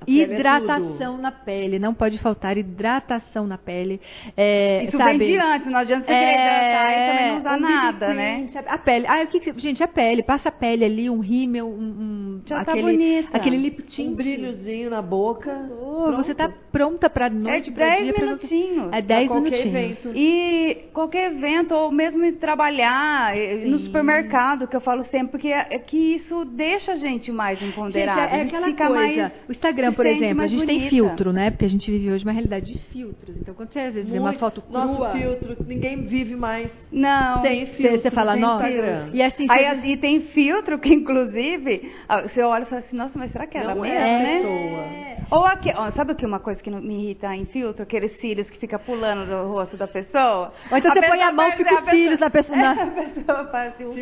A 0.00 0.10
hidratação 0.10 0.96
pele 0.96 1.14
é 1.14 1.22
na 1.22 1.30
pele. 1.30 1.78
Não 1.78 1.94
pode 1.94 2.18
faltar 2.18 2.56
hidratação 2.56 3.46
na 3.46 3.58
pele. 3.58 4.00
É, 4.36 4.84
Isso 4.84 4.96
sabe? 4.96 5.18
vem 5.18 5.32
de 5.32 5.38
antes. 5.38 5.66
Não 5.70 5.78
adianta 5.78 6.06
você 6.06 6.12
é, 6.12 6.32
hidratar 6.32 6.90
e 6.90 7.06
também 7.06 7.30
não 7.32 7.38
usar 7.38 7.56
um 7.56 7.60
nada, 7.60 8.06
cream, 8.06 8.16
né? 8.16 8.48
Sabe? 8.52 8.68
A 8.68 8.78
pele. 8.78 9.06
Ah, 9.06 9.22
o 9.22 9.26
que, 9.26 9.60
gente, 9.60 9.82
a 9.82 9.88
pele. 9.88 10.22
Passa 10.22 10.48
a 10.48 10.52
pele 10.52 10.84
ali, 10.84 11.10
um 11.10 11.20
rímel, 11.20 11.68
um. 11.68 11.70
um 11.82 12.42
Já 12.46 12.60
aquele, 12.60 12.76
tá 12.80 12.82
bonita. 12.82 13.36
Aquele 13.36 13.56
lip 13.58 13.82
tint. 13.82 14.08
Um 14.12 14.14
brilhozinho 14.14 14.90
na 14.90 15.02
boca. 15.02 15.70
Oh, 15.78 16.12
você 16.12 16.34
tá 16.34 16.50
pronta 16.72 17.10
pra 17.10 17.28
noite, 17.28 17.56
É 17.56 17.60
de 17.60 17.70
10 17.70 18.04
dia, 18.04 18.14
minutinhos. 18.18 18.88
É 18.92 19.02
10 19.02 19.28
qualquer 19.28 19.50
minutinhos. 19.50 20.04
evento. 20.04 20.16
E 20.16 20.88
qualquer 20.92 21.32
evento, 21.32 21.74
ou 21.74 21.92
mesmo 21.92 22.30
trabalhar 22.36 23.36
eh, 23.36 23.66
no 23.66 23.78
Sim. 23.78 23.86
supermercado, 23.86 24.66
que 24.66 24.74
eu 24.76 24.80
falo 24.80 25.04
sempre, 25.04 25.32
porque 25.32 25.48
é 25.48 25.66
é 25.70 25.78
que 25.78 25.96
isso 25.96 26.44
deixa 26.44 26.92
a 26.92 26.96
gente 26.96 27.30
mais 27.30 27.58
empoderada. 27.68 28.20
Gente, 28.22 28.32
é, 28.32 28.36
é 28.36 28.40
a 28.40 28.44
aquela 28.46 28.66
fica 28.66 28.86
coisa. 28.86 29.00
mais 29.22 29.32
o 29.48 29.52
Instagram, 29.52 29.92
por 29.92 30.06
exemplo, 30.06 30.42
a 30.42 30.46
gente 30.46 30.66
tem 30.66 30.76
bonita. 30.78 30.90
filtro, 30.90 31.32
né? 31.32 31.50
Porque 31.50 31.64
a 31.64 31.68
gente 31.68 31.90
vive 31.90 32.12
hoje 32.12 32.24
uma 32.24 32.32
realidade 32.32 32.66
de 32.72 32.78
filtros. 32.92 33.36
Então, 33.36 33.54
quando 33.54 33.72
você 33.72 33.78
às 33.80 33.94
vezes 33.94 34.10
vê 34.10 34.18
uma 34.18 34.28
Muito- 34.28 34.40
foto 34.40 34.62
crua, 34.62 34.84
Nosso 34.86 35.18
filtro, 35.18 35.56
ninguém 35.66 36.02
vive 36.06 36.34
mais 36.36 36.70
Não. 36.92 37.42
sem 37.42 37.66
filtro. 37.66 38.00
você 38.00 38.10
fala, 38.10 38.32
sem 38.32 38.40
nossa. 38.42 38.68
Instagram. 38.68 39.08
E 39.12 39.22
assim, 39.22 39.46
Aí 39.48 39.58
você- 39.64 39.64
assim, 39.70 39.96
tem 39.96 40.20
filtro 40.20 40.78
que, 40.78 40.92
inclusive, 40.94 41.92
você 42.24 42.42
olha 42.42 42.62
e 42.62 42.66
fala 42.66 42.80
assim, 42.80 42.96
nossa, 42.96 43.18
mas 43.18 43.32
será 43.32 43.46
que 43.46 43.56
ela 43.58 43.74
Não 43.74 43.84
é 43.84 43.88
mesmo, 43.90 44.04
a 44.04 44.18
né? 44.18 44.36
pessoa. 44.36 45.16
Ou 45.28 45.44
aqui, 45.44 45.72
ó, 45.74 45.90
sabe 45.90 46.12
o 46.12 46.14
que 46.14 46.24
é 46.24 46.28
uma 46.28 46.38
coisa 46.38 46.62
que 46.62 46.70
me 46.70 47.02
irrita 47.04 47.34
em 47.34 47.46
filtro? 47.46 47.82
Aqueles 47.82 48.16
cílios 48.20 48.48
que 48.48 48.58
fica 48.58 48.78
pulando 48.78 49.26
do 49.28 49.48
rosto 49.52 49.76
da 49.76 49.88
pessoa. 49.88 50.52
Ou 50.70 50.78
então 50.78 50.92
você 50.92 51.02
põe 51.02 51.20
a 51.20 51.32
mão 51.32 51.48
e 51.48 51.52
fica 51.52 51.74
os 51.82 51.90
cílios 51.90 52.18
da 52.18 52.30
pessoa- 52.30 52.56
na- 52.56 52.72
A 52.86 52.86
pessoa 52.86 53.44
faz 53.50 53.74
assim, 53.74 53.84
um 53.86 53.94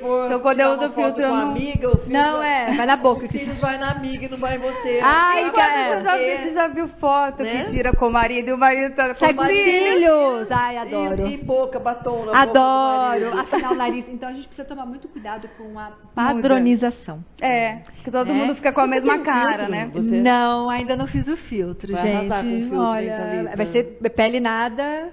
for 0.00 0.26
Então, 0.26 0.40
quando 0.40 0.60
eu 0.60 0.68
uso 0.70 0.80
foto 0.90 0.94
filtro, 0.94 1.22
com 1.22 1.34
a 1.34 1.44
não... 1.44 1.50
amiga, 1.50 1.88
o 1.88 1.90
filtro 1.96 2.12
Não, 2.12 2.40
é, 2.42 2.72
vai 2.76 2.86
na 2.86 2.96
boca. 3.00 3.26
Os 3.26 3.30
filhos 3.32 3.58
vai 3.60 3.78
na 3.78 3.90
amiga 3.90 4.26
e 4.26 4.28
não 4.28 4.38
vai 4.38 4.56
em 4.56 4.58
você. 4.58 5.00
Ai, 5.02 5.40
Enquanto 5.48 5.54
cara. 5.56 5.98
você, 5.98 6.04
já 6.04 6.16
viu, 6.16 6.36
você 6.38 6.54
já 6.54 6.68
viu 6.68 6.88
foto 7.00 7.42
Né? 7.42 7.64
que 7.64 7.70
tira 7.70 7.92
com 7.92 8.06
o 8.06 8.12
marido 8.12 8.48
e 8.48 8.52
o 8.52 8.58
marido 8.58 8.94
tá 8.94 9.14
com 9.14 9.24
o 9.26 9.34
marido? 9.34 9.64
filhos. 9.64 10.50
Ai, 10.50 10.76
adoro. 10.78 11.26
E, 11.26 11.34
e 11.34 11.36
boca, 11.38 11.78
batom 11.78 12.24
na 12.26 12.42
Adoro. 12.42 13.38
Afinal, 13.38 13.72
o 13.72 13.76
nariz. 13.76 14.04
Então 14.08 14.28
a 14.28 14.32
gente 14.32 14.46
precisa 14.46 14.66
tomar 14.68 14.86
muito 14.86 15.08
cuidado 15.08 15.48
com 15.58 15.78
a 15.78 15.92
padronização. 16.14 17.24
É, 17.40 17.78
que 18.04 18.10
todo 18.10 18.28
Né? 18.28 18.34
mundo 18.34 18.54
fica 18.54 18.72
com 18.72 18.80
a 18.80 18.84
Você 18.84 18.90
mesma 18.90 19.18
cara, 19.20 19.66
filtro, 19.66 19.70
né? 19.70 19.90
Você- 19.92 20.20
Não, 20.20 20.70
ainda 20.70 20.96
não 20.96 21.06
fiz 21.06 21.26
o 21.28 21.36
filtro, 21.36 21.92
Vai 21.92 22.02
gente. 22.06 22.28
com 22.28 22.34
o 22.38 22.42
filtro, 22.42 22.78
Olha, 22.78 23.16
Thalita? 23.16 23.56
vai 23.56 23.66
ser 23.66 23.84
pele 24.14 24.40
nada. 24.40 25.08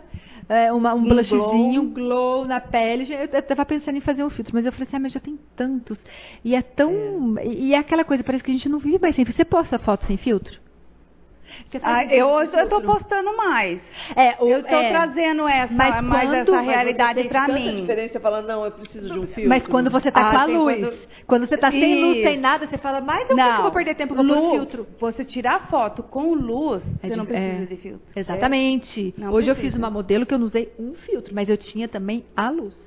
É, 0.49 0.71
uma- 0.71 0.93
um, 0.93 0.97
Um 0.99 1.03
blushzinho, 1.03 1.39
glow. 1.41 1.81
um 1.83 1.93
glow 1.93 2.45
na 2.45 2.59
pele. 2.61 3.11
Eu, 3.13 3.19
eu 3.31 3.41
tava 3.43 3.65
pensando 3.65 3.97
em 3.97 4.01
fazer 4.01 4.23
um 4.23 4.29
filtro, 4.29 4.53
mas 4.55 4.65
eu 4.65 4.71
falei 4.71 4.87
assim, 4.87 4.95
ah, 4.95 4.99
mas 4.99 5.11
já 5.13 5.19
tem 5.19 5.37
tantos. 5.55 5.97
E 6.43 6.55
é 6.55 6.61
tão. 6.61 7.35
E, 7.43 7.67
e 7.69 7.73
é 7.73 7.77
aquela 7.77 8.03
coisa, 8.03 8.23
parece 8.23 8.43
que 8.43 8.51
a 8.51 8.53
gente 8.53 8.69
não 8.69 8.79
vive 8.79 8.99
mais 8.99 9.15
sem 9.15 9.25
filtro. 9.25 9.37
Você 9.37 9.45
posta 9.45 9.77
foto 9.79 10.05
sem 10.05 10.17
filtro? 10.17 10.59
Faz 11.79 11.83
Ah, 11.83 12.15
eu 12.15 12.27
eu 12.27 12.47
filtro? 12.47 12.81
postando 12.81 13.35
mais. 13.35 13.79
É, 14.15 14.35
o- 14.39 14.47
Eu 14.47 14.63
tô 14.63 14.75
é. 14.75 14.89
trazendo 14.89 15.47
essa, 15.47 15.73
Mas 15.73 16.01
mais 16.03 16.29
quando- 16.29 16.35
essa 16.55 16.61
realidade 16.61 17.23
tanta 17.29 17.47
mim. 17.53 17.75
diferença, 17.81 18.13
você 18.13 18.19
fala, 18.19 18.41
não, 18.41 18.65
eu 18.65 18.71
preciso 18.71 19.07
de 19.11 19.19
um 19.19 19.27
filtro. 19.27 19.49
Mas 19.49 19.67
quando 19.67 19.89
você 19.91 20.11
tá 20.11 20.27
Ah, 20.27 20.31
com 20.31 20.37
a 20.37 20.45
luz, 20.45 20.79
quando- 20.79 20.97
quando... 21.27 21.47
você 21.47 21.57
tá 21.57 21.71
sem 21.71 22.01
luz, 22.03 22.23
sem 22.23 22.37
nada, 22.37 22.67
você 22.67 22.77
fala, 22.77 23.01
mas 23.01 23.29
eu 23.29 23.35
não, 23.35 23.61
vou 23.63 23.71
perder 23.71 23.95
tempo, 23.95 24.15
pôr 24.15 24.23
luz, 24.23 24.51
filtro. 24.51 24.87
Você 24.99 25.23
tirar 25.25 25.67
foto 25.69 26.03
com 26.03 26.33
luz, 26.33 26.81
É 27.03 27.07
você 27.07 27.15
não 27.15 27.25
precisa 27.25 27.63
é. 27.63 27.65
de 27.65 27.75
filtro. 27.77 28.01
Exatamente. 28.15 29.13
Hoje 29.31 29.49
eu 29.49 29.55
precisa. 29.55 29.73
fiz 29.73 29.75
uma 29.75 29.89
modelo 29.89 30.25
que 30.25 30.33
eu 30.33 30.39
não 30.39 30.45
usei 30.45 30.71
um 30.79 30.93
filtro, 30.93 31.33
mas 31.35 31.49
eu 31.49 31.57
tinha 31.57 31.87
também 31.87 32.23
a 32.35 32.49
luz. 32.49 32.86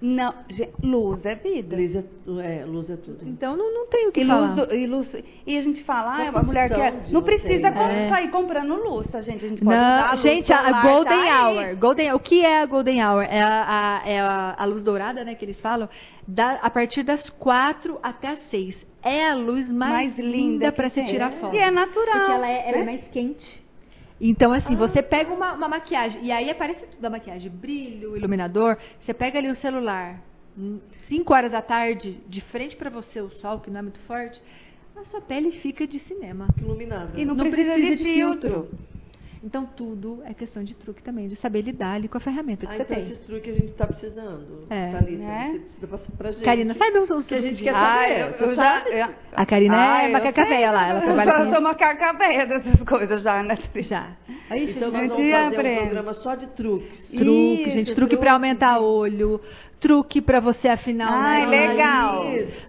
Não, 0.00 0.32
gente, 0.48 0.72
luz 0.82 1.24
é 1.26 1.34
vida. 1.34 1.76
Luz 1.76 1.94
é, 1.96 2.60
é, 2.60 2.64
luz 2.64 2.88
é 2.88 2.96
tudo. 2.96 3.18
Então 3.28 3.56
não, 3.56 3.74
não 3.74 3.86
tenho 3.88 4.10
o 4.10 4.12
que 4.12 4.20
E, 4.20 4.26
falar. 4.26 4.54
luz, 4.54 4.68
do- 4.68 4.74
e, 4.74 4.86
luz, 4.86 5.16
e 5.46 5.58
a 5.58 5.60
gente 5.60 5.82
fala, 5.82 6.16
ah, 6.26 6.30
Uma 6.30 6.38
a 6.38 6.42
mulher 6.44 6.68
quer. 6.68 6.76
profissão 6.92 7.00
de 7.08 7.12
Não 7.12 7.22
precisa 7.22 7.72
com- 7.72 8.08
sair 8.08 8.30
comprando 8.30 8.74
luz, 8.76 9.06
tá, 9.08 9.20
gente? 9.22 9.44
A 9.44 9.48
gente 9.48 9.64
pode 9.64 9.76
usar 9.76 9.98
a 10.00 10.06
Não, 10.06 10.10
luz 10.12 10.22
gente, 10.22 10.52
a 10.52 10.62
solar, 10.64 10.82
Golden 10.82 11.04
tá 11.24 11.46
aí. 11.48 11.56
Hour. 11.70 11.76
Golden, 11.76 12.12
o 12.12 12.20
que 12.20 12.40
é 12.44 12.62
a 12.62 12.66
Golden 12.66 13.04
Hour? 13.04 13.22
É 13.24 13.40
a, 13.42 13.64
a- 14.04 14.08
é 14.08 14.20
a, 14.20 14.54
a 14.56 14.64
luz 14.66 14.82
dourada, 14.84 15.24
né, 15.24 15.34
que 15.34 15.44
eles 15.44 15.60
falam, 15.60 15.88
da- 16.28 16.60
a 16.62 16.70
partir 16.70 17.02
das 17.02 17.28
quatro 17.30 17.98
até 18.02 18.28
as 18.28 18.42
seis. 18.50 18.76
É 19.02 19.28
a 19.30 19.34
luz 19.34 19.68
mais, 19.68 19.92
Mais 19.92 20.16
linda 20.18 20.36
linda 20.36 20.70
que 20.70 20.76
para 20.76 20.88
se 20.90 20.94
tem. 20.96 21.06
tirar 21.06 21.32
É. 21.32 21.36
foto. 21.36 21.54
E 21.54 21.58
é 21.58 21.70
natural, 21.70 22.18
Porque 22.18 22.32
ela 22.32 22.48
é, 22.48 22.68
ela 22.68 22.76
é 22.76 22.78
né? 22.80 22.84
mais 22.84 23.04
quente. 23.08 23.67
Então, 24.20 24.52
assim, 24.52 24.74
você 24.74 25.02
pega 25.02 25.32
uma, 25.32 25.52
uma 25.52 25.68
maquiagem, 25.68 26.24
e 26.24 26.32
aí 26.32 26.50
aparece 26.50 26.86
tudo 26.86 27.00
da 27.00 27.10
maquiagem, 27.10 27.50
brilho, 27.50 28.16
iluminador, 28.16 28.76
você 29.00 29.14
pega 29.14 29.38
ali 29.38 29.48
o 29.48 29.56
celular, 29.56 30.20
5 31.08 31.32
horas 31.32 31.52
da 31.52 31.62
tarde, 31.62 32.20
de 32.26 32.40
frente 32.40 32.76
para 32.76 32.90
você 32.90 33.20
o 33.20 33.30
sol, 33.40 33.60
que 33.60 33.70
não 33.70 33.78
é 33.78 33.82
muito 33.82 34.00
forte, 34.00 34.40
a 34.96 35.04
sua 35.04 35.20
pele 35.20 35.52
fica 35.60 35.86
de 35.86 36.00
cinema. 36.00 36.48
Iluminada. 36.58 37.12
E 37.18 37.24
não, 37.24 37.36
Não 37.36 37.48
precisa, 37.48 37.74
precisa 37.74 37.96
de 37.96 38.02
de 38.02 38.14
filtro. 38.14 38.68
Então, 39.42 39.64
tudo 39.66 40.20
é 40.24 40.34
questão 40.34 40.64
de 40.64 40.74
truque 40.74 41.02
também, 41.02 41.28
de 41.28 41.36
saber 41.36 41.62
lidar 41.62 41.92
ali 41.94 42.08
com 42.08 42.16
a 42.18 42.20
ferramenta 42.20 42.66
que 42.66 42.72
Ah, 42.72 42.76
você 42.76 42.82
então 42.82 42.96
tem. 42.96 43.04
esses 43.04 43.18
truques 43.26 43.56
a 43.56 43.58
gente 43.60 43.72
tá 43.74 43.86
precisando. 43.86 44.66
É. 44.68 44.90
Thalita, 44.92 45.18
Né? 45.22 45.50
Você 45.52 45.58
precisa 45.58 45.86
passar 45.88 46.12
pra 46.18 46.30
gente. 46.32 46.44
Karina, 46.44 46.74
sabe 46.74 46.98
os, 46.98 47.10
os 47.10 47.26
Que 47.26 47.34
a 47.36 47.40
gente 47.40 47.56
truques 47.62 47.64
quer 47.64 47.72
saber. 47.72 48.04
Ah, 48.04 48.18
eu, 48.40 48.46
eu 48.48 48.54
já. 48.56 48.82
eu- 48.88 49.14
A 49.32 49.46
Karina 49.46 49.76
Ah, 49.76 50.02
é 50.02 50.08
eu 50.08 50.12
macaca 50.12 50.44
véia 50.44 50.70
lá, 50.72 50.88
ela 50.88 50.98
Eu 51.00 51.04
trabalha 51.04 51.32
sou, 51.36 51.44
com 51.46 51.52
sou 51.52 51.60
macaca 51.62 52.12
véia 52.14 52.46
dessas 52.46 52.82
coisas 52.82 53.22
já, 53.22 53.42
né? 53.42 53.58
Já. 53.76 54.08
Aí, 54.50 54.62
Então 54.64 54.66
gente, 54.66 54.80
nós 54.80 54.92
vamos 54.92 55.30
fazer 55.30 55.34
aprende. 55.34 55.78
um 55.78 55.82
programa 55.82 56.14
só 56.14 56.34
de 56.34 56.46
truques. 56.48 56.98
truque, 57.10 57.62
Isso, 57.62 57.70
gente, 57.70 57.84
truque 57.94 57.96
truque. 57.96 58.16
pra 58.16 58.32
aumentar 58.32 58.80
olho, 58.80 59.40
truque 59.80 60.20
pra 60.20 60.40
você 60.40 60.68
afinar 60.68 61.10
o 61.10 61.14
Ai, 61.14 61.46
nariz, 61.46 61.68
legal. 61.70 62.24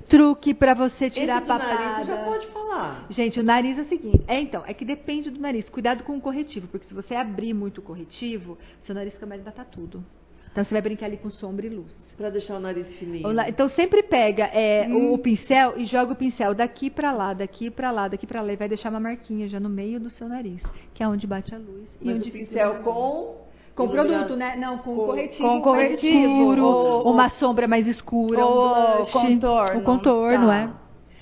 truque 0.08 0.54
pra 0.54 0.74
você 0.74 1.10
tirar 1.10 1.42
Esse 1.42 1.52
a 1.52 1.58
do 1.58 1.60
nariz 1.64 1.78
papada. 1.78 2.06
você 2.06 2.12
já 2.12 2.24
pode 2.24 2.48
falar. 2.48 3.06
Gente, 3.10 3.40
o 3.40 3.44
nariz 3.44 3.78
é 3.78 3.82
o 3.82 3.86
seguinte. 3.86 4.24
É, 4.28 4.40
então, 4.40 4.64
é 4.66 4.74
que 4.74 4.86
depende 4.86 5.30
do 5.30 5.40
nariz. 5.40 5.68
Cuidado 5.70 6.04
com 6.04 6.18
o 6.18 6.22
corretivo, 6.22 6.68
porque 6.68 6.88
se 6.88 6.94
você 6.94 7.16
abrir 7.16 7.54
muito 7.54 7.80
o 7.80 7.82
corretivo, 7.82 8.58
seu 8.82 8.94
nariz 8.96 9.14
fica 9.14 9.26
mais 9.26 9.42
batatudo. 9.42 10.04
Então 10.52 10.64
você 10.64 10.72
vai 10.74 10.82
brincar 10.82 11.06
ali 11.06 11.18
com 11.18 11.30
sombra 11.30 11.66
e 11.68 11.70
luz. 11.70 11.96
Pra 12.18 12.30
deixar 12.32 12.56
o 12.56 12.60
nariz 12.60 12.88
fininho. 12.96 13.28
O 13.28 13.42
Então 13.42 13.70
sempre 13.70 14.02
pega 14.02 14.46
é, 14.46 14.88
Hum. 14.90 15.12
o, 15.12 15.14
o 15.14 15.18
pincel 15.20 15.76
e 15.78 15.86
joga 15.86 16.14
o 16.14 16.16
pincel 16.16 16.56
daqui 16.56 16.90
pra 16.90 17.12
lá, 17.12 17.34
daqui 17.34 17.70
pra 17.70 17.92
lá, 17.92 18.08
daqui 18.08 18.26
pra 18.26 18.42
lá 18.42 18.52
e 18.52 18.56
vai 18.56 18.68
deixar 18.68 18.90
uma 18.90 19.00
marquinha 19.00 19.48
já 19.48 19.60
no 19.60 19.70
meio 19.70 20.00
do 20.00 20.10
seu 20.10 20.28
nariz, 20.28 20.62
que 20.96 21.04
é 21.04 21.08
onde 21.08 21.28
bate 21.28 21.54
a 21.54 21.58
luz 21.60 21.88
e 22.02 22.06
Mas 22.06 22.18
onde 22.18 22.30
o 22.30 22.34
pincel 22.34 22.76
com... 22.84 23.48
Com 23.88 23.94
ilumina- 23.94 24.18
produto, 24.20 24.36
né? 24.38 24.56
Não, 24.58 24.78
com, 24.80 24.96
com- 24.96 25.06
corretivo. 25.06 25.44
com 25.48 25.62
corretivo, 25.62 26.28
escuro, 26.42 26.64
ou- 26.66 27.12
uma 27.12 27.30
sombra 27.30 27.68
mais 27.68 27.88
escura, 27.88 28.46
ou 28.46 28.66
um 28.66 28.96
blush, 28.98 29.12
contorno. 29.12 29.80
O 29.80 29.84
contorno, 29.84 30.48
Tá. 30.48 30.56
é. 30.58 30.70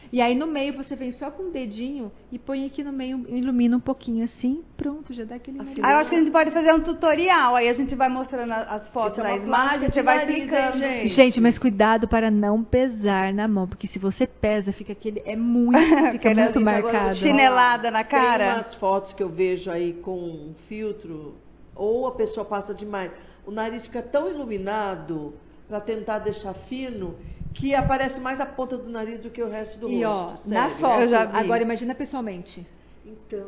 E 0.10 0.22
aí 0.22 0.34
no 0.36 0.48
meio 0.48 0.72
você 0.72 0.96
vem 0.96 1.12
só 1.12 1.30
com 1.30 1.50
o 1.50 1.52
dedinho 1.52 2.10
e 2.32 2.40
põe 2.40 2.66
aqui 2.66 2.82
no 2.82 2.94
meio, 2.94 3.26
ilumina 3.28 3.76
um 3.76 3.80
pouquinho 3.82 4.24
assim, 4.24 4.64
pronto, 4.78 5.14
já 5.14 5.26
dá 5.26 5.36
aquele. 5.36 5.60
Aí 5.60 5.92
eu 5.94 5.98
acho 5.98 6.10
que 6.10 6.16
a 6.16 6.20
gente 6.20 6.32
pode 6.32 6.50
fazer 6.52 6.74
um 6.74 6.80
tutorial, 6.80 7.58
aí 7.58 7.68
a 7.68 7.74
gente 7.74 7.94
vai 7.94 8.08
mostrando 8.08 8.54
as 8.54 8.88
fotos 8.88 9.20
é 9.20 9.24
da 9.24 9.36
imagem, 9.36 9.90
você 9.92 10.02
vai 10.02 10.20
explicando. 10.20 10.78
gente? 10.78 11.08
Gente, 11.10 11.42
mas 11.42 11.60
cuidado 11.60 12.08
para 12.08 12.32
não 12.32 12.64
pesar 12.64 13.34
na 13.34 13.50
mão, 13.50 13.68
porque 13.68 13.86
se 13.90 14.00
você 14.00 14.26
pesa, 14.26 14.72
fica 14.72 14.94
aquele 14.94 15.22
é 15.26 15.36
muito, 15.36 15.74
fica 16.14 16.34
muito 16.34 16.60
Agora, 16.60 16.62
marcado. 16.84 17.10
eu 17.10 17.16
Chinelada 17.16 17.92
na 17.92 18.06
cara? 18.06 18.46
Tem 18.46 18.54
umas 18.64 18.76
fotos 18.76 19.12
que 19.14 19.22
eu 19.22 19.28
vejo 19.30 19.70
aí 19.70 19.92
com 19.92 20.18
um 20.18 20.56
filtro, 20.70 21.36
ou 21.78 22.08
a 22.08 22.12
pessoa 22.12 22.46
passa 22.46 22.74
demais. 22.74 23.12
O 23.46 23.52
nariz 23.52 23.84
fica 23.86 24.02
tão 24.02 24.30
iluminado 24.30 25.34
para 25.68 25.80
tentar 25.82 26.20
deixar 26.20 26.54
fino 26.70 27.16
que 27.54 27.74
aparece 27.74 28.20
mais 28.20 28.40
a 28.40 28.46
ponta 28.46 28.78
do 28.78 28.90
nariz 28.90 29.20
do 29.22 29.30
que 29.30 29.42
o 29.42 29.50
resto 29.50 29.78
do 29.80 29.90
E 29.90 30.04
ó, 30.06 30.30
rosto. 30.32 30.50
na 30.50 30.64
sério. 30.68 30.78
foto, 30.80 31.02
Eu 31.02 31.10
já 31.10 31.26
vi. 31.26 31.38
agora 31.38 31.62
imagina 31.64 31.96
pessoalmente. 31.96 32.66
Então, 33.06 33.48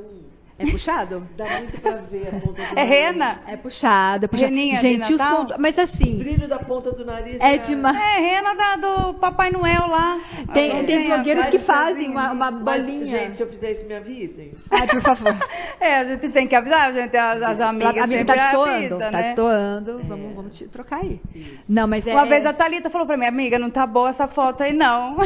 É 0.60 0.66
puxado? 0.72 1.26
dá 1.38 1.45
muito 1.60 1.82
pra 1.82 1.91
ver 2.12 2.28
a 2.28 2.39
ponta 2.39 2.51
do 2.53 2.62
É 2.62 2.74
nariz. 2.76 2.89
rena? 2.89 3.39
É 3.47 3.57
puxado, 3.57 4.26
é 4.26 4.28
puxado. 4.28 4.49
Reninha 4.53 4.82
Gente, 4.82 5.14
os 5.14 5.18
Natal? 5.18 5.38
conto- 5.45 5.55
mas 5.57 5.78
O 5.78 5.82
assim, 5.82 6.18
brilho 6.18 6.47
da 6.47 6.60
ponta 6.60 6.91
do 6.91 7.05
nariz 7.05 7.38
é 7.39 7.57
demais. 7.57 7.95
É, 7.97 8.20
rena 8.20 8.53
da- 8.53 8.76
do 8.76 9.14
Papai 9.16 9.51
Noel 9.51 9.88
lá. 9.88 10.20
Tem, 10.53 10.72
Ah, 10.80 10.84
tem 10.84 11.05
blogueiros 11.07 11.45
que 11.47 11.57
o 11.57 11.60
fazem 11.62 12.10
uma, 12.10 12.32
uma 12.32 12.51
Mas, 12.51 12.64
bolinha. 12.84 13.05
gente, 13.20 13.38
se 13.38 13.43
eu 13.43 13.47
fizer 13.47 13.72
isso, 13.72 13.86
me 13.88 13.95
avisem. 13.95 14.51
Ai, 14.70 14.88
por 14.88 15.01
favor. 15.01 15.36
É, 15.82 15.95
a 15.95 16.03
gente 16.03 16.28
tem 16.34 16.45
que 16.45 16.53
avisar, 16.55 16.89
a 16.89 16.91
gente, 16.91 17.16
as, 17.16 17.41
as 17.41 17.62
amigas 17.62 17.97
a 17.97 18.03
amiga 18.03 18.26
tá 18.26 18.34
destoando, 18.36 18.97
tá 18.99 19.12
né? 19.12 19.22
destoando. 19.24 19.99
Vamos, 20.03 20.36
vamos 20.36 20.57
te 20.57 20.68
trocar 20.68 20.97
aí. 20.99 21.22
Não, 21.70 21.88
mas 21.88 22.05
é. 22.05 22.12
Uma 22.14 22.26
vez 22.26 22.43
é- 22.43 22.47
a 22.49 22.53
Thalita 22.53 22.89
falou 22.89 23.07
pra 23.07 23.16
mim, 23.16 23.26
amiga, 23.26 23.57
não 23.57 23.70
tá 23.70 23.88
boa 23.88 24.10
essa 24.10 24.28
foto 24.28 24.62
aí, 24.62 24.74
não. 24.74 25.14
o 25.16 25.20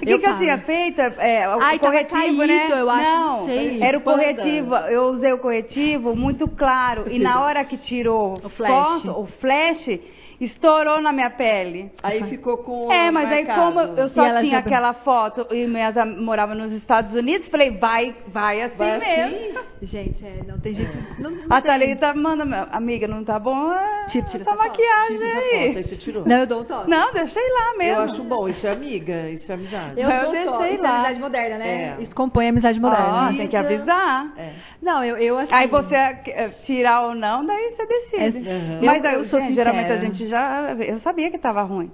que, 0.00 0.08
Eu 0.08 0.20
que 0.20 0.26
eu 0.26 0.38
tinha 0.38 0.58
feito? 0.58 1.00
É, 1.00 1.48
o 1.48 1.60
Ai, 1.60 1.80
tava 1.80 1.92
corretivo, 1.92 2.44
né? 2.46 2.68
eu 2.70 2.88
acho, 2.88 3.02
não, 3.02 3.38
não 3.40 3.46
sei. 3.46 3.82
era 3.82 3.98
o 3.98 4.00
Panda. 4.00 4.22
Corretivo. 4.64 4.74
Eu 4.92 5.02
usei 5.14 5.32
o 5.32 5.38
corretivo 5.38 6.14
muito 6.16 6.48
claro. 6.48 7.10
E 7.10 7.18
na 7.18 7.40
hora 7.44 7.64
que 7.64 7.76
tirou 7.76 8.34
O 8.44 8.48
flash. 8.48 9.02
foto, 9.02 9.20
o 9.20 9.26
flash 9.40 10.00
estourou 10.40 11.00
na 11.00 11.12
minha 11.12 11.30
pele. 11.30 11.90
Aí 12.02 12.22
ficou 12.24 12.58
com. 12.58 12.90
É, 12.92 13.10
mas 13.10 13.30
aí 13.30 13.44
marcado. 13.44 13.60
como 13.60 13.80
eu 14.00 14.08
só 14.10 14.22
tinha 14.40 14.44
já- 14.52 14.58
aquela 14.58 14.94
foto 14.94 15.46
e 15.54 15.66
minhas 15.66 15.94
morava 16.18 16.54
nos 16.54 16.72
Estados 16.72 17.14
Unidos, 17.14 17.48
falei, 17.48 17.70
vai, 17.72 18.14
vai 18.28 18.62
assim 18.62 18.76
Vai 18.76 18.98
mesmo. 18.98 19.58
assim? 19.58 19.68
Gente, 19.82 20.24
é, 20.24 20.42
não 20.46 20.58
tem 20.58 20.74
jeito. 20.74 20.96
Não, 21.18 21.30
não 21.30 21.44
A. 21.48 21.60
Thalita 21.62 22.12
manda, 22.14 22.68
amiga, 22.70 23.08
não 23.08 23.24
tá 23.24 23.38
bom? 23.38 23.72
é, 23.72 24.06
Tira- 24.08 24.26
tira 24.26 24.42
essa 24.42 24.50
essa 24.50 24.56
foto, 24.56 24.58
maquiagem 24.68 25.16
Tira 25.18 25.28
essa 25.30 25.38
aí. 25.38 25.66
foto, 25.68 25.76
aí 25.78 25.84
você 25.84 25.96
tirou. 25.96 26.24
Não, 26.26 26.36
eu 26.36 26.46
dou 26.46 26.60
um 26.60 26.64
toque. 26.64 26.90
Não, 26.90 27.12
deixei 27.12 27.42
lá 27.42 27.78
mesmo. 27.78 27.94
Eu 27.94 28.00
acho 28.02 28.22
bom, 28.24 28.48
isso 28.48 28.66
é 28.66 28.70
amiga, 28.72 29.30
isso 29.30 29.50
é 29.50 29.54
amizade. 29.54 30.00
Eu, 30.00 30.10
Eu 30.10 30.22
dou 30.22 30.30
deixei 30.32 30.52
toque. 30.52 30.68
Isso 30.74 30.78
é 30.78 30.82
lá. 30.82 30.94
amizade 30.96 31.20
moderna, 31.20 31.58
né? 31.58 31.96
É. 31.98 32.02
Isso 32.02 32.14
compõe 32.14 32.46
a 32.46 32.50
amizade 32.50 32.78
moderna. 32.80 33.30
Ó, 33.32 33.36
tem 33.36 33.48
que 33.48 33.56
avisar. 33.56 34.32
É. 34.36 34.50
Não, 34.82 35.02
eu, 35.04 35.16
eu 35.16 35.38
assim. 35.38 35.52
Aí 35.54 35.66
você 35.66 35.94
eh, 35.94 36.50
tirar 36.64 37.02
ou 37.06 37.14
não, 37.14 37.44
daí 37.46 37.70
você 37.74 37.86
decide. 37.86 38.48
É, 38.48 38.52
uhum. 38.52 38.78
Mas 38.82 39.02
eu- 39.04 39.10
aí, 39.10 39.16
eu 39.16 39.24
sou 39.24 39.40
gente, 39.40 39.54
geralmente 39.54 39.92
a 39.92 39.96
gente 39.96 40.28
já. 40.30 40.72
Eu 40.74 41.00
sabia 41.00 41.30
que 41.30 41.38
tava 41.38 41.62
ruim. 41.62 41.90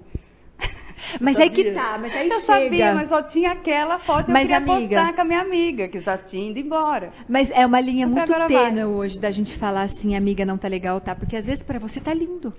Mas 1.20 1.36
aí 1.36 1.50
que 1.50 1.72
tá, 1.72 1.98
mas 2.00 2.14
aí 2.14 2.28
eu 2.30 2.40
chega. 2.40 2.46
sabia, 2.46 2.94
mas 2.94 3.08
só 3.10 3.22
tinha 3.22 3.52
aquela 3.52 3.98
foto 4.00 4.30
e 4.30 4.32
Mas, 4.32 4.48
eu 4.50 4.56
queria 4.60 4.74
amiga- 4.74 4.96
postar 4.96 5.14
com 5.14 5.20
a 5.20 5.24
minha 5.24 5.40
amiga, 5.42 5.88
que 5.88 6.00
já 6.00 6.16
tinha 6.16 6.50
ido 6.50 6.58
embora. 6.58 7.12
Mas 7.28 7.50
é 7.50 7.66
uma 7.66 7.80
linha 7.80 8.06
Até 8.06 8.14
muito 8.26 8.48
tênue 8.48 8.84
hoje 8.84 9.18
da 9.18 9.30
gente 9.30 9.56
falar 9.58 9.82
assim, 9.82 10.16
amiga, 10.16 10.46
não 10.46 10.56
tá 10.56 10.68
legal, 10.68 10.98
tá? 11.00 11.14
Porque 11.14 11.36
às 11.36 11.44
vezes 11.44 11.62
pra 11.64 11.78
você 11.78 12.00
tá 12.00 12.14
lindo. 12.14 12.52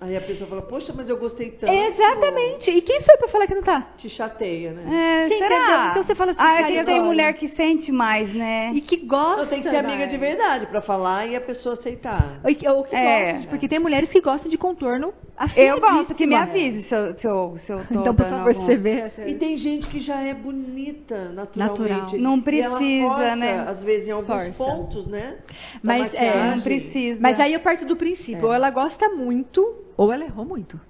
Aí 0.00 0.16
a 0.16 0.20
pessoa 0.20 0.50
fala, 0.50 0.60
poxa, 0.62 0.92
mas 0.94 1.08
eu 1.08 1.16
gostei 1.16 1.52
tanto. 1.52 1.72
Exatamente. 1.72 2.70
E 2.70 2.82
quem 2.82 3.00
sou 3.00 3.14
eu 3.14 3.18
pra 3.18 3.28
falar 3.28 3.46
que 3.46 3.54
não 3.54 3.62
tá? 3.62 3.80
Te 3.96 4.08
chateia, 4.10 4.72
né? 4.72 4.82
É, 5.24 5.28
Você 5.28 5.38
será? 5.38 5.88
Então 5.90 6.02
você 6.02 6.14
fala 6.14 6.32
assim, 6.32 6.40
ah, 6.42 6.52
é 6.54 6.56
cara, 6.62 6.72
que 6.72 6.78
e 6.80 6.84
tem 6.84 7.02
mulher 7.02 7.32
que 7.34 7.48
sente 7.50 7.90
mais, 7.92 8.34
né? 8.34 8.72
E 8.74 8.80
que 8.80 8.96
gosta. 8.98 9.42
Não, 9.42 9.46
tem 9.48 9.62
que 9.62 9.70
ser 9.70 9.76
amiga 9.76 10.06
de 10.06 10.16
vai. 10.18 10.28
verdade 10.28 10.66
pra 10.66 10.82
falar 10.82 11.26
e 11.26 11.36
a 11.36 11.40
pessoa 11.40 11.74
aceitar. 11.76 12.40
Ou 12.44 12.54
que, 12.54 12.68
ou 12.68 12.84
que 12.84 12.94
É. 12.94 13.32
gosta, 13.34 13.48
porque 13.48 13.68
tem 13.68 13.78
mulheres 13.78 14.10
que 14.10 14.20
gostam 14.20 14.50
de 14.50 14.58
contorno 14.58 15.14
Eu 15.56 15.80
gosto 15.80 16.14
que 16.14 16.26
me 16.26 16.34
avise 16.34 16.82
se 16.84 16.94
eu, 16.94 17.14
se 17.14 17.26
eu, 17.26 17.56
se 17.64 17.72
eu 17.72 17.78
tô 17.86 18.00
Então, 18.00 18.14
por 18.14 18.26
favor, 18.26 18.48
algum- 18.50 18.66
você 18.66 18.76
vê. 18.76 19.10
E 19.26 19.34
tem 19.36 19.56
gente 19.56 19.86
que 19.88 20.00
já 20.00 20.20
é 20.20 20.34
bonita 20.34 21.30
naturalmente. 21.30 22.18
Natural. 22.18 22.18
Não 22.20 22.36
E 22.52 22.60
ela 22.60 22.76
precisa, 22.78 23.08
força, 23.08 23.36
né? 23.36 23.64
Às 23.68 23.82
vezes 23.82 24.08
em 24.08 24.10
alguns 24.10 24.26
Força. 24.28 24.52
pontos, 24.52 25.06
né? 25.06 25.36
da 25.48 25.52
Mas 25.82 26.14
é. 26.14 26.50
Não 26.54 26.60
precisa. 26.60 27.18
Mas 27.22 27.40
aí 27.40 27.54
eu 27.54 27.60
parto 27.60 27.84
do 27.86 27.96
princípio, 27.96 28.42
É. 28.42 28.44
ou 28.44 28.52
ela 28.52 28.70
gosta 28.70 29.08
muito, 29.08 29.82
ou 29.96 30.12
ela 30.12 30.24
errou 30.24 30.44
muito. 30.44 30.80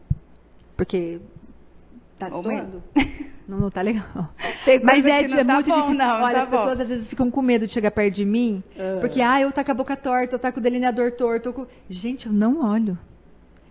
Porque 0.77 1.21
Tá 2.19 2.29
doendo? 2.29 2.83
Não, 3.47 3.59
não 3.61 3.71
tá 3.71 3.83
legal. 3.83 4.31
Mas 4.83 5.05
é, 5.05 5.25
é 5.25 5.45
tá 5.45 5.53
muito 5.55 5.69
bom, 5.69 5.75
difícil. 5.77 5.99
não, 5.99 6.23
Olha, 6.23 6.35
tá 6.35 6.43
as 6.45 6.49
bom. 6.49 6.57
pessoas 6.57 6.81
às 6.81 6.89
vezes 6.89 7.09
ficam 7.09 7.31
com 7.31 7.43
medo 7.43 7.67
de 7.67 7.75
chegar 7.75 7.91
perto 7.91 8.15
de 8.15 8.25
mim, 8.25 8.63
Ah. 8.79 9.01
porque, 9.03 9.21
ah, 9.21 9.39
eu 9.39 9.53
tá 9.53 9.63
com 9.63 9.71
a 9.71 9.75
boca 9.75 9.95
torta, 9.99 10.35
eu 10.37 10.39
tá 10.39 10.51
com 10.51 10.61
o 10.61 10.63
delineador 10.63 11.13
torto. 11.13 11.51
eu 11.51 11.53
com- 11.53 11.67
Gente, 11.91 12.25
eu 12.27 12.33
não 12.33 12.65
olho. 12.65 12.99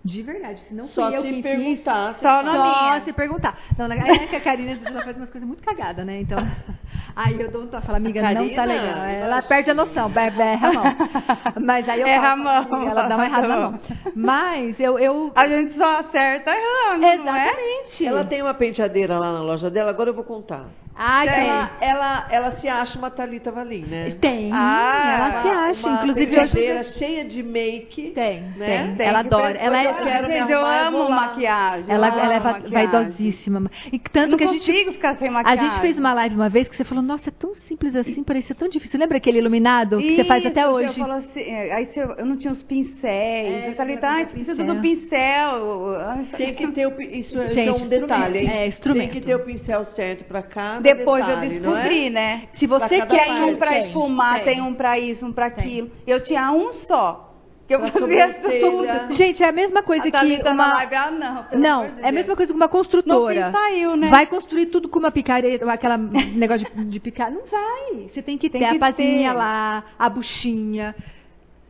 De 0.06 0.22
verdade, 0.22 0.62
se 0.68 0.74
não 0.76 0.84
fui 0.86 0.94
Só 0.94 1.10
eu 1.10 1.24
se 1.24 1.28
quem 1.30 1.42
fiz, 1.42 1.52
perguntar. 1.52 2.20
Só 2.20 2.44
na 2.44 2.52
fala. 2.54 2.74
só 2.76 2.90
minha. 2.92 3.02
se 3.02 3.14
perguntar. 3.14 3.58
Não, 3.76 3.88
na, 3.88 3.96
é 3.96 4.28
que 4.28 4.36
a 4.36 4.42
Karina 4.42 4.74
às 4.74 4.78
vezes, 4.78 4.94
ela 4.96 5.04
faz 5.06 5.18
umas 5.18 5.30
coisas 5.32 5.48
muito 5.48 5.64
cagadas, 5.64 6.06
né? 6.06 6.22
Então, 6.22 6.38
aí 7.16 7.40
eu 7.40 7.52
dou 7.52 7.64
um 7.64 7.68
toque, 7.68 7.86
falo, 7.86 7.98
amiga, 7.98 8.28
A 8.28 8.34
não 8.34 8.50
tá 8.50 8.64
legal. 8.66 8.98
Ela 9.06 9.42
perde 9.42 9.72
a 9.72 9.74
noção, 9.74 10.10
be- 10.10 10.20
erra 10.20 10.68
a 10.70 10.74
mão. 10.74 10.84
Mas 11.62 11.88
aí 11.90 12.02
eu 12.02 12.08
Erra 12.08 12.36
falo, 12.36 12.48
a 12.50 12.62
mão. 12.64 12.90
ela 12.90 13.04
dá 13.08 13.16
uma 13.16 13.26
errada 13.26 13.48
na 13.48 13.58
mão. 13.58 13.80
Mas 14.16 14.80
eu... 14.80 14.98
eu 15.00 15.32
A 15.36 15.48
gente 15.48 15.78
só 15.78 16.00
acerta 16.00 16.52
errando, 16.52 17.24
não 17.24 17.36
é? 17.36 17.48
exatamente. 17.48 18.06
Ela 18.06 18.24
tem 18.26 18.42
uma 18.42 18.54
penteadeira 18.54 19.18
lá 19.20 19.32
na 19.34 19.42
loja 19.42 19.70
dela, 19.70 19.90
agora 19.92 20.10
eu 20.10 20.14
vou 20.14 20.24
contar. 20.24 20.66
Ai, 20.96 21.28
tem. 21.30 21.48
Ela, 21.50 21.72
ela, 21.82 22.28
ela 22.30 22.52
se 22.60 22.68
acha 22.68 22.98
uma 23.00 23.10
Thalita 23.10 23.52
Valim, 23.52 23.86
né? 23.86 24.12
Tem, 24.22 24.52
Ah, 24.54 25.14
ela 25.16 25.42
se 25.42 25.48
acha. 25.48 25.88
Uma 25.88 26.04
Inclusive, 26.04 26.40
hoje... 26.40 26.84
cheia 26.98 27.26
de 27.26 27.42
make. 27.42 28.12
Tem, 28.12 28.42
né? 28.58 28.86
tem. 28.88 28.96
Tem 28.96 29.08
Ela 29.08 29.20
adora. 29.20 29.58
Ela 29.58 29.82
é, 29.84 29.88
eu 29.88 30.28
Gente, 30.28 30.52
eu 30.52 30.66
amo 30.66 31.10
maquiagem. 31.10 31.94
ela, 31.94 32.08
eu 32.10 32.20
ela 32.20 32.34
é 32.34 32.38
amo 32.38 32.44
maquiagem. 32.46 32.72
vaidosíssima. 32.72 33.72
E 33.92 34.00
tanto 34.00 34.32
não 34.32 34.38
que 34.38 34.44
a 34.44 34.48
gente... 34.48 34.92
ficar 34.94 35.16
sem 35.18 35.30
A 35.30 35.32
maquiagem. 35.32 35.72
gente 35.72 35.82
fez 35.82 35.98
uma 35.98 36.14
live 36.14 36.36
uma 36.36 36.50
vez 36.50 36.68
que 36.68 36.76
você 36.78 36.84
falou, 36.84 37.04
nossa, 37.04 37.30
é 37.30 37.34
tão 37.38 37.56
simples 37.56 37.96
assim, 37.96 38.24
parecia 38.24 38.56
tão 38.56 38.70
difícil. 38.70 39.00
Lembra 39.00 39.18
aquele 39.18 39.40
iluminado 39.40 39.98
que 39.98 40.16
você 40.16 40.24
faz 40.26 40.46
até 40.46 40.62
Isso, 40.62 40.70
hoje? 40.72 41.00
Eu 41.00 41.12
assim, 41.12 41.40
é, 41.42 41.74
aí 41.74 41.86
você- 41.88 42.02
eu 42.02 42.26
não 42.26 42.38
tinha 42.38 42.54
os 42.54 42.62
pincéis. 42.64 43.64
É, 43.64 43.70
eu 43.70 43.74
falei, 43.76 43.96
botar 43.96 44.26
precisa 44.28 44.64
do 44.64 44.76
pincel. 44.82 45.96
Tem 46.38 46.54
que 46.54 46.68
ter 46.74 46.88
o 46.88 47.02
isso 47.02 47.40
é 47.40 47.48
Gente, 47.50 47.82
um 47.84 47.88
detalhe, 47.88 48.40
hein? 48.40 48.50
é, 48.50 48.68
instrumento. 48.68 49.12
Tem 49.12 49.22
que 49.22 49.26
ter 49.26 49.36
o 49.36 49.40
pincel 49.44 49.86
certo 49.86 50.24
pra 50.26 50.42
cada 50.44 50.83
Depois 50.84 51.26
detalhe, 51.26 51.48
eu 51.48 51.54
é? 51.54 51.60
descobri, 51.60 52.10
né? 52.10 52.42
Se 52.60 52.68
você 52.68 53.06
quer 53.06 53.32
um 53.44 53.56
pra 53.56 53.72
Tem, 53.72 53.88
esfumar, 53.88 54.36
tem. 54.44 54.54
tem 54.56 54.62
um 54.62 54.74
pra 54.74 55.00
isso, 55.00 55.26
um 55.26 55.32
pra 55.34 55.50
Tem. 55.50 55.64
aquilo. 55.64 55.92
Eu 56.06 56.24
tinha 56.24 56.52
um 56.52 56.74
só. 56.88 57.30
Que 57.66 57.76
eu 57.76 57.80
Pra 57.80 57.92
fazia 57.92 58.34
tudo. 58.60 59.16
Gente, 59.16 59.42
é 59.42 59.48
a 59.48 59.52
mesma 59.54 59.82
coisa 59.82 60.06
a 60.10 60.12
que 60.12 60.44
na 60.44 60.52
uma... 60.52 60.74
live, 60.74 60.96
ah, 60.96 61.12
não. 61.12 61.46
Não, 61.60 61.84
é 62.02 62.10
a 62.10 62.12
mesma 62.12 62.36
coisa 62.36 62.52
que 62.52 62.58
uma 62.58 62.68
construtora. 62.68 63.40
No 63.40 63.46
fim 63.46 63.52
saiu, 63.58 63.96
né? 63.96 64.10
Vai 64.10 64.26
construir 64.28 64.66
tudo 64.66 64.90
com 64.90 65.00
uma 65.00 65.12
picareta, 65.12 65.72
aquela 65.72 65.96
negócio 66.36 66.68
de, 66.76 66.86
de 66.86 67.00
picar. 67.00 67.32
Não 67.32 67.44
vai. 67.46 68.10
Você 68.14 68.22
tem 68.22 68.38
que 68.38 68.50
Tem 68.50 68.60
ter 68.62 68.70
que 68.70 68.76
a 68.76 68.80
pazinha 68.80 69.32
ter. 69.32 69.38
lá, 69.38 69.84
a 69.98 70.10
buchinha. 70.10 70.94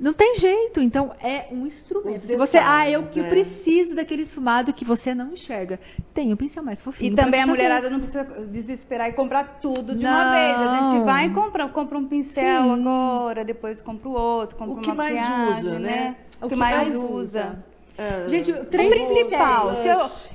Não 0.03 0.11
tem 0.11 0.37
jeito. 0.37 0.81
Então, 0.81 1.13
é 1.21 1.47
um 1.49 1.65
instrumento. 1.65 2.17
Os 2.17 2.23
Se 2.23 2.35
você, 2.35 2.57
ah, 2.57 2.89
eu 2.89 3.03
que 3.07 3.21
né? 3.21 3.29
preciso 3.29 3.95
daquele 3.95 4.23
esfumado 4.23 4.73
que 4.73 4.83
você 4.83 5.15
não 5.15 5.31
enxerga. 5.31 5.79
Tem 6.13 6.33
um 6.33 6.35
pincel 6.35 6.61
mais 6.61 6.81
fofinho. 6.81 7.13
E 7.13 7.15
também 7.15 7.41
a 7.41 7.47
mulherada 7.47 7.89
não 7.89 8.01
precisa 8.01 8.25
desesperar 8.47 9.09
e 9.09 9.13
comprar 9.13 9.61
tudo 9.61 9.95
de 9.95 10.03
Não. 10.03 10.11
uma 10.11 10.31
vez. 10.33 10.57
A 10.57 10.91
gente 10.91 11.05
vai 11.05 11.27
e 11.27 11.29
compra, 11.29 11.69
compra 11.69 11.97
um 11.97 12.05
pincel 12.05 12.63
Sim. 12.63 12.81
agora, 12.81 13.45
depois 13.45 13.79
compra 13.79 14.09
o 14.09 14.11
outro, 14.11 14.57
compra 14.57 14.73
O 14.73 14.81
que 14.81 14.87
uma 14.89 14.95
mais 14.95 15.15
maquiagem, 15.15 15.69
usa, 15.69 15.79
né? 15.79 15.79
né? 15.79 16.15
O 16.41 16.49
que 16.49 16.55
mais 16.55 16.95
usa. 16.95 17.63
É, 17.97 18.27
Gente, 18.27 18.51
O 18.51 18.65
três 18.65 18.89
principal, 18.89 19.69
pincéis. 19.69 19.83
se 19.83 19.87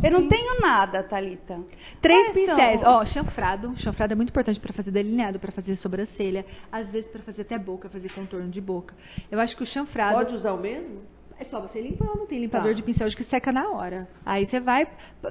eu, 0.05 0.11
eu 0.11 0.21
não 0.21 0.29
tenho 0.29 0.61
nada, 0.63 1.03
Thalita. 1.03 1.59
Três 2.01 2.29
É, 2.29 2.33
pincéis. 2.33 2.81
então- 2.81 2.93
Ó, 3.01 3.05
chanfrado. 3.07 3.77
Chanfrado 3.79 4.13
é 4.13 4.17
muito 4.17 4.29
importante 4.31 4.61
para 4.61 4.73
fazer 4.73 4.91
delineado, 4.93 5.41
para 5.41 5.51
fazer 5.51 5.75
sobrancelha, 5.77 6.47
às 6.71 6.87
vezes 6.89 7.11
para 7.11 7.23
fazer 7.23 7.43
até 7.43 7.59
boca, 7.59 7.89
fazer 7.89 8.11
contorno 8.13 8.49
de 8.49 8.61
boca. 8.61 8.95
Eu 9.31 9.41
acho 9.41 9.57
que 9.57 9.63
o 9.65 9.67
chanfrado 9.67 10.15
Pode 10.15 10.35
usar 10.35 10.53
o 10.53 10.59
mesmo? 10.61 11.01
É 11.41 11.45
só 11.45 11.61
você 11.61 11.81
limpando, 11.81 12.27
tem 12.27 12.41
limpador 12.41 12.69
Tá. 12.69 12.73
de 12.75 12.83
pincel 12.83 13.09
que 13.11 13.25
seca 13.25 13.53
na 13.53 13.71
hora. 13.71 14.09
Aí 14.27 14.47
você 14.47 14.59
vai, 14.61 14.87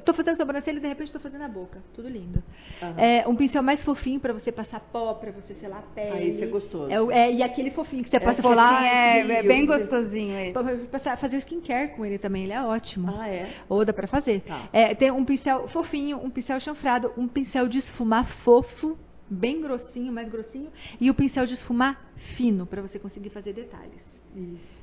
tô 0.06 0.14
fazendo 0.14 0.38
sobrancelha 0.38 0.78
e 0.78 0.82
de 0.82 0.88
repente 0.88 1.12
tô 1.12 1.20
fazendo 1.20 1.44
a 1.44 1.48
boca. 1.48 1.80
Tudo 1.94 2.08
lindo. 2.08 2.42
Aham. 2.82 2.94
É, 2.98 3.28
um 3.28 3.36
pincel 3.36 3.62
mais 3.62 3.84
fofinho 3.84 4.20
para 4.20 4.34
você 4.34 4.52
passar 4.52 4.80
pó, 4.80 5.14
para 5.16 5.32
você 5.32 5.54
selar 5.56 5.80
a 5.80 5.94
pele. 5.94 6.12
Aí 6.12 6.30
isso 6.36 6.44
é 6.44 6.48
gostoso. 6.48 6.92
É, 7.12 7.18
é, 7.28 7.34
e 7.34 7.44
aquele 7.44 7.72
fofinho 7.72 8.04
que 8.04 8.10
você 8.10 8.20
passa 8.20 8.42
Fofinho, 8.42 8.54
por 8.54 8.56
lá. 8.58 8.86
é, 8.86 9.22
esse 9.22 9.32
é 9.32 9.44
bem 9.44 9.66
gostosinho 9.66 10.40
esse. 10.40 10.88
Passar- 10.90 11.18
fazer 11.18 11.38
skincare 11.40 11.90
com 11.96 12.06
ele 12.06 12.18
também, 12.18 12.44
ele 12.44 12.54
é 12.54 12.62
ótimo. 12.64 13.14
Ah, 13.20 13.28
é? 13.28 13.50
Ou 13.68 13.84
dá 13.84 13.92
pra 13.94 14.08
fazer. 14.08 14.42
Tá. 14.42 14.70
É, 14.72 14.96
tem 14.96 15.12
um 15.12 15.26
pincel 15.26 15.68
fofinho, 15.70 16.18
um 16.24 16.30
pincel 16.30 16.60
chanfrado, 16.60 17.12
um 17.18 17.28
pincel 17.28 17.68
de 17.68 17.80
esfumar 17.80 18.26
fofo, 18.44 18.98
bem 19.30 19.62
grossinho, 19.62 20.12
mais 20.14 20.30
grossinho, 20.30 20.70
e 21.02 21.10
o 21.10 21.14
pincel 21.14 21.46
de 21.46 21.54
esfumar 21.56 22.00
fino, 22.38 22.66
pra 22.66 22.82
você 22.82 22.98
conseguir 22.98 23.30
fazer 23.30 23.52
detalhes. 23.54 24.02
Isso. 24.36 24.77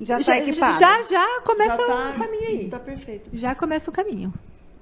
Já 0.00 0.22
tá 0.22 0.38
equipado. 0.38 0.80
Já, 0.80 1.02
já 1.02 1.40
começa 1.42 1.76
Já 1.76 1.86
tá- 1.86 2.10
o 2.10 2.18
caminho 2.18 2.48
aí. 2.48 2.70
Tá 2.70 2.78
perfeito. 2.78 3.30
Já 3.32 3.54
começa 3.54 3.90
o 3.90 3.92
caminho. 3.92 4.32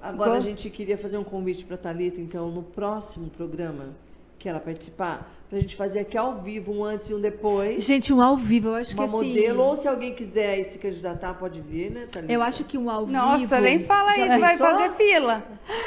Agora 0.01 0.33
a 0.33 0.39
gente 0.41 0.69
queria 0.69 0.97
fazer 0.97 1.17
um 1.17 1.23
convite 1.23 1.63
para 1.63 1.77
Thalita, 1.77 2.19
então, 2.19 2.51
no 2.51 2.63
próximo 2.63 3.29
programa 3.29 3.89
que 4.37 4.49
ela 4.49 4.59
participar, 4.59 5.31
pra 5.53 5.61
gente 5.61 5.75
fazer 5.75 5.99
aqui 5.99 6.17
ao 6.17 6.41
vivo, 6.41 6.71
um 6.73 6.83
antes 6.83 7.07
e 7.07 7.13
um 7.13 7.21
depois. 7.21 7.83
Gente, 7.83 8.11
um 8.11 8.19
ao 8.19 8.35
vivo, 8.37 8.69
eu 8.69 8.75
acho 8.75 8.91
uma 8.93 9.07
que 9.07 9.15
assim, 9.17 9.27
modelo, 9.29 9.63
ou 9.63 9.77
se 9.77 9.87
alguém 9.87 10.15
quiser 10.15 10.71
se 10.71 10.79
candidatar, 10.79 11.35
pode 11.35 11.61
vir, 11.61 11.91
né, 11.91 12.07
Thalita? 12.11 12.33
Eu 12.33 12.41
acho 12.41 12.63
que 12.63 12.75
um 12.75 12.89
ao 12.89 13.05
vivo. 13.05 13.15
Nossa, 13.15 13.61
nem 13.61 13.85
fala 13.85 14.17
isso, 14.17 14.39
vai 14.39 14.57
fazer 14.57 14.91
fila. 14.93 15.43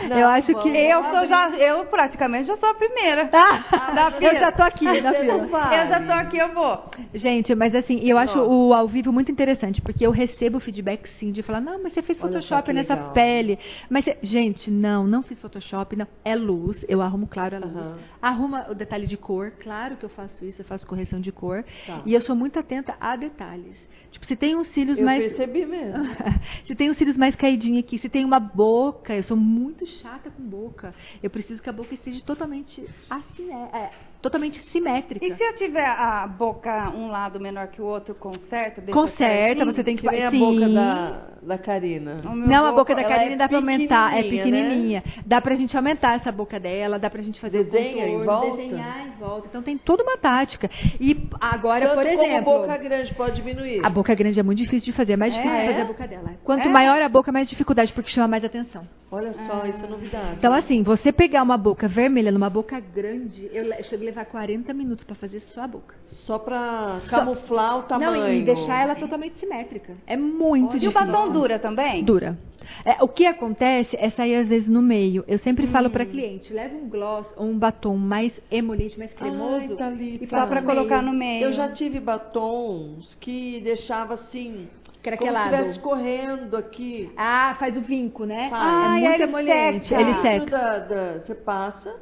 Não, 0.09 0.19
eu 0.19 0.29
acho 0.29 0.55
que- 0.55 0.69
Eu 0.69 1.03
sou 1.03 1.27
já, 1.27 1.51
eu 1.51 1.85
praticamente 1.87 2.47
já 2.47 2.55
sou 2.57 2.69
a 2.69 2.75
primeira. 2.75 3.29
Ah, 3.33 3.91
Da 3.93 4.07
eu 4.07 4.13
fila. 4.13 4.35
já 4.39 4.53
tô 4.53 4.63
aqui 4.63 4.85
na 4.85 5.13
fila. 5.13 5.39
vai. 5.49 5.83
Eu 5.85 5.89
já 5.89 6.01
tô 6.01 6.13
aqui, 6.13 6.39
eu 6.39 6.49
vou. 6.55 6.85
Gente, 7.13 7.53
mas 7.57 7.75
assim, 7.75 7.99
eu 8.09 8.17
acho 8.19 8.37
Nossa. 8.37 8.49
o 8.51 8.73
ao 8.73 8.87
vivo 8.87 9.13
muito 9.13 9.33
interessante, 9.33 9.83
porque 9.83 10.07
eu 10.07 10.13
recebo 10.13 10.61
feedback 10.61 11.09
sim 11.19 11.33
de 11.33 11.43
falar, 11.43 11.61
não, 11.61 11.83
mas 11.83 11.93
você 11.93 12.03
fez 12.03 12.21
Photoshop 12.21 12.73
nessa 12.73 12.95
legal. 12.95 13.11
pele. 13.13 13.59
Mas, 13.91 14.05
gente, 14.23 14.71
não, 14.71 15.07
não 15.09 15.23
fiz 15.25 15.41
Photoshop, 15.41 15.97
não. 15.97 16.07
É 16.25 16.37
luz, 16.37 16.85
eu 16.89 17.03
arrumo 17.03 17.27
claro 17.27 17.57
a 17.57 17.59
luz. 17.59 17.77
Aham. 17.77 17.99
Arruma 18.23 18.67
o 18.71 18.75
detalhe 18.75 19.07
de 19.07 19.17
cor, 19.17 19.53
claro 19.57 19.97
que 19.97 20.05
eu 20.05 20.09
faço 20.09 20.45
isso, 20.45 20.61
eu 20.61 20.65
faço 20.65 20.87
correção 20.87 21.21
de 21.21 21.33
cor. 21.33 21.65
Tá. 21.87 22.03
E 22.07 22.15
eu 22.15 22.21
sou 22.23 22.37
muito 22.37 22.59
atenta 22.59 22.97
a 23.01 23.17
detalhes. 23.17 23.77
Tipo, 24.11 24.25
se 24.27 24.37
tem 24.37 24.57
uns 24.57 24.69
cílios 24.69 24.99
Eu 24.99 25.05
mais. 25.05 25.23
percebi 25.25 25.67
mesmo. 25.67 26.05
se 26.67 26.75
tem 26.75 26.89
os 26.89 26.97
cílios 26.97 27.17
mais 27.17 27.35
caidinhos 27.35 27.81
aqui, 27.81 27.99
se 27.99 28.09
tem 28.09 28.25
uma 28.25 28.41
boca, 28.41 29.15
eu 29.15 29.23
sou 29.23 29.37
muito 29.37 29.87
chata 29.87 30.31
com 30.31 30.43
boca. 30.43 30.95
Eu 31.23 31.29
preciso 31.29 31.63
que 31.63 31.69
a 31.69 31.73
boca 31.73 31.95
esteja 31.95 32.23
totalmente 32.25 32.87
assim, 33.11 33.53
é, 33.53 33.77
é, 33.77 33.91
totalmente 34.23 34.61
simétrica. 34.71 35.25
E 35.25 35.35
se 35.35 35.43
eu 35.43 35.57
tiver 35.57 35.85
a 35.87 36.27
boca 36.27 36.91
um 36.91 37.09
lado 37.09 37.39
menor 37.41 37.69
que 37.69 37.81
o 37.81 37.85
outro, 37.85 38.15
conserta? 38.15 38.81
deixa 38.81 38.93
Conserta, 39.01 39.65
você 39.65 39.85
tem 39.85 39.97
que 39.97 40.09
Que 40.09 40.23
a 40.23 40.31
Sim. 40.31 40.39
boca 40.39 40.69
da, 40.69 41.21
da 41.43 41.59
Karina. 41.59 42.17
Não, 42.25 42.67
a 42.67 42.73
boca 42.73 42.95
da 42.95 43.03
ela 43.03 43.11
Karine 43.11 43.35
é 43.35 43.37
dá 43.37 43.49
pra 43.49 43.59
aumentar, 43.59 44.17
é 44.19 44.23
pequenininha, 44.23 45.03
né? 45.05 45.23
Dá 45.27 45.41
pra 45.41 45.55
gente 45.55 45.77
aumentar 45.77 46.17
essa 46.17 46.31
boca 46.33 46.59
dela, 46.61 46.99
dá 46.99 47.11
pra 47.11 47.23
gente 47.23 47.41
fazer 47.41 47.65
Desenha 47.65 48.05
o 48.05 48.09
em 48.09 48.19
contorno, 48.19 48.25
volta? 48.41 48.57
desenhar 48.63 49.07
em 49.07 49.11
volta. 49.19 49.47
Então 49.49 49.63
tem 49.63 49.77
toda 49.79 50.03
uma 50.03 50.17
tática. 50.17 50.71
E 51.01 51.29
agora, 51.41 51.87
Tanto 51.89 51.95
por 51.97 52.07
exemplo, 52.07 52.45
como 52.45 52.59
boca 52.61 52.77
grande 52.77 53.15
pode 53.15 53.37
diminuir. 53.37 53.85
a 53.85 53.91
boca 53.91 54.15
grande 54.15 54.39
é 54.41 54.43
muito 54.43 54.59
difícil 54.59 54.87
de 54.87 54.93
fazer, 54.93 55.13
é 55.13 55.17
mais 55.17 55.35
É? 55.35 55.37
difícil 55.37 55.61
de 55.61 55.67
fazer 55.67 55.81
a 55.81 55.85
boca 55.85 56.07
dela. 56.09 56.31
Quanto 56.45 56.67
É? 56.67 56.69
maior 56.69 57.01
a 57.03 57.09
boca, 57.09 57.33
mais 57.33 57.49
dificuldade, 57.49 57.93
porque 57.93 58.11
chama 58.11 58.29
mais 58.29 58.45
atenção. 58.45 58.87
Olha 59.11 59.33
só, 59.33 59.65
isso 59.67 59.85
é 59.85 59.89
novidade. 59.89 60.35
Então, 60.39 60.53
assim, 60.53 60.83
você 60.83 61.13
pegar 61.13 61.43
uma 61.43 61.57
boca 61.57 61.87
vermelha 61.87 62.33
numa 62.33 62.51
boca 62.51 62.81
grande, 62.81 63.49
eu 63.53 63.73
a 63.73 64.06
levar 64.07 64.25
40 64.25 64.73
minutos 64.73 65.05
pra 65.05 65.15
fazer 65.15 65.41
só 65.55 65.63
a 65.63 65.67
boca. 65.67 65.95
Só 66.27 66.39
pra 66.39 67.01
Só- 67.09 67.11
camuflar 67.19 67.79
o 67.79 67.83
tamanho. 67.83 68.13
Não, 68.23 68.33
e 68.33 68.43
deixar 68.43 68.83
ela 68.83 68.95
totalmente 68.95 69.39
simétrica. 69.39 69.95
É 70.07 70.17
muito 70.17 70.75
E 70.75 70.77
o 70.79 70.81
difícil. 70.81 70.93
batom 71.13 71.31
dura 71.33 71.59
também? 71.59 72.03
Dura. 72.05 72.37
É, 72.85 73.03
o 73.03 73.07
que 73.07 73.25
acontece 73.27 73.97
é 73.97 74.11
sair 74.11 74.35
às 74.37 74.49
vezes 74.49 74.69
no 74.69 74.83
meio. 74.83 75.25
Eu 75.29 75.39
sempre 75.39 75.67
falo 75.69 75.87
Hum. 75.87 75.91
para 75.91 76.05
cliente, 76.05 76.53
leva 76.53 76.75
um 76.75 76.89
gloss 76.89 77.33
ou 77.37 77.47
um 77.47 77.57
batom 77.59 77.97
mais 77.97 78.33
emoliente, 78.51 78.99
mais 78.99 79.13
cremoso. 79.13 79.67
Ai, 79.71 79.77
Thalita. 79.77 80.25
e 80.25 80.27
Só 80.27 80.37
passa 80.37 80.47
pra 80.49 80.61
no 80.63 80.67
colocar 80.67 81.03
no 81.03 81.13
meio. 81.13 81.45
Eu 81.45 81.53
já 81.53 81.69
tive 81.71 82.01
batons 82.01 83.15
que 83.21 83.61
deixava 83.63 84.15
assim, 84.15 84.69
Craquelado. 85.03 85.51
como 85.51 85.57
se 85.63 85.71
estivesse 85.71 85.81
correndo 85.81 86.57
aqui. 86.57 87.11
Ah, 87.17 87.55
faz 87.59 87.77
o 87.77 87.81
vinco, 87.81 88.25
né? 88.25 88.49
Faz. 88.51 88.63
é 88.65 88.67
Ah, 88.67 88.89
muito 88.91 89.11
ele 89.15 89.23
emoliente. 89.23 89.87
seca. 89.87 90.01
Ele 90.01 90.15
seca. 90.23 90.47
Da, 90.51 90.79
da- 90.79 91.13
você 91.25 91.35
passa. 91.37 91.95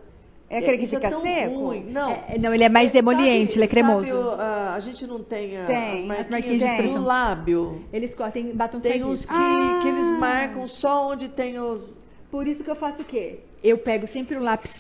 É 0.50 0.58
aquele 0.58 0.78
que 0.78 0.84
Isso 0.84 0.94
fica 0.96 1.08
tão 1.10 1.22
seco? 1.22 1.54
ruim. 1.58 1.84
Não. 1.90 2.10
É, 2.28 2.38
não, 2.38 2.52
ele 2.54 2.64
é 2.64 2.68
mais 2.68 2.94
emoliente, 2.94 3.54
ele 3.54 3.64
é 3.64 3.68
cremoso. 3.68 4.06
Sabe, 4.06 4.12
o- 4.12 4.30
a, 4.40 4.80
gente 4.80 5.06
não 5.06 5.22
tem, 5.22 5.56
a, 5.56 5.64
Tem, 5.66 5.76
as 5.78 6.20
as 6.20 6.28
marquinhas, 6.28 6.30
marquinhas 6.60 6.90
de 6.92 6.98
no 6.98 7.04
lábio. 7.04 7.82
Eles 7.92 8.14
cortam, 8.14 8.42
batom 8.54 8.78
Tem 8.80 9.02
uns 9.02 9.20
que, 9.24 9.26
Ah. 9.32 9.80
que 9.82 9.88
eles 9.88 10.18
marcam 10.20 10.68
só 10.68 11.08
onde 11.10 11.28
tem 11.30 11.58
os. 11.58 11.82
Por 12.30 12.46
isso 12.46 12.62
que 12.62 12.70
eu 12.70 12.76
faço 12.76 13.02
o 13.02 13.04
quê? 13.04 13.40
Eu 13.62 13.78
pego 13.78 14.06
sempre 14.08 14.36
o 14.36 14.40
lápis, 14.42 14.70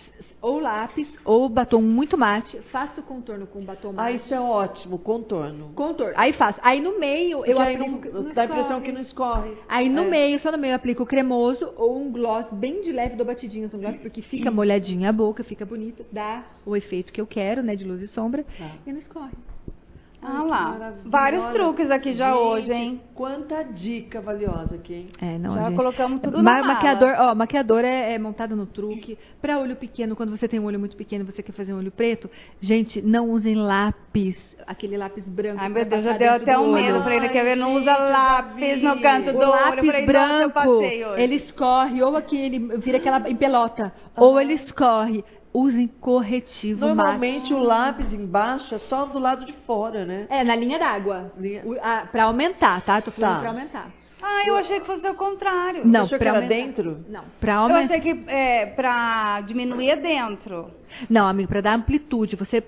ou 0.44 0.60
lápis, 0.60 1.08
ou 1.24 1.48
batom 1.48 1.80
muito 1.80 2.18
mate, 2.18 2.58
faço 2.70 3.00
o 3.00 3.02
contorno 3.02 3.46
com 3.46 3.64
batom 3.64 3.90
Ah, 3.96 4.10
mate. 4.12 4.16
isso 4.16 4.34
é 4.34 4.38
ótimo, 4.40 4.98
contorno. 4.98 5.70
Contorno. 5.74 6.12
Aí 6.16 6.34
faço. 6.34 6.60
Aí 6.62 6.82
no 6.82 6.98
meio 7.00 7.38
eu 7.46 7.56
Porque 7.56 7.62
aí 7.62 7.76
aplico. 7.76 8.08
não, 8.12 8.22
não 8.24 8.32
dá 8.34 8.42
a 8.42 8.44
impressão 8.44 8.80
que 8.82 8.92
não 8.92 9.00
escorre. 9.00 9.52
Aí 9.66 9.88
no 9.88 10.02
É. 10.02 10.08
meio, 10.10 10.38
só 10.40 10.52
no 10.52 10.58
meio, 10.58 10.72
eu 10.72 10.76
aplico 10.76 11.06
cremoso 11.06 11.72
ou 11.78 11.96
um 11.98 12.12
gloss 12.12 12.46
bem 12.52 12.82
de 12.82 12.92
leve, 12.92 13.16
dou 13.16 13.24
batidinhas 13.24 13.72
no 13.72 13.78
gloss, 13.78 13.98
porque 14.00 14.20
fica 14.20 14.50
molhadinha 14.50 15.08
a 15.08 15.12
boca, 15.12 15.42
fica 15.42 15.64
bonito, 15.64 16.04
dá 16.12 16.44
o 16.66 16.76
efeito 16.76 17.10
que 17.10 17.20
eu 17.20 17.26
quero, 17.26 17.62
né, 17.62 17.74
de 17.74 17.84
luz 17.84 18.02
e 18.02 18.06
sombra, 18.06 18.44
Tá. 18.58 18.70
e 18.86 18.92
não 18.92 18.98
escorre. 18.98 19.32
Ah 20.26 20.42
lá, 20.42 20.92
vários 21.04 21.46
truques 21.52 21.90
aqui 21.90 22.14
já 22.14 22.30
Gente, 22.32 22.38
hoje, 22.38 22.72
hein? 22.72 23.00
Quanta 23.14 23.62
dica 23.62 24.20
valiosa 24.22 24.76
aqui, 24.76 24.94
hein? 24.94 25.06
É, 25.20 25.36
não, 25.38 25.52
Já 25.54 25.64
gente. 25.64 25.76
colocamos 25.76 26.20
tudo 26.22 26.38
Ma 26.38 26.42
na 26.42 26.60
mala. 26.62 26.66
maquiador, 26.74 27.14
ó, 27.18 27.34
maquiador 27.34 27.84
é, 27.84 28.14
é 28.14 28.18
montado 28.18 28.56
no 28.56 28.64
truque. 28.64 29.18
Para 29.42 29.58
olho 29.58 29.76
pequeno, 29.76 30.16
quando 30.16 30.30
você 30.30 30.48
tem 30.48 30.58
um 30.58 30.64
olho 30.64 30.78
muito 30.78 30.96
pequeno, 30.96 31.24
e 31.24 31.30
você 31.30 31.42
quer 31.42 31.52
fazer 31.52 31.74
um 31.74 31.78
olho 31.78 31.92
preto, 31.92 32.30
gente, 32.60 33.02
não 33.02 33.28
usem 33.30 33.54
lápis, 33.54 34.36
aquele 34.66 34.96
lápis 34.96 35.24
branco. 35.26 35.60
Ai, 35.60 35.68
meu 35.68 35.84
Deus, 35.84 36.02
já 36.02 36.16
deu 36.16 36.32
até 36.32 36.58
um 36.58 36.72
medo 36.72 37.02
pra 37.02 37.14
ele. 37.16 37.28
Quer 37.28 37.44
ver? 37.44 37.56
Não 37.56 37.76
Ai, 37.76 37.82
usa 37.82 37.96
lápis 37.96 38.82
no 38.82 39.00
canto 39.00 39.32
do 39.32 39.38
O 39.38 39.42
olho. 39.42 39.50
Lápis 39.50 39.86
falei, 39.86 40.06
branco, 40.06 40.82
ele 41.16 41.34
escorre, 41.36 42.02
ou 42.02 42.16
aqui 42.16 42.38
ele 42.38 42.58
vira 42.78 42.96
aquela 42.96 43.28
em 43.28 43.36
pelota, 43.36 43.92
ou 44.16 44.40
ele 44.40 44.54
escorre. 44.54 45.22
Usem 45.56 45.86
corretivo 45.86 46.80
Normalmente 46.84 47.52
mate. 47.52 47.54
o 47.54 47.58
lápis 47.60 48.12
embaixo 48.12 48.74
é 48.74 48.78
só 48.78 49.04
do 49.06 49.20
lado 49.20 49.44
de 49.46 49.52
fora, 49.66 50.04
né? 50.04 50.26
É, 50.28 50.42
na 50.42 50.56
linha 50.56 50.78
d'água. 50.80 51.32
Linha- 51.38 51.62
Pra 52.10 52.24
aumentar, 52.24 52.80
tá? 52.82 53.00
Tô 53.00 53.12
falando 53.12 53.34
Tá. 53.34 53.40
pra 53.40 53.50
aumentar. 53.50 53.86
Ah, 54.20 54.42
eu 54.46 54.56
achei 54.56 54.80
que 54.80 54.86
fosse 54.86 55.06
o 55.06 55.14
contrário. 55.14 55.86
Não, 55.86 56.04
Achou 56.04 56.18
que 56.18 56.24
pra 56.24 56.30
era 56.30 56.38
aumentar. 56.38 56.54
dentro? 56.54 57.04
Não, 57.08 57.22
pra 57.38 57.52
Eu 57.52 57.58
aumentar. 57.60 57.94
achei 57.94 58.00
que 58.00 58.24
é, 58.30 58.66
pra 58.66 59.42
diminuir 59.42 59.90
é 59.90 59.96
dentro. 59.96 60.70
Não, 61.08 61.26
amigo, 61.26 61.48
pra 61.48 61.60
dar 61.60 61.74
amplitude, 61.74 62.36
você 62.36 62.62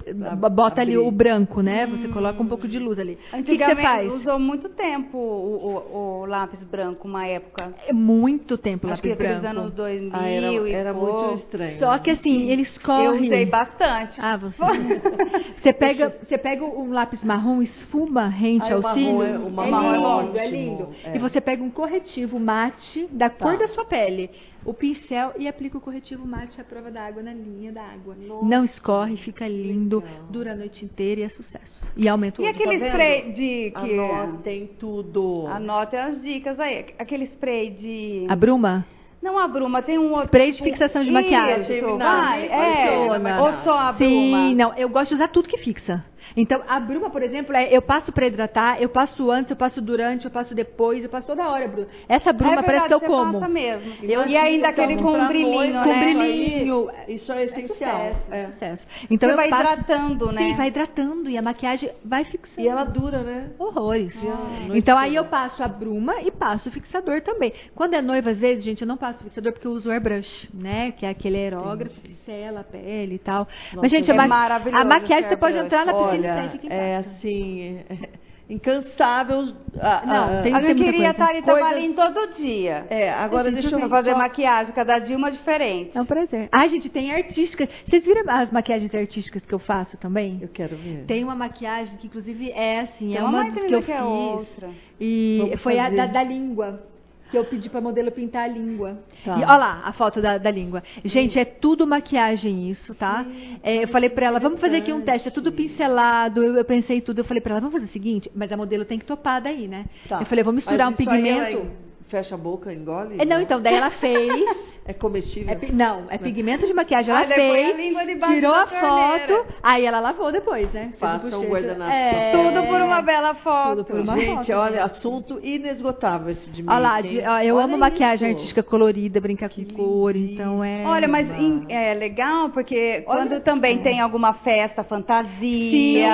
bota 0.52 0.80
ali 0.80 0.96
o 0.98 1.10
branco, 1.10 1.60
né? 1.62 1.86
Você 1.86 2.08
coloca 2.08 2.42
um 2.42 2.46
pouco 2.46 2.66
de 2.68 2.78
luz 2.78 2.98
ali. 2.98 3.18
O 3.32 3.36
que 3.42 3.42
que 3.42 3.58
você 3.58 3.64
Antigamente 3.64 3.82
faz? 3.82 4.12
usou 4.14 4.38
muito 4.38 4.68
tempo 4.70 5.16
o, 5.16 5.82
o- 5.92 6.22
o 6.22 6.26
lápis 6.26 6.62
branco, 6.64 7.06
uma 7.06 7.26
época. 7.26 7.74
É 7.86 7.92
muito 7.92 8.58
tempo 8.58 8.88
Acho 8.88 9.00
que 9.02 9.08
lápis 9.08 9.20
aqueles 9.26 9.40
branco. 9.42 9.58
anos 9.60 9.74
2000 9.74 10.10
Ah, 10.12 10.28
era, 10.28 10.46
e 10.52 10.72
era 10.72 10.92
muito 10.92 11.34
estranho. 11.40 11.78
Só 11.78 11.98
que 11.98 12.10
assim, 12.10 12.50
ele 12.50 12.62
escorre. 12.62 13.06
Eu 13.06 13.14
usei 13.16 13.46
bastante. 13.46 14.20
Ah, 14.20 14.36
você. 14.36 14.56
você 15.62 15.72
pega, 15.72 16.14
você 16.26 16.38
pega 16.38 16.64
um 16.64 16.92
lápis 16.92 17.22
marrom, 17.22 17.62
esfuma 17.62 18.26
rente 18.26 18.70
Ah, 18.70 18.74
ao 18.74 18.80
o 18.80 18.94
cílio. 18.94 19.22
é- 19.22 19.38
o 19.38 19.46
é 19.48 19.50
marrom 19.50 20.20
é 20.20 20.24
lindo, 20.26 20.38
é 20.38 20.50
lindo. 20.50 20.88
é. 21.04 21.16
E 21.16 21.18
você 21.18 21.40
pega 21.40 21.62
um 21.62 21.70
corretivo 21.70 22.38
mate 22.38 23.06
da 23.10 23.30
cor 23.30 23.52
Tá. 23.52 23.58
da 23.58 23.68
sua 23.68 23.84
pele, 23.84 24.30
o 24.66 24.74
pincel 24.74 25.32
e 25.38 25.46
aplica 25.48 25.78
o 25.78 25.80
corretivo 25.80 26.26
mate 26.26 26.60
à 26.60 26.64
prova 26.64 26.90
da 26.90 27.06
água 27.06 27.22
na 27.22 27.32
linha 27.32 27.72
da 27.72 27.82
água. 27.82 28.16
Não 28.42 28.64
escorre, 28.64 29.16
fica 29.18 29.46
lindo, 29.46 30.00
legal. 30.00 30.26
dura 30.28 30.52
a 30.52 30.56
noite 30.56 30.84
inteira 30.84 31.20
e 31.20 31.24
é 31.24 31.28
sucesso. 31.28 31.86
E 31.96 32.08
aumenta 32.08 32.42
o 32.42 32.44
E 32.44 32.48
olho. 32.48 32.54
aquele 32.54 32.78
Tá 32.80 32.86
spray 32.86 33.32
de 33.32 33.70
que 33.70 33.98
Anotem 33.98 34.70
tudo. 34.78 35.46
Anote 35.46 35.96
as 35.96 36.20
dicas 36.20 36.58
aí. 36.58 36.86
Aquele 36.98 37.24
spray 37.26 37.70
de 37.70 38.26
A 38.28 38.34
bruma? 38.36 38.84
Não 39.22 39.38
a 39.38 39.48
bruma, 39.48 39.82
tem 39.82 39.98
um 39.98 40.10
outro 40.12 40.26
Spray 40.26 40.52
de 40.52 40.62
fixação 40.62 41.02
de 41.02 41.08
Isso, 41.08 41.14
maquiagem. 41.14 41.80
Vai, 41.96 42.46
é. 42.46 43.40
Ou 43.40 43.52
só 43.64 43.72
a 43.78 43.92
bruma. 43.92 43.98
Sim, 43.98 44.54
não, 44.54 44.74
eu 44.74 44.88
gosto 44.88 45.08
de 45.08 45.14
usar 45.14 45.28
tudo 45.28 45.48
que 45.48 45.58
fixa. 45.58 46.04
Então, 46.36 46.62
a 46.66 46.80
bruma, 46.80 47.10
por 47.10 47.22
exemplo, 47.22 47.54
é, 47.54 47.68
eu 47.74 47.82
passo 47.82 48.12
pra 48.12 48.26
hidratar, 48.26 48.80
eu 48.80 48.88
passo 48.88 49.30
antes, 49.30 49.50
eu 49.50 49.56
passo 49.56 49.80
durante, 49.80 50.24
eu 50.24 50.30
passo 50.30 50.54
depois, 50.54 51.04
eu 51.04 51.10
passo 51.10 51.26
toda 51.26 51.48
hora, 51.48 51.68
bruma. 51.68 51.88
Essa 52.08 52.32
bruma 52.32 52.60
é 52.60 52.62
parece 52.62 52.88
que 52.88 52.94
eu 52.94 53.00
verdade, 53.00 53.22
como. 53.22 53.40
passa 53.40 53.52
mesmo. 53.52 53.92
Imagina, 54.02 54.26
e 54.26 54.36
ainda 54.36 54.68
aquele 54.68 54.96
com 54.96 55.12
pra 55.12 55.28
brilhinho, 55.28 55.54
noiva, 55.54 55.82
Com 55.82 55.90
né? 55.90 56.00
brilhinho. 56.00 56.90
Isso 57.08 57.32
é 57.32 57.44
essencial. 57.44 58.00
Sucesso, 58.00 58.34
é. 58.34 58.46
sucesso. 58.46 58.86
Então 59.10 59.28
Você 59.28 59.32
eu 59.32 59.36
vai 59.36 59.48
passo... 59.48 59.62
hidratando, 59.62 60.32
né? 60.32 60.42
Sim, 60.42 60.54
vai 60.54 60.68
hidratando 60.68 61.30
e 61.30 61.38
a 61.38 61.42
maquiagem 61.42 61.90
vai 62.04 62.24
fixando. 62.24 62.60
E 62.60 62.68
ela 62.68 62.84
dura, 62.84 63.22
né? 63.22 63.50
Horrores. 63.58 64.14
Ah, 64.24 64.74
então 64.74 64.98
aí 64.98 65.14
eu 65.14 65.24
passo 65.26 65.62
a 65.62 65.68
bruma 65.68 66.20
e 66.22 66.30
passo 66.30 66.68
o 66.68 66.72
fixador 66.72 67.20
também. 67.20 67.52
Quando 67.74 67.94
é 67.94 68.02
noiva, 68.02 68.30
às 68.30 68.38
vezes, 68.38 68.64
gente, 68.64 68.82
eu 68.82 68.88
não 68.88 68.96
passo 68.96 69.22
fixador 69.22 69.52
porque 69.52 69.66
eu 69.66 69.72
uso 69.72 69.88
o 69.88 69.92
airbrush, 69.92 70.48
né? 70.52 70.92
Que 70.92 71.06
é 71.06 71.10
aquele 71.10 71.36
aerógrafo 71.36 71.94
sela 72.24 72.60
a 72.60 72.64
pele 72.64 73.14
e 73.14 73.18
tal. 73.18 73.46
Mas, 73.74 73.90
gente, 73.90 74.10
é 74.10 74.14
a, 74.14 74.26
ma 74.26 74.46
a 74.46 74.84
maquiagem 74.84 75.28
você 75.28 75.36
pode 75.36 75.56
entrar 75.56 75.86
na 75.86 75.94
piscina 75.94 76.15
Olha, 76.18 76.74
é 76.74 76.96
assim, 76.96 77.80
é 77.88 78.08
incansável. 78.48 79.52
ah, 79.80 80.02
Não, 80.06 80.38
ah, 80.38 80.42
tem- 80.42 80.54
A 80.54 80.60
muita 80.60 80.74
queria. 80.84 81.14
Thalita 81.14 81.50
Coisas- 81.52 81.70
Valim 81.70 81.92
todo 81.94 82.34
dia. 82.36 82.86
É, 82.90 83.10
agora 83.12 83.50
Gente, 83.50 83.62
deixa 83.62 83.76
eu 83.78 83.88
fazer 83.88 84.12
só- 84.12 84.18
maquiagem, 84.18 84.72
cada 84.72 84.98
dia 84.98 85.16
uma 85.16 85.30
diferente. 85.30 85.96
É 85.96 86.00
um 86.00 86.06
prazer. 86.06 86.48
Ah, 86.52 86.66
gente, 86.68 86.88
tem 86.88 87.12
artística. 87.12 87.68
Vocês 87.88 88.04
viram 88.04 88.22
as 88.28 88.50
maquiagens 88.50 88.94
artísticas 88.94 89.44
que 89.44 89.52
eu 89.52 89.58
faço 89.58 89.96
também? 89.98 90.38
Eu 90.40 90.48
quero 90.48 90.76
ver. 90.76 91.04
Tem 91.06 91.24
uma 91.24 91.34
maquiagem 91.34 91.96
que, 91.98 92.06
inclusive, 92.06 92.50
é 92.52 92.80
assim, 92.80 93.08
Tem 93.08 93.16
é 93.16 93.20
uma 93.20 93.28
uma 93.30 93.44
das 93.50 93.64
que 93.64 93.74
eu 93.74 93.82
que 93.82 93.92
a 93.92 93.96
fiz. 93.96 94.04
outra. 94.06 94.70
E 95.00 95.38
Vamos 95.42 95.62
foi 95.62 95.78
a 95.78 95.84
fazer. 95.84 95.96
da, 95.96 96.06
da 96.06 96.22
língua. 96.22 96.82
Que 97.30 97.36
eu 97.36 97.44
pedi 97.44 97.68
pra 97.68 97.80
modelo 97.80 98.10
pintar 98.12 98.44
a 98.44 98.46
língua. 98.46 98.98
Tá. 99.24 99.36
E 99.36 99.42
olha 99.42 99.56
lá 99.56 99.82
a 99.84 99.92
foto 99.92 100.20
da, 100.22 100.38
da 100.38 100.50
língua. 100.50 100.82
Gente, 101.04 101.38
é 101.38 101.44
tudo 101.44 101.84
maquiagem 101.86 102.70
isso, 102.70 102.94
tá? 102.94 103.26
É, 103.64 103.82
eu 103.82 103.88
falei 103.88 104.08
pra 104.08 104.26
ela, 104.26 104.38
vamos 104.38 104.60
fazer 104.60 104.76
aqui 104.76 104.92
um 104.92 105.00
teste, 105.00 105.26
é 105.28 105.30
tudo 105.32 105.50
pincelado. 105.52 106.42
Eu, 106.42 106.54
eu 106.56 106.64
pensei 106.64 106.98
em 106.98 107.00
tudo. 107.00 107.18
Eu 107.20 107.24
falei 107.24 107.40
pra 107.40 107.52
ela, 107.52 107.60
vamos 107.60 107.72
fazer 107.74 107.86
o 107.86 107.92
seguinte, 107.92 108.30
mas 108.34 108.52
a 108.52 108.56
modelo 108.56 108.84
tem 108.84 108.98
que 108.98 109.04
topar 109.04 109.42
daí, 109.42 109.66
né? 109.66 109.86
Tá. 110.08 110.20
Eu 110.20 110.26
falei, 110.26 110.44
vou 110.44 110.52
misturar 110.52 110.90
Mas 110.90 110.94
um 110.94 110.96
pigmento. 110.96 111.58
en- 111.58 111.86
Fecha 112.08 112.36
a 112.36 112.38
boca, 112.38 112.72
engole? 112.72 113.16
É, 113.20 113.24
não, 113.24 113.40
então, 113.40 113.60
daí 113.60 113.74
ela 113.74 113.90
fez. 113.90 114.30
É 114.88 114.92
comestível? 114.92 115.52
É 115.52 115.72
não, 115.72 116.04
é 116.08 116.16
pigmento 116.18 116.66
de 116.66 116.72
maquiagem. 116.72 117.10
Ela 117.12 117.24
Ah, 117.24 117.26
fez, 117.26 117.96
a 118.22 118.28
tirou 118.28 118.54
a 118.54 118.66
torneira. 118.66 119.26
foto, 119.36 119.46
aí 119.62 119.84
ela 119.84 119.98
lavou 120.00 120.30
depois, 120.30 120.72
né? 120.72 120.92
Fez 120.98 121.34
um 121.34 121.44
guardanapo. 121.48 121.90
É, 121.90 122.30
Tudo 122.32 122.66
por 122.68 122.80
uma 122.80 123.02
bela 123.02 123.34
foto. 123.34 123.68
Tudo 123.70 123.84
por 123.84 124.00
uma 124.00 124.14
Gente, 124.14 124.46
foto, 124.46 124.52
olha, 124.52 124.70
gente. 124.72 124.80
assunto 124.82 125.40
inesgotável 125.42 126.30
esse 126.30 126.48
de 126.50 126.62
mim. 126.62 126.68
Olha 126.70 126.78
lá, 126.78 127.00
de- 127.00 127.20
ó, 127.20 127.40
eu 127.40 127.56
Olha 127.56 127.64
amo 127.64 127.76
maquiagem 127.78 128.28
isso. 128.28 128.36
artística 128.38 128.62
colorida, 128.62 129.20
brincar 129.20 129.48
com 129.48 129.54
Que 129.56 129.72
cor, 129.74 130.12
lindíssimo. 130.14 130.34
então 130.42 130.62
é. 130.64 130.84
Olha, 130.86 131.08
mas 131.08 131.28
em- 131.30 131.66
é 131.68 131.92
legal 131.94 132.50
porque 132.50 133.02
Olha- 133.06 133.26
quando 133.26 133.40
também 133.42 133.78
tem 133.78 134.00
alguma 134.00 134.34
festa 134.34 134.82
Sim. 134.82 134.88
fantasia, 134.88 136.12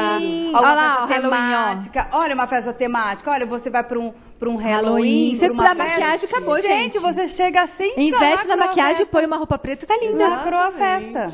alguma 0.53 0.59
Olha 0.59 0.75
lá, 0.75 1.07
festa 1.09 1.15
Halloween, 1.29 1.55
ó. 1.55 1.69
temática. 1.69 2.09
Olha 2.13 2.35
uma 2.35 2.47
festa 2.47 2.73
temática. 2.73 3.31
Olha, 3.31 3.47
você 3.47 3.71
vai 3.71 3.83
para 3.85 3.99
um 3.99 4.13
para 4.43 4.51
um 4.51 4.57
Halloween, 4.57 5.37
Halloween, 5.37 5.39
você 5.39 5.51
uma 5.51 5.73
maquiagem, 5.73 6.29
acabou, 6.29 6.61
gente. 6.61 6.99
você 6.99 7.29
chega 7.29 7.63
assim, 7.63 7.93
Investe 7.97 8.49
na 8.49 8.62
maquiagem, 8.69 9.07
põe 9.07 9.27
uma 9.27 9.37
roupa 9.37 9.59
preta, 9.59 9.87
tá 9.87 9.97
linda. 9.97 10.29
Lacrou 10.29 10.61
a 10.61 10.73
festa. 10.73 11.33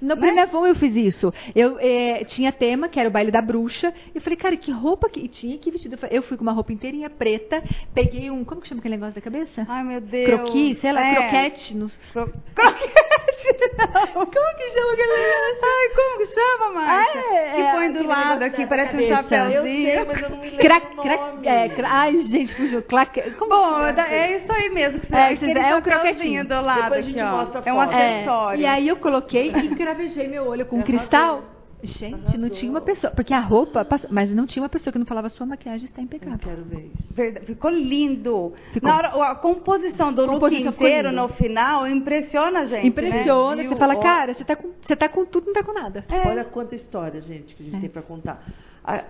No 0.00 0.14
Né? 0.14 0.16
primeiro 0.16 0.50
voo 0.50 0.66
eu 0.66 0.74
fiz 0.74 0.94
isso. 0.94 1.32
Eu 1.54 1.76
eh, 1.80 2.24
tinha 2.28 2.52
tema, 2.52 2.88
que 2.88 2.98
era 2.98 3.08
o 3.08 3.12
baile 3.12 3.30
da 3.30 3.40
bruxa. 3.42 3.92
E 4.14 4.20
falei, 4.20 4.36
cara, 4.36 4.56
que 4.56 4.70
roupa 4.70 5.08
que. 5.08 5.20
E 5.20 5.28
tinha 5.28 5.58
que 5.58 5.70
vestido. 5.70 5.98
Eu 6.10 6.22
fui 6.22 6.36
com 6.36 6.42
uma 6.42 6.52
roupa 6.52 6.72
inteirinha 6.72 7.08
preta, 7.10 7.62
peguei 7.94 8.30
um. 8.30 8.44
Como 8.44 8.60
que 8.60 8.68
chama 8.68 8.80
aquele 8.80 8.94
negócio 8.96 9.14
da 9.14 9.20
cabeça? 9.20 9.66
Ai, 9.68 9.82
meu 9.84 10.00
Deus. 10.00 10.26
Croqui, 10.26 10.76
sei 10.80 10.92
lá, 10.92 11.06
É. 11.06 11.14
croquete. 11.14 11.76
Nos... 11.76 11.92
Cro... 12.12 12.32
Croquete, 12.54 12.94
não. 13.78 14.26
Como 14.26 14.56
que 14.56 14.70
chama 14.70 14.92
aquele 14.92 15.16
negócio? 15.16 15.58
Ai, 15.62 15.88
como 15.94 16.18
que 16.18 16.26
chama, 16.26 16.72
Márcia? 16.72 17.20
Ah, 17.20 17.34
é, 17.34 17.54
que 17.54 17.60
é, 17.60 17.72
põe 17.72 17.92
do 17.92 18.06
lado 18.06 18.42
aqui, 18.42 18.66
parece 18.66 18.96
um 18.96 19.08
cabeça. 19.08 19.12
Eu 19.12 19.16
chapéuzinho. 19.50 19.86
sei, 19.92 20.04
mas 20.04 20.22
eu 20.22 20.30
não 20.30 20.36
me 20.38 20.50
lembro 20.50 20.64
Cra, 20.64 20.80
cra, 20.80 21.34
é, 21.50 21.68
cra, 21.68 21.88
ai, 21.90 22.22
gente, 22.24 22.54
fugiu. 22.54 22.82
Claque, 22.82 23.22
como 23.32 23.50
Bom, 23.50 23.80
é 23.86 24.36
isso 24.36 24.52
aí 24.52 24.68
mesmo. 24.70 25.00
Que 25.00 25.06
você 25.08 25.14
É, 25.14 25.26
aquele 25.28 25.58
é 25.58 25.74
um 25.76 25.80
croquetinho. 25.82 26.44
do 26.46 26.60
lado 26.66 26.82
Depois 26.82 26.98
a 26.98 27.08
aqui, 27.08 27.12
gente 27.12 27.22
ó. 27.24 27.30
mostra 27.36 27.60
a 27.60 27.62
É 27.68 27.72
um 27.72 27.76
foto. 27.76 27.92
É, 27.92 28.14
acessório. 28.16 28.60
e 28.60 28.66
aí 28.66 28.88
eu 28.88 28.96
coloquei 28.96 29.50
e 29.50 29.74
cravejei 29.76 30.28
meu 30.28 30.46
olho 30.46 30.66
com 30.66 30.76
Arrasou. 30.76 30.96
cristal. 30.98 31.42
Gente, 31.82 32.38
não 32.38 32.48
tinha 32.48 32.70
uma 32.70 32.80
pessoa. 32.80 33.12
Porque 33.12 33.34
a 33.34 33.38
roupa 33.38 33.84
passou. 33.84 34.08
Mas 34.10 34.30
não 34.30 34.46
tinha 34.46 34.62
uma 34.62 34.68
pessoa 34.68 34.90
que 34.90 34.98
não 34.98 35.04
falava 35.06 35.28
sua 35.28 35.46
maquiagem 35.46 35.84
está 35.86 36.00
Eu 36.00 36.04
impecável. 36.06 36.38
quero 36.38 36.64
ver 36.64 36.90
isso. 36.98 37.14
Verdade, 37.14 37.46
Ficou 37.46 37.70
lindo. 37.70 38.54
Ficou. 38.72 38.88
Na 38.88 38.96
hora, 38.96 39.08
a 39.30 39.34
composição 39.34 40.12
do 40.12 40.26
Composição 40.26 40.64
look 40.72 40.74
inteiro 40.74 41.12
no 41.12 41.28
final 41.28 41.86
impressiona 41.86 42.60
a 42.60 42.66
gente. 42.66 42.88
Impressiona, 42.88 43.60
Viu? 43.62 43.70
você 43.70 43.76
fala, 43.76 43.94
cara, 43.96 44.34
você 44.34 44.42
tá, 44.44 44.56
com, 44.56 44.70
você 44.84 44.96
tá 44.96 45.08
com 45.08 45.24
tudo, 45.26 45.46
não 45.48 45.52
tá 45.52 45.62
com 45.62 45.72
nada. 45.74 46.04
Né? 46.08 46.22
É. 46.24 46.28
Olha 46.28 46.44
quanta 46.46 46.74
história, 46.74 47.20
gente, 47.20 47.54
que 47.54 47.62
a 47.62 47.66
gente 47.66 47.76
É. 47.76 47.80
tem 47.80 47.90
para 47.90 48.02
contar. 48.02 48.42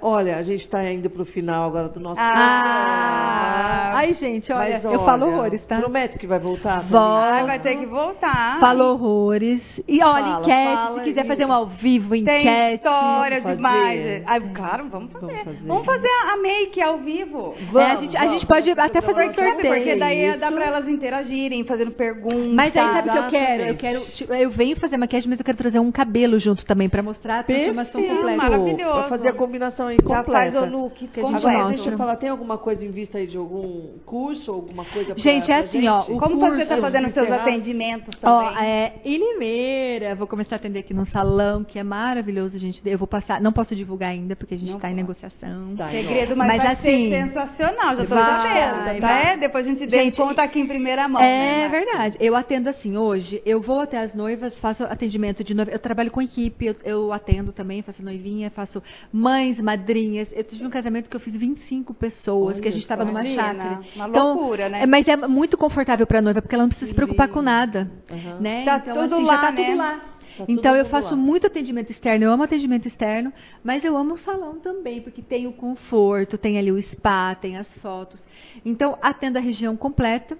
Olha, 0.00 0.36
a 0.36 0.42
gente 0.42 0.62
está 0.64 0.82
indo 0.90 1.10
para 1.10 1.22
o 1.22 1.26
final 1.26 1.68
agora 1.68 1.88
do 1.88 2.00
nosso 2.00 2.18
Ah. 2.20 2.32
programa. 2.32 3.96
Ai, 3.98 4.12
gente, 4.14 4.52
olha, 4.52 4.74
Mas, 4.74 4.84
eu 4.84 5.04
falo 5.04 5.26
olha, 5.26 5.34
horrores, 5.36 5.64
tá? 5.66 5.78
Promete 5.80 6.18
que 6.18 6.26
vai 6.26 6.38
voltar? 6.38 6.82
Volta. 6.82 7.26
Ai, 7.34 7.46
vai 7.46 7.58
ter 7.60 7.76
que 7.78 7.86
voltar. 7.86 8.58
Falo 8.60 8.92
horrores. 8.92 9.62
E 9.88 10.02
olha, 10.02 10.24
Fala, 10.24 10.40
enquete, 10.40 10.74
fala 10.76 10.98
se 10.98 11.04
quiser 11.04 11.24
e- 11.24 11.28
fazer 11.28 11.44
um 11.46 11.52
ao 11.52 11.66
vivo, 11.66 12.10
Tem 12.10 12.20
enquete. 12.22 12.74
história 12.76 13.40
Vamos 13.40 13.56
demais. 13.56 14.22
Ai, 14.26 14.40
claro, 14.54 14.88
vamos 14.90 15.12
fazer. 15.12 15.26
Vamos 15.26 15.44
fazer. 15.44 15.66
Vamos 15.66 15.84
fazer 15.84 16.08
a 16.32 16.36
make 16.38 16.82
ao 16.82 16.98
vivo. 16.98 17.54
É, 17.74 17.84
a 17.84 17.94
gente, 17.96 18.16
a 18.16 18.26
gente 18.28 18.46
pode 18.46 18.70
até 18.70 19.00
fazer 19.00 19.12
um 19.12 19.32
Vamos, 19.32 19.34
sorteio. 19.34 19.74
porque 19.74 19.96
daí 19.96 20.26
Isso. 20.30 20.40
dá 20.40 20.52
pra 20.52 20.64
elas 20.66 20.88
interagirem, 20.88 21.64
fazendo 21.64 21.90
perguntas. 21.90 22.48
Mas 22.52 22.76
aí 22.76 22.92
sabe 22.92 23.08
o 23.08 23.12
que 23.12 23.18
eu 23.18 23.28
quero? 23.28 23.62
Eu 23.62 23.76
quero. 23.76 24.00
tipo, 24.12 24.32
Eu 24.34 24.50
venho 24.50 24.76
fazer 24.78 24.96
maquiagem, 24.96 25.28
mas 25.30 25.38
eu 25.38 25.44
quero 25.44 25.58
trazer 25.58 25.78
um 25.80 25.90
cabelo 25.92 26.38
junto 26.38 26.64
também, 26.66 26.88
pra 26.88 27.02
mostrar 27.02 27.40
a 27.40 27.42
transformação 27.42 28.00
Perfeito. 28.00 28.16
completa. 28.16 28.42
maravilhoso. 28.42 28.92
Pra 29.00 29.08
fazer 29.08 29.28
a 29.28 29.32
combinação 29.32 29.65
aí 29.82 29.96
Já 30.02 30.18
completa. 30.22 30.32
faz 30.32 30.54
o 30.54 30.64
look 30.66 30.96
gente 30.98 31.20
Agora, 31.20 31.68
deixa 31.68 31.90
eu 31.90 31.98
falar, 31.98 32.16
tem 32.16 32.28
alguma 32.28 32.58
coisa 32.58 32.84
em 32.84 32.90
vista 32.90 33.18
aí 33.18 33.26
de 33.26 33.36
algum 33.36 33.98
curso, 34.04 34.50
alguma 34.50 34.84
coisa 34.84 35.14
pra, 35.14 35.22
Gente, 35.22 35.50
é 35.50 35.58
assim, 35.60 35.88
ó, 35.88 36.00
gente? 36.02 36.12
o 36.12 36.18
Como 36.18 36.38
curso 36.38 36.56
você 36.56 36.62
está 36.62 36.76
fazendo 36.78 37.12
seus 37.12 37.30
atendimentos 37.30 38.18
Ó, 38.22 38.44
também? 38.44 38.64
é, 38.64 38.92
em 39.04 39.18
Limeira, 39.18 40.14
vou 40.14 40.26
começar 40.26 40.56
a 40.56 40.58
atender 40.58 40.80
aqui 40.80 40.94
num 40.94 41.06
salão 41.06 41.64
que 41.64 41.78
é 41.78 41.82
maravilhoso. 41.82 42.58
Gente, 42.58 42.80
eu 42.84 42.98
vou 42.98 43.06
passar, 43.06 43.40
não 43.40 43.52
posso 43.52 43.74
divulgar 43.74 44.10
ainda 44.10 44.36
porque 44.36 44.54
a 44.54 44.58
gente 44.58 44.74
está 44.74 44.90
em 44.90 44.94
negociação. 44.94 45.76
Tá, 45.76 45.88
Segredo, 45.90 46.36
mas, 46.36 46.48
mas 46.48 46.62
vai 46.62 46.72
assim, 46.72 47.10
ser 47.10 47.24
sensacional, 47.24 47.96
já 47.96 48.02
estou 48.02 48.18
sabendo, 48.18 49.00
tá? 49.00 49.36
Depois 49.36 49.66
a 49.66 49.70
gente, 49.70 49.88
gente 49.88 50.16
conta 50.16 50.42
aqui 50.42 50.60
em 50.60 50.66
primeira 50.66 51.08
mão. 51.08 51.22
É 51.22 51.62
né, 51.62 51.68
verdade. 51.68 52.16
Eu 52.20 52.34
atendo 52.34 52.68
assim 52.68 52.96
hoje, 52.96 53.42
eu 53.44 53.60
vou 53.60 53.80
até 53.80 53.98
as 53.98 54.14
noivas, 54.14 54.54
faço 54.58 54.84
atendimento 54.84 55.42
de 55.44 55.54
noiva, 55.54 55.70
eu 55.70 55.78
trabalho 55.78 56.10
com 56.10 56.22
equipe, 56.22 56.66
eu, 56.66 56.76
eu 56.84 57.12
atendo 57.12 57.52
também, 57.52 57.82
faço 57.82 58.02
noivinha, 58.02 58.50
faço 58.50 58.82
mães, 59.12 59.55
madrinhas. 59.60 60.28
Eu 60.32 60.44
tive 60.44 60.66
um 60.66 60.70
casamento 60.70 61.08
que 61.08 61.16
eu 61.16 61.20
fiz 61.20 61.34
25 61.34 61.94
pessoas, 61.94 62.54
Olha, 62.54 62.62
que 62.62 62.68
a 62.68 62.72
gente 62.72 62.82
estava 62.82 63.04
numa 63.04 63.24
chácara. 63.24 63.80
Uma 63.94 64.08
então, 64.08 64.34
loucura, 64.34 64.68
né? 64.68 64.82
É, 64.82 64.86
mas 64.86 65.06
é 65.08 65.16
muito 65.16 65.56
confortável 65.56 66.06
para 66.06 66.18
a 66.18 66.22
noiva, 66.22 66.42
porque 66.42 66.54
ela 66.54 66.64
não 66.64 66.70
precisa 66.70 66.90
se 66.90 66.94
preocupar 66.94 67.28
com 67.28 67.42
nada, 67.42 67.90
uhum. 68.10 68.40
né? 68.40 68.64
Tá 68.64 68.78
então, 68.78 68.94
tudo 68.94 69.14
assim, 69.16 69.24
lá, 69.24 69.34
já 69.34 69.40
tá 69.40 69.52
né? 69.52 69.64
tudo 69.64 69.76
lá. 69.76 69.96
Tá 69.96 70.44
então 70.48 70.76
eu 70.76 70.84
faço 70.86 71.10
lá. 71.10 71.16
muito 71.16 71.46
atendimento 71.46 71.90
externo, 71.90 72.24
eu 72.26 72.30
amo 72.30 72.42
atendimento 72.42 72.86
externo, 72.86 73.32
mas 73.64 73.82
eu 73.84 73.96
amo 73.96 74.14
o 74.14 74.18
salão 74.18 74.60
também, 74.60 75.00
porque 75.00 75.22
tem 75.22 75.46
o 75.46 75.52
conforto, 75.52 76.36
tem 76.36 76.58
ali 76.58 76.70
o 76.70 76.82
spa, 76.82 77.34
tem 77.34 77.56
as 77.56 77.68
fotos. 77.78 78.22
Então 78.64 78.98
atendo 79.00 79.38
a 79.38 79.40
região 79.40 79.76
completa 79.76 80.36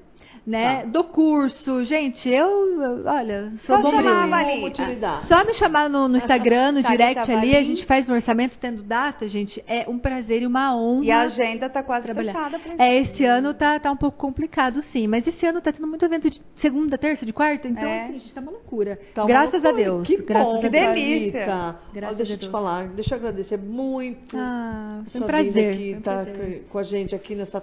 né? 0.47 0.83
Tá. 0.83 0.89
Do 0.89 1.05
curso. 1.05 1.85
Gente, 1.85 2.29
eu, 2.29 3.05
olha, 3.05 3.53
sou 3.67 3.81
Só 3.81 3.91
chamava 3.91 4.37
ali. 4.37 4.73
Só 5.27 5.45
me 5.45 5.55
chamar 5.55 5.91
no, 5.91 6.09
no 6.09 6.17
Instagram, 6.17 6.73
no 6.73 6.83
direct 6.83 7.31
ali, 7.31 7.57
a 7.57 7.63
gente 7.63 7.85
faz 7.85 8.07
no 8.07 8.15
orçamento 8.15 8.59
tendo 8.59 8.83
data, 8.83 9.29
gente. 9.29 9.63
É 9.67 9.89
um 9.89 9.99
prazer 9.99 10.43
e 10.43 10.47
uma 10.47 10.77
honra. 10.77 11.05
E 11.05 11.11
a 11.11 11.21
agenda 11.23 11.69
tá 11.69 11.83
quase 11.83 12.05
trabalhar. 12.05 12.33
fechada 12.33 12.59
pra 12.59 12.85
É, 12.85 12.97
esse 12.97 13.25
ano 13.25 13.53
tá, 13.55 13.81
tá 13.81 13.91
um 13.91 13.97
pouco 13.97 14.17
complicado, 14.17 14.81
sim. 14.93 15.07
Mas 15.09 15.27
esse 15.27 15.45
ano 15.45 15.61
tá 15.61 15.73
tendo 15.73 15.87
muito 15.87 16.05
evento 16.05 16.31
de 16.31 16.41
segunda, 16.61 16.97
terça, 16.97 17.27
de 17.27 17.33
quarta, 17.33 17.67
então, 17.67 17.89
é. 17.89 18.05
assim, 18.05 18.17
a 18.17 18.19
gente 18.19 18.35
tá 18.35 18.41
uma 18.41 18.53
loucura. 18.53 18.99
Tá 19.15 19.23
uma 19.23 19.29
Graças 19.29 19.63
loucura. 19.63 19.71
a 19.71 19.85
Deus. 19.85 20.07
Que 20.07 20.17
Graças 20.19 20.55
bom, 20.55 20.61
que 20.61 20.69
delícia. 20.69 21.77
Graças 21.93 22.17
deixa 22.17 22.33
eu 22.35 22.39
te 22.39 22.51
falar, 22.51 22.89
deixa 22.89 23.15
eu 23.15 23.19
agradecer 23.19 23.59
muito. 23.59 24.37
Ah, 24.37 25.03
foi 25.11 25.21
um 25.21 25.25
prazer. 25.25 25.75
Aqui, 25.75 25.95
um 25.97 26.01
tá 26.01 26.23
prazer. 26.23 26.67
com 26.71 26.79
a 26.79 26.83
gente 26.83 27.15
aqui 27.15 27.35
nessa 27.35 27.63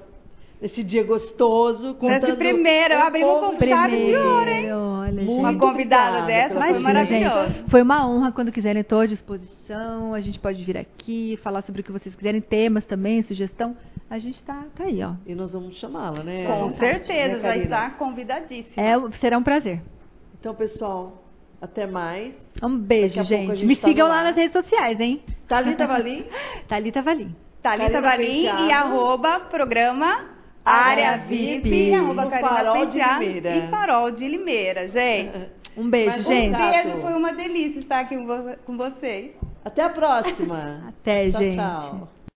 esse 0.64 0.82
dia 0.82 1.04
gostoso. 1.04 1.98
Nesse 2.02 2.34
primeiro, 2.38 2.94
eu 2.94 3.00
abri 3.02 3.22
com 3.22 3.60
chave 3.60 4.06
de 4.06 4.16
ouro, 4.16 4.50
hein? 4.50 4.74
Olha, 4.74 5.22
gente. 5.22 5.30
Uma 5.30 5.58
convidada 5.58 6.26
dessa 6.26 6.56
Imagina, 6.56 6.74
foi 6.74 6.82
maravilhoso. 6.82 7.54
Gente, 7.54 7.70
foi 7.70 7.82
uma 7.82 8.08
honra 8.08 8.32
quando 8.32 8.50
quiserem, 8.50 8.82
estou 8.82 9.02
à 9.02 9.06
disposição. 9.06 10.14
A 10.14 10.22
gente 10.22 10.40
pode 10.40 10.64
vir 10.64 10.78
aqui, 10.78 11.38
falar 11.44 11.64
sobre 11.64 11.82
o 11.82 11.84
que 11.84 11.92
vocês 11.92 12.16
quiserem, 12.16 12.40
temas 12.40 12.86
também, 12.86 13.22
sugestão. 13.24 13.76
A 14.10 14.18
gente 14.20 14.36
está 14.36 14.64
tá 14.74 14.86
aí, 14.86 15.04
ó. 15.04 15.16
E 15.26 15.36
nós 15.36 15.52
vamos 15.52 15.78
chamá-la, 15.80 16.24
né? 16.24 16.46
Com 16.46 16.78
certeza, 16.78 17.36
né, 17.36 17.42
vai 17.42 17.64
estar 17.64 17.98
convidadíssima. 17.98 18.82
É, 18.82 18.96
será 19.20 19.38
um 19.38 19.44
prazer. 19.44 19.82
Então, 20.40 20.56
pessoal, 20.56 21.26
até 21.62 21.86
mais. 21.86 22.34
Um 22.62 22.78
beijo, 22.78 23.22
gente. 23.26 23.58
gente. 23.58 23.66
Me 23.66 23.76
tá 23.76 23.88
sigam 23.88 24.08
lá 24.08 24.24
nas 24.24 24.36
redes 24.36 24.54
sociais, 24.54 24.98
hein? 24.98 25.22
Thalita 25.46 25.86
Valim. 25.86 26.26
Thalita 26.70 27.02
Valim. 27.02 27.36
Thalita 27.62 28.02
Valim 28.02 28.44
e 28.44 28.72
arroba 28.72 29.40
programa 29.42 30.33
Área 30.66 31.18
VIP, 31.18 31.94
arroba 31.94 32.30
Farol 32.30 32.86
de 32.88 33.00
Limeira. 33.00 33.56
E 33.58 33.68
Farol 33.70 34.12
de 34.12 34.28
Limeira, 34.28 34.88
gente. 34.88 35.64
Um 35.76 35.90
beijo, 35.90 36.18
Mas, 36.18 36.28
gente. 36.28 36.56
Um 36.56 36.60
beijo, 36.60 37.02
foi 37.02 37.14
uma 37.14 37.34
delícia 37.34 37.80
estar 37.80 38.02
aqui 38.02 38.16
com 38.64 38.78
vocês. 38.78 39.32
Até 39.66 39.82
a 39.82 39.90
próxima. 39.90 40.84
Até, 40.88 41.32
tchau, 41.32 41.42
gente. 41.42 41.56
Tchau. 41.56 42.10